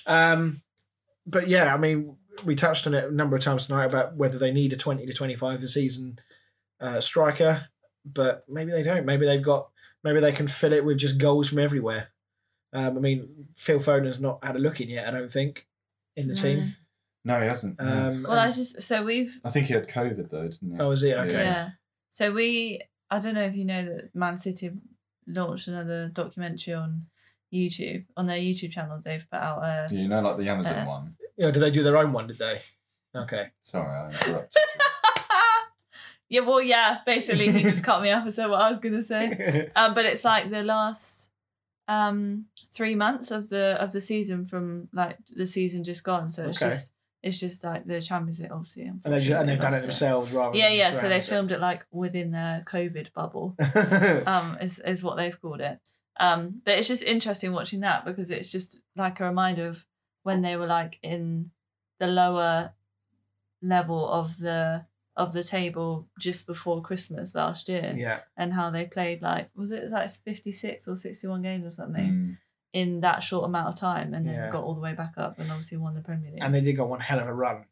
Um, 0.07 0.61
but 1.27 1.47
yeah, 1.49 1.73
I 1.73 1.77
mean, 1.77 2.15
we 2.45 2.55
touched 2.55 2.87
on 2.87 2.93
it 2.93 3.05
a 3.09 3.11
number 3.13 3.35
of 3.35 3.43
times 3.43 3.65
tonight 3.67 3.85
about 3.85 4.15
whether 4.15 4.37
they 4.37 4.51
need 4.51 4.73
a 4.73 4.75
20 4.77 5.05
to 5.05 5.13
25 5.13 5.63
a 5.63 5.67
season 5.67 6.19
uh, 6.79 6.99
striker, 6.99 7.67
but 8.05 8.43
maybe 8.47 8.71
they 8.71 8.83
don't. 8.83 9.05
Maybe 9.05 9.25
they've 9.25 9.41
got, 9.43 9.69
maybe 10.03 10.19
they 10.19 10.31
can 10.31 10.47
fill 10.47 10.73
it 10.73 10.85
with 10.85 10.97
just 10.97 11.17
goals 11.17 11.49
from 11.49 11.59
everywhere. 11.59 12.09
Um, 12.73 12.97
I 12.97 12.99
mean, 12.99 13.47
Phil 13.55 13.79
Foden's 13.79 14.19
not 14.19 14.43
had 14.43 14.55
a 14.55 14.59
look 14.59 14.79
in 14.79 14.89
yet, 14.89 15.07
I 15.07 15.11
don't 15.11 15.31
think, 15.31 15.67
in 16.15 16.27
the 16.27 16.35
team. 16.35 16.75
No, 17.25 17.39
he 17.39 17.47
hasn't. 17.47 17.79
Um, 17.79 18.23
Well, 18.23 18.37
I 18.39 18.49
just 18.49 18.81
so 18.81 19.03
we've 19.03 19.39
I 19.43 19.49
think 19.49 19.67
he 19.67 19.73
had 19.73 19.87
COVID 19.89 20.29
though, 20.29 20.47
didn't 20.47 20.75
he? 20.75 20.79
oh, 20.79 20.91
is 20.91 21.01
he? 21.01 21.13
Okay. 21.13 21.31
yeah. 21.33 21.69
So 22.09 22.31
we 22.31 22.81
I 23.11 23.19
don't 23.19 23.33
know 23.33 23.43
if 23.43 23.55
you 23.55 23.65
know 23.65 23.83
that 23.85 24.15
Man 24.15 24.37
City 24.37 24.71
launched 25.27 25.67
another 25.67 26.09
documentary 26.09 26.73
on 26.75 27.07
YouTube 27.53 28.05
on 28.15 28.27
their 28.27 28.37
YouTube 28.37 28.71
channel. 28.71 29.01
They've 29.03 29.25
put 29.29 29.37
out 29.39 29.63
a 29.63 29.87
Do 29.89 29.97
you 29.97 30.07
know, 30.07 30.21
like 30.21 30.37
the 30.37 30.47
Amazon 30.49 30.79
Uh, 30.79 30.85
one? 30.85 31.15
Yeah, 31.39 31.51
did 31.51 31.61
they 31.61 31.71
do 31.71 31.81
their 31.83 31.95
own 31.97 32.11
one, 32.11 32.27
did 32.27 32.37
they? 32.37 32.59
Okay. 33.15 33.47
Sorry, 33.63 33.89
I 33.89 34.07
interrupted. 34.09 34.61
yeah, 36.29 36.41
well, 36.41 36.61
yeah. 36.61 36.97
Basically, 37.05 37.49
he 37.51 37.63
just 37.63 37.83
cut 37.83 38.01
me 38.01 38.11
off 38.11 38.23
and 38.23 38.33
said 38.33 38.47
what 38.49 38.61
I 38.61 38.69
was 38.69 38.79
gonna 38.79 39.01
say. 39.01 39.71
Um, 39.75 39.93
but 39.95 40.05
it's 40.05 40.23
like 40.25 40.49
the 40.51 40.63
last 40.63 41.31
um 41.87 42.45
three 42.69 42.93
months 42.93 43.31
of 43.31 43.49
the 43.49 43.77
of 43.81 43.91
the 43.91 44.01
season 44.01 44.45
from 44.45 44.89
like 44.93 45.17
the 45.35 45.47
season 45.47 45.83
just 45.83 46.03
gone. 46.03 46.29
So 46.31 46.47
it's 46.49 46.61
Okay. 46.61 46.71
just 46.71 46.93
it's 47.23 47.39
just 47.39 47.63
like 47.63 47.85
the 47.85 48.01
Champions 48.01 48.39
League, 48.41 48.51
obviously. 48.51 48.83
and, 48.83 49.01
they 49.05 49.19
just, 49.19 49.31
and 49.31 49.49
they've 49.49 49.59
done 49.59 49.73
it 49.73 49.77
lost 49.77 49.83
themselves 49.83 50.31
rather 50.31 50.57
Yeah, 50.57 50.69
than 50.69 50.77
yeah. 50.77 50.91
So 50.91 51.09
they 51.09 51.21
filmed 51.21 51.51
it 51.51 51.59
like 51.61 51.85
within 51.91 52.31
their 52.31 52.63
COVID 52.67 53.11
bubble. 53.13 53.55
it. 53.59 54.27
um, 54.27 54.57
is 54.61 54.79
is 54.79 55.01
what 55.03 55.15
they've 55.17 55.39
called 55.41 55.61
it. 55.61 55.79
Um, 56.19 56.51
but 56.65 56.77
it's 56.77 56.87
just 56.89 57.01
interesting 57.03 57.53
watching 57.53 57.79
that 57.79 58.03
because 58.05 58.29
it's 58.29 58.51
just 58.51 58.79
like 58.95 59.19
a 59.21 59.25
reminder 59.25 59.67
of 59.67 59.85
when 60.29 60.41
they 60.43 60.55
were 60.55 60.67
like 60.67 60.99
in 61.01 61.49
the 61.99 62.07
lower 62.21 62.73
level 63.61 64.07
of 64.09 64.37
the 64.37 64.85
of 65.17 65.33
the 65.33 65.43
table 65.43 66.07
just 66.19 66.47
before 66.47 66.81
Christmas 66.81 67.35
last 67.35 67.67
year, 67.67 67.93
yeah. 67.97 68.19
and 68.37 68.53
how 68.53 68.69
they 68.69 68.85
played 68.85 69.21
like 69.21 69.49
was 69.55 69.71
it 69.71 69.89
like 69.89 70.09
fifty 70.09 70.51
six 70.51 70.87
or 70.87 70.95
sixty 70.95 71.27
one 71.27 71.41
games 71.41 71.65
or 71.65 71.69
something, 71.81 72.11
Mm. 72.11 72.37
in 72.73 73.01
that 73.01 73.19
short 73.23 73.43
amount 73.45 73.67
of 73.69 73.75
time, 73.75 74.13
and 74.13 74.23
then 74.25 74.35
Yeah. 74.35 74.51
got 74.51 74.63
all 74.63 74.75
the 74.75 74.85
way 74.87 74.93
back 74.93 75.13
up, 75.17 75.39
and 75.39 75.49
obviously 75.51 75.77
won 75.77 75.93
the 75.95 76.01
Premier 76.01 76.31
League. 76.31 76.43
And 76.43 76.53
they 76.55 76.61
did 76.61 76.73
go 76.77 76.85
one 76.85 77.01
hell 77.01 77.19
of 77.19 77.27
a 77.27 77.33
run. 77.33 77.65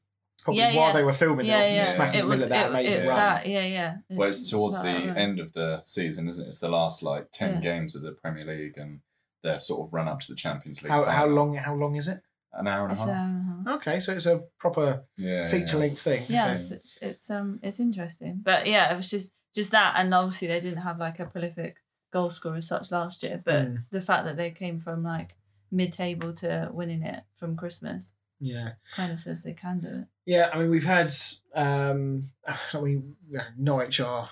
Probably 0.43 0.59
Yeah, 0.61 0.75
while 0.75 0.87
yeah. 0.89 0.93
they 0.97 1.03
were 1.03 1.13
filming, 1.13 1.45
yeah, 1.45 1.59
they 1.59 1.69
were 1.71 1.75
yeah, 1.77 1.95
smack 1.95 2.13
in 2.13 2.19
it 2.19 2.23
the 2.23 2.27
was 2.27 2.41
middle 2.41 2.57
of 2.57 2.59
that 2.59 2.65
it, 2.65 2.69
amazing 2.81 2.99
it's 3.01 3.09
run. 3.09 3.17
that, 3.17 3.47
yeah, 3.47 3.65
yeah. 3.77 3.91
Well, 4.09 4.29
it's 4.29 4.49
towards 4.49 4.81
the 4.83 4.93
run. 4.93 5.17
end 5.25 5.39
of 5.39 5.49
the 5.53 5.81
season, 5.83 6.27
isn't 6.31 6.43
it? 6.45 6.47
It's 6.49 6.59
the 6.59 6.69
last 6.79 6.97
like 7.11 7.23
ten 7.31 7.51
Yeah. 7.55 7.61
games 7.69 7.95
of 7.95 8.01
the 8.01 8.11
Premier 8.21 8.45
League 8.45 8.77
and 8.77 9.01
their 9.43 9.59
sort 9.59 9.79
of 9.87 9.93
run 9.93 10.07
up 10.09 10.19
to 10.21 10.27
the 10.33 10.35
Champions 10.35 10.81
League. 10.83 10.91
How, 10.91 11.05
how 11.05 11.25
long? 11.27 11.55
How 11.55 11.73
long 11.75 11.95
is 11.95 12.07
it? 12.09 12.19
An 12.57 12.67
hour 12.67 12.83
and 12.87 12.91
a 12.91 12.93
It's, 12.93 13.03
half. 13.03 13.35
uh, 13.67 13.75
Okay, 13.75 13.99
so 13.99 14.13
it's 14.13 14.25
a 14.25 14.41
proper 14.59 15.03
yeah, 15.17 15.45
feature 15.47 15.75
yeah. 15.75 15.81
length 15.83 15.99
thing. 15.99 16.23
yeah, 16.29 16.53
it's, 16.53 16.71
it's 16.71 16.97
it's 17.01 17.29
um 17.29 17.59
it's 17.61 17.79
interesting, 17.79 18.39
but 18.43 18.65
yeah, 18.67 18.91
it 18.91 18.95
was 18.95 19.09
just 19.09 19.33
just 19.55 19.71
that, 19.71 19.93
and 19.97 20.13
obviously 20.13 20.47
they 20.47 20.59
didn't 20.59 20.81
have 20.83 20.99
like 20.99 21.19
a 21.19 21.25
prolific 21.25 21.77
goal 22.11 22.29
scorer 22.29 22.55
as 22.57 22.67
such 22.67 22.91
last 22.91 23.23
year, 23.23 23.41
but 23.43 23.65
Mm. 23.67 23.83
the 23.91 24.01
fact 24.01 24.25
that 24.25 24.37
they 24.37 24.51
came 24.51 24.79
from 24.79 25.03
like 25.03 25.35
mid 25.71 25.91
table 25.91 26.31
to 26.33 26.69
winning 26.73 27.03
it 27.03 27.23
from 27.37 27.55
Christmas 27.57 28.13
yeah. 28.39 28.73
kind 28.95 29.11
of 29.11 29.19
says 29.19 29.43
they 29.43 29.53
can 29.53 29.79
do 29.79 29.87
it. 29.87 30.07
Yeah, 30.25 30.49
I 30.53 30.59
mean, 30.59 30.69
we've 30.69 30.85
had, 30.85 31.13
um, 31.55 32.23
I 32.73 32.79
mean, 32.79 33.15
yeah, 33.29 33.45
Norwich 33.57 33.99
are, 33.99 34.29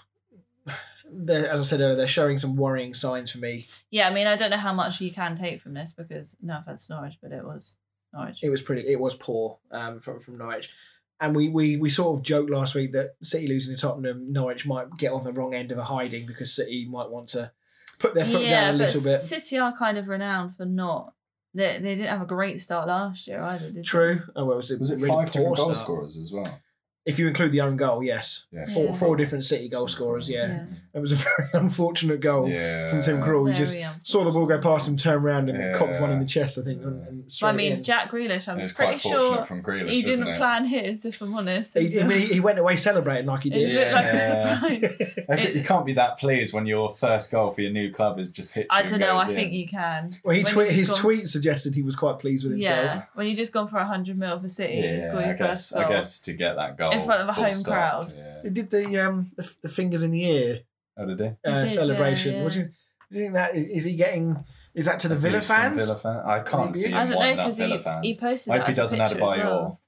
they're, 1.11 1.49
as 1.49 1.61
I 1.61 1.63
said 1.63 1.79
earlier, 1.81 1.95
they're 1.95 2.07
showing 2.07 2.37
some 2.37 2.55
worrying 2.55 2.93
signs 2.93 3.31
for 3.31 3.37
me. 3.39 3.65
Yeah, 3.91 4.07
I 4.07 4.13
mean, 4.13 4.27
I 4.27 4.35
don't 4.35 4.49
know 4.49 4.57
how 4.57 4.73
much 4.73 5.01
you 5.01 5.11
can 5.11 5.35
take 5.35 5.61
from 5.61 5.73
this 5.73 5.93
because 5.93 6.35
no 6.41 6.59
offense 6.59 6.87
to 6.87 6.93
Norwich, 6.93 7.17
but 7.21 7.31
it 7.31 7.43
was 7.43 7.77
Norwich. 8.15 8.43
It 8.43 8.49
was 8.49 8.61
pretty, 8.61 8.87
it 8.87 8.99
was 8.99 9.15
poor 9.15 9.59
um, 9.71 9.99
from, 9.99 10.19
from 10.19 10.37
Norwich. 10.37 10.71
And 11.19 11.35
we, 11.35 11.47
we, 11.47 11.77
we 11.77 11.89
sort 11.89 12.17
of 12.17 12.25
joked 12.25 12.49
last 12.49 12.75
week 12.75 12.91
that 12.91 13.15
City 13.23 13.47
losing 13.47 13.75
to 13.75 13.81
Tottenham, 13.81 14.33
Norwich 14.33 14.65
might 14.65 14.87
get 14.97 15.13
on 15.13 15.23
the 15.23 15.31
wrong 15.31 15.53
end 15.53 15.71
of 15.71 15.77
a 15.77 15.83
hiding 15.83 16.25
because 16.25 16.53
City 16.53 16.87
might 16.89 17.09
want 17.09 17.29
to 17.29 17.51
put 17.99 18.13
their 18.13 18.25
foot 18.25 18.43
yeah, 18.43 18.65
down 18.65 18.75
a 18.75 18.77
little 18.77 19.01
bit. 19.01 19.21
City 19.21 19.57
are 19.57 19.75
kind 19.75 19.97
of 19.97 20.07
renowned 20.09 20.55
for 20.55 20.65
not. 20.65 21.13
They, 21.53 21.79
they 21.79 21.95
didn't 21.95 22.09
have 22.09 22.21
a 22.21 22.25
great 22.25 22.59
start 22.59 22.87
last 22.89 23.27
year 23.27 23.41
either, 23.41 23.67
did 23.67 23.75
they? 23.75 23.81
True. 23.81 24.23
Oh, 24.35 24.43
well, 24.43 24.53
it 24.53 24.57
was, 24.57 24.71
a 24.71 24.77
Was 24.77 24.91
it 24.91 24.95
really 24.95 25.07
five 25.07 25.31
different 25.31 25.55
goal 25.55 25.73
start. 25.73 25.77
scorers 25.77 26.17
as 26.17 26.33
well? 26.33 26.61
If 27.05 27.19
you 27.19 27.27
include 27.27 27.51
the 27.51 27.61
own 27.61 27.75
goal, 27.77 28.03
yes. 28.03 28.45
Yeah, 28.51 28.65
Four, 28.65 28.85
Yeah. 28.85 28.93
four 28.93 29.15
different 29.15 29.43
City 29.43 29.69
goal 29.69 29.87
scorers, 29.87 30.27
yeah. 30.29 30.47
Yeah. 30.47 30.63
It 30.95 30.99
was 30.99 31.11
a 31.11 31.15
very 31.37 31.49
unfortunate 31.53 32.19
goal 32.19 32.49
yeah. 32.49 32.87
from 32.87 33.01
Tim 33.01 33.21
Krul. 33.21 33.47
He 33.51 33.55
just 33.55 33.77
saw 34.01 34.23
the 34.23 34.31
ball 34.31 34.45
go 34.47 34.59
past 34.59 34.87
him, 34.87 34.97
turned 34.97 35.23
around 35.23 35.49
and 35.49 35.57
Yeah. 35.59 35.77
copped 35.77 35.99
one 36.01 36.11
in 36.11 36.19
the 36.19 36.25
chest, 36.25 36.57
I 36.57 36.61
think. 36.63 36.81
And, 36.81 37.07
and 37.07 37.23
But 37.39 37.47
I 37.47 37.51
mean. 37.51 37.83
Jack 37.83 38.09
Grealish, 38.09 38.47
I'm 38.47 38.67
pretty 38.73 38.97
sure 38.97 39.43
from 39.43 39.61
Grealish, 39.61 39.91
he 39.91 40.01
didn't 40.01 40.27
it? 40.29 40.37
plan 40.37 40.65
his, 40.65 41.05
if 41.05 41.21
I'm 41.21 41.33
honest. 41.35 41.77
He, 41.77 41.99
I 41.99 42.03
mean, 42.03 42.21
he, 42.21 42.33
he 42.35 42.39
went 42.39 42.57
away 42.57 42.75
celebrating 42.75 43.27
like 43.27 43.43
he 43.43 43.49
It 43.51 43.71
did. 43.71 43.75
looked 43.75 43.91
like 43.93 44.05
Yeah. 44.05 44.51
a 44.51 44.55
surprise. 44.89 45.15
I 45.29 45.47
you 45.49 45.63
can't 45.63 45.85
be 45.85 45.93
that 45.93 46.17
pleased 46.17 46.53
when 46.53 46.65
your 46.65 46.89
first 46.89 47.29
goal 47.29 47.51
for 47.51 47.61
your 47.61 47.71
new 47.71 47.91
club 47.91 48.19
is 48.19 48.31
just 48.31 48.53
hit. 48.55 48.65
I 48.71 48.81
don't 48.83 48.99
know. 48.99 49.17
I 49.17 49.25
goes 49.25 49.33
think 49.35 49.49
in. 49.49 49.59
you 49.59 49.67
can. 49.67 50.11
well, 50.23 50.35
he 50.35 50.43
When 50.43 50.53
tweet, 50.53 50.71
his 50.71 50.87
just 50.87 51.01
tweet 51.01 51.27
suggested 51.27 51.75
he 51.75 51.83
was 51.83 51.95
quite 51.95 52.17
pleased 52.19 52.43
with 52.45 52.53
himself. 52.53 52.85
Yeah, 52.95 53.03
when 53.13 53.27
you 53.27 53.35
just 53.35 53.51
gone 53.53 53.67
for 53.67 53.77
hundred 53.79 54.17
mil 54.17 54.39
for 54.39 54.47
City 54.49 54.79
and 54.79 55.03
score 55.03 55.19
Yeah, 55.19 55.25
I 55.25 55.29
your 55.29 55.37
guess. 55.37 55.47
first 55.69 55.73
goal. 55.73 55.83
I 55.83 55.89
guess 55.89 56.19
to 56.21 56.33
get 56.33 56.55
that 56.55 56.77
goal 56.77 56.93
In 56.99 57.05
front 57.05 57.21
of 57.21 57.29
a 57.29 57.33
home 57.33 57.53
stop, 57.53 57.73
crowd. 57.73 58.13
Yeah. 58.15 58.41
He 58.43 58.49
did 58.49 58.69
the 58.69 58.97
um 58.99 59.31
the, 59.37 59.51
the 59.63 59.69
fingers 59.69 60.03
in 60.03 60.11
the 60.11 60.23
ear 60.25 60.59
Oh, 60.97 61.05
did 61.05 61.19
he? 61.19 61.25
uh, 61.49 61.59
did, 61.61 61.69
celebration. 61.69 62.33
yeah, 62.35 62.43
What 62.43 62.53
do 62.53 62.59
you, 62.59 62.65
do 62.65 62.71
you 63.17 63.19
think 63.21 63.33
that 63.33 63.55
is, 63.55 63.67
is 63.67 63.83
he 63.83 63.95
getting? 63.95 64.43
Is 64.73 64.85
that 64.85 64.99
to 65.01 65.07
the 65.07 65.15
Villa 65.15 65.33
Views 65.39 65.47
from 65.47 65.55
fans? 65.57 65.75
Villa 65.85 65.95
fan? 65.95 66.21
I 66.25 66.39
can't 66.41 66.75
see 66.75 66.87
him 66.89 66.95
I 66.95 66.99
don't 67.01 67.09
know 67.11 67.17
winding 67.17 67.39
up 67.39 67.45
because 67.45 67.57
Villa 67.57 67.77
he, 67.77 67.83
fans. 67.83 68.05
he 68.05 68.17
posted 68.19 68.53
I 68.53 68.57
that 68.57 68.61
hope 68.61 68.67
he 68.67 68.71
as 68.71 68.77
a 68.77 68.81
doesn't 68.81 69.01
add 69.01 69.07
picture 69.09 69.25
by 69.25 69.31
as 69.33 69.37
your 69.39 69.45
well. 69.47 69.79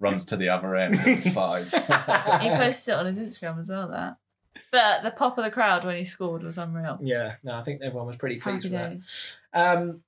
runs 0.00 0.24
to 0.26 0.36
the 0.36 0.48
other 0.48 0.76
end 0.76 0.94
and 0.94 1.20
slides. 1.34 1.72
He 1.74 1.80
posted 2.50 2.94
it 2.94 2.98
on 2.98 3.06
his 3.06 3.18
Instagram 3.18 3.60
as 3.60 3.68
well. 3.68 3.88
That, 3.88 4.16
but 4.72 5.02
the 5.02 5.10
pop 5.10 5.38
of 5.38 5.44
the 5.44 5.50
crowd 5.50 5.84
when 5.84 5.96
he 5.96 6.04
scored 6.04 6.42
was 6.42 6.58
unreal. 6.58 6.98
Yeah, 7.02 7.34
no, 7.44 7.54
I 7.54 7.62
think 7.62 7.82
everyone 7.82 8.06
was 8.08 8.16
pretty 8.16 8.40
pleased 8.40 8.64
Happy 8.64 8.74
with 8.74 8.82
that. 8.82 8.90
days. 8.94 9.38
Um, 9.52 10.02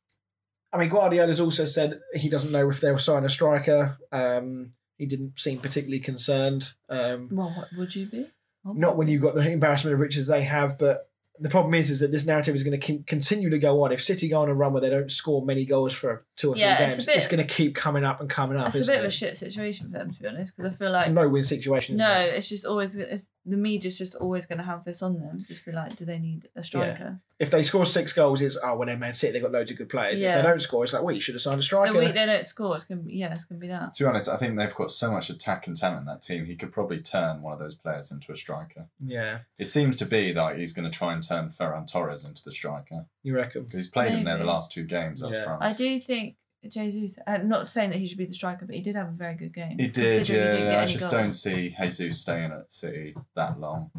I 0.73 0.79
mean, 0.79 0.89
Guardiola's 0.89 1.41
also 1.41 1.65
said 1.65 2.01
he 2.15 2.29
doesn't 2.29 2.53
know 2.53 2.69
if 2.71 2.81
they'll 2.81 2.99
sign 2.99 3.25
a 3.25 3.29
striker. 3.29 3.97
Um, 4.13 4.73
he 5.01 5.07
didn't 5.07 5.39
seem 5.39 5.59
particularly 5.59 5.99
concerned. 5.99 6.73
Um, 6.91 7.29
Well, 7.33 7.49
what 7.57 7.69
would 7.77 7.97
you 7.97 8.07
be? 8.07 8.27
not 8.65 8.99
when 8.99 9.09
you've 9.09 9.23
got 9.23 9.35
the 9.35 9.51
embarrassment 9.51 9.95
of 9.95 10.01
riches 10.01 10.27
they 10.27 10.43
have, 10.43 10.79
but 10.79 11.10
the 11.41 11.49
problem 11.49 11.75
is, 11.75 11.91
is 11.91 12.01
that 12.01 12.11
this 12.13 12.25
narrative 12.27 12.55
is 12.55 12.63
going 12.63 12.79
to 12.79 12.87
keep, 12.87 13.07
continue 13.07 13.51
to 13.51 13.59
go 13.59 13.83
on. 13.83 13.93
If 13.93 14.03
City 14.03 14.29
go 14.29 14.43
on 14.43 14.49
a 14.49 14.55
run 14.55 14.73
where 14.73 14.81
they 14.83 14.91
don't 14.91 15.11
score 15.11 15.45
many 15.45 15.65
goals 15.65 15.95
for 15.95 16.25
two 16.37 16.51
or 16.51 16.55
three 16.55 16.63
Yeah, 16.63 16.83
it's 16.83 16.95
games, 16.95 17.07
bit- 17.07 17.17
it's, 17.17 17.27
going 17.27 17.47
to 17.47 17.53
keep 17.53 17.75
coming 17.75 18.05
up 18.05 18.21
and 18.21 18.29
coming 18.29 18.59
up. 18.59 18.67
It's 18.67 18.77
a 18.77 18.81
isn't 18.81 18.95
bit 18.95 19.01
of 19.01 19.07
a 19.07 19.11
shit 19.11 19.37
situation 19.37 19.91
for 19.91 19.99
them 19.99 20.13
to 20.13 20.21
be 20.23 20.29
honest, 20.29 20.57
because 20.57 20.73
I 20.73 20.77
feel 20.77 20.95
It's 20.95 21.07
like 21.07 21.11
a 21.11 21.13
no-win 21.13 21.45
situation. 21.45 21.97
No, 21.97 22.13
it? 22.21 22.35
it's 22.35 22.49
just 22.49 22.67
always 22.67 22.97
it's, 22.97 23.29
the 23.47 23.57
media's 23.57 23.97
just 23.97 24.15
always 24.17 24.45
going 24.47 24.59
to 24.59 24.65
have 24.65 24.85
this 24.85 25.03
on 25.03 25.19
them. 25.19 25.45
Just 25.49 25.65
be 25.65 25.73
like, 25.73 25.97
do 25.97 26.05
they 26.05 26.19
need 26.19 26.49
a 26.55 26.63
striker? 26.63 27.21
If 27.39 27.51
they 27.51 27.63
score 27.63 27.87
six 27.87 28.13
goals, 28.13 28.43
it's 28.43 28.59
oh, 28.63 28.77
well, 28.77 28.87
they're 28.87 28.99
Man 28.99 29.15
City. 29.15 29.33
They've 29.33 29.43
got 29.43 29.53
loads 29.53 29.71
of 29.71 29.79
good 29.79 29.89
players. 29.89 30.21
If 30.21 30.35
they 30.35 30.43
don't 30.43 30.61
score, 30.61 30.85
it's 30.85 30.93
like, 30.93 31.03
well, 31.03 31.15
you 31.15 31.21
should 31.23 31.35
have 31.35 31.43
signed 31.43 31.59
a 31.59 31.63
striker. 31.63 31.93
The 31.95 31.99
week 31.99 32.15
they 32.15 32.27
don't 32.27 32.45
score, 32.45 32.75
it's 32.75 32.85
gonna 32.85 33.01
be 33.01 33.15
yeah, 33.15 33.33
it's 33.33 33.45
gonna 33.45 33.59
be 33.59 33.69
that. 33.69 33.95
to 33.95 34.05
be 34.05 34.09
honest, 34.09 34.29
I 34.29 34.37
think 34.37 34.57
they've 34.57 34.75
got 34.75 34.91
so 34.91 35.11
much 35.11 35.31
attack 35.31 35.67
and 35.67 35.75
talent 35.75 36.01
in 36.01 36.07
that 36.07 36.21
team. 36.21 36.45
He 36.45 36.55
could 36.55 36.71
probably 36.71 37.01
turn 37.01 37.41
one 37.41 37.55
of 37.55 37.59
those 37.59 37.75
players 37.75 38.13
into 38.13 38.31
a 38.31 38.37
striker. 38.37 38.87
yeah, 38.99 39.39
It 39.59 39.67
seems 39.67 39.97
to 39.97 40.05
be 40.07 40.33
that 40.33 40.59
he's 40.59 40.73
going 40.75 40.91
to 40.91 40.97
try 40.97 41.13
and 41.15 41.23
turn 41.35 41.49
Ferran 41.49 41.91
Torres 41.91 42.25
into 42.25 42.43
the 42.45 42.53
striker. 42.53 43.07
you 43.23 43.35
reckon? 43.35 43.67
He's 43.71 43.89
played 43.89 44.13
him 44.13 44.25
there 44.25 44.39
the 44.39 44.45
last 44.45 44.73
two 44.73 44.85
games 44.85 45.23
up 45.23 45.31
front. 45.31 45.63
I 45.63 45.73
do 45.73 45.99
think 45.99 46.37
Jesus. 46.69 47.19
I'm 47.27 47.49
not 47.49 47.69
saying 47.69 47.91
that 47.91 47.99
he 47.99 48.07
should 48.07 48.19
be 48.19 48.27
the 48.27 48.33
striker, 48.33 48.67
but 48.67 48.75
he 48.75 48.83
did 48.83 48.95
have 48.97 49.09
a 49.09 49.13
very 49.13 49.35
good 49.35 49.55
game. 49.55 49.79
He 49.79 49.89
did, 49.89 50.19
considering 50.19 50.57
he 50.59 50.65
yeah. 50.65 50.81
I 50.83 50.85
just 50.85 51.11
goals. 51.11 51.13
don't 51.13 51.33
see 51.33 51.75
Jesus 51.81 52.21
staying 52.21 52.53
at 52.53 52.71
City 52.73 53.15
that 53.35 53.59
long. 53.59 53.91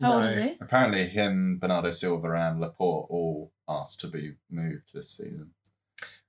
How 0.00 0.14
old 0.14 0.22
No. 0.22 0.28
is 0.28 0.36
he? 0.36 0.56
Apparently, 0.60 1.06
him, 1.08 1.58
Bernardo 1.60 1.90
Silva, 1.90 2.32
and 2.34 2.60
Laporte 2.60 3.06
all 3.10 3.52
asked 3.68 4.00
to 4.00 4.08
be 4.08 4.32
moved 4.50 4.92
this 4.94 5.10
season. 5.10 5.50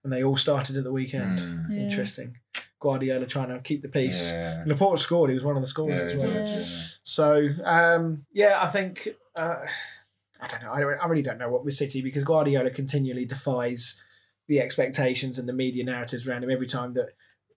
And 0.04 0.14
they 0.14 0.24
all 0.24 0.38
started 0.38 0.78
at 0.78 0.84
the 0.84 0.92
weekend. 0.92 1.40
Mm. 1.40 1.66
Yeah. 1.70 1.82
Interesting. 1.90 2.38
Guardiola 2.80 3.26
trying 3.26 3.50
to 3.50 3.60
keep 3.60 3.82
the 3.82 3.90
peace. 3.90 4.32
Yeah. 4.32 4.64
Laporte 4.66 5.00
scored. 5.00 5.30
He 5.30 5.34
was 5.34 5.44
one 5.44 5.58
of 5.58 5.62
the 5.64 5.68
Yeah, 5.68 5.70
scorers 5.70 6.12
as 6.14 6.18
well. 6.18 6.30
Yeah. 6.30 6.46
yeah. 6.46 6.64
So 7.04 7.50
um, 7.66 8.26
yeah, 8.32 8.60
I 8.62 8.68
think 8.68 9.10
uh, 9.40 9.66
I 10.42 10.48
don't 10.48 10.64
know. 10.64 10.72
I, 10.72 10.80
don't, 10.80 11.00
I 11.00 11.08
really 11.08 11.22
don't 11.22 11.38
know 11.38 11.50
what 11.50 11.66
with 11.66 11.74
City 11.74 12.02
because 12.02 12.24
Guardiola 12.24 12.70
continually 12.70 13.26
defies 13.26 14.02
the 14.48 14.62
expectations 14.62 15.38
and 15.38 15.50
the 15.50 15.54
media 15.54 15.84
narratives 15.84 16.28
around 16.28 16.44
him 16.44 16.50
every 16.50 16.68
time 16.68 16.94
that 16.94 17.10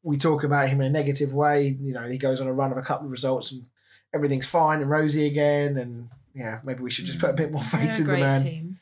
we 0.03 0.17
talk 0.17 0.43
about 0.43 0.69
him 0.69 0.81
in 0.81 0.89
a 0.89 0.91
negative 0.91 1.33
way. 1.33 1.77
You 1.81 1.93
know, 1.93 2.09
he 2.09 2.19
goes 2.19 2.41
on 2.41 2.49
a 2.49 2.53
run 2.53 2.73
of 2.73 2.79
a 2.79 2.83
couple 2.83 3.07
of 3.07 3.13
results 3.13 3.53
and 3.53 3.69
everything's 4.13 4.47
fine 4.49 4.81
and 4.81 4.91
rosy 4.91 5.27
again. 5.27 5.79
And 5.79 6.09
yeah, 6.35 6.59
maybe 6.65 6.83
we 6.83 6.91
should 6.91 7.07
just 7.07 7.21
put 7.21 7.31
a 7.31 7.35
bit 7.35 7.53
more 7.53 7.63
faith 7.63 7.87
They're 7.87 7.97
in 7.99 8.05
the 8.05 8.13
man. 8.13 8.43
team. 8.43 8.77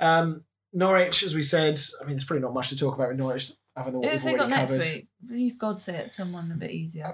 Um, 0.00 0.44
Norwich, 0.72 1.22
as 1.22 1.34
we 1.34 1.42
said, 1.42 1.78
I 2.00 2.04
mean, 2.04 2.16
there's 2.16 2.24
probably 2.24 2.42
not 2.42 2.52
much 2.52 2.70
to 2.70 2.76
talk 2.76 2.96
about 2.96 3.08
with 3.08 3.18
Norwich 3.18 3.52
other 3.76 3.90
than 3.90 4.00
what 4.00 4.08
Who 4.08 4.12
we've 4.14 4.22
they 4.24 4.30
got 4.32 4.40
already 4.40 4.54
next 4.54 4.72
covered. 4.72 4.86
week? 4.86 5.08
Please 5.28 5.56
God 5.56 5.82
say 5.82 5.96
it's 5.98 6.16
someone 6.16 6.50
a 6.50 6.54
bit 6.56 6.70
easier. 6.70 7.12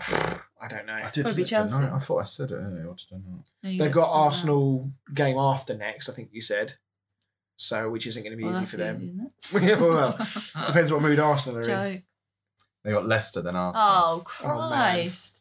I 0.61 0.69
don't 0.69 0.87
know. 0.87 0.93
I 0.95 1.11
did 1.11 1.23
Probably 1.23 1.43
look, 1.43 1.49
didn't 1.49 1.69
Chelsea. 1.71 1.85
I? 1.85 1.97
I 1.97 1.99
thought 1.99 2.21
I 2.21 2.25
said 2.25 2.51
it 2.51 2.55
earlier. 2.55 2.87
Or 2.87 2.95
did 2.95 3.07
I 3.13 3.17
not? 3.17 3.45
No, 3.63 3.71
you 3.71 3.79
They've 3.79 3.81
looked 3.81 3.95
got 3.95 4.05
at 4.05 4.11
someone. 4.13 4.25
Arsenal 4.27 4.93
game 5.15 5.37
after 5.39 5.77
next, 5.77 6.09
I 6.09 6.13
think 6.13 6.29
you 6.33 6.41
said. 6.41 6.75
So, 7.57 7.91
which 7.91 8.07
isn't 8.07 8.23
going 8.23 8.33
to 8.33 8.37
be 8.37 8.45
Well, 8.45 8.53
easy 8.53 8.61
that's 8.61 8.71
for 8.73 8.77
them. 8.79 8.97
easy, 8.97 9.67
isn't 9.67 9.81
well, 9.81 10.17
depends 10.67 10.93
what 10.93 11.03
mood 11.03 11.19
Arsenal 11.21 11.59
are 11.59 11.61
in. 11.63 11.67
Joke. 11.95 12.03
They 12.85 12.91
got 12.91 13.07
Leicester 13.07 13.43
then 13.43 13.55
Arsenal. 13.57 13.89
Oh 13.89 14.15
Oh. 14.17 14.23
Christ! 14.25 15.41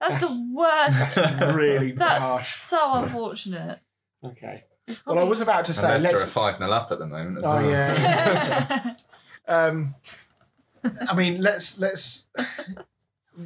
that's, 0.00 0.14
That's- 0.14 0.30
the 0.30 0.50
worst. 0.54 1.16
really 1.56 1.92
That's 1.92 2.24
harsh. 2.24 2.54
so 2.54 2.94
unfortunate. 2.94 3.80
Okay. 4.24 4.64
Well, 5.06 5.18
I 5.18 5.22
was 5.24 5.40
about 5.40 5.64
to 5.66 5.70
And 5.72 5.76
say, 5.76 5.88
Leicester 5.88 6.16
are 6.16 6.20
let's. 6.20 6.32
5 6.32 6.56
0 6.58 6.70
up 6.70 6.92
at 6.92 6.98
the 6.98 7.06
moment 7.06 7.38
as 7.38 7.44
Oh, 7.46 7.56
well. 7.56 7.70
yeah. 7.70 8.94
Um, 9.48 9.94
I 11.08 11.14
mean, 11.14 11.40
let's 11.40 11.78
let's. 11.78 12.28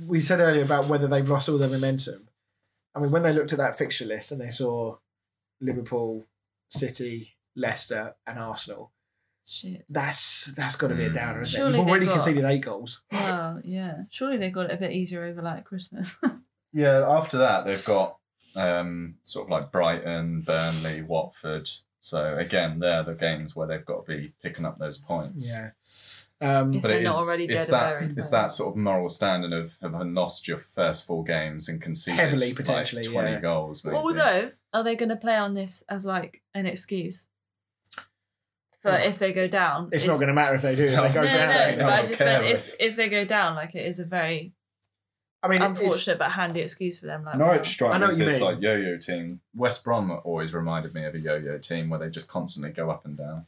We 0.07 0.21
said 0.21 0.41
earlier 0.41 0.63
about 0.65 0.87
whether 0.87 1.07
they've 1.07 1.29
lost 1.29 1.49
all 1.49 1.59
their 1.59 1.69
momentum. 1.69 2.29
I 2.95 3.01
mean, 3.01 3.11
when 3.11 3.23
they 3.23 3.33
looked 3.33 3.53
at 3.53 3.59
that 3.59 3.77
fixture 3.77 4.07
list 4.07 4.33
and 4.33 4.41
they 4.41 4.51
saw 4.51 4.97
Liverpool, 5.61 6.25
City, 6.69 7.35
Leicester, 7.57 8.15
and 8.27 8.39
Arsenal, 8.39 8.93
Shit. 9.47 9.85
that's 9.89 10.47
that's 10.57 10.77
got 10.77 10.89
to 10.89 10.95
be 10.95 11.05
a 11.05 11.11
downer, 11.11 11.43
isn't 11.43 11.59
Surely 11.59 11.75
it? 11.75 11.81
You've 11.81 11.89
already 11.89 12.07
got- 12.07 12.15
conceded 12.15 12.45
eight 12.45 12.63
goals. 12.63 13.03
Well, 13.13 13.61
yeah. 13.65 14.05
Surely 14.11 14.37
they 14.39 14.51
got 14.51 14.71
it 14.71 14.75
a 14.75 14.77
bit 14.77 14.93
easier 14.93 15.25
over 15.25 15.43
like 15.43 15.65
Christmas. 15.65 16.17
Yeah, 16.75 17.05
after 17.07 17.37
that, 17.37 17.67
they've 17.67 17.85
got 17.85 18.17
um, 18.57 19.17
sort 19.23 19.47
of 19.47 19.51
like 19.51 19.71
Brighton, 19.71 20.41
Burnley, 20.41 21.03
Watford. 21.03 21.69
So, 22.01 22.35
again, 22.39 22.79
they're 22.79 23.03
the 23.03 23.13
games 23.13 23.55
where 23.55 23.67
they've 23.67 23.85
got 23.85 24.07
to 24.07 24.17
be 24.17 24.33
picking 24.43 24.65
up 24.65 24.79
those 24.79 24.97
points. 24.97 25.53
Yeah. 25.53 25.73
Um, 26.43 26.75
If 26.75 26.83
But 26.83 26.89
they're 26.89 27.03
not 27.03 27.11
is- 27.23 27.29
already 27.29 27.45
it's 27.45 27.67
that, 27.67 28.03
and 28.03 28.19
it's 28.19 28.29
that 28.31 28.51
sort 28.53 28.71
of 28.71 28.77
moral 28.77 29.09
standard 29.09 29.53
of 29.53 29.79
having 29.81 30.13
lost 30.15 30.49
your 30.49 30.59
first 30.59 31.07
four 31.07 31.23
games 31.23 31.69
and 31.69 31.81
conceded 31.81 32.19
Heavily, 32.19 32.49
like, 32.49 32.57
potentially, 32.57 33.05
20 33.05 33.31
yeah. 33.31 33.41
goals. 33.41 33.85
Maybe. 33.85 33.97
Although, 33.97 34.51
are 34.73 34.83
they 34.83 34.97
going 34.97 35.11
to 35.11 35.17
play 35.17 35.37
on 35.37 35.55
this 35.55 35.85
as 35.89 36.05
like 36.05 36.43
an 36.55 36.67
excuse? 36.67 37.29
For 38.81 38.91
Well, 38.91 39.09
if 39.09 39.19
they 39.21 39.33
go 39.33 39.47
down, 39.47 39.91
it's 39.93 40.03
is- 40.03 40.09
not 40.09 40.17
going 40.17 40.27
to 40.29 40.35
matter 40.35 40.55
if 40.57 40.63
they 40.63 40.75
do. 40.75 40.85
If 40.85 40.93
No, 40.93 41.03
they 41.03 41.13
go 41.13 41.23
No, 41.23 41.33
no, 41.33 41.39
down. 41.39 41.71
no, 41.71 41.77
no 41.77 41.85
but 41.85 41.93
I 41.93 42.03
just 42.05 42.19
meant 42.21 42.45
if 42.47 42.69
if- 42.69 42.77
if 42.81 42.97
they 42.97 43.09
go 43.09 43.25
down, 43.25 43.55
like 43.55 43.77
it 43.77 43.87
is 43.87 44.01
a 44.01 44.05
very 44.05 44.53
I 45.45 45.49
mean, 45.49 45.63
unfortunate 45.63 46.19
but 46.19 46.33
handy 46.33 46.61
excuse 46.61 46.99
for 46.99 47.07
them. 47.07 47.25
Like 47.25 47.37
Norwich 47.37 47.59
wow. 47.59 47.63
strike 47.63 47.95
I 47.95 47.99
know 47.99 48.07
is 48.09 48.19
what 48.19 48.25
this 48.25 48.35
mean. 48.41 48.43
like 48.45 48.61
yo-yo 48.61 48.97
team. 48.97 49.41
West 49.55 49.85
Brom 49.85 50.21
always 50.25 50.53
reminded 50.55 50.95
me 50.95 51.05
of 51.05 51.15
a 51.15 51.21
yo-yo 51.21 51.59
team 51.59 51.91
where 51.91 52.01
they 52.01 52.11
just 52.11 52.27
constantly 52.29 52.73
go 52.73 52.91
up 52.91 53.05
and 53.05 53.17
down. 53.17 53.47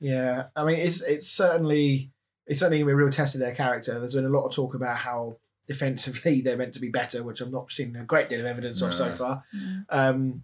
Yeah, 0.00 0.44
I 0.56 0.64
mean, 0.64 0.76
it's 0.78 1.02
it's 1.02 1.26
certainly 1.28 2.10
it's 2.46 2.60
certainly 2.60 2.78
gonna 2.78 2.88
be 2.88 2.92
a 2.92 2.96
real 2.96 3.10
test 3.10 3.34
of 3.34 3.40
their 3.40 3.54
character. 3.54 3.98
There's 3.98 4.14
been 4.14 4.24
a 4.24 4.30
lot 4.30 4.46
of 4.46 4.54
talk 4.54 4.74
about 4.74 4.98
how 4.98 5.36
defensively 5.68 6.40
they're 6.40 6.56
meant 6.56 6.74
to 6.74 6.80
be 6.80 6.88
better, 6.88 7.22
which 7.22 7.40
I've 7.40 7.52
not 7.52 7.72
seen 7.72 7.96
a 7.96 8.04
great 8.04 8.28
deal 8.28 8.40
of 8.40 8.46
evidence 8.46 8.82
of 8.82 8.94
so 8.94 9.12
far. 9.12 9.44
Mm. 9.54 9.84
Um, 9.88 10.42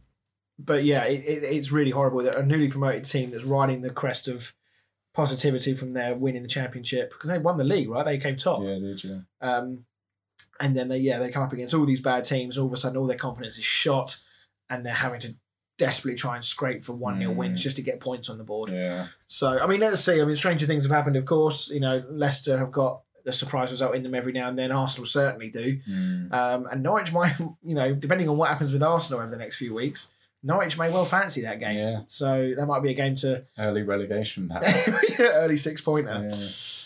but 0.59 0.85
yeah, 0.85 1.05
it, 1.05 1.25
it, 1.25 1.43
it's 1.45 1.71
really 1.71 1.91
horrible 1.91 2.23
that 2.25 2.37
a 2.37 2.45
newly 2.45 2.69
promoted 2.69 3.05
team 3.05 3.31
that's 3.31 3.45
riding 3.45 3.83
the 3.83 3.91
crest 3.91 4.29
of 4.29 4.53
positivity 5.15 5.75
from 5.75 5.93
their 5.93 6.15
winning 6.15 6.43
the 6.43 6.49
championship 6.49 7.11
because 7.11 7.31
they 7.31 7.39
won 7.39 7.59
the 7.59 7.65
league, 7.65 7.89
right? 7.89 8.05
They 8.05 8.19
came 8.19 8.37
top. 8.37 8.63
Yeah, 8.63 8.79
did 8.79 9.03
you? 9.03 9.25
Um, 9.41 9.85
and 10.61 10.77
then 10.77 10.89
they 10.89 10.99
yeah 10.99 11.19
they 11.19 11.31
come 11.31 11.43
up 11.43 11.53
against 11.53 11.75
all 11.75 11.87
these 11.87 12.01
bad 12.01 12.25
teams. 12.25 12.59
All 12.59 12.67
of 12.67 12.73
a 12.73 12.77
sudden, 12.77 12.97
all 12.97 13.07
their 13.07 13.17
confidence 13.17 13.59
is 13.59 13.65
shot, 13.65 14.19
and 14.69 14.85
they're 14.85 14.93
having 14.93 15.21
to 15.21 15.35
desperately 15.79 16.17
try 16.17 16.35
and 16.37 16.45
scrape 16.45 16.85
for 16.85 16.93
one 16.93 17.19
nil 17.19 17.33
Mm. 17.33 17.37
wins 17.37 17.63
just 17.63 17.77
to 17.77 17.83
get 17.83 18.01
points 18.01 18.29
on 18.29 18.37
the 18.37 18.45
board. 18.45 18.71
Yeah. 18.71 19.07
So 19.27 19.59
I 19.59 19.67
mean, 19.67 19.81
let's 19.81 20.03
see. 20.05 20.21
I 20.21 20.25
mean, 20.25 20.37
stranger 20.37 20.67
things 20.67 20.85
have 20.85 20.93
happened. 20.93 21.17
Of 21.17 21.25
course, 21.25 21.71
you 21.71 21.81
know 21.81 22.03
Leicester 22.11 22.59
have 22.59 22.71
got 22.73 23.03
the 23.25 23.33
surprise 23.33 23.71
result 23.71 23.95
in 23.95 24.03
them 24.03 24.15
every 24.15 24.33
now 24.33 24.49
and 24.49 24.59
then. 24.59 24.73
Arsenal 24.73 25.07
certainly 25.07 25.51
do, 25.51 25.79
Mm. 25.89 26.33
um, 26.33 26.67
and 26.71 26.83
Norwich 26.83 27.13
might 27.13 27.39
you 27.65 27.75
know 27.75 27.95
depending 27.95 28.29
on 28.29 28.37
what 28.37 28.49
happens 28.51 28.73
with 28.73 28.83
Arsenal 28.83 29.21
over 29.21 29.31
the 29.31 29.37
next 29.39 29.57
few 29.57 29.73
weeks. 29.75 30.09
Norwich 30.43 30.79
may 30.79 30.89
well 30.91 31.05
fancy 31.05 31.41
that 31.43 31.59
game. 31.59 31.77
Yeah. 31.77 32.01
So 32.07 32.55
that 32.57 32.67
might 32.67 32.81
be 32.83 32.91
a 32.91 32.95
game 32.95 33.17
to 33.17 33.45
Early 33.59 33.83
relegation 33.83 34.51
early 35.19 35.57
six 35.57 35.81
pointer. 35.81 36.29
yeah. 36.31 36.37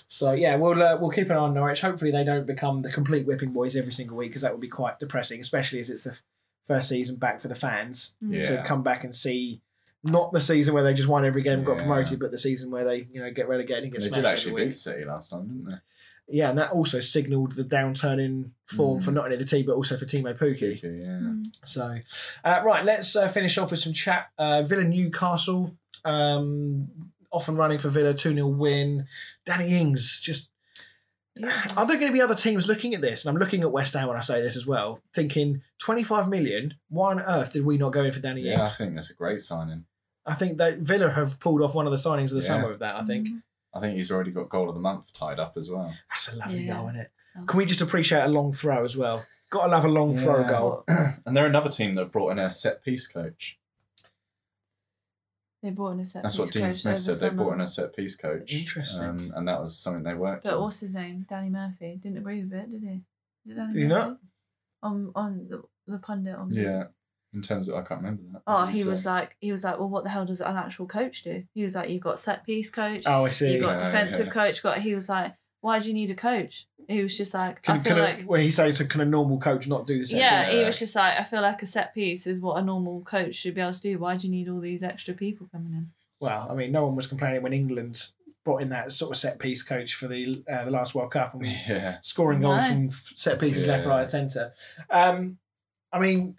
So 0.08 0.32
yeah, 0.32 0.56
we'll 0.56 0.82
uh, 0.82 0.96
we'll 1.00 1.10
keep 1.10 1.26
an 1.30 1.32
eye 1.32 1.40
on 1.40 1.54
Norwich. 1.54 1.80
Hopefully 1.80 2.10
they 2.10 2.24
don't 2.24 2.46
become 2.46 2.82
the 2.82 2.90
complete 2.92 3.26
whipping 3.26 3.52
boys 3.52 3.76
every 3.76 3.92
single 3.92 4.16
week 4.16 4.30
because 4.30 4.42
that 4.42 4.52
would 4.52 4.60
be 4.60 4.68
quite 4.68 4.98
depressing, 4.98 5.40
especially 5.40 5.80
as 5.80 5.88
it's 5.90 6.02
the 6.02 6.18
first 6.64 6.88
season 6.88 7.16
back 7.16 7.40
for 7.40 7.48
the 7.48 7.54
fans 7.54 8.16
Mm. 8.22 8.44
to 8.44 8.52
Yeah. 8.54 8.62
come 8.64 8.82
back 8.82 9.04
and 9.04 9.14
see 9.14 9.60
not 10.04 10.32
the 10.32 10.40
season 10.40 10.74
where 10.74 10.82
they 10.82 10.94
just 10.94 11.08
won 11.08 11.24
every 11.24 11.42
game 11.42 11.58
and 11.58 11.66
got 11.66 11.76
Yeah. 11.76 11.84
promoted, 11.86 12.18
but 12.18 12.30
the 12.32 12.38
season 12.38 12.70
where 12.70 12.84
they 12.84 13.06
you 13.12 13.20
know 13.20 13.30
get 13.30 13.48
relegated 13.48 13.84
and 13.84 13.92
get 13.92 14.02
They 14.02 14.10
did 14.10 14.24
actually 14.24 14.66
beat 14.66 14.78
City 14.78 15.04
last 15.04 15.30
time, 15.30 15.46
didn't 15.48 15.68
they? 15.70 15.76
Yeah, 16.28 16.50
and 16.50 16.58
that 16.58 16.70
also 16.70 16.98
signalled 17.00 17.52
the 17.52 17.64
downturn 17.64 18.18
in 18.20 18.52
form 18.66 19.00
Mm. 19.00 19.04
for 19.04 19.10
not 19.12 19.24
only 19.26 19.36
the 19.36 19.44
team 19.44 19.66
but 19.66 19.74
also 19.74 19.96
for 19.96 20.04
Teemu 20.06 20.36
Pukki. 20.38 20.72
Pukki, 20.72 21.00
yeah. 21.00 21.18
Mm. 21.18 21.44
So, 21.64 21.98
uh, 22.44 22.62
right, 22.64 22.84
let's 22.84 23.14
uh, 23.16 23.28
finish 23.28 23.58
off 23.58 23.70
with 23.70 23.80
some 23.80 23.92
chat. 23.92 24.28
Uh, 24.38 24.62
Villa 24.62 24.84
Newcastle, 24.84 25.76
um, 26.04 26.88
off 27.30 27.48
and 27.48 27.56
running 27.58 27.78
for 27.78 27.88
Villa, 27.88 28.12
2 28.14 28.34
0 28.34 28.46
win. 28.48 29.06
Danny 29.44 29.76
Ings, 29.78 30.20
just. 30.20 30.48
Are 31.76 31.86
there 31.86 31.96
going 31.96 32.08
to 32.08 32.12
be 32.12 32.20
other 32.20 32.34
teams 32.34 32.66
looking 32.68 32.94
at 32.94 33.00
this? 33.00 33.24
And 33.24 33.30
I'm 33.34 33.40
looking 33.40 33.62
at 33.62 33.72
West 33.72 33.94
Ham 33.94 34.08
when 34.08 34.16
I 34.16 34.20
say 34.20 34.42
this 34.42 34.56
as 34.56 34.66
well, 34.66 35.00
thinking 35.14 35.62
25 35.78 36.28
million. 36.28 36.74
Why 36.90 37.12
on 37.12 37.20
earth 37.20 37.52
did 37.52 37.64
we 37.64 37.78
not 37.78 37.92
go 37.92 38.04
in 38.04 38.12
for 38.12 38.20
Danny 38.20 38.42
Yeah, 38.42 38.62
I 38.62 38.66
think 38.66 38.94
that's 38.94 39.10
a 39.10 39.14
great 39.14 39.40
signing. 39.40 39.84
I 40.26 40.34
think 40.34 40.58
that 40.58 40.78
Villa 40.78 41.10
have 41.10 41.40
pulled 41.40 41.62
off 41.62 41.74
one 41.74 41.86
of 41.86 41.90
the 41.92 41.96
signings 41.98 42.26
of 42.26 42.30
the 42.36 42.40
Yeah. 42.42 42.46
summer 42.46 42.68
with 42.68 42.80
that. 42.80 42.96
I 42.96 43.04
think 43.04 43.28
Mm. 43.28 43.42
I 43.74 43.80
think 43.80 43.96
he's 43.96 44.12
already 44.12 44.30
got 44.32 44.50
goal 44.50 44.68
of 44.68 44.74
the 44.74 44.80
month 44.82 45.12
tied 45.14 45.40
up 45.40 45.56
as 45.56 45.70
well. 45.70 45.92
that's 46.10 46.28
a 46.32 46.36
lovely 46.36 46.64
Yeah. 46.64 46.74
goal, 46.76 46.88
isn't 46.90 47.00
it? 47.00 47.10
Oh. 47.38 47.44
Can 47.46 47.56
we 47.56 47.64
just 47.64 47.80
appreciate 47.80 48.22
a 48.22 48.28
long 48.28 48.52
throw 48.52 48.84
as 48.84 48.96
well? 48.98 49.24
Got 49.48 49.62
to 49.64 49.68
love 49.70 49.84
a 49.86 49.88
long 49.88 50.14
throw 50.14 50.44
goal. 50.46 50.84
And 51.26 51.34
they're 51.36 51.46
another 51.46 51.70
team 51.70 51.94
that 51.94 52.02
have 52.02 52.12
brought 52.12 52.30
in 52.32 52.38
a 52.38 52.50
set 52.50 52.82
piece 52.84 53.06
coach. 53.06 53.58
They 55.62 55.70
brought 55.70 55.92
in 55.92 56.00
a 56.00 56.04
set 56.04 56.22
That's 56.24 56.34
piece 56.36 56.40
what 56.46 56.52
Dean 56.52 56.62
coach 56.64 56.74
Smith 56.74 56.98
said. 56.98 57.14
They 57.20 57.28
brought 57.36 57.54
in 57.54 57.60
a 57.60 57.66
set 57.66 57.94
piece 57.94 58.16
coach. 58.16 58.52
Interesting. 58.52 59.04
Um, 59.04 59.32
and 59.36 59.46
that 59.48 59.60
was 59.60 59.78
something 59.78 60.02
they 60.02 60.14
worked 60.14 60.44
But 60.44 60.54
on. 60.54 60.62
what's 60.62 60.80
his 60.80 60.94
name? 60.94 61.24
Danny 61.28 61.50
Murphy 61.50 61.98
didn't 62.02 62.18
agree 62.18 62.42
with 62.42 62.52
it, 62.52 62.70
did 62.70 62.82
he? 62.82 63.00
Is 63.44 63.52
it 63.52 63.54
Danny 63.54 63.72
Did 63.74 63.82
he 63.82 63.86
not? 63.88 64.18
On 64.82 65.12
on 65.14 65.46
the, 65.48 65.62
the 65.86 65.98
pundit 65.98 66.34
on. 66.34 66.48
Yeah. 66.50 66.84
In 67.34 67.40
terms 67.40 67.68
of, 67.68 67.76
I 67.76 67.82
can't 67.82 68.02
remember 68.02 68.24
that. 68.32 68.42
Oh, 68.46 68.66
he 68.66 68.82
say? 68.82 68.88
was 68.88 69.06
like, 69.06 69.36
he 69.40 69.52
was 69.52 69.64
like, 69.64 69.78
well, 69.78 69.88
what 69.88 70.04
the 70.04 70.10
hell 70.10 70.26
does 70.26 70.40
an 70.42 70.54
actual 70.56 70.86
coach 70.86 71.22
do? 71.22 71.44
He 71.54 71.62
was 71.62 71.74
like, 71.74 71.88
you've 71.88 72.02
got 72.02 72.18
set 72.18 72.44
piece 72.44 72.68
coach, 72.68 73.04
Oh, 73.06 73.24
I 73.24 73.30
see. 73.30 73.52
You've 73.52 73.62
got 73.62 73.80
Yeah, 73.80 73.86
defensive 73.90 74.26
yeah. 74.26 74.32
coach. 74.32 74.62
Got 74.62 74.78
he 74.80 74.94
was 74.94 75.08
like, 75.08 75.32
why 75.62 75.78
do 75.78 75.88
you 75.88 75.94
need 75.94 76.10
a 76.10 76.14
coach? 76.14 76.66
He 76.88 77.02
was 77.02 77.16
just 77.16 77.32
like, 77.32 77.62
Can, 77.62 77.76
I 77.76 77.78
feel 77.78 77.94
can 77.94 78.02
like, 78.04 78.22
a, 78.24 78.26
when 78.26 78.40
he 78.42 78.50
says, 78.50 78.76
so 78.76 78.84
can 78.84 79.00
a 79.00 79.04
normal 79.06 79.38
coach 79.38 79.66
not 79.68 79.86
do 79.86 79.98
this? 79.98 80.12
yeah, 80.12 80.42
thing? 80.42 80.58
he 80.58 80.64
was 80.64 80.78
just 80.78 80.94
like, 80.94 81.16
I 81.18 81.24
feel 81.24 81.40
like 81.40 81.62
a 81.62 81.66
set 81.66 81.94
piece 81.94 82.26
is 82.26 82.40
what 82.40 82.58
a 82.58 82.62
normal 82.62 83.00
coach 83.02 83.36
should 83.36 83.54
be 83.54 83.60
able 83.60 83.72
to 83.72 83.80
do. 83.80 83.98
Why 83.98 84.16
do 84.16 84.26
you 84.26 84.32
need 84.32 84.48
all 84.48 84.60
these 84.60 84.82
extra 84.82 85.14
people 85.14 85.48
coming 85.50 85.72
in? 85.72 85.90
Well, 86.20 86.48
I 86.50 86.54
mean, 86.54 86.70
no 86.72 86.84
one 86.86 86.94
was 86.96 87.06
complaining 87.06 87.42
when 87.42 87.52
England 87.52 88.08
brought 88.44 88.60
in 88.62 88.70
that 88.70 88.90
sort 88.90 89.12
of 89.12 89.16
set 89.16 89.38
piece 89.38 89.62
coach 89.62 89.94
for 89.94 90.08
the 90.08 90.42
uh, 90.52 90.64
the 90.64 90.70
last 90.72 90.94
World 90.96 91.12
Cup 91.12 91.32
and 91.34 91.46
Yeah. 91.68 91.98
scoring 92.02 92.40
goals 92.40 92.62
No. 92.62 92.68
from 92.68 92.88
set 92.90 93.38
pieces 93.38 93.66
left, 93.68 93.86
right, 93.86 94.00
and 94.02 94.10
centre. 94.10 94.52
Um, 94.90 95.38
I 95.92 96.00
mean, 96.00 96.36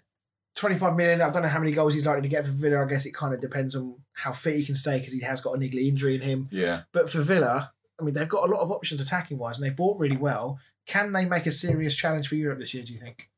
25 0.56 0.94
million, 0.96 1.22
I 1.22 1.30
don't 1.30 1.42
know 1.42 1.48
how 1.48 1.58
many 1.58 1.72
goals 1.72 1.94
he's 1.94 2.04
likely 2.06 2.22
to 2.22 2.28
get 2.28 2.44
for 2.44 2.50
Villa. 2.52 2.84
I 2.84 2.88
guess 2.88 3.06
it 3.06 3.14
kind 3.14 3.32
of 3.34 3.40
depends 3.40 3.74
on 3.74 3.96
how 4.12 4.32
fit 4.32 4.56
he 4.56 4.66
can 4.66 4.74
stay 4.74 4.98
because 4.98 5.14
he 5.14 5.20
has 5.20 5.40
got 5.40 5.54
a 5.54 5.58
niggly 5.58 5.88
injury 5.88 6.14
in 6.16 6.20
him. 6.20 6.48
Yeah. 6.52 6.82
But 6.92 7.08
for 7.10 7.22
Villa, 7.22 7.72
I 8.00 8.04
mean, 8.04 8.14
they've 8.14 8.28
got 8.28 8.48
a 8.48 8.52
lot 8.52 8.60
of 8.62 8.70
options 8.70 9.00
attacking 9.00 9.38
wise 9.38 9.56
and 9.58 9.64
they've 9.66 9.76
bought 9.76 9.98
really 9.98 10.16
well. 10.16 10.58
Can 10.86 11.12
they 11.12 11.24
make 11.24 11.46
a 11.46 11.50
serious 11.50 11.94
challenge 11.94 12.28
for 12.28 12.34
Europe 12.34 12.58
this 12.58 12.74
year, 12.74 12.84
do 12.84 12.92
you 12.92 12.98
think? 12.98 13.30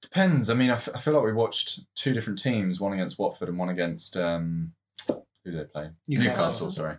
Depends. 0.00 0.48
I 0.48 0.54
mean, 0.54 0.70
I, 0.70 0.74
f- 0.74 0.88
I 0.94 0.98
feel 0.98 1.14
like 1.14 1.24
we 1.24 1.32
watched 1.32 1.80
two 1.94 2.12
different 2.14 2.38
teams, 2.38 2.80
one 2.80 2.92
against 2.92 3.18
Watford 3.18 3.48
and 3.48 3.58
one 3.58 3.68
against 3.68 4.16
um, 4.16 4.72
who 5.06 5.50
did 5.50 5.60
they 5.60 5.64
play? 5.64 5.90
Newcastle. 6.06 6.70
sorry. 6.70 6.96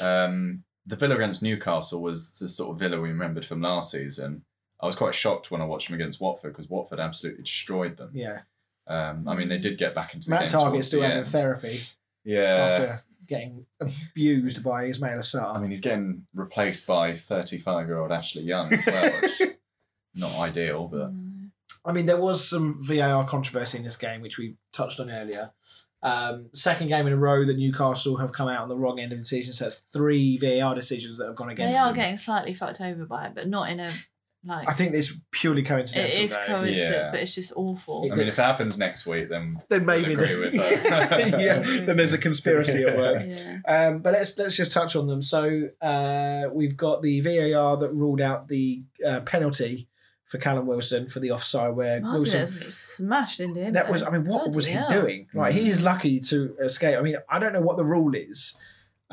Um, 0.00 0.62
the 0.86 0.96
Villa 0.96 1.14
against 1.16 1.42
Newcastle 1.42 2.00
was 2.02 2.38
the 2.38 2.48
sort 2.48 2.72
of 2.72 2.78
Villa 2.78 3.00
we 3.00 3.08
remembered 3.08 3.44
from 3.44 3.60
last 3.60 3.90
season. 3.90 4.44
I 4.80 4.86
was 4.86 4.96
quite 4.96 5.14
shocked 5.14 5.50
when 5.50 5.62
I 5.62 5.64
watched 5.64 5.88
them 5.88 5.94
against 5.94 6.20
Watford 6.20 6.52
because 6.52 6.68
Watford 6.68 7.00
absolutely 7.00 7.42
destroyed 7.42 7.96
them. 7.96 8.10
Yeah. 8.12 8.40
Um, 8.86 9.26
I 9.26 9.34
mean, 9.34 9.48
they 9.48 9.58
did 9.58 9.78
get 9.78 9.94
back 9.94 10.14
into 10.14 10.28
the 10.28 10.34
Matt 10.34 10.40
game. 10.42 10.48
Targett's 10.50 10.70
towards 10.70 10.86
still 10.88 11.00
the 11.00 11.08
having 11.08 11.24
therapy 11.24 11.80
Yeah. 12.22 12.42
after 12.42 13.00
getting 13.26 13.66
abused 13.80 14.62
by 14.62 14.84
Ismaila 14.84 15.20
Sarr. 15.20 15.56
I 15.56 15.60
mean, 15.60 15.70
he's 15.70 15.80
getting 15.80 16.26
replaced 16.34 16.86
by 16.86 17.14
35 17.14 17.86
year 17.86 17.98
old 17.98 18.12
Ashley 18.12 18.42
Young 18.42 18.72
as 18.72 18.86
well, 18.86 19.12
which 19.20 19.42
not 20.14 20.38
ideal, 20.38 20.88
but. 20.90 21.10
I 21.86 21.92
mean, 21.92 22.06
there 22.06 22.20
was 22.20 22.48
some 22.48 22.76
VAR 22.78 23.26
controversy 23.26 23.76
in 23.76 23.84
this 23.84 23.96
game, 23.96 24.22
which 24.22 24.38
we 24.38 24.56
touched 24.72 25.00
on 25.00 25.10
earlier. 25.10 25.52
Um, 26.02 26.50
second 26.54 26.88
game 26.88 27.06
in 27.06 27.12
a 27.12 27.16
row 27.16 27.44
that 27.44 27.56
Newcastle 27.56 28.18
have 28.18 28.32
come 28.32 28.48
out 28.48 28.62
on 28.62 28.68
the 28.68 28.76
wrong 28.76 29.00
end 29.00 29.12
of 29.12 29.18
the 29.18 29.22
decision. 29.22 29.52
So 29.52 29.64
that's 29.64 29.82
three 29.92 30.38
VAR 30.38 30.74
decisions 30.74 31.18
that 31.18 31.26
have 31.26 31.34
gone 31.34 31.50
against. 31.50 31.74
They 31.74 31.78
are 31.78 31.86
them. 31.86 31.94
getting 31.94 32.16
slightly 32.16 32.54
fucked 32.54 32.80
over 32.80 33.04
by 33.04 33.26
it, 33.26 33.34
but 33.34 33.48
not 33.48 33.70
in 33.70 33.80
a 33.80 33.90
like. 34.44 34.68
I 34.68 34.72
think 34.72 34.94
it's 34.94 35.12
purely 35.30 35.62
it 35.62 35.66
coincidental. 35.66 36.20
is 36.20 36.30
though. 36.32 36.42
coincidence, 36.46 37.04
Yeah. 37.06 37.10
but 37.10 37.20
it's 37.20 37.34
just 37.34 37.52
awful. 37.56 38.08
I 38.12 38.14
mean, 38.14 38.28
if 38.28 38.38
it 38.38 38.42
happens 38.42 38.78
next 38.78 39.06
week, 39.06 39.28
then 39.28 39.60
then 39.68 39.84
maybe 39.86 40.14
I'll 40.14 40.22
agree 40.22 40.40
with 40.40 40.52
that. 40.54 41.30
yeah, 41.40 41.60
then 41.84 41.96
there's 41.96 42.12
a 42.12 42.18
conspiracy 42.18 42.84
at 42.84 42.96
work. 42.96 43.22
yeah. 43.26 43.58
Um, 43.66 43.98
but 44.00 44.12
let's 44.12 44.36
let's 44.38 44.56
just 44.56 44.72
touch 44.72 44.96
on 44.96 45.06
them. 45.06 45.22
So 45.22 45.68
uh, 45.80 46.48
we've 46.52 46.76
got 46.76 47.02
the 47.02 47.20
VAR 47.20 47.76
that 47.78 47.92
ruled 47.92 48.20
out 48.20 48.48
the 48.48 48.82
uh, 49.06 49.20
penalty 49.20 49.88
for 50.26 50.38
Callum 50.38 50.66
Wilson 50.66 51.06
for 51.08 51.20
the 51.20 51.30
offside 51.30 51.76
where 51.76 52.00
Wilson 52.00 52.40
Martinez 52.40 52.76
smashed 52.76 53.40
into 53.40 53.60
him. 53.60 53.72
that 53.74 53.86
though. 53.86 53.92
was 53.92 54.02
I 54.02 54.10
mean, 54.10 54.24
what 54.24 54.44
Bloody 54.44 54.56
was 54.56 54.66
he 54.66 54.72
hell. 54.72 54.90
doing? 54.90 55.28
Right, 55.34 55.52
he 55.52 55.60
Mm. 55.66 55.68
is 55.68 55.80
lucky 55.82 56.18
to 56.20 56.56
escape. 56.62 56.98
I 56.98 57.02
mean, 57.02 57.16
I 57.28 57.38
don't 57.38 57.52
know 57.52 57.60
what 57.60 57.76
the 57.76 57.84
rule 57.84 58.14
is, 58.14 58.54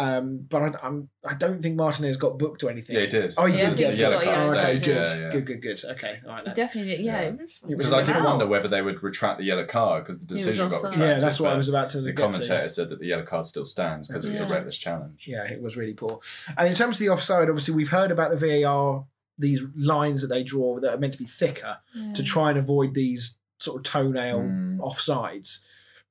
um, 0.01 0.45
but 0.49 0.61
I, 0.63 0.87
I'm 0.87 1.09
I 1.23 1.35
don't 1.35 1.61
think 1.61 1.75
Martinez 1.75 2.17
got 2.17 2.39
booked 2.39 2.63
or 2.63 2.69
anything. 2.71 2.95
yeah, 2.95 3.01
he 3.03 3.07
did. 3.07 3.33
Oh, 3.37 3.45
he 3.45 3.57
Yeah, 3.57 3.69
did 3.69 3.73
I 3.73 3.75
get 3.75 3.77
think 3.77 3.93
he 3.95 4.01
got 4.01 4.11
booked. 4.13 4.23
a 4.23 4.29
yellow 4.29 4.45
Oh, 4.45 4.49
okay, 4.51 4.61
stage, 4.77 4.85
good, 4.85 4.95
yeah, 5.07 5.19
yeah. 5.19 5.31
good, 5.31 5.45
good, 5.45 5.61
good. 5.61 5.85
Okay, 5.91 6.19
all 6.25 6.29
right. 6.31 6.39
He 6.39 6.45
then. 6.45 6.55
definitely 6.55 6.95
did. 6.95 7.05
Yeah, 7.05 7.21
Yeah. 7.21 7.27
it 7.27 7.31
was 7.41 7.59
Because 7.59 7.77
Because 7.77 7.93
I 7.93 8.03
did 8.03 8.15
hell. 8.15 8.25
wonder 8.25 8.47
whether 8.47 8.67
they 8.67 8.81
would 8.81 9.03
retract 9.03 9.37
the 9.39 9.43
yellow 9.45 9.65
card 9.65 10.03
because 10.03 10.19
the 10.25 10.33
was 10.33 10.41
decision 10.43 10.69
got 10.69 10.75
offside. 10.75 10.91
retracted. 10.93 11.09
Yeah, 11.17 11.19
that's 11.19 11.39
what 11.39 11.49
I 11.49 11.53
but 11.53 11.57
was 11.57 11.69
about 11.69 11.89
to 11.91 12.01
The 12.01 12.07
get 12.13 12.15
to. 12.15 12.21
commentator 12.23 12.67
said 12.67 12.89
that 12.89 12.99
the 12.99 13.05
yellow 13.05 13.23
card 13.23 13.45
still 13.45 13.65
stands 13.65 14.07
because 14.07 14.25
it 14.25 14.29
was 14.31 14.39
Yeah. 14.39 14.47
a 14.47 14.49
reckless 14.49 14.77
challenge. 14.77 15.25
Yeah, 15.27 15.43
it 15.43 15.61
was 15.61 15.77
really 15.77 15.93
poor. 15.93 16.19
And 16.57 16.67
in 16.67 16.73
terms 16.75 16.95
of 16.95 16.99
the 16.99 17.09
offside, 17.09 17.49
obviously 17.49 17.73
we've 17.75 17.89
heard 17.89 18.09
about 18.11 18.31
the 18.31 18.37
VAR, 18.37 19.05
these 19.37 19.61
lines 19.75 20.21
that 20.21 20.27
they 20.29 20.43
draw 20.43 20.79
that 20.79 20.93
are 20.93 20.97
meant 20.97 21.13
to 21.13 21.19
be 21.19 21.25
thicker 21.25 21.77
Yeah. 21.95 22.13
to 22.13 22.23
try 22.23 22.49
and 22.49 22.57
avoid 22.59 22.93
these 22.95 23.37
sort 23.59 23.77
of 23.77 23.83
toenail 23.83 24.39
Mm. 24.39 24.77
offsides. 24.79 25.59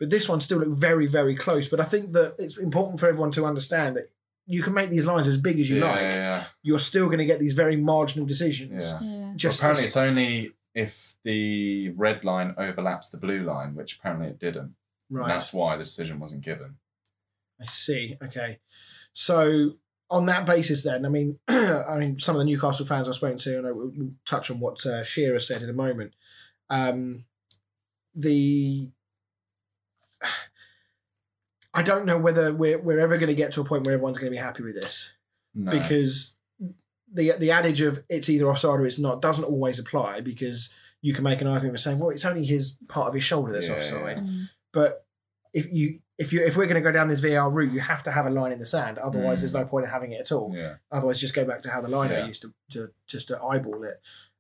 But 0.00 0.10
this 0.10 0.28
one 0.28 0.40
still 0.40 0.58
looked 0.58 0.80
very, 0.80 1.06
very 1.06 1.36
close. 1.36 1.68
But 1.68 1.78
I 1.78 1.84
think 1.84 2.12
that 2.12 2.34
it's 2.38 2.56
important 2.56 2.98
for 2.98 3.06
everyone 3.06 3.30
to 3.32 3.44
understand 3.44 3.96
that 3.96 4.10
you 4.46 4.62
can 4.62 4.72
make 4.72 4.90
these 4.90 5.04
lines 5.04 5.28
as 5.28 5.36
big 5.36 5.60
as 5.60 5.68
you 5.68 5.78
yeah, 5.78 5.84
like. 5.84 6.00
yeah, 6.00 6.44
You're 6.62 6.80
still 6.80 7.06
going 7.06 7.18
to 7.18 7.26
get 7.26 7.38
these 7.38 7.52
very 7.52 7.76
marginal 7.76 8.26
decisions. 8.26 8.92
yeah. 9.00 9.00
Yeah. 9.00 9.32
Just 9.36 9.58
apparently, 9.58 9.84
it's 9.84 9.96
only 9.96 10.52
if 10.74 11.16
the 11.22 11.90
red 11.90 12.24
line 12.24 12.54
overlaps 12.56 13.10
the 13.10 13.18
blue 13.18 13.42
line, 13.42 13.74
which 13.74 13.98
apparently 13.98 14.28
it 14.28 14.40
didn't. 14.40 14.74
And 15.10 15.18
right. 15.18 15.28
that's 15.28 15.52
why 15.52 15.76
the 15.76 15.84
decision 15.84 16.18
wasn't 16.18 16.42
given. 16.42 16.76
I 17.60 17.66
see. 17.66 18.16
Okay. 18.22 18.58
So 19.12 19.74
on 20.10 20.26
that 20.26 20.46
basis, 20.46 20.82
then, 20.82 21.04
I 21.04 21.08
mean, 21.08 21.38
I 21.48 21.98
mean, 21.98 22.18
some 22.18 22.34
of 22.34 22.40
the 22.40 22.44
Newcastle 22.46 22.86
fans 22.86 23.08
I've 23.08 23.14
spoken 23.14 23.38
to, 23.38 23.58
and 23.58 23.66
I 23.66 23.72
will 23.72 23.92
we'll 23.94 24.12
touch 24.24 24.50
on 24.50 24.60
what 24.60 24.84
uh, 24.86 25.04
Shearer 25.04 25.38
said 25.38 25.62
in 25.62 25.68
a 25.68 25.74
moment. 25.74 26.14
Um, 26.70 27.24
the 28.14 28.90
I 31.74 31.82
don't 31.82 32.04
know 32.06 32.18
whether 32.18 32.52
we're 32.52 32.78
we're 32.78 32.98
ever 33.00 33.16
going 33.16 33.28
to 33.28 33.34
get 33.34 33.52
to 33.52 33.60
a 33.60 33.64
point 33.64 33.84
where 33.84 33.94
everyone's 33.94 34.18
going 34.18 34.30
to 34.32 34.36
be 34.36 34.42
happy 34.42 34.62
with 34.62 34.74
this 34.74 35.12
No. 35.54 35.70
because 35.70 36.34
the 37.12 37.32
the 37.38 37.50
adage 37.52 37.80
of 37.80 38.02
it's 38.08 38.28
either 38.28 38.48
offside 38.50 38.80
or 38.80 38.86
it's 38.86 38.98
not 38.98 39.22
doesn't 39.22 39.44
always 39.44 39.78
apply 39.78 40.20
because 40.20 40.74
you 41.02 41.14
can 41.14 41.24
make 41.24 41.40
an 41.40 41.46
argument 41.46 41.74
for 41.78 41.82
saying, 41.82 41.98
well, 41.98 42.10
it's 42.10 42.24
only 42.24 42.44
his 42.44 42.76
part 42.88 43.08
of 43.08 43.14
his 43.14 43.24
shoulder 43.24 43.52
that's 43.52 43.68
Yeah, 43.68 43.74
offside 43.76 44.16
yeah. 44.18 44.22
Mm. 44.24 44.48
but 44.72 45.06
if 45.54 45.70
you 45.72 46.00
if 46.18 46.32
you 46.32 46.44
if 46.44 46.56
we're 46.56 46.66
going 46.66 46.74
to 46.82 46.86
go 46.86 46.92
down 46.92 47.08
this 47.08 47.20
VAR 47.20 47.48
route, 47.50 47.72
you 47.72 47.80
have 47.80 48.02
to 48.02 48.10
have 48.10 48.26
a 48.26 48.30
line 48.30 48.52
in 48.52 48.58
the 48.58 48.64
sand. 48.64 48.98
Otherwise, 48.98 49.38
Mm. 49.38 49.40
there's 49.42 49.54
no 49.54 49.64
point 49.64 49.84
in 49.86 49.90
having 49.90 50.12
it 50.12 50.20
at 50.20 50.32
all. 50.32 50.52
Yeah. 50.54 50.74
Otherwise, 50.92 51.18
just 51.20 51.34
go 51.34 51.44
back 51.44 51.62
to 51.62 51.70
how 51.70 51.80
the 51.80 51.88
liner 51.88 52.14
Yeah. 52.14 52.26
used 52.26 52.42
to, 52.42 52.52
to 52.72 52.90
just 53.06 53.28
to 53.28 53.40
eyeball 53.42 53.82
it. 53.84 53.96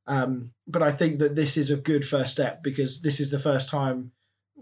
Um, 0.06 0.52
but 0.66 0.82
I 0.82 0.90
think 0.90 1.18
that 1.20 1.36
this 1.36 1.56
is 1.56 1.70
a 1.70 1.76
good 1.76 2.04
first 2.06 2.32
step 2.32 2.62
because 2.62 3.00
this 3.00 3.18
is 3.20 3.30
the 3.30 3.38
first 3.38 3.68
time 3.68 4.12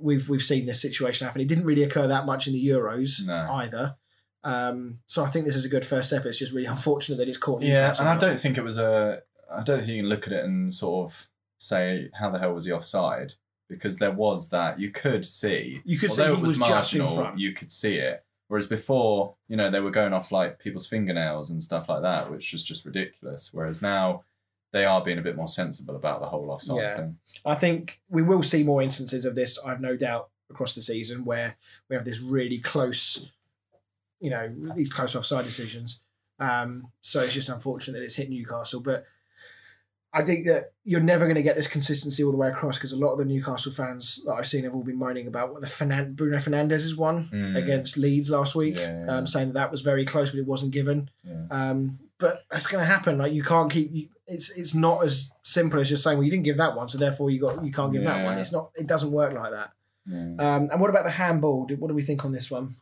we've 0.01 0.29
we've 0.29 0.43
seen 0.43 0.67
this 0.67 0.81
situation 0.81 1.27
happen. 1.27 1.41
It 1.41 1.49
didn't 1.49 1.65
really 1.65 1.83
occur 1.83 2.07
that 2.07 2.27
much 2.27 2.47
in 2.47 2.53
the 2.53 2.67
Euros 2.67 3.25
No. 3.25 3.49
either. 3.53 3.97
Um, 4.45 5.01
so 5.07 5.25
I 5.25 5.29
think 5.29 5.45
this 5.45 5.57
is 5.57 5.65
a 5.65 5.69
good 5.69 5.85
first 5.85 6.09
step. 6.09 6.25
It's 6.25 6.39
just 6.39 6.53
really 6.53 6.67
unfortunate 6.77 7.17
that 7.17 7.29
it's 7.29 7.39
caught. 7.39 7.63
Yeah, 7.63 7.95
and 7.99 8.09
I 8.09 8.17
don't 8.17 8.39
think 8.39 8.57
it 8.59 8.65
was 8.65 8.79
a. 8.79 9.23
I 9.51 9.63
don't 9.63 9.79
think 9.79 9.91
you 9.91 10.03
can 10.03 10.09
look 10.09 10.27
at 10.27 10.33
it 10.33 10.45
and 10.45 10.73
sort 10.73 11.09
of 11.11 11.29
say 11.59 12.11
how 12.15 12.31
the 12.31 12.39
hell 12.39 12.53
was 12.55 12.67
he 12.67 12.73
offside 12.73 13.33
because 13.69 13.99
there 13.99 14.13
was 14.13 14.51
that 14.51 14.79
you 14.79 14.91
could 14.91 15.25
see. 15.25 15.81
You 15.85 15.99
could 15.99 16.13
say 16.13 16.23
although 16.23 16.35
it 16.35 16.41
was, 16.41 16.51
was 16.53 16.59
marginal, 16.59 17.33
you 17.37 17.53
could 17.53 17.71
see 17.71 17.97
it. 17.97 18.25
Whereas 18.49 18.67
before, 18.67 19.35
you 19.47 19.57
know, 19.57 19.71
they 19.71 19.81
were 19.81 19.91
going 19.91 20.15
off 20.15 20.33
like 20.33 20.59
people's 20.59 20.87
fingernails 20.87 21.51
and 21.51 21.63
stuff 21.63 21.89
like 21.89 22.01
that, 22.03 22.31
which 22.31 22.53
was 22.53 22.63
just 22.63 22.87
ridiculous. 22.87 23.51
Whereas 23.53 23.83
now, 23.83 24.25
they 24.73 24.85
are 24.85 25.03
being 25.03 25.19
a 25.19 25.23
bit 25.23 25.37
more 25.37 25.49
sensible 25.49 25.97
about 25.97 26.21
the 26.21 26.27
whole 26.27 26.51
offside 26.51 26.77
Yeah. 26.83 26.97
thing. 26.97 27.19
I 27.47 27.55
think 27.55 28.01
we 28.09 28.23
will 28.23 28.43
see 28.43 28.63
more 28.65 28.83
instances 28.83 29.25
of 29.25 29.35
this. 29.35 29.59
I've 29.65 29.81
no 29.81 29.97
doubt 29.97 30.29
across 30.51 30.75
the 30.75 30.83
season 30.83 31.25
where 31.25 31.57
we 31.89 31.97
have 31.97 32.05
this 32.05 32.21
really 32.21 32.59
close, 32.59 33.31
you 34.21 34.31
know, 34.31 34.55
these 34.75 34.91
close 34.93 35.15
offside 35.15 35.45
decisions. 35.45 36.03
Um, 36.39 36.93
so 37.03 37.21
it's 37.21 37.33
just 37.35 37.49
unfortunate 37.49 37.99
that 37.99 38.05
it's 38.05 38.15
hit 38.17 38.31
Newcastle, 38.31 38.81
but 38.81 39.05
I 40.13 40.23
think 40.23 40.47
that 40.47 40.73
you're 40.85 41.01
never 41.03 41.27
going 41.27 41.35
to 41.37 41.43
get 41.43 41.55
this 41.57 41.67
consistency 41.67 42.25
all 42.25 42.31
the 42.31 42.39
way 42.39 42.49
across 42.49 42.79
because 42.79 42.93
a 42.93 42.97
lot 42.99 43.13
of 43.13 43.19
the 43.19 43.25
Newcastle 43.27 43.73
fans 43.73 44.23
that 44.25 44.33
I've 44.33 44.47
seen 44.47 44.65
have 44.65 44.75
all 44.75 44.83
been 44.83 44.97
moaning 44.99 45.27
about 45.27 45.53
what 45.53 45.61
the 45.61 45.67
Fernan- 45.67 46.15
Bruno 46.15 46.39
Fernandes's 46.39 46.97
one 46.97 47.25
Mm. 47.27 47.57
against 47.59 47.99
Leeds 47.99 48.31
last 48.31 48.55
week, 48.55 48.77
Yeah. 48.77 48.99
um, 49.07 49.27
saying 49.27 49.49
that 49.49 49.55
that 49.55 49.71
was 49.71 49.83
very 49.83 50.07
close, 50.07 50.31
but 50.31 50.39
it 50.39 50.47
wasn't 50.47 50.73
given. 50.73 51.11
Yeah. 51.25 51.47
Um, 51.51 51.99
but 52.19 52.45
that's 52.51 52.67
going 52.67 52.83
to 52.83 52.87
happen. 52.87 53.19
Like 53.19 53.33
you 53.33 53.43
can't 53.43 53.71
keep. 53.71 53.91
You, 53.93 54.09
it's 54.27 54.51
it's 54.51 54.75
not 54.75 55.03
as 55.05 55.31
simple 55.43 55.81
as 55.81 55.89
just 55.89 56.03
saying, 56.05 56.19
well, 56.19 56.25
you 56.25 56.31
didn't 56.31 56.45
give 56.45 56.59
that 56.59 56.77
one, 56.77 56.89
so 56.89 56.99
therefore 56.99 57.31
you 57.31 57.41
got 57.41 57.65
you 57.65 57.73
can't 57.73 57.93
give 57.93 58.05
that 58.05 58.25
one. 58.25 58.39
It's 58.39 58.53
not. 58.53 58.71
It 58.75 58.87
doesn't 58.87 59.11
work 59.13 59.33
like 59.33 59.53
that. 59.53 59.71
Yeah. 60.07 60.35
Um, 60.39 60.69
and 60.71 60.81
what 60.81 60.91
about 60.91 61.05
the 61.05 61.11
handball? 61.11 61.67
Did- 61.67 61.81
What 61.81 61.89
do 61.89 61.95
we 61.95 62.03
think 62.03 62.25
on 62.25 62.33
this 62.33 62.51
one? 62.51 62.77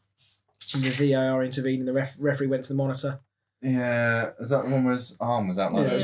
And 0.74 0.82
the 0.82 1.12
VAR 1.12 1.44
intervened, 1.44 1.80
and 1.80 1.88
the 1.88 1.92
ref, 1.92 2.16
referee 2.18 2.46
went 2.46 2.64
to 2.64 2.68
the 2.70 2.76
monitor. 2.76 3.20
Yeah, 3.62 4.30
is 4.38 4.50
that 4.50 4.64
the 4.64 4.70
one 4.70 4.84
where 4.84 4.92
his 4.92 5.16
arm 5.20 5.48
was 5.48 5.58
out 5.58 5.72
like 5.72 5.82
Yeah, 5.84 5.88
that? 5.88 5.94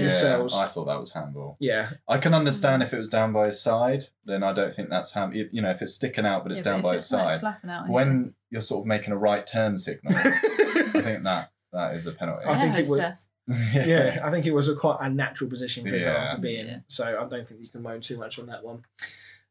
was 0.43 0.53
his. 0.53 0.61
I 0.61 0.67
thought 0.67 0.87
that 0.87 0.99
was 0.99 1.13
handball. 1.13 1.57
Yeah, 1.61 1.91
I 2.09 2.19
can 2.19 2.35
understand 2.35 2.83
if 2.83 2.93
it 2.93 2.99
was 2.99 3.09
down 3.09 3.33
by 3.33 3.47
his 3.47 3.61
side, 3.61 4.05
then 4.25 4.43
I 4.43 4.53
don't 4.53 4.73
think 4.73 4.89
that's 4.91 5.13
hand. 5.13 5.35
You 5.35 5.63
know, 5.63 5.71
if 5.71 5.81
it's 5.83 5.95
sticking 5.95 6.27
out 6.27 6.43
but 6.43 6.53
it's 6.53 6.61
Yeah, 6.61 6.65
down 6.65 6.77
if 6.79 6.83
by 6.83 6.95
his 6.95 7.07
side. 7.07 7.41
flapping 7.41 7.71
out 7.71 7.87
here. 7.87 7.93
When 7.95 8.35
you're 8.51 8.61
sort 8.63 8.83
of 8.83 8.87
making 8.87 9.13
a 9.13 9.17
right 9.19 9.47
turn 9.47 9.77
signal, 9.79 10.13
I 10.17 10.31
think 11.03 11.23
that 11.25 11.51
that 11.73 11.95
is 11.95 12.07
a 12.07 12.13
penalty. 12.13 12.45
I 12.47 12.55
think 12.59 12.75
it 12.77 12.89
was- 12.89 13.01
hostess. 13.01 13.29
yeah. 13.75 14.21
I 14.23 14.31
think 14.31 14.47
it 14.47 14.55
was 14.55 14.69
a 14.69 14.77
quite 14.77 14.99
a 15.01 15.09
natural 15.11 15.51
position 15.51 15.85
for 15.85 15.95
his 15.95 16.05
Yeah. 16.05 16.31
to 16.31 16.39
be 16.39 16.59
in. 16.59 16.67
Yeah. 16.69 16.79
So 16.87 17.05
I 17.05 17.27
don't 17.29 17.47
think 17.47 17.61
you 17.61 17.69
can 17.69 17.83
moan 17.83 18.01
too 18.01 18.17
much 18.17 18.39
on 18.39 18.47
that 18.47 18.63
one. 18.65 18.85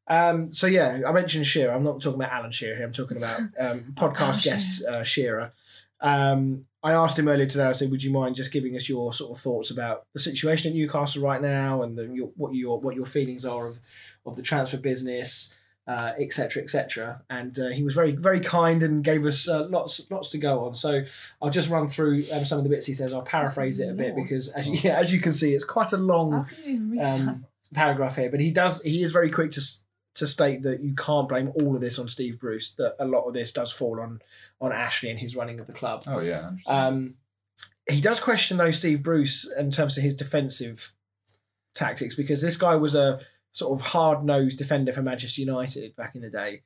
Um, 0.07 0.53
so 0.53 0.65
yeah, 0.67 1.01
I 1.07 1.11
mentioned 1.11 1.45
Shearer. 1.45 1.73
I'm 1.73 1.83
not 1.83 2.01
talking 2.01 2.19
about 2.19 2.31
Alan 2.31 2.51
Shearer 2.51 2.75
here. 2.75 2.85
I'm 2.85 2.91
talking 2.93 3.17
about 3.17 3.41
um, 3.59 3.83
podcast 3.95 4.21
Alan 4.21 4.39
guest 4.43 4.83
uh, 4.85 5.03
Shearer. 5.03 5.51
Um, 5.99 6.65
I 6.83 6.93
asked 6.93 7.19
him 7.19 7.27
earlier 7.27 7.45
today. 7.45 7.65
I 7.65 7.73
said, 7.73 7.91
"Would 7.91 8.03
you 8.03 8.11
mind 8.11 8.35
just 8.35 8.51
giving 8.51 8.75
us 8.75 8.89
your 8.89 9.13
sort 9.13 9.31
of 9.37 9.41
thoughts 9.41 9.69
about 9.69 10.05
the 10.13 10.19
situation 10.19 10.71
at 10.71 10.75
Newcastle 10.75 11.21
right 11.21 11.41
now 11.41 11.83
and 11.83 11.95
the, 11.97 12.07
your, 12.07 12.31
what 12.35 12.55
your 12.55 12.79
what 12.79 12.95
your 12.95 13.05
feelings 13.05 13.45
are 13.45 13.67
of 13.67 13.79
of 14.25 14.35
the 14.35 14.41
transfer 14.41 14.77
business, 14.77 15.53
uh, 15.87 16.13
et 16.19 16.33
cetera, 16.33 16.61
et 16.61 16.69
cetera?" 16.69 17.21
And 17.29 17.57
uh, 17.57 17.69
he 17.69 17.83
was 17.83 17.93
very 17.93 18.11
very 18.11 18.39
kind 18.39 18.83
and 18.83 19.03
gave 19.03 19.25
us 19.25 19.47
uh, 19.47 19.67
lots 19.67 20.09
lots 20.09 20.29
to 20.29 20.37
go 20.37 20.65
on. 20.65 20.75
So 20.75 21.03
I'll 21.41 21.49
just 21.49 21.69
run 21.69 21.87
through 21.87 22.23
um, 22.33 22.45
some 22.45 22.57
of 22.57 22.63
the 22.63 22.69
bits 22.69 22.85
he 22.85 22.93
says. 22.93 23.13
I'll 23.13 23.21
paraphrase 23.21 23.79
it 23.79 23.89
a 23.89 23.93
bit 23.93 24.15
because 24.15 24.49
as 24.49 24.67
you, 24.67 24.79
yeah, 24.83 24.97
as 24.97 25.11
you 25.13 25.19
can 25.19 25.31
see, 25.31 25.53
it's 25.53 25.63
quite 25.63 25.91
a 25.91 25.97
long 25.97 26.31
How 26.31 26.43
can 26.43 26.63
you 26.65 26.73
even 26.73 26.91
read 26.91 26.99
that? 27.01 27.19
um, 27.29 27.45
paragraph 27.73 28.15
here, 28.17 28.29
but 28.29 28.39
he 28.39 28.51
does 28.51 28.81
he 28.81 29.03
is 29.03 29.11
very 29.11 29.29
quick 29.29 29.51
to 29.51 29.61
to 30.13 30.27
state 30.27 30.61
that 30.63 30.81
you 30.83 30.93
can't 30.93 31.29
blame 31.29 31.53
all 31.55 31.73
of 31.73 31.81
this 31.81 31.97
on 31.97 32.07
Steve 32.07 32.39
Bruce. 32.39 32.73
That 32.75 32.95
a 32.99 33.05
lot 33.05 33.23
of 33.27 33.33
this 33.33 33.51
does 33.51 33.71
fall 33.71 33.99
on 33.99 34.21
on 34.59 34.71
Ashley 34.71 35.09
and 35.09 35.19
his 35.19 35.35
running 35.35 35.59
of 35.59 35.67
the 35.67 35.73
club. 35.73 36.03
Oh 36.07 36.19
yeah. 36.19 36.51
Um, 36.67 37.15
he 37.89 38.01
does 38.01 38.19
question 38.19 38.57
though 38.57 38.71
Steve 38.71 39.01
Bruce 39.03 39.49
in 39.57 39.71
terms 39.71 39.97
of 39.97 40.03
his 40.03 40.13
defensive 40.13 40.93
tactics 41.73 42.15
because 42.15 42.41
this 42.41 42.57
guy 42.57 42.75
was 42.75 42.95
a 42.95 43.21
sort 43.51 43.79
of 43.79 43.85
hard 43.87 44.23
nosed 44.23 44.57
defender 44.57 44.93
for 44.93 45.01
Manchester 45.01 45.41
United 45.41 45.95
back 45.95 46.15
in 46.15 46.21
the 46.21 46.29
day, 46.29 46.61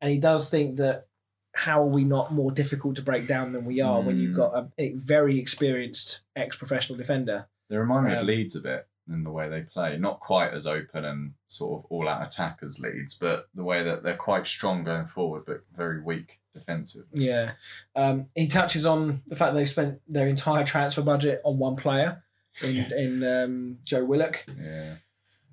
and 0.00 0.10
he 0.10 0.18
does 0.18 0.48
think 0.48 0.76
that 0.76 1.06
how 1.52 1.82
are 1.82 1.86
we 1.86 2.04
not 2.04 2.32
more 2.32 2.52
difficult 2.52 2.94
to 2.96 3.02
break 3.02 3.26
down 3.26 3.52
than 3.52 3.64
we 3.64 3.80
are 3.80 4.00
when 4.00 4.18
you've 4.18 4.34
Mm. 4.34 4.36
got 4.36 4.54
a, 4.54 4.68
a 4.78 4.92
very 4.96 5.38
experienced 5.38 6.20
ex 6.36 6.56
professional 6.56 6.96
defender. 6.96 7.48
they 7.68 7.76
remind 7.76 8.06
me 8.06 8.12
um, 8.12 8.18
of 8.18 8.24
Leeds 8.26 8.54
a 8.56 8.60
bit 8.60 8.86
in 9.08 9.24
the 9.24 9.30
way 9.30 9.48
they 9.48 9.62
play. 9.62 9.96
Not 9.98 10.20
quite 10.20 10.52
as 10.52 10.66
open 10.66 11.04
and 11.04 11.32
sort 11.48 11.80
of 11.80 11.86
all 11.90 12.08
out 12.08 12.24
attack 12.24 12.60
as 12.62 12.78
Leeds, 12.78 13.14
but 13.14 13.46
the 13.54 13.64
way 13.64 13.82
that 13.82 14.02
they're 14.04 14.16
quite 14.16 14.46
strong 14.46 14.84
going 14.84 15.04
forward, 15.04 15.42
but 15.46 15.64
very 15.74 16.00
weak 16.00 16.38
defensively. 16.54 17.24
Yeah. 17.24 17.52
Um, 17.96 18.26
he 18.36 18.46
touches 18.46 18.86
on 18.86 19.22
the 19.26 19.34
fact 19.36 19.54
they've 19.54 19.68
spent 19.68 20.00
their 20.06 20.28
entire 20.28 20.64
transfer 20.64 21.02
budget 21.02 21.40
on 21.44 21.58
one 21.58 21.74
player 21.76 22.22
in, 22.62 22.76
in 22.92 23.24
um, 23.24 23.78
Joe 23.84 24.04
Willock. 24.04 24.44
Yeah. 24.56 24.96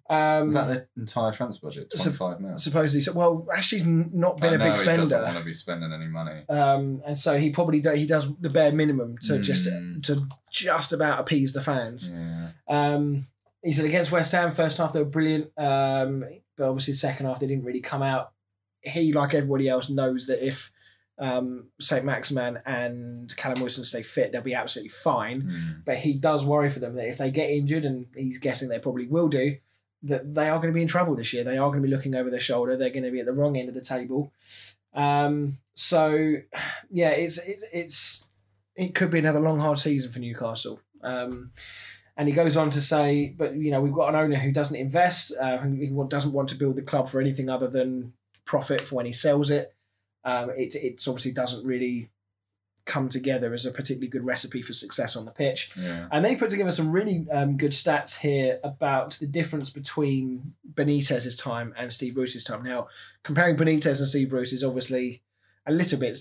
Um, 0.09 0.47
Is 0.47 0.53
that 0.53 0.67
the 0.67 0.87
entire 1.01 1.31
transfer 1.33 1.67
budget? 1.67 1.91
So- 1.91 2.03
Twenty 2.03 2.17
five 2.17 2.39
mil. 2.39 2.57
supposedly, 2.57 3.01
so, 3.01 3.11
well, 3.13 3.45
Ashley's 3.55 3.83
n- 3.83 4.09
not 4.13 4.37
been 4.39 4.53
I 4.53 4.55
a 4.55 4.57
know 4.57 4.65
big 4.69 4.75
spender. 4.77 4.91
he 4.91 4.97
doesn't 4.97 5.21
want 5.23 5.37
to 5.37 5.43
be 5.43 5.53
spending 5.53 5.91
any 5.91 6.07
money. 6.07 6.43
Um, 6.49 7.01
and 7.05 7.17
so 7.17 7.37
he 7.37 7.49
probably 7.49 7.81
do, 7.81 7.91
he 7.91 8.05
does 8.07 8.33
the 8.37 8.49
bare 8.49 8.71
minimum 8.71 9.17
to 9.23 9.39
just 9.39 9.67
Mm. 9.67 10.01
to 10.03 10.27
just 10.51 10.93
about 10.93 11.19
appease 11.19 11.51
the 11.53 11.61
fans. 11.61 12.09
Yeah. 12.13 12.51
Um, 12.69 13.27
he 13.63 13.73
said 13.73 13.85
against 13.85 14.11
West 14.11 14.31
Ham, 14.31 14.51
first 14.51 14.77
half 14.77 14.93
they 14.93 14.99
were 15.03 15.09
brilliant, 15.09 15.51
um, 15.57 16.23
but 16.55 16.69
obviously 16.69 16.93
second 16.93 17.25
half 17.25 17.39
they 17.39 17.47
didn't 17.47 17.65
really 17.65 17.81
come 17.81 18.01
out. 18.01 18.31
He, 18.81 19.11
like 19.11 19.33
everybody 19.33 19.67
else, 19.67 19.89
knows 19.89 20.27
that 20.27 20.45
if 20.45 20.71
um, 21.19 21.69
Saint 21.81 22.05
Maximin 22.05 22.59
and 22.65 23.35
Callum 23.35 23.59
Wilson 23.59 23.83
stay 23.83 24.03
fit, 24.03 24.31
they'll 24.31 24.41
be 24.41 24.53
absolutely 24.53 24.89
fine. 24.89 25.41
Mm. 25.41 25.83
But 25.85 25.97
he 25.97 26.13
does 26.13 26.45
worry 26.45 26.69
for 26.69 26.79
them 26.79 26.95
that 26.95 27.09
if 27.09 27.17
they 27.17 27.31
get 27.31 27.49
injured, 27.49 27.83
and 27.85 28.05
he's 28.15 28.37
guessing 28.37 28.69
they 28.69 28.79
probably 28.79 29.07
will 29.07 29.27
do, 29.27 29.57
that 30.07 30.33
they 30.33 30.49
are 30.49 30.57
going 30.57 30.73
to 30.73 30.75
be 30.75 30.81
in 30.81 30.87
trouble 30.87 31.15
this 31.15 31.33
year. 31.33 31.43
They 31.43 31.57
are 31.57 31.69
going 31.69 31.81
to 31.81 31.87
be 31.87 31.93
looking 31.93 32.15
over 32.15 32.29
their 32.29 32.39
shoulder. 32.39 32.75
They're 32.75 32.89
going 32.89 33.03
to 33.03 33.11
be 33.11 33.19
at 33.19 33.25
the 33.25 33.33
wrong 33.33 33.57
end 33.57 33.69
of 33.69 33.75
the 33.75 33.81
table. 33.81 34.31
Um, 34.93 35.59
so, 35.73 36.35
yeah, 36.89 37.11
it's 37.11 37.37
it's 37.37 37.63
it's 37.71 38.29
it 38.75 38.95
could 38.95 39.11
be 39.11 39.19
another 39.19 39.39
long 39.39 39.59
hard 39.59 39.79
season 39.79 40.11
for 40.11 40.19
Newcastle. 40.19 40.79
Um, 41.03 41.51
and 42.15 42.27
he 42.27 42.33
goes 42.33 42.57
on 42.57 42.71
to 42.71 42.81
say, 42.81 43.35
but 43.37 43.55
you 43.55 43.69
know, 43.69 43.81
we've 43.81 43.93
got 43.93 44.09
an 44.09 44.19
owner 44.19 44.37
who 44.37 44.51
doesn't 44.51 44.75
invest, 44.75 45.33
uh, 45.39 45.57
who 45.57 46.07
doesn't 46.07 46.33
want 46.33 46.49
to 46.49 46.55
build 46.55 46.75
the 46.75 46.81
club 46.81 47.07
for 47.07 47.21
anything 47.21 47.49
other 47.49 47.67
than 47.67 48.13
profit 48.45 48.81
for 48.81 48.95
when 48.95 49.05
he 49.05 49.13
sells 49.13 49.49
it. 49.51 49.75
Um, 50.23 50.49
it 50.49 50.75
it's 50.75 51.07
obviously 51.07 51.31
doesn't 51.31 51.65
really 51.65 52.09
come 52.87 53.09
together 53.09 53.53
as 53.53 53.65
a 53.65 53.71
particularly 53.71 54.07
good 54.07 54.25
recipe 54.25 54.61
for 54.61 54.73
success 54.73 55.15
on 55.15 55.25
the 55.25 55.31
pitch. 55.31 55.71
Yeah. 55.77 56.07
And 56.11 56.25
they 56.25 56.35
put 56.35 56.49
together 56.49 56.71
some 56.71 56.91
really 56.91 57.27
um, 57.31 57.57
good 57.57 57.71
stats 57.71 58.17
here 58.17 58.59
about 58.63 59.11
the 59.19 59.27
difference 59.27 59.69
between 59.69 60.53
Benitez's 60.73 61.35
time 61.35 61.73
and 61.77 61.93
Steve 61.93 62.15
Bruce's 62.15 62.43
time. 62.43 62.63
Now, 62.63 62.87
comparing 63.23 63.55
Benitez 63.55 63.99
and 63.99 64.07
Steve 64.07 64.29
Bruce 64.29 64.53
is 64.53 64.63
obviously 64.63 65.21
a 65.67 65.71
little 65.71 65.99
bit 65.99 66.17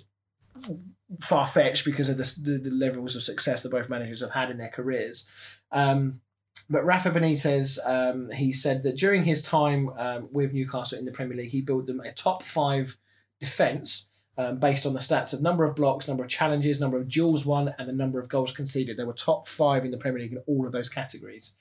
far 1.20 1.46
fetched 1.46 1.84
because 1.84 2.08
of 2.08 2.18
the, 2.18 2.34
the, 2.42 2.58
the 2.58 2.70
levels 2.70 3.14
of 3.14 3.22
success 3.22 3.62
that 3.62 3.70
both 3.70 3.88
managers 3.88 4.20
have 4.20 4.32
had 4.32 4.50
in 4.50 4.58
their 4.58 4.68
careers. 4.68 5.26
Um, 5.70 6.20
but 6.68 6.84
Rafa 6.84 7.12
Benitez, 7.12 7.78
um, 7.86 8.30
he 8.32 8.52
said 8.52 8.82
that 8.82 8.96
during 8.96 9.22
his 9.22 9.40
time 9.40 9.90
um, 9.96 10.28
with 10.32 10.52
Newcastle 10.52 10.98
in 10.98 11.04
the 11.04 11.12
Premier 11.12 11.36
League, 11.36 11.52
he 11.52 11.60
built 11.60 11.86
them 11.86 12.00
a 12.00 12.12
top 12.12 12.42
five 12.42 12.96
defence 13.38 14.06
um, 14.38 14.58
based 14.58 14.86
on 14.86 14.92
the 14.92 14.98
stats 14.98 15.32
of 15.32 15.40
number 15.40 15.64
of 15.64 15.74
blocks, 15.74 16.08
number 16.08 16.24
of 16.24 16.30
challenges, 16.30 16.80
number 16.80 16.96
of 16.96 17.08
duels 17.08 17.46
won, 17.46 17.74
and 17.78 17.88
the 17.88 17.92
number 17.92 18.18
of 18.18 18.28
goals 18.28 18.52
conceded. 18.52 18.96
They 18.96 19.04
were 19.04 19.12
top 19.12 19.48
five 19.48 19.84
in 19.84 19.90
the 19.90 19.98
Premier 19.98 20.20
League 20.20 20.32
in 20.32 20.42
all 20.46 20.66
of 20.66 20.72
those 20.72 20.88
categories. 20.88 21.54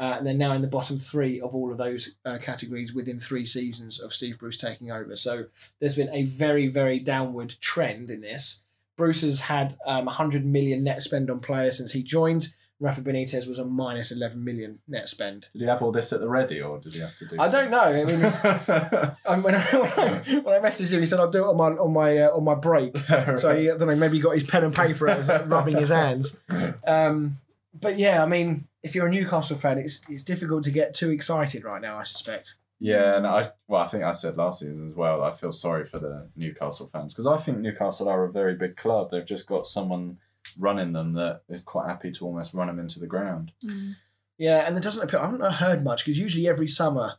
Uh, 0.00 0.14
and 0.18 0.26
they're 0.26 0.34
now 0.34 0.52
in 0.52 0.62
the 0.62 0.68
bottom 0.68 0.98
three 0.98 1.40
of 1.40 1.54
all 1.54 1.72
of 1.72 1.78
those 1.78 2.16
uh, 2.24 2.38
categories 2.40 2.94
within 2.94 3.18
three 3.18 3.44
seasons 3.44 3.98
of 3.98 4.12
Steve 4.12 4.38
Bruce 4.38 4.56
taking 4.56 4.92
over. 4.92 5.16
So 5.16 5.46
there's 5.80 5.96
been 5.96 6.10
a 6.10 6.22
very, 6.24 6.68
very 6.68 7.00
downward 7.00 7.56
trend 7.60 8.10
in 8.10 8.20
this. 8.20 8.62
Bruce 8.96 9.22
has 9.22 9.40
had 9.40 9.76
um, 9.86 10.04
100 10.04 10.44
million 10.44 10.84
net 10.84 11.02
spend 11.02 11.30
on 11.30 11.40
players 11.40 11.76
since 11.76 11.92
he 11.92 12.02
joined. 12.02 12.48
Rafa 12.80 13.00
Benitez 13.00 13.48
was 13.48 13.58
a 13.58 13.64
minus 13.64 14.12
11 14.12 14.42
million 14.42 14.78
net 14.86 15.08
spend. 15.08 15.46
Did 15.52 15.62
he 15.62 15.68
have 15.68 15.82
all 15.82 15.90
this 15.90 16.12
at 16.12 16.20
the 16.20 16.28
ready, 16.28 16.60
or 16.60 16.78
did 16.78 16.92
he 16.92 17.00
have 17.00 17.16
to 17.16 17.26
do? 17.26 17.36
I 17.38 17.48
don't 17.48 17.70
know. 17.70 17.80
I 17.80 18.04
mean, 18.04 18.24
um, 19.26 19.42
when, 19.42 19.54
I, 19.56 19.60
when, 19.72 19.92
I, 19.98 20.40
when 20.40 20.54
I 20.54 20.68
messaged 20.68 20.92
him, 20.92 21.00
he 21.00 21.06
said 21.06 21.18
I'll 21.18 21.30
do 21.30 21.44
it 21.44 21.48
on 21.48 21.56
my 21.56 21.70
on 21.70 21.92
my 21.92 22.18
uh, 22.18 22.36
on 22.36 22.44
my 22.44 22.54
break. 22.54 22.96
So 23.38 23.54
he, 23.54 23.70
I 23.70 23.76
don't 23.76 23.88
know. 23.88 23.96
Maybe 23.96 24.16
he 24.16 24.22
got 24.22 24.34
his 24.34 24.44
pen 24.44 24.64
and 24.64 24.74
paper 24.74 25.08
and 25.08 25.50
rubbing 25.50 25.76
his 25.76 25.90
hands. 25.90 26.40
Um, 26.86 27.38
but 27.74 27.98
yeah, 27.98 28.22
I 28.22 28.26
mean, 28.26 28.68
if 28.82 28.94
you're 28.94 29.06
a 29.06 29.10
Newcastle 29.10 29.56
fan, 29.56 29.78
it's 29.78 30.00
it's 30.08 30.22
difficult 30.22 30.64
to 30.64 30.70
get 30.70 30.94
too 30.94 31.10
excited 31.10 31.64
right 31.64 31.82
now. 31.82 31.98
I 31.98 32.04
suspect. 32.04 32.56
Yeah, 32.80 33.16
and 33.16 33.26
I 33.26 33.50
well, 33.66 33.82
I 33.82 33.88
think 33.88 34.04
I 34.04 34.12
said 34.12 34.36
last 34.36 34.60
season 34.60 34.86
as 34.86 34.94
well. 34.94 35.22
I 35.22 35.32
feel 35.32 35.52
sorry 35.52 35.84
for 35.84 35.98
the 35.98 36.28
Newcastle 36.36 36.86
fans 36.86 37.12
because 37.12 37.26
I 37.26 37.36
think 37.36 37.58
Newcastle 37.58 38.08
are 38.08 38.24
a 38.24 38.32
very 38.32 38.54
big 38.54 38.76
club. 38.76 39.10
They've 39.10 39.24
just 39.24 39.48
got 39.48 39.66
someone 39.66 40.18
running 40.58 40.92
them 40.92 41.12
that 41.14 41.42
is 41.48 41.62
quite 41.62 41.88
happy 41.88 42.10
to 42.12 42.24
almost 42.24 42.52
run 42.54 42.66
them 42.66 42.78
into 42.78 42.98
the 43.00 43.06
ground. 43.06 43.52
Mm. 43.64 43.94
Yeah, 44.36 44.66
and 44.66 44.76
there 44.76 44.82
doesn't 44.82 45.02
appear. 45.02 45.20
I 45.20 45.24
haven't 45.30 45.52
heard 45.54 45.82
much 45.84 46.04
because 46.04 46.18
usually 46.18 46.48
every 46.48 46.68
summer 46.68 47.14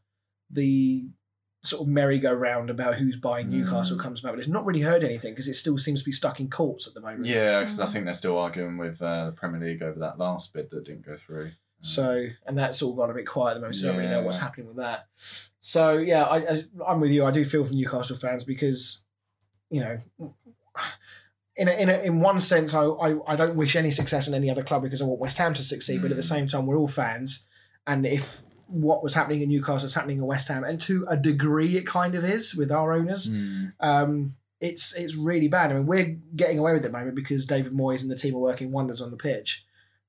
the 0.49 1.07
sort 1.63 1.81
of 1.81 1.87
merry-go-round 1.89 2.69
about 2.69 2.95
who's 2.95 3.17
buying 3.17 3.49
Newcastle 3.49 3.97
Mm. 3.97 4.01
comes 4.01 4.21
about, 4.21 4.31
but 4.33 4.39
it's 4.39 4.47
not 4.47 4.65
really 4.65 4.79
heard 4.81 5.03
anything 5.03 5.33
because 5.33 5.47
it 5.49 5.55
still 5.55 5.77
seems 5.77 5.99
to 5.99 6.05
be 6.05 6.11
stuck 6.11 6.39
in 6.39 6.49
courts 6.49 6.87
at 6.87 6.93
the 6.93 7.01
moment. 7.01 7.25
Yeah, 7.25 7.59
because 7.59 7.79
I 7.81 7.87
Mm. 7.87 7.91
think 7.91 8.05
they're 8.05 8.13
still 8.13 8.37
arguing 8.37 8.77
with 8.77 9.01
uh, 9.01 9.25
the 9.25 9.31
Premier 9.33 9.59
League 9.59 9.83
over 9.83 9.99
that 9.99 10.17
last 10.17 10.53
bid 10.53 10.69
that 10.69 10.85
didn't 10.85 11.05
go 11.05 11.15
through. 11.17 11.51
So, 11.81 12.27
and 12.45 12.57
that's 12.57 12.81
all 12.81 12.93
gone 12.93 13.09
a 13.09 13.13
bit 13.13 13.25
quiet 13.27 13.51
at 13.51 13.53
the 13.55 13.59
moment, 13.61 13.75
so 13.77 13.85
I 13.87 13.91
don't 13.91 13.99
really 13.99 14.09
know 14.11 14.21
what's 14.23 14.37
Yeah. 14.37 14.43
happening 14.43 14.67
with 14.67 14.77
that. 14.77 15.07
So, 15.59 15.97
yeah, 15.97 16.23
I, 16.23 16.37
I, 16.53 16.63
I'm 16.87 16.99
with 17.01 17.11
you. 17.11 17.25
I 17.25 17.31
do 17.31 17.43
feel 17.45 17.63
for 17.65 17.73
Newcastle 17.73 18.15
fans 18.15 18.43
because, 18.45 19.03
you 19.69 19.81
know, 19.81 19.97
in 21.59 21.67
a, 21.67 21.71
in 21.71 21.89
a, 21.89 21.97
in 21.99 22.19
one 22.21 22.39
sense, 22.39 22.73
I, 22.73 22.83
I 22.85 23.15
I 23.27 23.35
don't 23.35 23.55
wish 23.55 23.75
any 23.75 23.91
success 23.91 24.27
on 24.27 24.33
any 24.33 24.49
other 24.49 24.63
club 24.63 24.81
because 24.83 25.01
I 25.01 25.05
want 25.05 25.19
West 25.19 25.37
Ham 25.37 25.53
to 25.53 25.63
succeed. 25.63 26.01
But 26.01 26.11
at 26.11 26.17
the 26.17 26.23
Mm. 26.23 26.29
same 26.35 26.47
time, 26.47 26.65
we're 26.65 26.77
all 26.77 26.87
fans, 26.87 27.45
and 27.85 28.05
if 28.05 28.41
what 28.67 29.01
was 29.03 29.13
happening 29.15 29.41
in 29.41 29.49
Newcastle 29.49 29.85
is 29.85 29.93
happening 29.95 30.17
in 30.17 30.25
West 30.25 30.47
Ham, 30.47 30.63
and 30.63 30.79
to 30.81 31.05
a 31.09 31.17
degree, 31.17 31.75
it 31.77 31.85
kind 31.87 32.13
of 32.15 32.23
is 32.23 32.55
with 32.55 32.71
our 32.71 32.93
owners. 32.93 33.27
Mm. 33.29 33.73
Um, 33.79 34.35
it's 34.61 34.93
it's 34.93 35.15
really 35.15 35.47
bad. 35.47 35.71
I 35.71 35.75
mean, 35.75 35.85
we're 35.85 36.17
getting 36.35 36.59
away 36.59 36.73
with 36.73 36.81
it 36.83 36.85
at 36.85 36.91
the 36.91 36.97
moment 36.97 37.15
because 37.15 37.45
David 37.45 37.73
Moyes 37.73 38.01
and 38.01 38.11
the 38.11 38.15
team 38.15 38.35
are 38.35 38.39
working 38.39 38.71
wonders 38.71 39.01
on 39.01 39.09
the 39.11 39.17
pitch. 39.17 39.65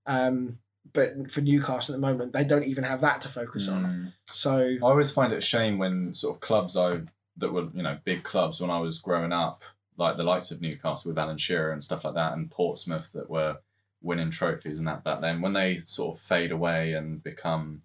Um, 0.06 0.58
but 0.92 1.30
for 1.30 1.40
Newcastle 1.40 1.94
at 1.94 2.00
the 2.00 2.06
moment, 2.06 2.32
they 2.32 2.42
don't 2.44 2.64
even 2.64 2.84
have 2.84 3.00
that 3.02 3.20
to 3.22 3.28
focus 3.28 3.68
on. 3.68 3.84
Mm. 3.84 4.12
So 4.32 4.52
I 4.82 4.86
always 4.86 5.10
find 5.12 5.32
it 5.32 5.38
a 5.38 5.40
shame 5.40 5.78
when 5.78 6.12
sort 6.14 6.34
of 6.34 6.40
clubs 6.40 6.76
I 6.76 7.00
that 7.36 7.52
were 7.52 7.68
you 7.72 7.82
know 7.82 7.98
big 8.04 8.24
clubs 8.24 8.60
when 8.60 8.70
I 8.70 8.80
was 8.80 8.98
growing 8.98 9.32
up, 9.32 9.62
like 10.00 10.16
the 10.16 10.24
likes 10.24 10.50
of 10.50 10.60
Newcastle 10.60 11.10
with 11.10 11.18
Alan 11.18 11.36
Shearer 11.38 11.70
and 11.70 11.82
stuff 11.82 12.04
like 12.04 12.14
that, 12.14 12.32
and 12.32 12.50
Portsmouth 12.50 13.12
that 13.12 13.30
were 13.30 13.58
winning 14.02 14.30
trophies 14.30 14.78
and 14.78 14.88
that 14.88 15.04
back 15.04 15.20
then, 15.20 15.40
when 15.42 15.52
they 15.52 15.78
sort 15.86 16.16
of 16.16 16.20
fade 16.22 16.50
away 16.50 16.94
and 16.94 17.22
become 17.22 17.82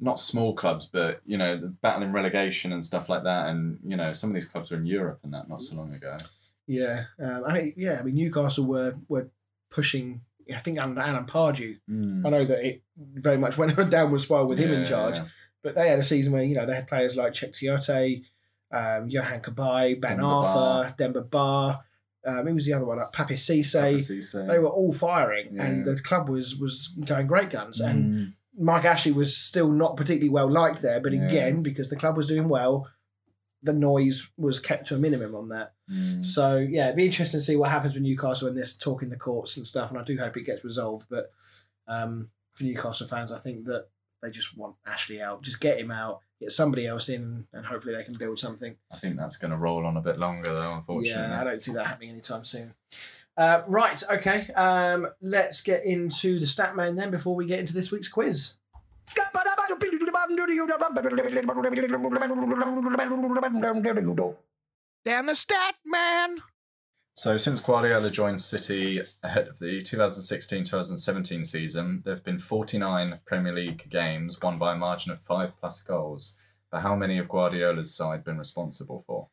not 0.00 0.18
small 0.18 0.54
clubs, 0.54 0.86
but 0.86 1.20
you 1.26 1.36
know, 1.36 1.56
the 1.56 1.68
battling 1.68 2.10
relegation 2.12 2.72
and 2.72 2.82
stuff 2.82 3.08
like 3.08 3.22
that, 3.24 3.46
and 3.48 3.78
you 3.84 3.96
know, 3.96 4.12
some 4.12 4.30
of 4.30 4.34
these 4.34 4.46
clubs 4.46 4.70
were 4.70 4.78
in 4.78 4.86
Europe 4.86 5.20
and 5.22 5.32
that 5.34 5.48
not 5.48 5.60
so 5.60 5.76
long 5.76 5.92
ago. 5.94 6.16
yeah, 6.66 7.04
um, 7.22 7.44
I 7.46 7.74
yeah, 7.76 7.98
I 8.00 8.02
mean 8.02 8.14
Newcastle 8.14 8.64
were 8.64 8.96
were 9.08 9.28
pushing. 9.70 10.22
I 10.52 10.58
think 10.58 10.80
under 10.80 11.00
Alan 11.00 11.26
Pardew. 11.26 11.78
Mm. 11.88 12.26
I 12.26 12.30
know 12.30 12.44
that 12.44 12.64
it 12.66 12.82
very 12.96 13.36
much 13.36 13.56
went 13.56 13.72
on 13.78 13.86
a 13.86 13.90
downward 13.90 14.20
spiral 14.20 14.48
with 14.48 14.58
him 14.58 14.72
in 14.72 14.80
Yeah, 14.80 14.84
charge, 14.88 15.16
yeah. 15.16 15.26
but 15.62 15.74
they 15.76 15.88
had 15.90 15.98
a 15.98 16.02
season 16.02 16.32
where 16.32 16.42
you 16.42 16.54
know 16.56 16.64
they 16.66 16.74
had 16.74 16.88
players 16.88 17.14
like 17.14 17.34
Cheick 17.34 17.52
Tioté, 17.52 18.24
um, 18.72 19.08
Yohan 19.08 19.42
Cabaye, 19.42 20.00
Ben 20.00 20.16
Demba 20.18 20.26
Arthur, 20.26 20.94
Demba 20.96 21.22
Ba. 21.22 21.80
Um, 22.26 22.46
who 22.46 22.54
was 22.54 22.66
the 22.66 22.74
other 22.74 22.84
one? 22.86 22.98
Papiss 23.14 23.40
Cisse. 23.48 23.94
Cisse. 23.94 24.46
They 24.46 24.58
were 24.58 24.68
all 24.68 24.92
firing, 24.92 25.58
and 25.58 25.86
the 25.86 25.96
club 25.96 26.28
was 26.28 26.56
was 26.56 26.88
going 27.04 27.26
great 27.26 27.50
guns. 27.50 27.80
And 27.80 28.04
Mm. 28.04 28.32
Mike 28.58 28.84
Ashley 28.84 29.12
was 29.12 29.34
still 29.34 29.70
not 29.72 29.96
particularly 29.96 30.28
well 30.28 30.50
liked 30.50 30.82
there, 30.82 31.00
but 31.00 31.12
Yeah. 31.14 31.26
again, 31.26 31.62
because 31.62 31.88
the 31.88 31.96
club 31.96 32.16
was 32.16 32.26
doing 32.26 32.48
well, 32.48 32.88
the 33.62 33.72
noise 33.72 34.28
was 34.36 34.58
kept 34.58 34.88
to 34.88 34.96
a 34.96 34.98
minimum 34.98 35.34
on 35.34 35.48
that. 35.48 35.72
Mm. 35.90 36.22
So 36.22 36.56
yeah, 36.58 36.86
it'd 36.86 36.96
be 36.96 37.06
interesting 37.06 37.40
to 37.40 37.44
see 37.44 37.56
what 37.56 37.70
happens 37.70 37.94
with 37.94 38.02
Newcastle 38.02 38.48
in 38.48 38.54
this 38.54 38.76
talk 38.76 39.02
in 39.02 39.08
the 39.08 39.16
courts 39.16 39.56
and 39.56 39.66
stuff, 39.66 39.90
and 39.90 39.98
I 39.98 40.02
do 40.04 40.16
hope 40.18 40.36
it 40.36 40.44
gets 40.44 40.62
resolved. 40.64 41.06
But 41.08 41.26
um, 41.88 42.28
for 42.52 42.64
Newcastle 42.64 43.06
fans, 43.06 43.32
I 43.32 43.38
think 43.38 43.64
that 43.64 43.86
they 44.22 44.30
just 44.30 44.56
want 44.56 44.76
Ashley 44.86 45.20
out, 45.20 45.42
just 45.42 45.60
get 45.60 45.80
him 45.80 45.90
out, 45.90 46.20
get 46.40 46.52
somebody 46.52 46.86
else 46.86 47.08
in, 47.08 47.46
and 47.52 47.66
hopefully 47.66 47.94
they 47.94 48.04
can 48.04 48.16
build 48.16 48.38
something. 48.38 48.76
I 48.90 48.96
think 48.96 49.16
that's 49.16 49.36
going 49.36 49.50
to 49.50 49.56
roll 49.56 49.86
on 49.86 49.96
a 49.96 50.00
bit 50.02 50.18
longer 50.18 50.52
though, 50.52 50.74
unfortunately. 50.74 51.22
Yeah, 51.22 51.40
I 51.40 51.44
don't 51.44 51.62
see 51.62 51.72
that 51.72 51.86
happening 51.86 52.10
anytime 52.10 52.44
soon. 52.44 52.74
Uh, 53.36 53.62
right, 53.66 54.02
okay. 54.10 54.48
Um, 54.54 55.08
let's 55.22 55.62
get 55.62 55.84
into 55.84 56.38
the 56.38 56.46
stat 56.46 56.76
man 56.76 56.96
then 56.96 57.10
before 57.10 57.34
we 57.34 57.46
get 57.46 57.58
into 57.58 57.72
this 57.72 57.90
week's 57.90 58.08
quiz. 58.08 58.54
Dan 65.04 65.26
the 65.26 65.34
stat 65.34 65.76
man. 65.84 66.42
So 67.14 67.36
since 67.36 67.60
Guardiola 67.60 68.10
joined 68.10 68.40
City 68.40 69.02
ahead 69.22 69.48
of 69.48 69.58
the 69.58 69.82
2016-2017 69.82 71.44
season, 71.44 72.02
there 72.04 72.14
have 72.14 72.24
been 72.24 72.38
49 72.38 73.20
Premier 73.26 73.52
League 73.52 73.90
games 73.90 74.40
won 74.40 74.58
by 74.58 74.72
a 74.72 74.76
margin 74.76 75.12
of 75.12 75.20
five 75.20 75.58
plus 75.58 75.82
goals. 75.82 76.34
But 76.70 76.80
how 76.80 76.94
many 76.94 77.18
of 77.18 77.28
Guardiola's 77.28 77.94
side 77.94 78.24
been 78.24 78.38
responsible 78.38 79.02
for? 79.06 79.28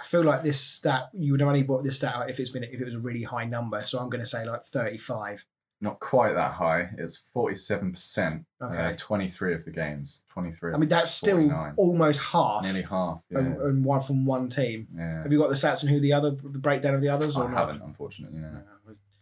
I 0.00 0.04
feel 0.04 0.22
like 0.22 0.42
this 0.42 0.60
stat 0.60 1.10
you 1.12 1.32
would 1.32 1.40
have 1.40 1.48
only 1.48 1.62
brought 1.62 1.84
this 1.84 1.96
stat 1.96 2.14
out 2.14 2.30
if 2.30 2.40
it's 2.40 2.50
been 2.50 2.64
if 2.64 2.80
it 2.80 2.84
was 2.84 2.94
a 2.94 3.00
really 3.00 3.22
high 3.22 3.44
number. 3.44 3.80
So 3.80 3.98
I'm 3.98 4.08
going 4.08 4.22
to 4.22 4.26
say 4.26 4.46
like 4.46 4.64
35. 4.64 5.44
Not 5.82 5.98
quite 5.98 6.34
that 6.34 6.52
high. 6.52 6.90
It's 6.98 7.22
47%. 7.34 8.44
Okay. 8.62 8.76
Uh, 8.76 8.92
23 8.98 9.54
of 9.54 9.64
the 9.64 9.70
games. 9.70 10.24
23. 10.28 10.74
I 10.74 10.76
mean 10.76 10.88
that's 10.90 11.10
still 11.10 11.50
almost 11.76 12.20
half, 12.20 12.62
nearly 12.64 12.82
half. 12.82 13.22
Yeah. 13.30 13.38
and, 13.38 13.56
and 13.62 13.84
one 13.84 14.02
from 14.02 14.26
one 14.26 14.48
team. 14.50 14.88
yeah. 14.94 15.22
Have 15.22 15.32
you 15.32 15.38
got 15.38 15.48
the 15.48 15.54
stats 15.54 15.82
on 15.82 15.88
who 15.88 15.98
the 15.98 16.12
other 16.12 16.32
the 16.32 16.58
breakdown 16.58 16.94
of 16.94 17.00
the 17.00 17.08
others 17.08 17.34
or 17.36 17.44
I 17.44 17.50
not? 17.50 17.56
haven't, 17.58 17.82
unfortunately. 17.82 18.40
Yeah. 18.40 18.58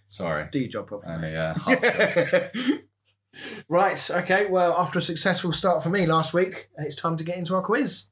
Sorry. 0.07 0.49
Do 0.51 0.59
your 0.59 0.69
job 0.69 0.87
properly. 0.89 1.15
Only 1.15 1.37
uh, 1.37 1.55
half. 1.59 2.43
right. 3.69 4.11
Okay. 4.11 4.47
Well, 4.47 4.75
after 4.77 4.99
a 4.99 5.03
successful 5.03 5.53
start 5.53 5.83
for 5.83 5.91
me 5.91 6.07
last 6.07 6.33
week, 6.35 6.71
it's 6.79 6.97
time 6.97 7.17
to 7.19 7.25
get 7.25 7.37
into 7.37 7.55
our 7.55 7.63
quiz. 7.63 8.07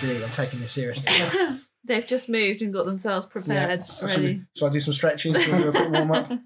Bit 0.00 0.08
like 0.08 0.18
the 0.18 0.20
old 0.20 0.20
fantasy 0.20 0.20
league. 0.20 0.22
I'm 0.22 0.30
taking 0.30 0.60
this 0.60 0.72
seriously. 0.72 1.58
They've 1.84 2.06
just 2.06 2.28
moved 2.28 2.62
and 2.62 2.72
got 2.72 2.84
themselves 2.86 3.26
prepared, 3.26 3.84
So, 3.84 4.06
ready. 4.06 4.42
so 4.54 4.66
I 4.66 4.70
do 4.70 4.80
some 4.80 4.92
stretches, 4.92 5.36
so 5.36 5.52
I 5.54 5.58
do 5.62 5.68
a 5.68 5.72
bit 5.72 5.90
warm 5.90 6.10
up. 6.12 6.32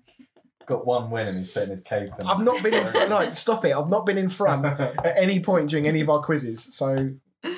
Got 0.66 0.86
one 0.86 1.10
win 1.10 1.27
and 1.27 1.36
he's 1.36 1.48
putting 1.48 1.70
his 1.70 1.81
cape 1.82 2.10
in. 2.20 2.27
I've 2.27 2.44
not 2.44 2.62
been 2.62 2.74
in 2.74 2.86
front. 2.93 3.10
No, 3.10 3.32
stop 3.32 3.64
it. 3.64 3.74
I've 3.74 3.89
not 3.89 4.06
been 4.06 4.18
in 4.18 4.28
front 4.28 4.64
at 4.64 5.14
any 5.16 5.40
point 5.40 5.68
during 5.70 5.89
any 5.89 6.01
of 6.01 6.09
our 6.09 6.20
quizzes. 6.22 6.62
So 6.77 7.10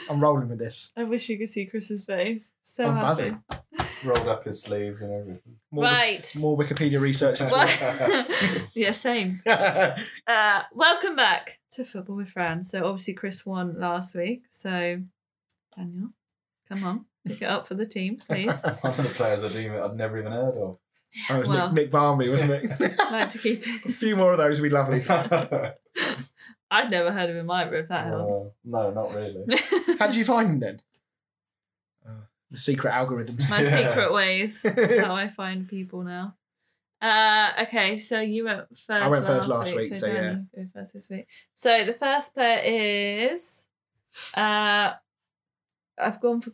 I'm 0.09 0.21
rolling 0.21 0.49
with 0.49 0.59
this. 0.59 0.93
I 0.97 1.05
wish 1.05 1.29
you 1.29 1.37
could 1.37 1.49
see 1.49 1.67
Chris's 1.67 2.07
face. 2.07 2.55
So 2.63 2.87
I'm 2.87 2.95
happy. 2.95 3.07
buzzing. 3.07 3.43
Rolled 4.05 4.29
up 4.29 4.45
his 4.45 4.63
sleeves 4.63 5.03
and 5.03 5.13
everything. 5.13 5.57
More, 5.71 5.85
Right. 5.85 6.33
more 6.39 6.57
Wikipedia 6.57 7.01
research 7.01 7.41
this 7.41 7.53
week. 7.53 8.63
yeah, 8.75 8.93
same. 8.93 9.43
Uh, 9.47 10.63
welcome 10.73 11.15
back 11.15 11.59
to 11.73 11.85
Football 11.85 12.17
with 12.17 12.31
Fran. 12.31 12.65
So 12.65 12.85
obviously 12.87 13.13
Chris 13.13 13.45
won 13.45 13.79
last 13.79 14.15
week. 14.15 14.45
So 14.49 15.03
Daniel, 15.77 16.11
come 16.69 16.85
on, 16.85 17.07
pick 17.27 17.43
it 17.43 17.47
up 17.47 17.67
for 17.67 17.75
the 17.75 17.87
team, 17.87 18.17
please. 18.27 18.63
One 18.63 18.93
of 18.93 18.97
the 18.97 19.13
players 19.15 19.45
I'd, 19.45 19.57
I'd 19.57 19.97
never 19.97 20.19
even 20.19 20.33
heard 20.33 20.57
of. 20.57 20.79
Oh, 21.31 21.37
it 21.37 21.39
was 21.41 21.49
Well. 21.49 21.67
Nick, 21.73 21.75
Nick 21.75 21.91
Barmby, 21.91 22.29
wasn't 22.31 22.53
it? 22.53 22.81
like 23.11 23.31
to 23.31 23.39
keep. 23.39 23.63
a 23.67 23.93
few 23.93 24.17
more 24.17 24.33
of 24.33 24.39
those 24.39 24.61
would 24.61 24.69
be 24.69 24.75
lovely. 24.75 25.03
I'd 26.71 26.91
never 26.91 27.13
heard 27.13 27.29
of 27.29 27.37
him 27.37 27.51
either. 27.51 27.77
If 27.77 27.89
that 27.89 28.07
helps. 28.07 28.47
Uh, 28.47 28.51
no, 28.65 28.91
not 28.93 29.15
really. 29.15 29.45
How 29.99 30.07
did 30.07 30.17
you 30.17 30.25
find 30.25 30.49
him 30.49 30.61
then? 30.61 30.83
Uh, 32.07 32.13
the 32.51 32.57
secret 32.59 32.93
algorithms. 32.95 33.51
My 33.51 33.61
Yeah. 33.61 33.89
secret 33.89 34.13
ways. 34.13 34.63
That's 34.63 35.01
how 35.01 35.15
I 35.15 35.29
find 35.29 35.69
people 35.69 36.03
now. 36.03 36.37
Uh, 37.03 37.51
okay, 37.63 37.99
so 37.99 38.21
you 38.21 38.45
went 38.45 38.69
first. 38.79 38.91
I 38.91 39.09
went 39.09 39.27
first 39.27 39.49
last 39.49 39.67
last 39.67 39.77
week, 39.77 39.95
so 39.95 40.07
Dan, 40.07 40.49
yeah. 40.55 40.61
you 40.63 40.65
go 40.65 40.71
first 40.81 40.95
this 40.95 41.11
week. 41.11 41.27
So 41.53 41.85
the 41.85 41.93
first 41.93 42.33
player 42.33 42.59
is, 43.29 43.67
uh, 44.35 44.93
I've 46.03 46.21
gone 46.21 46.41
for 46.41 46.53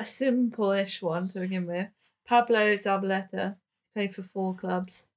a 0.00 0.06
simple-ish 0.06 1.02
one 1.02 1.28
to 1.28 1.40
begin 1.40 1.66
with. 1.66 1.88
Pablo 2.26 2.74
Zabaleta 2.74 3.56
played 3.94 4.14
for 4.14 4.22
four 4.22 4.54
clubs. 4.54 5.10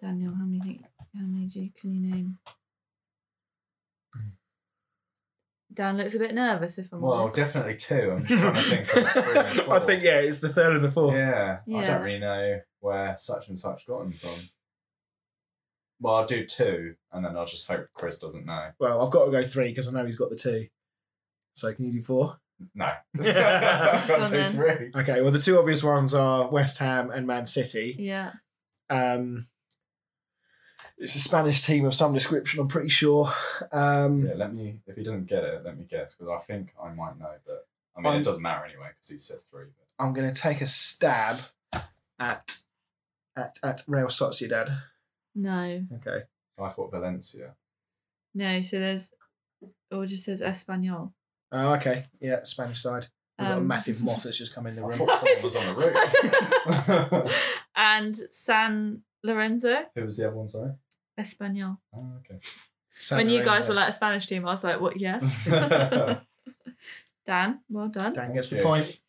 Daniel, 0.00 0.34
how 0.34 0.44
many 0.44 0.80
how 1.16 1.22
many 1.24 1.46
do 1.46 1.60
you, 1.62 1.70
can 1.80 1.94
you 1.94 2.10
name? 2.10 2.38
Hmm. 4.14 4.20
Dan 5.72 5.96
looks 5.96 6.14
a 6.14 6.18
bit 6.18 6.34
nervous. 6.34 6.78
If 6.78 6.92
I'm 6.92 7.00
Well, 7.00 7.12
honest. 7.22 7.36
definitely 7.36 7.76
two. 7.76 8.12
I'm 8.12 8.24
just 8.24 8.40
trying 8.40 8.54
to 8.54 8.60
think 8.62 8.96
of 8.96 9.10
three 9.10 9.38
and 9.38 9.48
four. 9.66 9.74
I 9.74 9.80
think 9.80 10.02
yeah, 10.02 10.18
it's 10.20 10.38
the 10.38 10.50
third 10.50 10.76
and 10.76 10.84
the 10.84 10.90
fourth. 10.90 11.14
Yeah, 11.14 11.58
I 11.66 11.70
Yeah. 11.70 11.86
don't 11.86 12.02
really 12.04 12.18
know 12.18 12.60
where 12.80 13.16
such 13.16 13.48
and 13.48 13.58
such 13.58 13.86
got 13.86 14.00
them 14.00 14.12
from. 14.12 14.30
Well, 16.04 16.14
I'll 16.16 16.26
do 16.26 16.44
two, 16.44 16.94
and 17.12 17.24
then 17.24 17.36
I'll 17.36 17.46
just 17.46 17.66
hope 17.66 17.88
Chris 17.94 18.18
doesn't 18.18 18.46
know. 18.46 18.70
Well, 18.78 19.04
I've 19.04 19.10
got 19.10 19.24
to 19.24 19.30
go 19.30 19.42
three 19.42 19.68
because 19.70 19.88
I 19.88 19.92
know 19.92 20.04
he's 20.06 20.16
got 20.18 20.30
the 20.30 20.36
two. 20.36 20.68
So 21.54 21.72
can 21.72 21.86
you 21.86 21.92
do 21.92 22.00
four? 22.02 22.38
No. 22.74 22.84
I've 23.18 24.08
got 24.08 24.28
two, 24.28 24.36
then. 24.36 24.52
three. 24.52 24.90
Okay. 24.94 25.20
Well, 25.22 25.30
the 25.30 25.38
two 25.40 25.58
obvious 25.58 25.82
ones 25.82 26.14
are 26.14 26.48
West 26.48 26.78
Ham 26.78 27.10
and 27.10 27.26
Man 27.26 27.46
City. 27.46 27.96
yeah. 27.98 28.32
Um, 28.90 29.46
It's 30.98 31.14
a 31.16 31.20
Spanish 31.20 31.62
team 31.64 31.84
of 31.86 31.94
some 31.94 32.12
description, 32.12 32.60
I'm 32.60 32.68
pretty 32.68 32.88
sure. 32.90 33.28
Um, 33.72 34.26
Yeah, 34.26 34.34
let 34.36 34.54
me. 34.54 34.80
If 34.86 34.96
he 34.96 35.02
doesn't 35.02 35.26
get 35.26 35.42
it, 35.42 35.64
let 35.64 35.76
me 35.76 35.84
guess 35.84 36.14
because 36.14 36.32
I 36.32 36.38
think 36.44 36.72
I 36.80 36.92
might 36.92 37.18
know, 37.18 37.32
but 37.46 37.66
I 37.96 38.00
mean 38.00 38.12
I'm- 38.12 38.20
it 38.20 38.24
doesn't 38.24 38.42
matter 38.42 38.64
anyway 38.66 38.88
because 38.94 39.08
he 39.08 39.18
said 39.18 39.38
three. 39.50 39.64
But 39.76 40.04
I'm 40.04 40.12
going 40.12 40.32
to 40.32 40.40
take 40.40 40.60
a 40.60 40.66
stab 40.66 41.38
at 42.18 42.56
at 43.36 43.58
at 43.64 43.82
Real 43.88 44.06
Sociedad. 44.08 44.80
No, 45.34 45.84
Okay. 45.96 46.22
I 46.60 46.68
thought 46.68 46.90
Valencia. 46.92 47.54
no. 48.34 48.60
So 48.60 48.78
there's, 48.78 49.12
or 49.90 50.04
it 50.04 50.08
just 50.08 50.24
says 50.24 50.40
Espanyol. 50.42 51.12
Oh, 51.52 51.74
okay. 51.74 52.04
Yeah, 52.20 52.44
Spanish 52.44 52.80
side. 52.82 53.08
We've 53.38 53.48
got 53.48 53.54
a 53.54 53.58
Um, 53.58 53.66
massive 53.66 54.00
moth 54.04 54.22
that's 54.22 54.38
just 54.38 54.54
come 54.54 54.66
in 54.68 54.76
the 54.76 54.82
I 54.82 54.86
room. 54.86 54.98
thought 54.98 55.18
someone 55.20 55.42
was 55.42 55.56
on 55.56 55.66
the 55.66 57.22
roof. 57.24 57.32
and 57.76 58.16
San 58.30 59.02
Lorenzo, 59.24 59.86
Who 59.94 60.02
was 60.04 60.16
the 60.16 60.26
other 60.28 60.36
one? 60.36 60.48
Sorry. 60.48 60.72
Espanyol. 61.18 61.78
Oh, 61.94 62.12
okay. 62.20 62.38
San 62.96 63.18
when 63.18 63.28
you 63.28 63.38
guys 63.40 63.46
Lorenzo. 63.46 63.68
were 63.70 63.74
like 63.74 63.88
a 63.88 63.92
Spanish 63.92 64.26
team, 64.26 64.46
I 64.46 64.50
was 64.52 64.62
like, 64.64 64.80
what? 64.80 64.96
Yes. 65.00 65.24
Dan, 67.26 67.60
well 67.70 67.88
done. 67.88 68.12
Dan 68.12 68.34
gets 68.34 68.50
the 68.50 68.56
Okay. 68.56 68.64
point. 68.64 69.00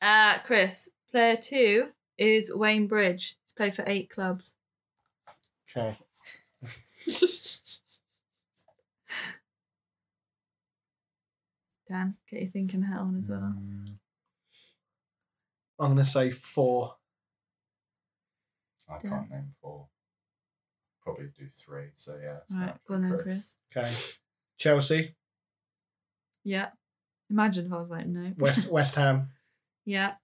Uh, 0.00 0.38
Chris, 0.44 0.88
player 1.10 1.36
two 1.36 1.88
is 2.16 2.52
Wayne 2.54 2.86
Bridge. 2.86 3.36
He's 3.44 3.52
played 3.54 3.74
for 3.74 3.84
eight 3.86 4.08
clubs. 4.08 4.54
Okay. 5.76 5.96
Dan, 11.88 12.14
get 12.30 12.42
your 12.42 12.50
thinking 12.50 12.82
hat 12.82 13.00
on 13.00 13.18
as 13.18 13.28
well. 13.28 13.40
Mm, 13.40 13.94
I'm 15.80 15.86
going 15.94 15.96
to 15.98 16.04
say 16.04 16.30
four. 16.30 16.96
I 18.88 18.94
Yeah. 19.02 19.10
can't 19.10 19.30
name 19.30 19.54
four. 19.60 19.88
Probably 21.02 21.28
do 21.36 21.48
three. 21.48 21.90
So 21.94 22.16
yeah. 22.22 22.38
it's 22.42 22.54
Right, 22.54 22.76
go 22.86 22.94
on 22.94 23.02
then, 23.02 23.18
Chris. 23.18 23.56
Okay. 23.76 23.92
Chelsea, 24.58 25.16
Yeah. 26.44 26.70
Imagine 27.30 27.66
if 27.66 27.72
I 27.72 27.76
was 27.78 27.90
like, 27.90 28.06
no. 28.06 28.34
West 28.36 28.66
West 28.72 28.94
Ham, 28.96 29.30
Yeah, 29.84 30.16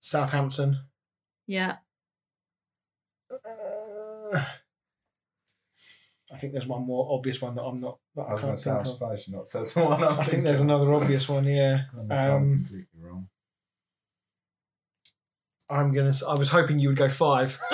Southampton. 0.00 0.78
yeah. 1.46 1.78
Uh, 3.30 3.38
I 6.32 6.38
think 6.38 6.52
there's 6.54 6.66
one 6.66 6.84
more 6.84 7.06
obvious 7.16 7.40
one 7.40 7.54
that 7.54 7.62
I'm 7.62 7.78
not. 7.78 7.98
That 8.16 8.22
I 8.22 8.28
I, 8.28 8.32
was 8.32 8.40
going 8.42 8.50
can't 8.50 8.58
to 8.58 8.62
say, 8.62 8.70
I'm 8.70 8.76
think 8.78 8.86
of. 8.86 8.92
surprised 8.94 9.28
you're 9.28 9.36
not 9.36 9.46
said 9.46 9.66
the 9.68 9.80
one. 9.84 10.02
I'm 10.04 10.18
I 10.20 10.24
think 10.24 10.42
there's 10.42 10.60
another 10.60 10.92
obvious 10.92 11.28
one. 11.28 11.44
Yeah. 11.44 11.82
I'm 12.10 12.10
Um, 12.12 12.52
completely 12.64 13.00
wrong. 13.00 13.28
I'm 15.70 15.92
gonna. 15.92 16.12
I 16.28 16.34
was 16.34 16.48
hoping 16.48 16.78
you 16.78 16.88
would 16.88 16.96
go 16.98 17.08
five. 17.08 17.58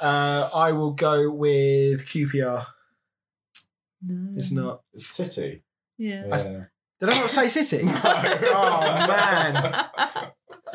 uh, 0.00 0.50
I 0.54 0.72
will 0.72 0.92
go 0.92 1.30
with 1.30 2.06
QPR. 2.06 2.66
no. 4.02 4.38
It's 4.38 4.50
not. 4.50 4.82
It's 4.92 5.06
City. 5.06 5.64
Yeah. 5.98 6.24
Yeah. 6.28 6.64
Did 7.00 7.08
I 7.10 7.18
not 7.18 7.30
say 7.30 7.48
City? 7.48 7.82
No. 7.84 7.92
oh 8.02 9.06
man! 9.08 9.84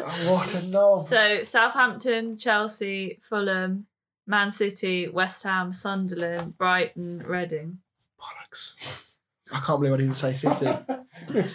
Oh, 0.10 0.34
what 0.34 0.56
a 0.56 0.66
knob! 0.68 1.02
so 1.08 1.44
Southampton, 1.44 2.38
Chelsea, 2.38 3.20
Fulham, 3.22 3.88
Man 4.26 4.52
City, 4.52 5.08
West 5.10 5.44
Ham, 5.44 5.74
Sunderland, 5.74 6.58
Brighton, 6.58 7.20
Reading. 7.26 7.80
Bollocks! 8.20 9.16
I 9.54 9.60
can't 9.60 9.80
believe 9.80 9.94
I 9.94 9.98
didn't 9.98 10.14
say 10.14 10.34
City. 10.34 10.66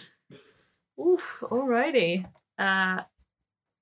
Oof, 1.00 1.42
alrighty. 1.42 2.26
Uh 2.58 3.02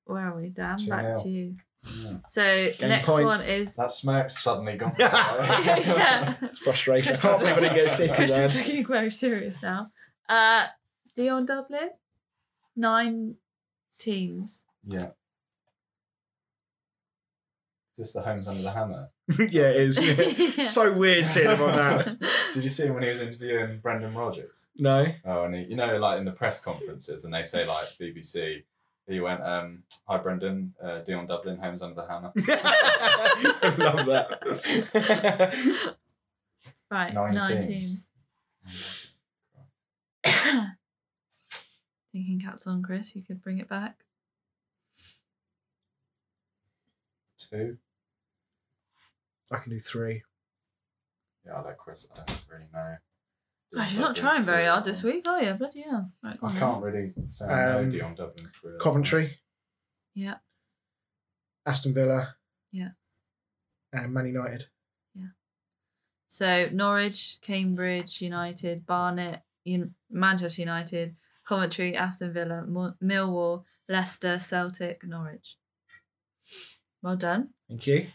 where 0.06 0.28
are 0.28 0.36
we? 0.36 0.48
Dan, 0.48 0.78
Two 0.78 0.88
back 0.90 1.04
nil. 1.04 1.22
to 1.22 1.28
you. 1.28 1.54
Yeah. 1.84 2.16
So 2.24 2.70
Game 2.78 2.88
next 2.88 3.06
point. 3.06 3.24
one 3.24 3.40
is 3.42 3.76
That 3.76 3.90
smirk's 3.90 4.42
suddenly 4.42 4.76
gone. 4.76 4.94
yeah. 4.98 6.34
It's 6.42 6.58
frustration. 6.60 7.14
I 7.14 7.16
can't 7.18 7.38
believe 7.40 7.56
I 7.56 7.60
didn't 7.60 7.74
get 7.76 7.90
City, 7.90 8.14
Chris 8.14 8.30
is 8.32 8.54
man. 8.54 8.64
looking 8.66 8.86
very 8.86 9.10
serious 9.10 9.62
now. 9.62 9.90
Uh 10.28 10.66
Dion 11.16 11.44
Dublin, 11.44 11.90
nine 12.76 13.34
teams. 14.00 14.64
Yeah. 14.86 15.10
Is 17.92 17.96
this 17.96 18.12
the 18.12 18.22
Homes 18.22 18.48
Under 18.48 18.62
the 18.62 18.70
Hammer? 18.70 19.10
yeah, 19.50 19.68
it 19.70 19.76
is. 19.76 19.98
Yeah. 20.56 20.64
So 20.64 20.92
weird 20.92 21.26
seeing 21.26 21.50
him 21.50 21.60
on 21.60 21.74
that. 21.74 22.18
Did 22.54 22.62
you 22.62 22.68
see 22.68 22.84
him 22.86 22.94
when 22.94 23.02
he 23.02 23.08
was 23.08 23.20
interviewing 23.20 23.80
Brendan 23.80 24.14
Rodgers? 24.14 24.70
No. 24.76 25.06
Oh, 25.24 25.44
and 25.44 25.54
he, 25.54 25.66
you 25.70 25.76
know, 25.76 25.96
like 25.98 26.18
in 26.18 26.24
the 26.24 26.32
press 26.32 26.62
conferences, 26.62 27.24
and 27.24 27.34
they 27.34 27.42
say 27.42 27.66
like 27.66 27.86
BBC. 28.00 28.62
He 29.08 29.18
went, 29.18 29.42
um, 29.42 29.82
"Hi, 30.06 30.18
Brendan, 30.18 30.74
uh, 30.82 31.00
Dion 31.00 31.26
Dublin, 31.26 31.58
Homes 31.58 31.82
Under 31.82 31.96
the 31.96 32.06
Hammer." 32.06 32.32
I 32.36 33.74
love 33.76 34.06
that. 34.06 35.96
Right, 36.90 37.12
Nine 37.14 37.34
nine, 37.34 37.60
teams. 37.60 38.08
teams. 38.64 39.12
Thinking 42.12 42.40
caps 42.40 42.66
on, 42.66 42.82
Chris. 42.82 43.14
You 43.14 43.22
could 43.22 43.40
bring 43.42 43.58
it 43.58 43.68
back. 43.68 44.04
Two. 47.38 47.78
I 49.50 49.56
can 49.58 49.70
do 49.72 49.78
three. 49.78 50.22
Yeah, 51.46 51.54
I 51.54 51.62
like 51.62 51.78
Chris. 51.78 52.06
I 52.14 52.18
don't 52.24 52.44
really 52.50 52.64
know. 52.72 52.96
Gosh, 53.74 53.92
you're 53.94 54.02
not 54.02 54.16
trying 54.16 54.42
very 54.42 54.66
hard 54.66 54.84
this 54.84 55.02
week, 55.02 55.26
are 55.28 55.42
you? 55.42 55.52
Bloody 55.54 55.82
hell. 55.82 56.10
Right, 56.22 56.36
I 56.42 56.46
on 56.46 56.56
can't 56.56 56.82
really 56.82 57.12
say 57.28 57.46
I 57.46 57.72
know 57.74 57.78
Um, 57.80 57.90
Dion 57.90 58.14
Dublin's 58.16 58.52
career. 58.52 58.78
Coventry, 58.78 59.38
Yeah. 60.14 60.38
Aston 61.64 61.94
Villa. 61.94 62.34
Yeah. 62.72 62.90
And 63.92 64.12
Man 64.12 64.26
United. 64.26 64.66
Yeah. 65.14 65.28
So 66.26 66.68
Norwich, 66.72 67.38
Cambridge 67.42 68.20
United, 68.20 68.86
Barnet, 68.86 69.40
Un- 69.66 69.94
Manchester 70.10 70.62
United, 70.62 71.16
Coventry, 71.50 71.96
Aston 71.96 72.32
Villa, 72.32 72.64
Mo- 72.64 72.94
Millwall, 73.02 73.64
Leicester, 73.88 74.38
Celtic, 74.38 75.02
Norwich. 75.04 75.56
Well 77.02 77.16
done. 77.16 77.48
Thank 77.68 77.88
you. 77.88 78.06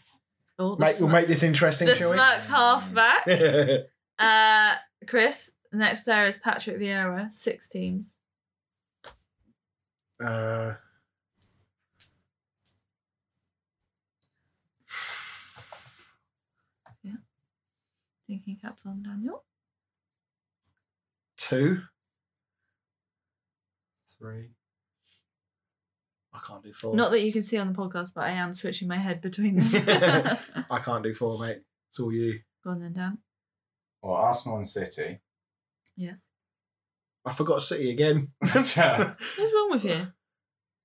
Oh, 0.58 0.74
Mate, 0.76 0.96
we'll 0.98 1.10
make 1.10 1.26
this 1.26 1.42
interesting, 1.42 1.86
the 1.86 1.94
shall 1.94 2.12
we? 2.12 2.16
smirk's 2.16 2.48
half 2.48 2.94
back. 2.94 3.26
uh, 4.18 4.76
Chris, 5.06 5.52
the 5.70 5.76
next 5.76 6.04
player 6.04 6.24
is 6.24 6.38
Patrick 6.38 6.78
Vieira, 6.78 7.30
six 7.30 7.68
teams. 7.68 8.16
Uh, 10.24 10.72
Thinking 18.26 18.56
caps 18.60 18.82
on 18.86 19.02
Daniel. 19.02 19.44
two. 21.36 21.82
Three. 24.18 24.50
I 26.34 26.38
can't 26.46 26.62
do 26.62 26.72
four. 26.72 26.94
Not 26.94 27.10
that 27.10 27.22
you 27.22 27.32
can 27.32 27.42
see 27.42 27.56
on 27.58 27.72
the 27.72 27.78
podcast, 27.78 28.12
but 28.14 28.24
I 28.24 28.30
am 28.30 28.52
switching 28.52 28.88
my 28.88 28.96
head 28.96 29.20
between 29.20 29.56
them. 29.70 30.36
I 30.70 30.78
can't 30.78 31.02
do 31.02 31.14
four, 31.14 31.38
mate. 31.38 31.62
It's 31.90 32.00
all 32.00 32.12
you. 32.12 32.40
Go 32.62 32.70
on 32.70 32.80
then, 32.80 32.92
Dan. 32.92 33.18
Well, 34.02 34.14
Arsenal 34.14 34.58
and 34.58 34.66
City. 34.66 35.20
Yes. 35.96 36.20
I 37.24 37.32
forgot 37.32 37.62
City 37.62 37.90
again. 37.90 38.28
Yeah. 38.44 39.14
What's 39.36 39.38
wrong 39.38 39.70
with 39.70 39.84
you? 39.84 40.08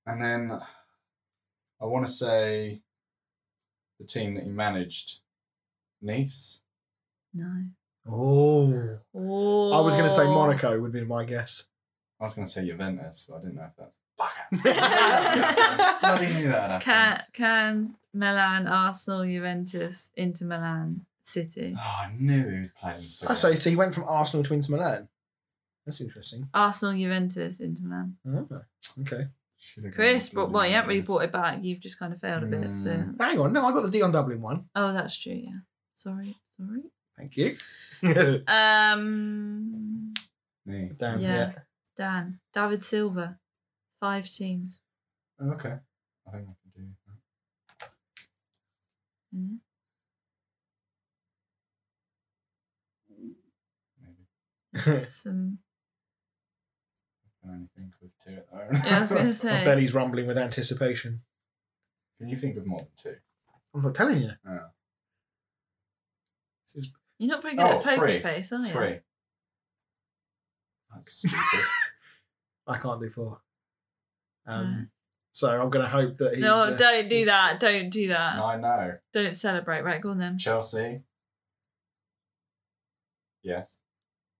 And 0.05 0.21
then 0.21 0.59
I 1.81 1.85
want 1.85 2.07
to 2.07 2.11
say 2.11 2.81
the 3.99 4.05
team 4.05 4.35
that 4.35 4.43
he 4.43 4.49
managed, 4.49 5.19
Nice. 6.01 6.63
No. 7.33 7.63
Oh. 8.07 8.97
Oh. 9.13 9.71
I 9.73 9.81
was 9.81 9.93
going 9.93 10.05
to 10.05 10.09
say 10.09 10.25
Monaco 10.25 10.79
would 10.79 10.91
be 10.91 11.05
my 11.05 11.23
guess. 11.23 11.65
I 12.21 12.25
was 12.25 12.35
going 12.35 12.45
to 12.45 12.51
say 12.51 12.67
Juventus, 12.67 13.25
but 13.27 13.37
I 13.37 13.39
didn't 13.39 13.55
know 13.55 13.63
if 13.67 13.75
that's. 13.75 13.95
I 14.63 15.97
Bloody 16.01 16.33
knew 16.35 16.49
that. 16.49 16.81
Can 16.81 17.23
Cannes, 17.33 17.97
Milan, 18.13 18.67
Arsenal, 18.67 19.25
Juventus, 19.25 20.11
Inter 20.15 20.45
Milan, 20.45 21.07
City. 21.23 21.75
Oh, 21.75 21.81
I 21.81 22.11
knew 22.19 22.43
he 22.47 22.59
would 22.59 22.75
play 22.75 22.95
in 22.99 23.07
City. 23.07 23.33
so, 23.33 23.55
so 23.55 23.69
he 23.69 23.75
went 23.75 23.95
from 23.95 24.03
Arsenal 24.07 24.43
to 24.43 24.53
Inter 24.53 24.75
Milan. 24.75 25.07
That's 25.87 25.99
interesting. 25.99 26.47
Arsenal, 26.53 26.93
Juventus, 26.93 27.59
Inter 27.59 27.81
Milan. 27.83 28.15
Oh, 28.27 28.47
okay. 29.01 29.25
Should've 29.57 29.93
Chris, 29.95 30.29
but 30.29 30.51
well, 30.51 30.65
you 30.65 30.73
haven't 30.73 30.89
really 30.89 31.01
brought 31.01 31.23
it 31.23 31.31
back. 31.31 31.59
You've 31.63 31.79
just 31.79 31.97
kind 31.97 32.13
of 32.13 32.19
failed 32.19 32.43
a 32.43 32.47
bit. 32.47 32.75
So. 32.75 32.91
Mm. 32.91 33.19
Hang 33.19 33.39
on. 33.39 33.53
No, 33.53 33.65
I 33.65 33.71
got 33.71 33.81
the 33.81 33.91
Dion 33.91 34.11
Dublin 34.11 34.41
one. 34.41 34.65
Oh, 34.75 34.93
that's 34.93 35.17
true. 35.19 35.33
Yeah. 35.33 35.59
Sorry. 35.95 36.35
Sorry. 36.59 36.83
Thank 37.17 37.37
you. 37.37 37.57
Um, 38.47 40.13
Me. 40.65 40.91
Damn. 40.97 41.19
Yeah. 41.19 41.35
Yeah. 41.37 41.51
Dan, 42.01 42.39
David 42.51 42.83
Silva, 42.83 43.37
five 43.99 44.27
teams. 44.27 44.81
Oh, 45.39 45.51
okay. 45.51 45.75
I 46.27 46.31
think 46.31 46.47
I 46.49 46.55
can 46.63 46.71
do 46.75 46.87
that. 47.05 47.89
Mhm. 49.37 49.57
Maybe. 54.01 54.79
Some. 55.05 55.59
I 57.23 57.29
can 57.45 57.53
only 57.53 57.67
think 57.77 57.93
of 58.01 58.09
two 58.23 58.31
at 58.35 58.49
the 58.49 58.55
moment. 58.57 58.79
Yeah, 58.83 58.97
I 58.97 58.99
was 59.01 59.11
gonna 59.43 59.55
My 59.59 59.63
belly's 59.63 59.93
rumbling 59.93 60.25
with 60.25 60.39
anticipation. 60.39 61.21
Can 62.17 62.29
you 62.29 62.35
think 62.35 62.57
of 62.57 62.65
more 62.65 62.79
than 62.79 62.87
two? 62.97 63.15
I'm 63.75 63.81
not 63.83 63.93
telling 63.93 64.21
you. 64.23 64.31
Yeah. 64.43 64.57
This 66.65 66.83
is 66.83 66.91
You're 67.19 67.29
not 67.29 67.43
very 67.43 67.55
good 67.55 67.63
Oh, 67.63 67.77
at 67.77 67.83
poker 67.83 67.95
three. 68.07 68.19
face, 68.19 68.51
are 68.51 68.57
you? 68.57 68.71
Three. 68.73 68.99
That's 70.95 71.13
stupid. 71.13 71.37
I 72.67 72.77
can't 72.77 72.99
do 72.99 73.09
four. 73.09 73.39
Um, 74.47 74.65
Right. 74.65 74.87
So 75.33 75.49
I'm 75.49 75.69
going 75.69 75.85
to 75.85 75.89
hope 75.89 76.17
that 76.17 76.33
he's. 76.35 76.43
No, 76.43 76.55
uh, 76.55 76.71
don't 76.71 77.07
do 77.07 77.25
that. 77.25 77.59
Don't 77.61 77.89
do 77.89 78.09
that. 78.09 78.35
I 78.35 78.57
know. 78.57 78.95
Don't 79.13 79.33
celebrate. 79.35 79.81
Right, 79.81 80.01
go 80.01 80.09
on 80.09 80.17
then. 80.17 80.37
Chelsea. 80.37 81.03
Yes. 83.41 83.79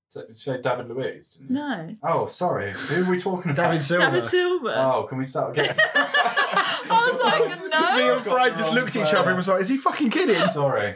So, 0.10 0.26
say 0.34 0.62
David 0.62 0.90
Luiz, 0.90 1.36
didn't 1.36 1.50
you? 1.52 1.56
No. 1.56 1.96
Oh, 2.04 2.26
sorry. 2.26 2.74
Who 2.74 3.06
are 3.06 3.10
we 3.10 3.18
talking 3.18 3.52
about? 3.52 3.72
David 3.72 3.86
Silva. 3.86 4.06
David 4.12 4.24
Silva. 4.26 4.74
Oh, 4.76 5.04
can 5.08 5.18
we 5.18 5.24
start 5.24 5.58
again? 5.58 5.74
I 5.96 7.10
was 7.10 7.22
like, 7.24 7.72
no. 7.72 7.96
Me 7.96 8.12
and 8.16 8.22
Fred 8.22 8.58
just 8.58 8.74
looked 8.74 8.96
at 8.98 9.08
each 9.08 9.14
other 9.14 9.30
and 9.30 9.38
was 9.38 9.48
like, 9.48 9.62
"Is 9.62 9.70
he 9.70 9.78
fucking 9.78 10.10
kidding?" 10.10 10.36
Sorry. 10.50 10.96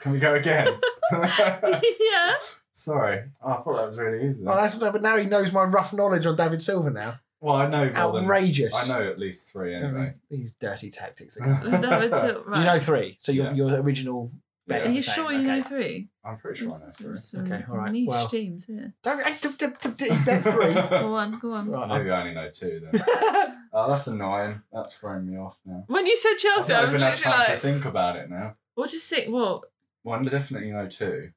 Can 0.00 0.12
we 0.12 0.18
go 0.18 0.34
again? 0.34 0.66
yeah. 1.12 2.34
Sorry. 2.80 3.22
Oh, 3.42 3.52
I 3.52 3.56
thought 3.60 3.76
that 3.76 3.86
was 3.86 3.98
really 3.98 4.28
easy. 4.28 4.44
Oh, 4.46 4.54
that's 4.54 4.74
but 4.74 5.02
now 5.02 5.16
he 5.16 5.26
knows 5.26 5.52
my 5.52 5.64
rough 5.64 5.92
knowledge 5.92 6.26
on 6.26 6.36
David 6.36 6.60
Silva 6.62 6.90
now. 6.90 7.20
well, 7.40 7.56
I 7.56 7.66
know 7.68 7.84
more 7.84 8.12
than 8.12 8.24
Outrageous. 8.24 8.74
I 8.74 8.88
know 8.88 9.08
at 9.08 9.18
least 9.18 9.50
three 9.50 9.74
anyway. 9.74 10.12
These 10.30 10.52
dirty 10.52 10.90
tactics. 10.90 11.36
Again. 11.36 11.80
David 11.80 12.12
Silva. 12.14 12.42
Right. 12.46 12.58
You 12.60 12.64
know 12.64 12.78
three, 12.78 13.16
so 13.20 13.32
your 13.32 13.46
Yeah. 13.46 13.54
your 13.54 13.80
original 13.80 14.30
bet 14.66 14.82
Are 14.82 14.84
is 14.84 14.94
you 14.94 15.00
the 15.00 15.04
same. 15.06 15.14
sure 15.14 15.32
you 15.32 15.38
okay. 15.40 15.46
know 15.46 15.62
three? 15.62 16.08
I'm 16.24 16.36
pretty 16.38 16.60
sure 16.60 16.72
I 16.74 16.78
know 16.78 16.90
three. 16.90 17.16
some 17.18 17.50
Okay, 17.52 17.64
all 17.68 17.76
right. 17.78 17.90
Niche 17.92 18.08
Well- 18.08 18.28
teams 18.28 18.66
here. 18.66 18.92
David, 19.02 19.24
I- 19.26 19.30
d- 19.38 19.48
d- 19.58 19.66
d- 19.82 19.90
d- 19.96 20.24
bet 20.24 20.42
three. 20.42 20.72
Go 21.00 21.14
on, 21.14 21.38
go 21.38 21.52
on. 21.52 21.68
Right. 21.70 21.88
Maybe 21.88 22.10
I 22.10 22.20
only 22.20 22.34
know 22.34 22.50
two 22.50 22.88
then. 22.92 23.02
Oh, 23.72 23.88
that's 23.88 24.08
annoying. 24.08 24.62
That's 24.72 24.94
throwing 24.96 25.26
me 25.30 25.36
off 25.38 25.60
now. 25.64 25.84
When 25.86 26.04
you 26.04 26.16
said 26.16 26.32
I've 26.32 26.38
Chelsea, 26.38 26.74
I 26.74 26.78
not 26.80 26.86
was 26.88 26.94
even 26.96 27.02
had 27.06 27.10
literally 27.14 27.36
time 27.36 27.46
to 27.46 27.52
like, 27.52 27.60
think 27.60 27.84
about 27.84 28.16
it 28.16 28.28
now. 28.28 28.56
what 28.74 28.90
just 28.90 29.08
think? 29.08 29.32
What? 29.32 29.62
Well, 30.02 30.18
I 30.18 30.22
definitely 30.24 30.72
know 30.72 30.88
two. 30.88 31.30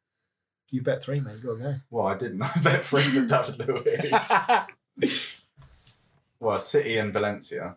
You 0.73 0.81
bet 0.81 1.03
three, 1.03 1.19
mate. 1.19 1.37
You 1.43 1.49
gotta 1.57 1.59
go. 1.73 1.75
Well, 1.91 2.07
I 2.07 2.17
didn't. 2.17 2.41
I 2.55 2.59
bet 2.63 2.83
three 2.83 3.03
for 3.03 3.25
David 3.25 3.67
Luiz. 3.67 4.31
well, 6.39 6.57
City 6.59 6.97
and 6.97 7.13
Valencia. 7.13 7.75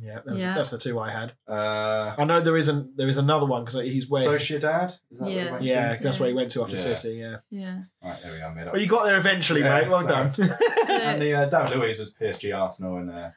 yeah, 0.00 0.16
that 0.16 0.26
was, 0.26 0.38
Yeah. 0.38 0.54
that's 0.54 0.70
the 0.70 0.78
two 0.78 0.98
I 0.98 1.10
had. 1.10 1.32
Uh, 1.48 2.14
I 2.18 2.24
know 2.24 2.40
there 2.40 2.56
is 2.56 2.68
an 2.68 2.92
there 2.96 3.08
is 3.08 3.16
another 3.18 3.46
one 3.46 3.64
because 3.64 3.80
he's 3.82 4.08
where. 4.08 4.26
Sociedad? 4.28 4.98
Is 5.10 5.18
that 5.18 5.24
what 5.24 5.32
Yeah. 5.32 5.42
it 5.44 5.52
went 5.52 5.64
yeah, 5.64 5.96
to? 5.96 6.02
that's 6.02 6.20
where 6.20 6.28
he 6.28 6.34
went 6.34 6.50
to 6.52 6.62
after 6.62 6.76
Yeah. 6.76 6.94
City. 6.94 7.16
Yeah. 7.16 7.36
Yeah. 7.50 7.82
Right, 8.04 8.16
there 8.22 8.32
we 8.34 8.40
are, 8.42 8.54
made 8.54 8.66
up. 8.66 8.72
Well, 8.74 8.82
you 8.82 8.88
got 8.88 9.04
there 9.04 9.18
eventually, 9.18 9.60
Yeah, 9.62 9.80
mate. 9.80 9.88
Well 9.88 10.02
so- 10.02 10.08
done. 10.08 10.32
And 11.00 11.22
the 11.22 11.32
uh, 11.34 11.48
David 11.48 11.78
Luiz 11.78 12.00
was 12.00 12.12
PSG, 12.12 12.54
Arsenal, 12.56 12.96
and 12.96 13.10
uh, 13.10 13.30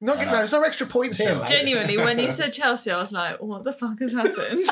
Not 0.00 0.18
good, 0.18 0.26
no, 0.26 0.32
there's 0.32 0.52
no 0.52 0.62
extra 0.62 0.86
points 0.86 1.16
here, 1.16 1.34
mate. 1.34 1.44
Genuinely, 1.48 1.96
when 1.96 2.18
you 2.18 2.30
said 2.30 2.52
Chelsea, 2.52 2.90
I 2.90 2.98
was 3.00 3.12
like, 3.12 3.40
what 3.40 3.62
the 3.64 3.72
fuck 3.72 3.98
has 4.00 4.12
happened? 4.12 4.64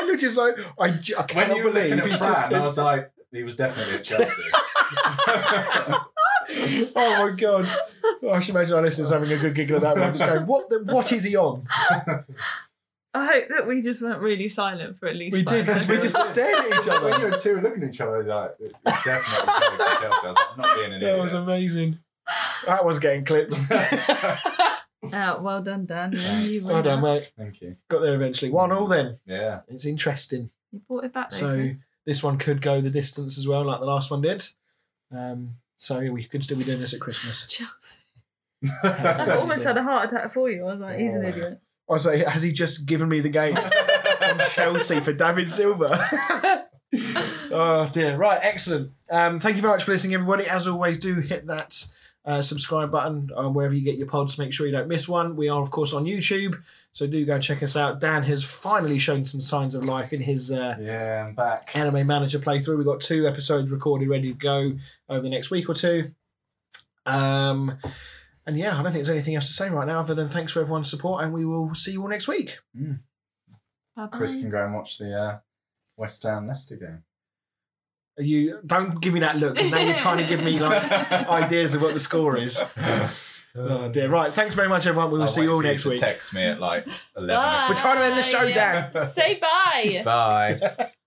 I 0.00 0.04
looked 0.06 0.20
just 0.20 0.36
like 0.36 0.54
I, 0.78 0.90
j- 0.90 1.14
I 1.14 1.18
when 1.20 1.28
cannot 1.28 1.56
you 1.56 1.64
were 1.64 1.70
believe 1.70 1.90
looking 1.94 1.98
at 2.00 2.06
he's 2.10 2.18
Fran, 2.18 2.32
just. 2.32 2.52
I 2.52 2.60
was 2.60 2.78
like, 2.78 3.12
he 3.32 3.42
was 3.42 3.56
definitely 3.56 3.94
at 3.96 4.04
Chelsea. 4.04 4.42
oh 6.96 7.26
my 7.30 7.30
god! 7.36 7.66
Oh, 8.22 8.30
I 8.30 8.40
should 8.40 8.54
imagine 8.54 8.76
our 8.76 8.82
listeners 8.82 9.10
having 9.10 9.30
a 9.32 9.36
good 9.36 9.54
giggle 9.54 9.76
at 9.76 9.82
that 9.82 9.96
one, 9.98 10.12
just 10.16 10.24
going, 10.30 10.46
"What? 10.46 10.70
The, 10.70 10.84
what 10.86 11.12
is 11.12 11.24
he 11.24 11.36
on?" 11.36 11.66
I 13.14 13.24
hope 13.26 13.44
that 13.48 13.66
we 13.66 13.82
just 13.82 14.02
went 14.02 14.20
really 14.20 14.48
silent 14.48 14.98
for 14.98 15.08
at 15.08 15.16
least 15.16 15.32
We 15.32 15.42
five 15.42 15.66
did 15.66 15.66
because 15.66 15.88
we 15.88 15.94
seconds. 15.96 16.12
just 16.12 16.30
stared 16.32 16.58
at 16.58 16.66
each 16.78 16.84
So 16.84 17.02
when 17.02 17.08
you 17.20 17.26
other. 17.26 17.30
were 17.30 17.38
two 17.38 17.60
looking 17.60 17.82
at 17.82 17.88
each 17.88 18.00
other, 18.00 18.14
I 18.14 18.18
was 18.18 18.26
like, 18.26 18.50
it's 18.60 19.04
definitely 19.04 19.46
going 19.46 19.76
for 19.78 19.84
Chelsea. 19.84 20.06
I 20.06 20.08
was 20.08 20.24
like, 20.24 20.36
I'm 20.52 20.58
not 20.58 20.76
being 20.78 20.92
an 20.92 21.00
That 21.04 21.18
was 21.18 21.34
amazing. 21.34 21.98
That 22.66 22.84
one's 22.84 22.98
getting 22.98 23.24
clipped. 23.24 23.54
Uh, 25.12 25.38
well 25.40 25.62
done, 25.62 25.86
Dan. 25.86 26.12
Yeah, 26.14 26.40
you, 26.40 26.60
well 26.64 26.74
won 26.76 26.84
done, 26.84 27.02
that. 27.02 27.14
mate. 27.14 27.32
Thank 27.36 27.60
you. 27.60 27.76
Got 27.88 28.00
there 28.02 28.14
eventually. 28.14 28.50
One 28.50 28.72
all 28.72 28.86
then. 28.88 29.18
Yeah. 29.26 29.60
It's 29.68 29.84
interesting. 29.86 30.50
you 30.72 30.80
brought 30.80 31.04
it 31.04 31.12
back. 31.12 31.32
So 31.32 31.50
Chris. 31.54 31.84
this 32.04 32.22
one 32.22 32.36
could 32.38 32.60
go 32.60 32.80
the 32.80 32.90
distance 32.90 33.38
as 33.38 33.46
well, 33.46 33.64
like 33.64 33.80
the 33.80 33.86
last 33.86 34.10
one 34.10 34.20
did. 34.22 34.44
Um, 35.14 35.54
so 35.76 36.00
yeah, 36.00 36.10
we 36.10 36.24
could 36.24 36.42
still 36.42 36.58
be 36.58 36.64
doing 36.64 36.80
this 36.80 36.92
at 36.94 37.00
Christmas. 37.00 37.46
Chelsea. 37.48 38.00
I 38.82 38.88
amazing. 38.88 39.30
almost 39.30 39.62
had 39.64 39.76
a 39.76 39.82
heart 39.84 40.10
attack 40.12 40.32
for 40.32 40.50
you. 40.50 40.62
I 40.66 40.72
was 40.72 40.80
like, 40.80 40.98
he's 40.98 41.14
an 41.14 41.24
Oh. 41.24 41.28
idiot. 41.28 41.60
I 41.88 41.92
was 41.92 42.04
like, 42.04 42.26
has 42.26 42.42
he 42.42 42.52
just 42.52 42.84
given 42.86 43.08
me 43.08 43.20
the 43.20 43.28
game 43.28 43.56
on 44.22 44.40
Chelsea 44.50 45.00
for 45.00 45.12
David 45.12 45.48
Silva? 45.48 45.96
oh 47.50 47.88
dear. 47.92 48.16
Right, 48.16 48.38
excellent. 48.42 48.90
Um, 49.10 49.40
thank 49.40 49.56
you 49.56 49.62
very 49.62 49.74
much 49.74 49.84
for 49.84 49.92
listening, 49.92 50.14
everybody. 50.14 50.46
As 50.46 50.66
always, 50.66 50.98
do 50.98 51.14
hit 51.20 51.46
that 51.46 51.86
uh, 52.28 52.42
subscribe 52.42 52.92
button 52.92 53.30
uh, 53.34 53.48
wherever 53.48 53.74
you 53.74 53.80
get 53.80 53.96
your 53.96 54.06
pods. 54.06 54.36
Make 54.36 54.52
sure 54.52 54.66
you 54.66 54.72
don't 54.72 54.86
miss 54.86 55.08
one. 55.08 55.34
We 55.34 55.48
are, 55.48 55.62
of 55.62 55.70
course, 55.70 55.94
on 55.94 56.04
YouTube, 56.04 56.62
so 56.92 57.06
do 57.06 57.24
go 57.24 57.36
and 57.36 57.42
check 57.42 57.62
us 57.62 57.74
out. 57.74 58.00
Dan 58.00 58.22
has 58.24 58.44
finally 58.44 58.98
shown 58.98 59.24
some 59.24 59.40
signs 59.40 59.74
of 59.74 59.84
life 59.84 60.12
in 60.12 60.20
his 60.20 60.50
uh, 60.50 60.76
yeah, 60.78 61.24
I'm 61.26 61.34
back. 61.34 61.74
Anime 61.74 62.06
Manager 62.06 62.38
playthrough. 62.38 62.76
We've 62.76 62.86
got 62.86 63.00
two 63.00 63.26
episodes 63.26 63.72
recorded, 63.72 64.10
ready 64.10 64.32
to 64.32 64.38
go 64.38 64.72
over 65.08 65.22
the 65.22 65.30
next 65.30 65.50
week 65.50 65.70
or 65.70 65.74
two. 65.74 66.12
Um, 67.06 67.78
and 68.46 68.58
yeah, 68.58 68.72
I 68.72 68.82
don't 68.82 68.92
think 68.92 68.96
there's 68.96 69.10
anything 69.10 69.34
else 69.34 69.46
to 69.46 69.54
say 69.54 69.70
right 69.70 69.86
now 69.86 70.00
other 70.00 70.14
than 70.14 70.28
thanks 70.28 70.52
for 70.52 70.60
everyone's 70.60 70.90
support, 70.90 71.24
and 71.24 71.32
we 71.32 71.46
will 71.46 71.74
see 71.74 71.92
you 71.92 72.02
all 72.02 72.08
next 72.08 72.28
week. 72.28 72.58
Bye-bye. 72.74 74.08
Chris 74.16 74.38
can 74.38 74.50
go 74.50 74.62
and 74.64 74.74
watch 74.74 74.98
the 74.98 75.18
uh, 75.18 75.38
West 75.96 76.22
Ham 76.24 76.46
Leicester 76.46 76.76
game. 76.76 77.04
Are 78.18 78.22
you 78.22 78.58
don't 78.66 79.00
give 79.00 79.14
me 79.14 79.20
that 79.20 79.36
look. 79.36 79.56
Now 79.56 79.78
you're 79.78 79.94
trying 79.94 80.18
to 80.18 80.26
give 80.26 80.42
me 80.42 80.58
like 80.58 80.90
ideas 81.28 81.74
of 81.74 81.82
what 81.82 81.94
the 81.94 82.00
score 82.00 82.36
is. 82.36 82.60
Oh 83.54 83.88
dear. 83.90 84.08
Right. 84.08 84.32
Thanks 84.32 84.54
very 84.54 84.68
much, 84.68 84.86
everyone. 84.86 85.10
We 85.10 85.18
will 85.18 85.22
I'll 85.22 85.28
see 85.28 85.40
wait 85.40 85.46
you 85.46 85.52
all 85.52 85.60
for 85.60 85.66
next 85.66 85.82
to 85.84 85.90
week. 85.90 86.00
Text 86.00 86.34
me 86.34 86.42
at 86.44 86.60
like 86.60 86.86
11 87.16 87.36
Bye. 87.36 87.66
We're 87.68 87.76
trying 87.76 87.98
to 87.98 88.04
end 88.04 88.18
the 88.18 88.22
show, 88.22 88.48
Dan. 88.48 89.06
Say 89.06 89.38
bye. 89.40 90.02
Bye. 90.04 90.90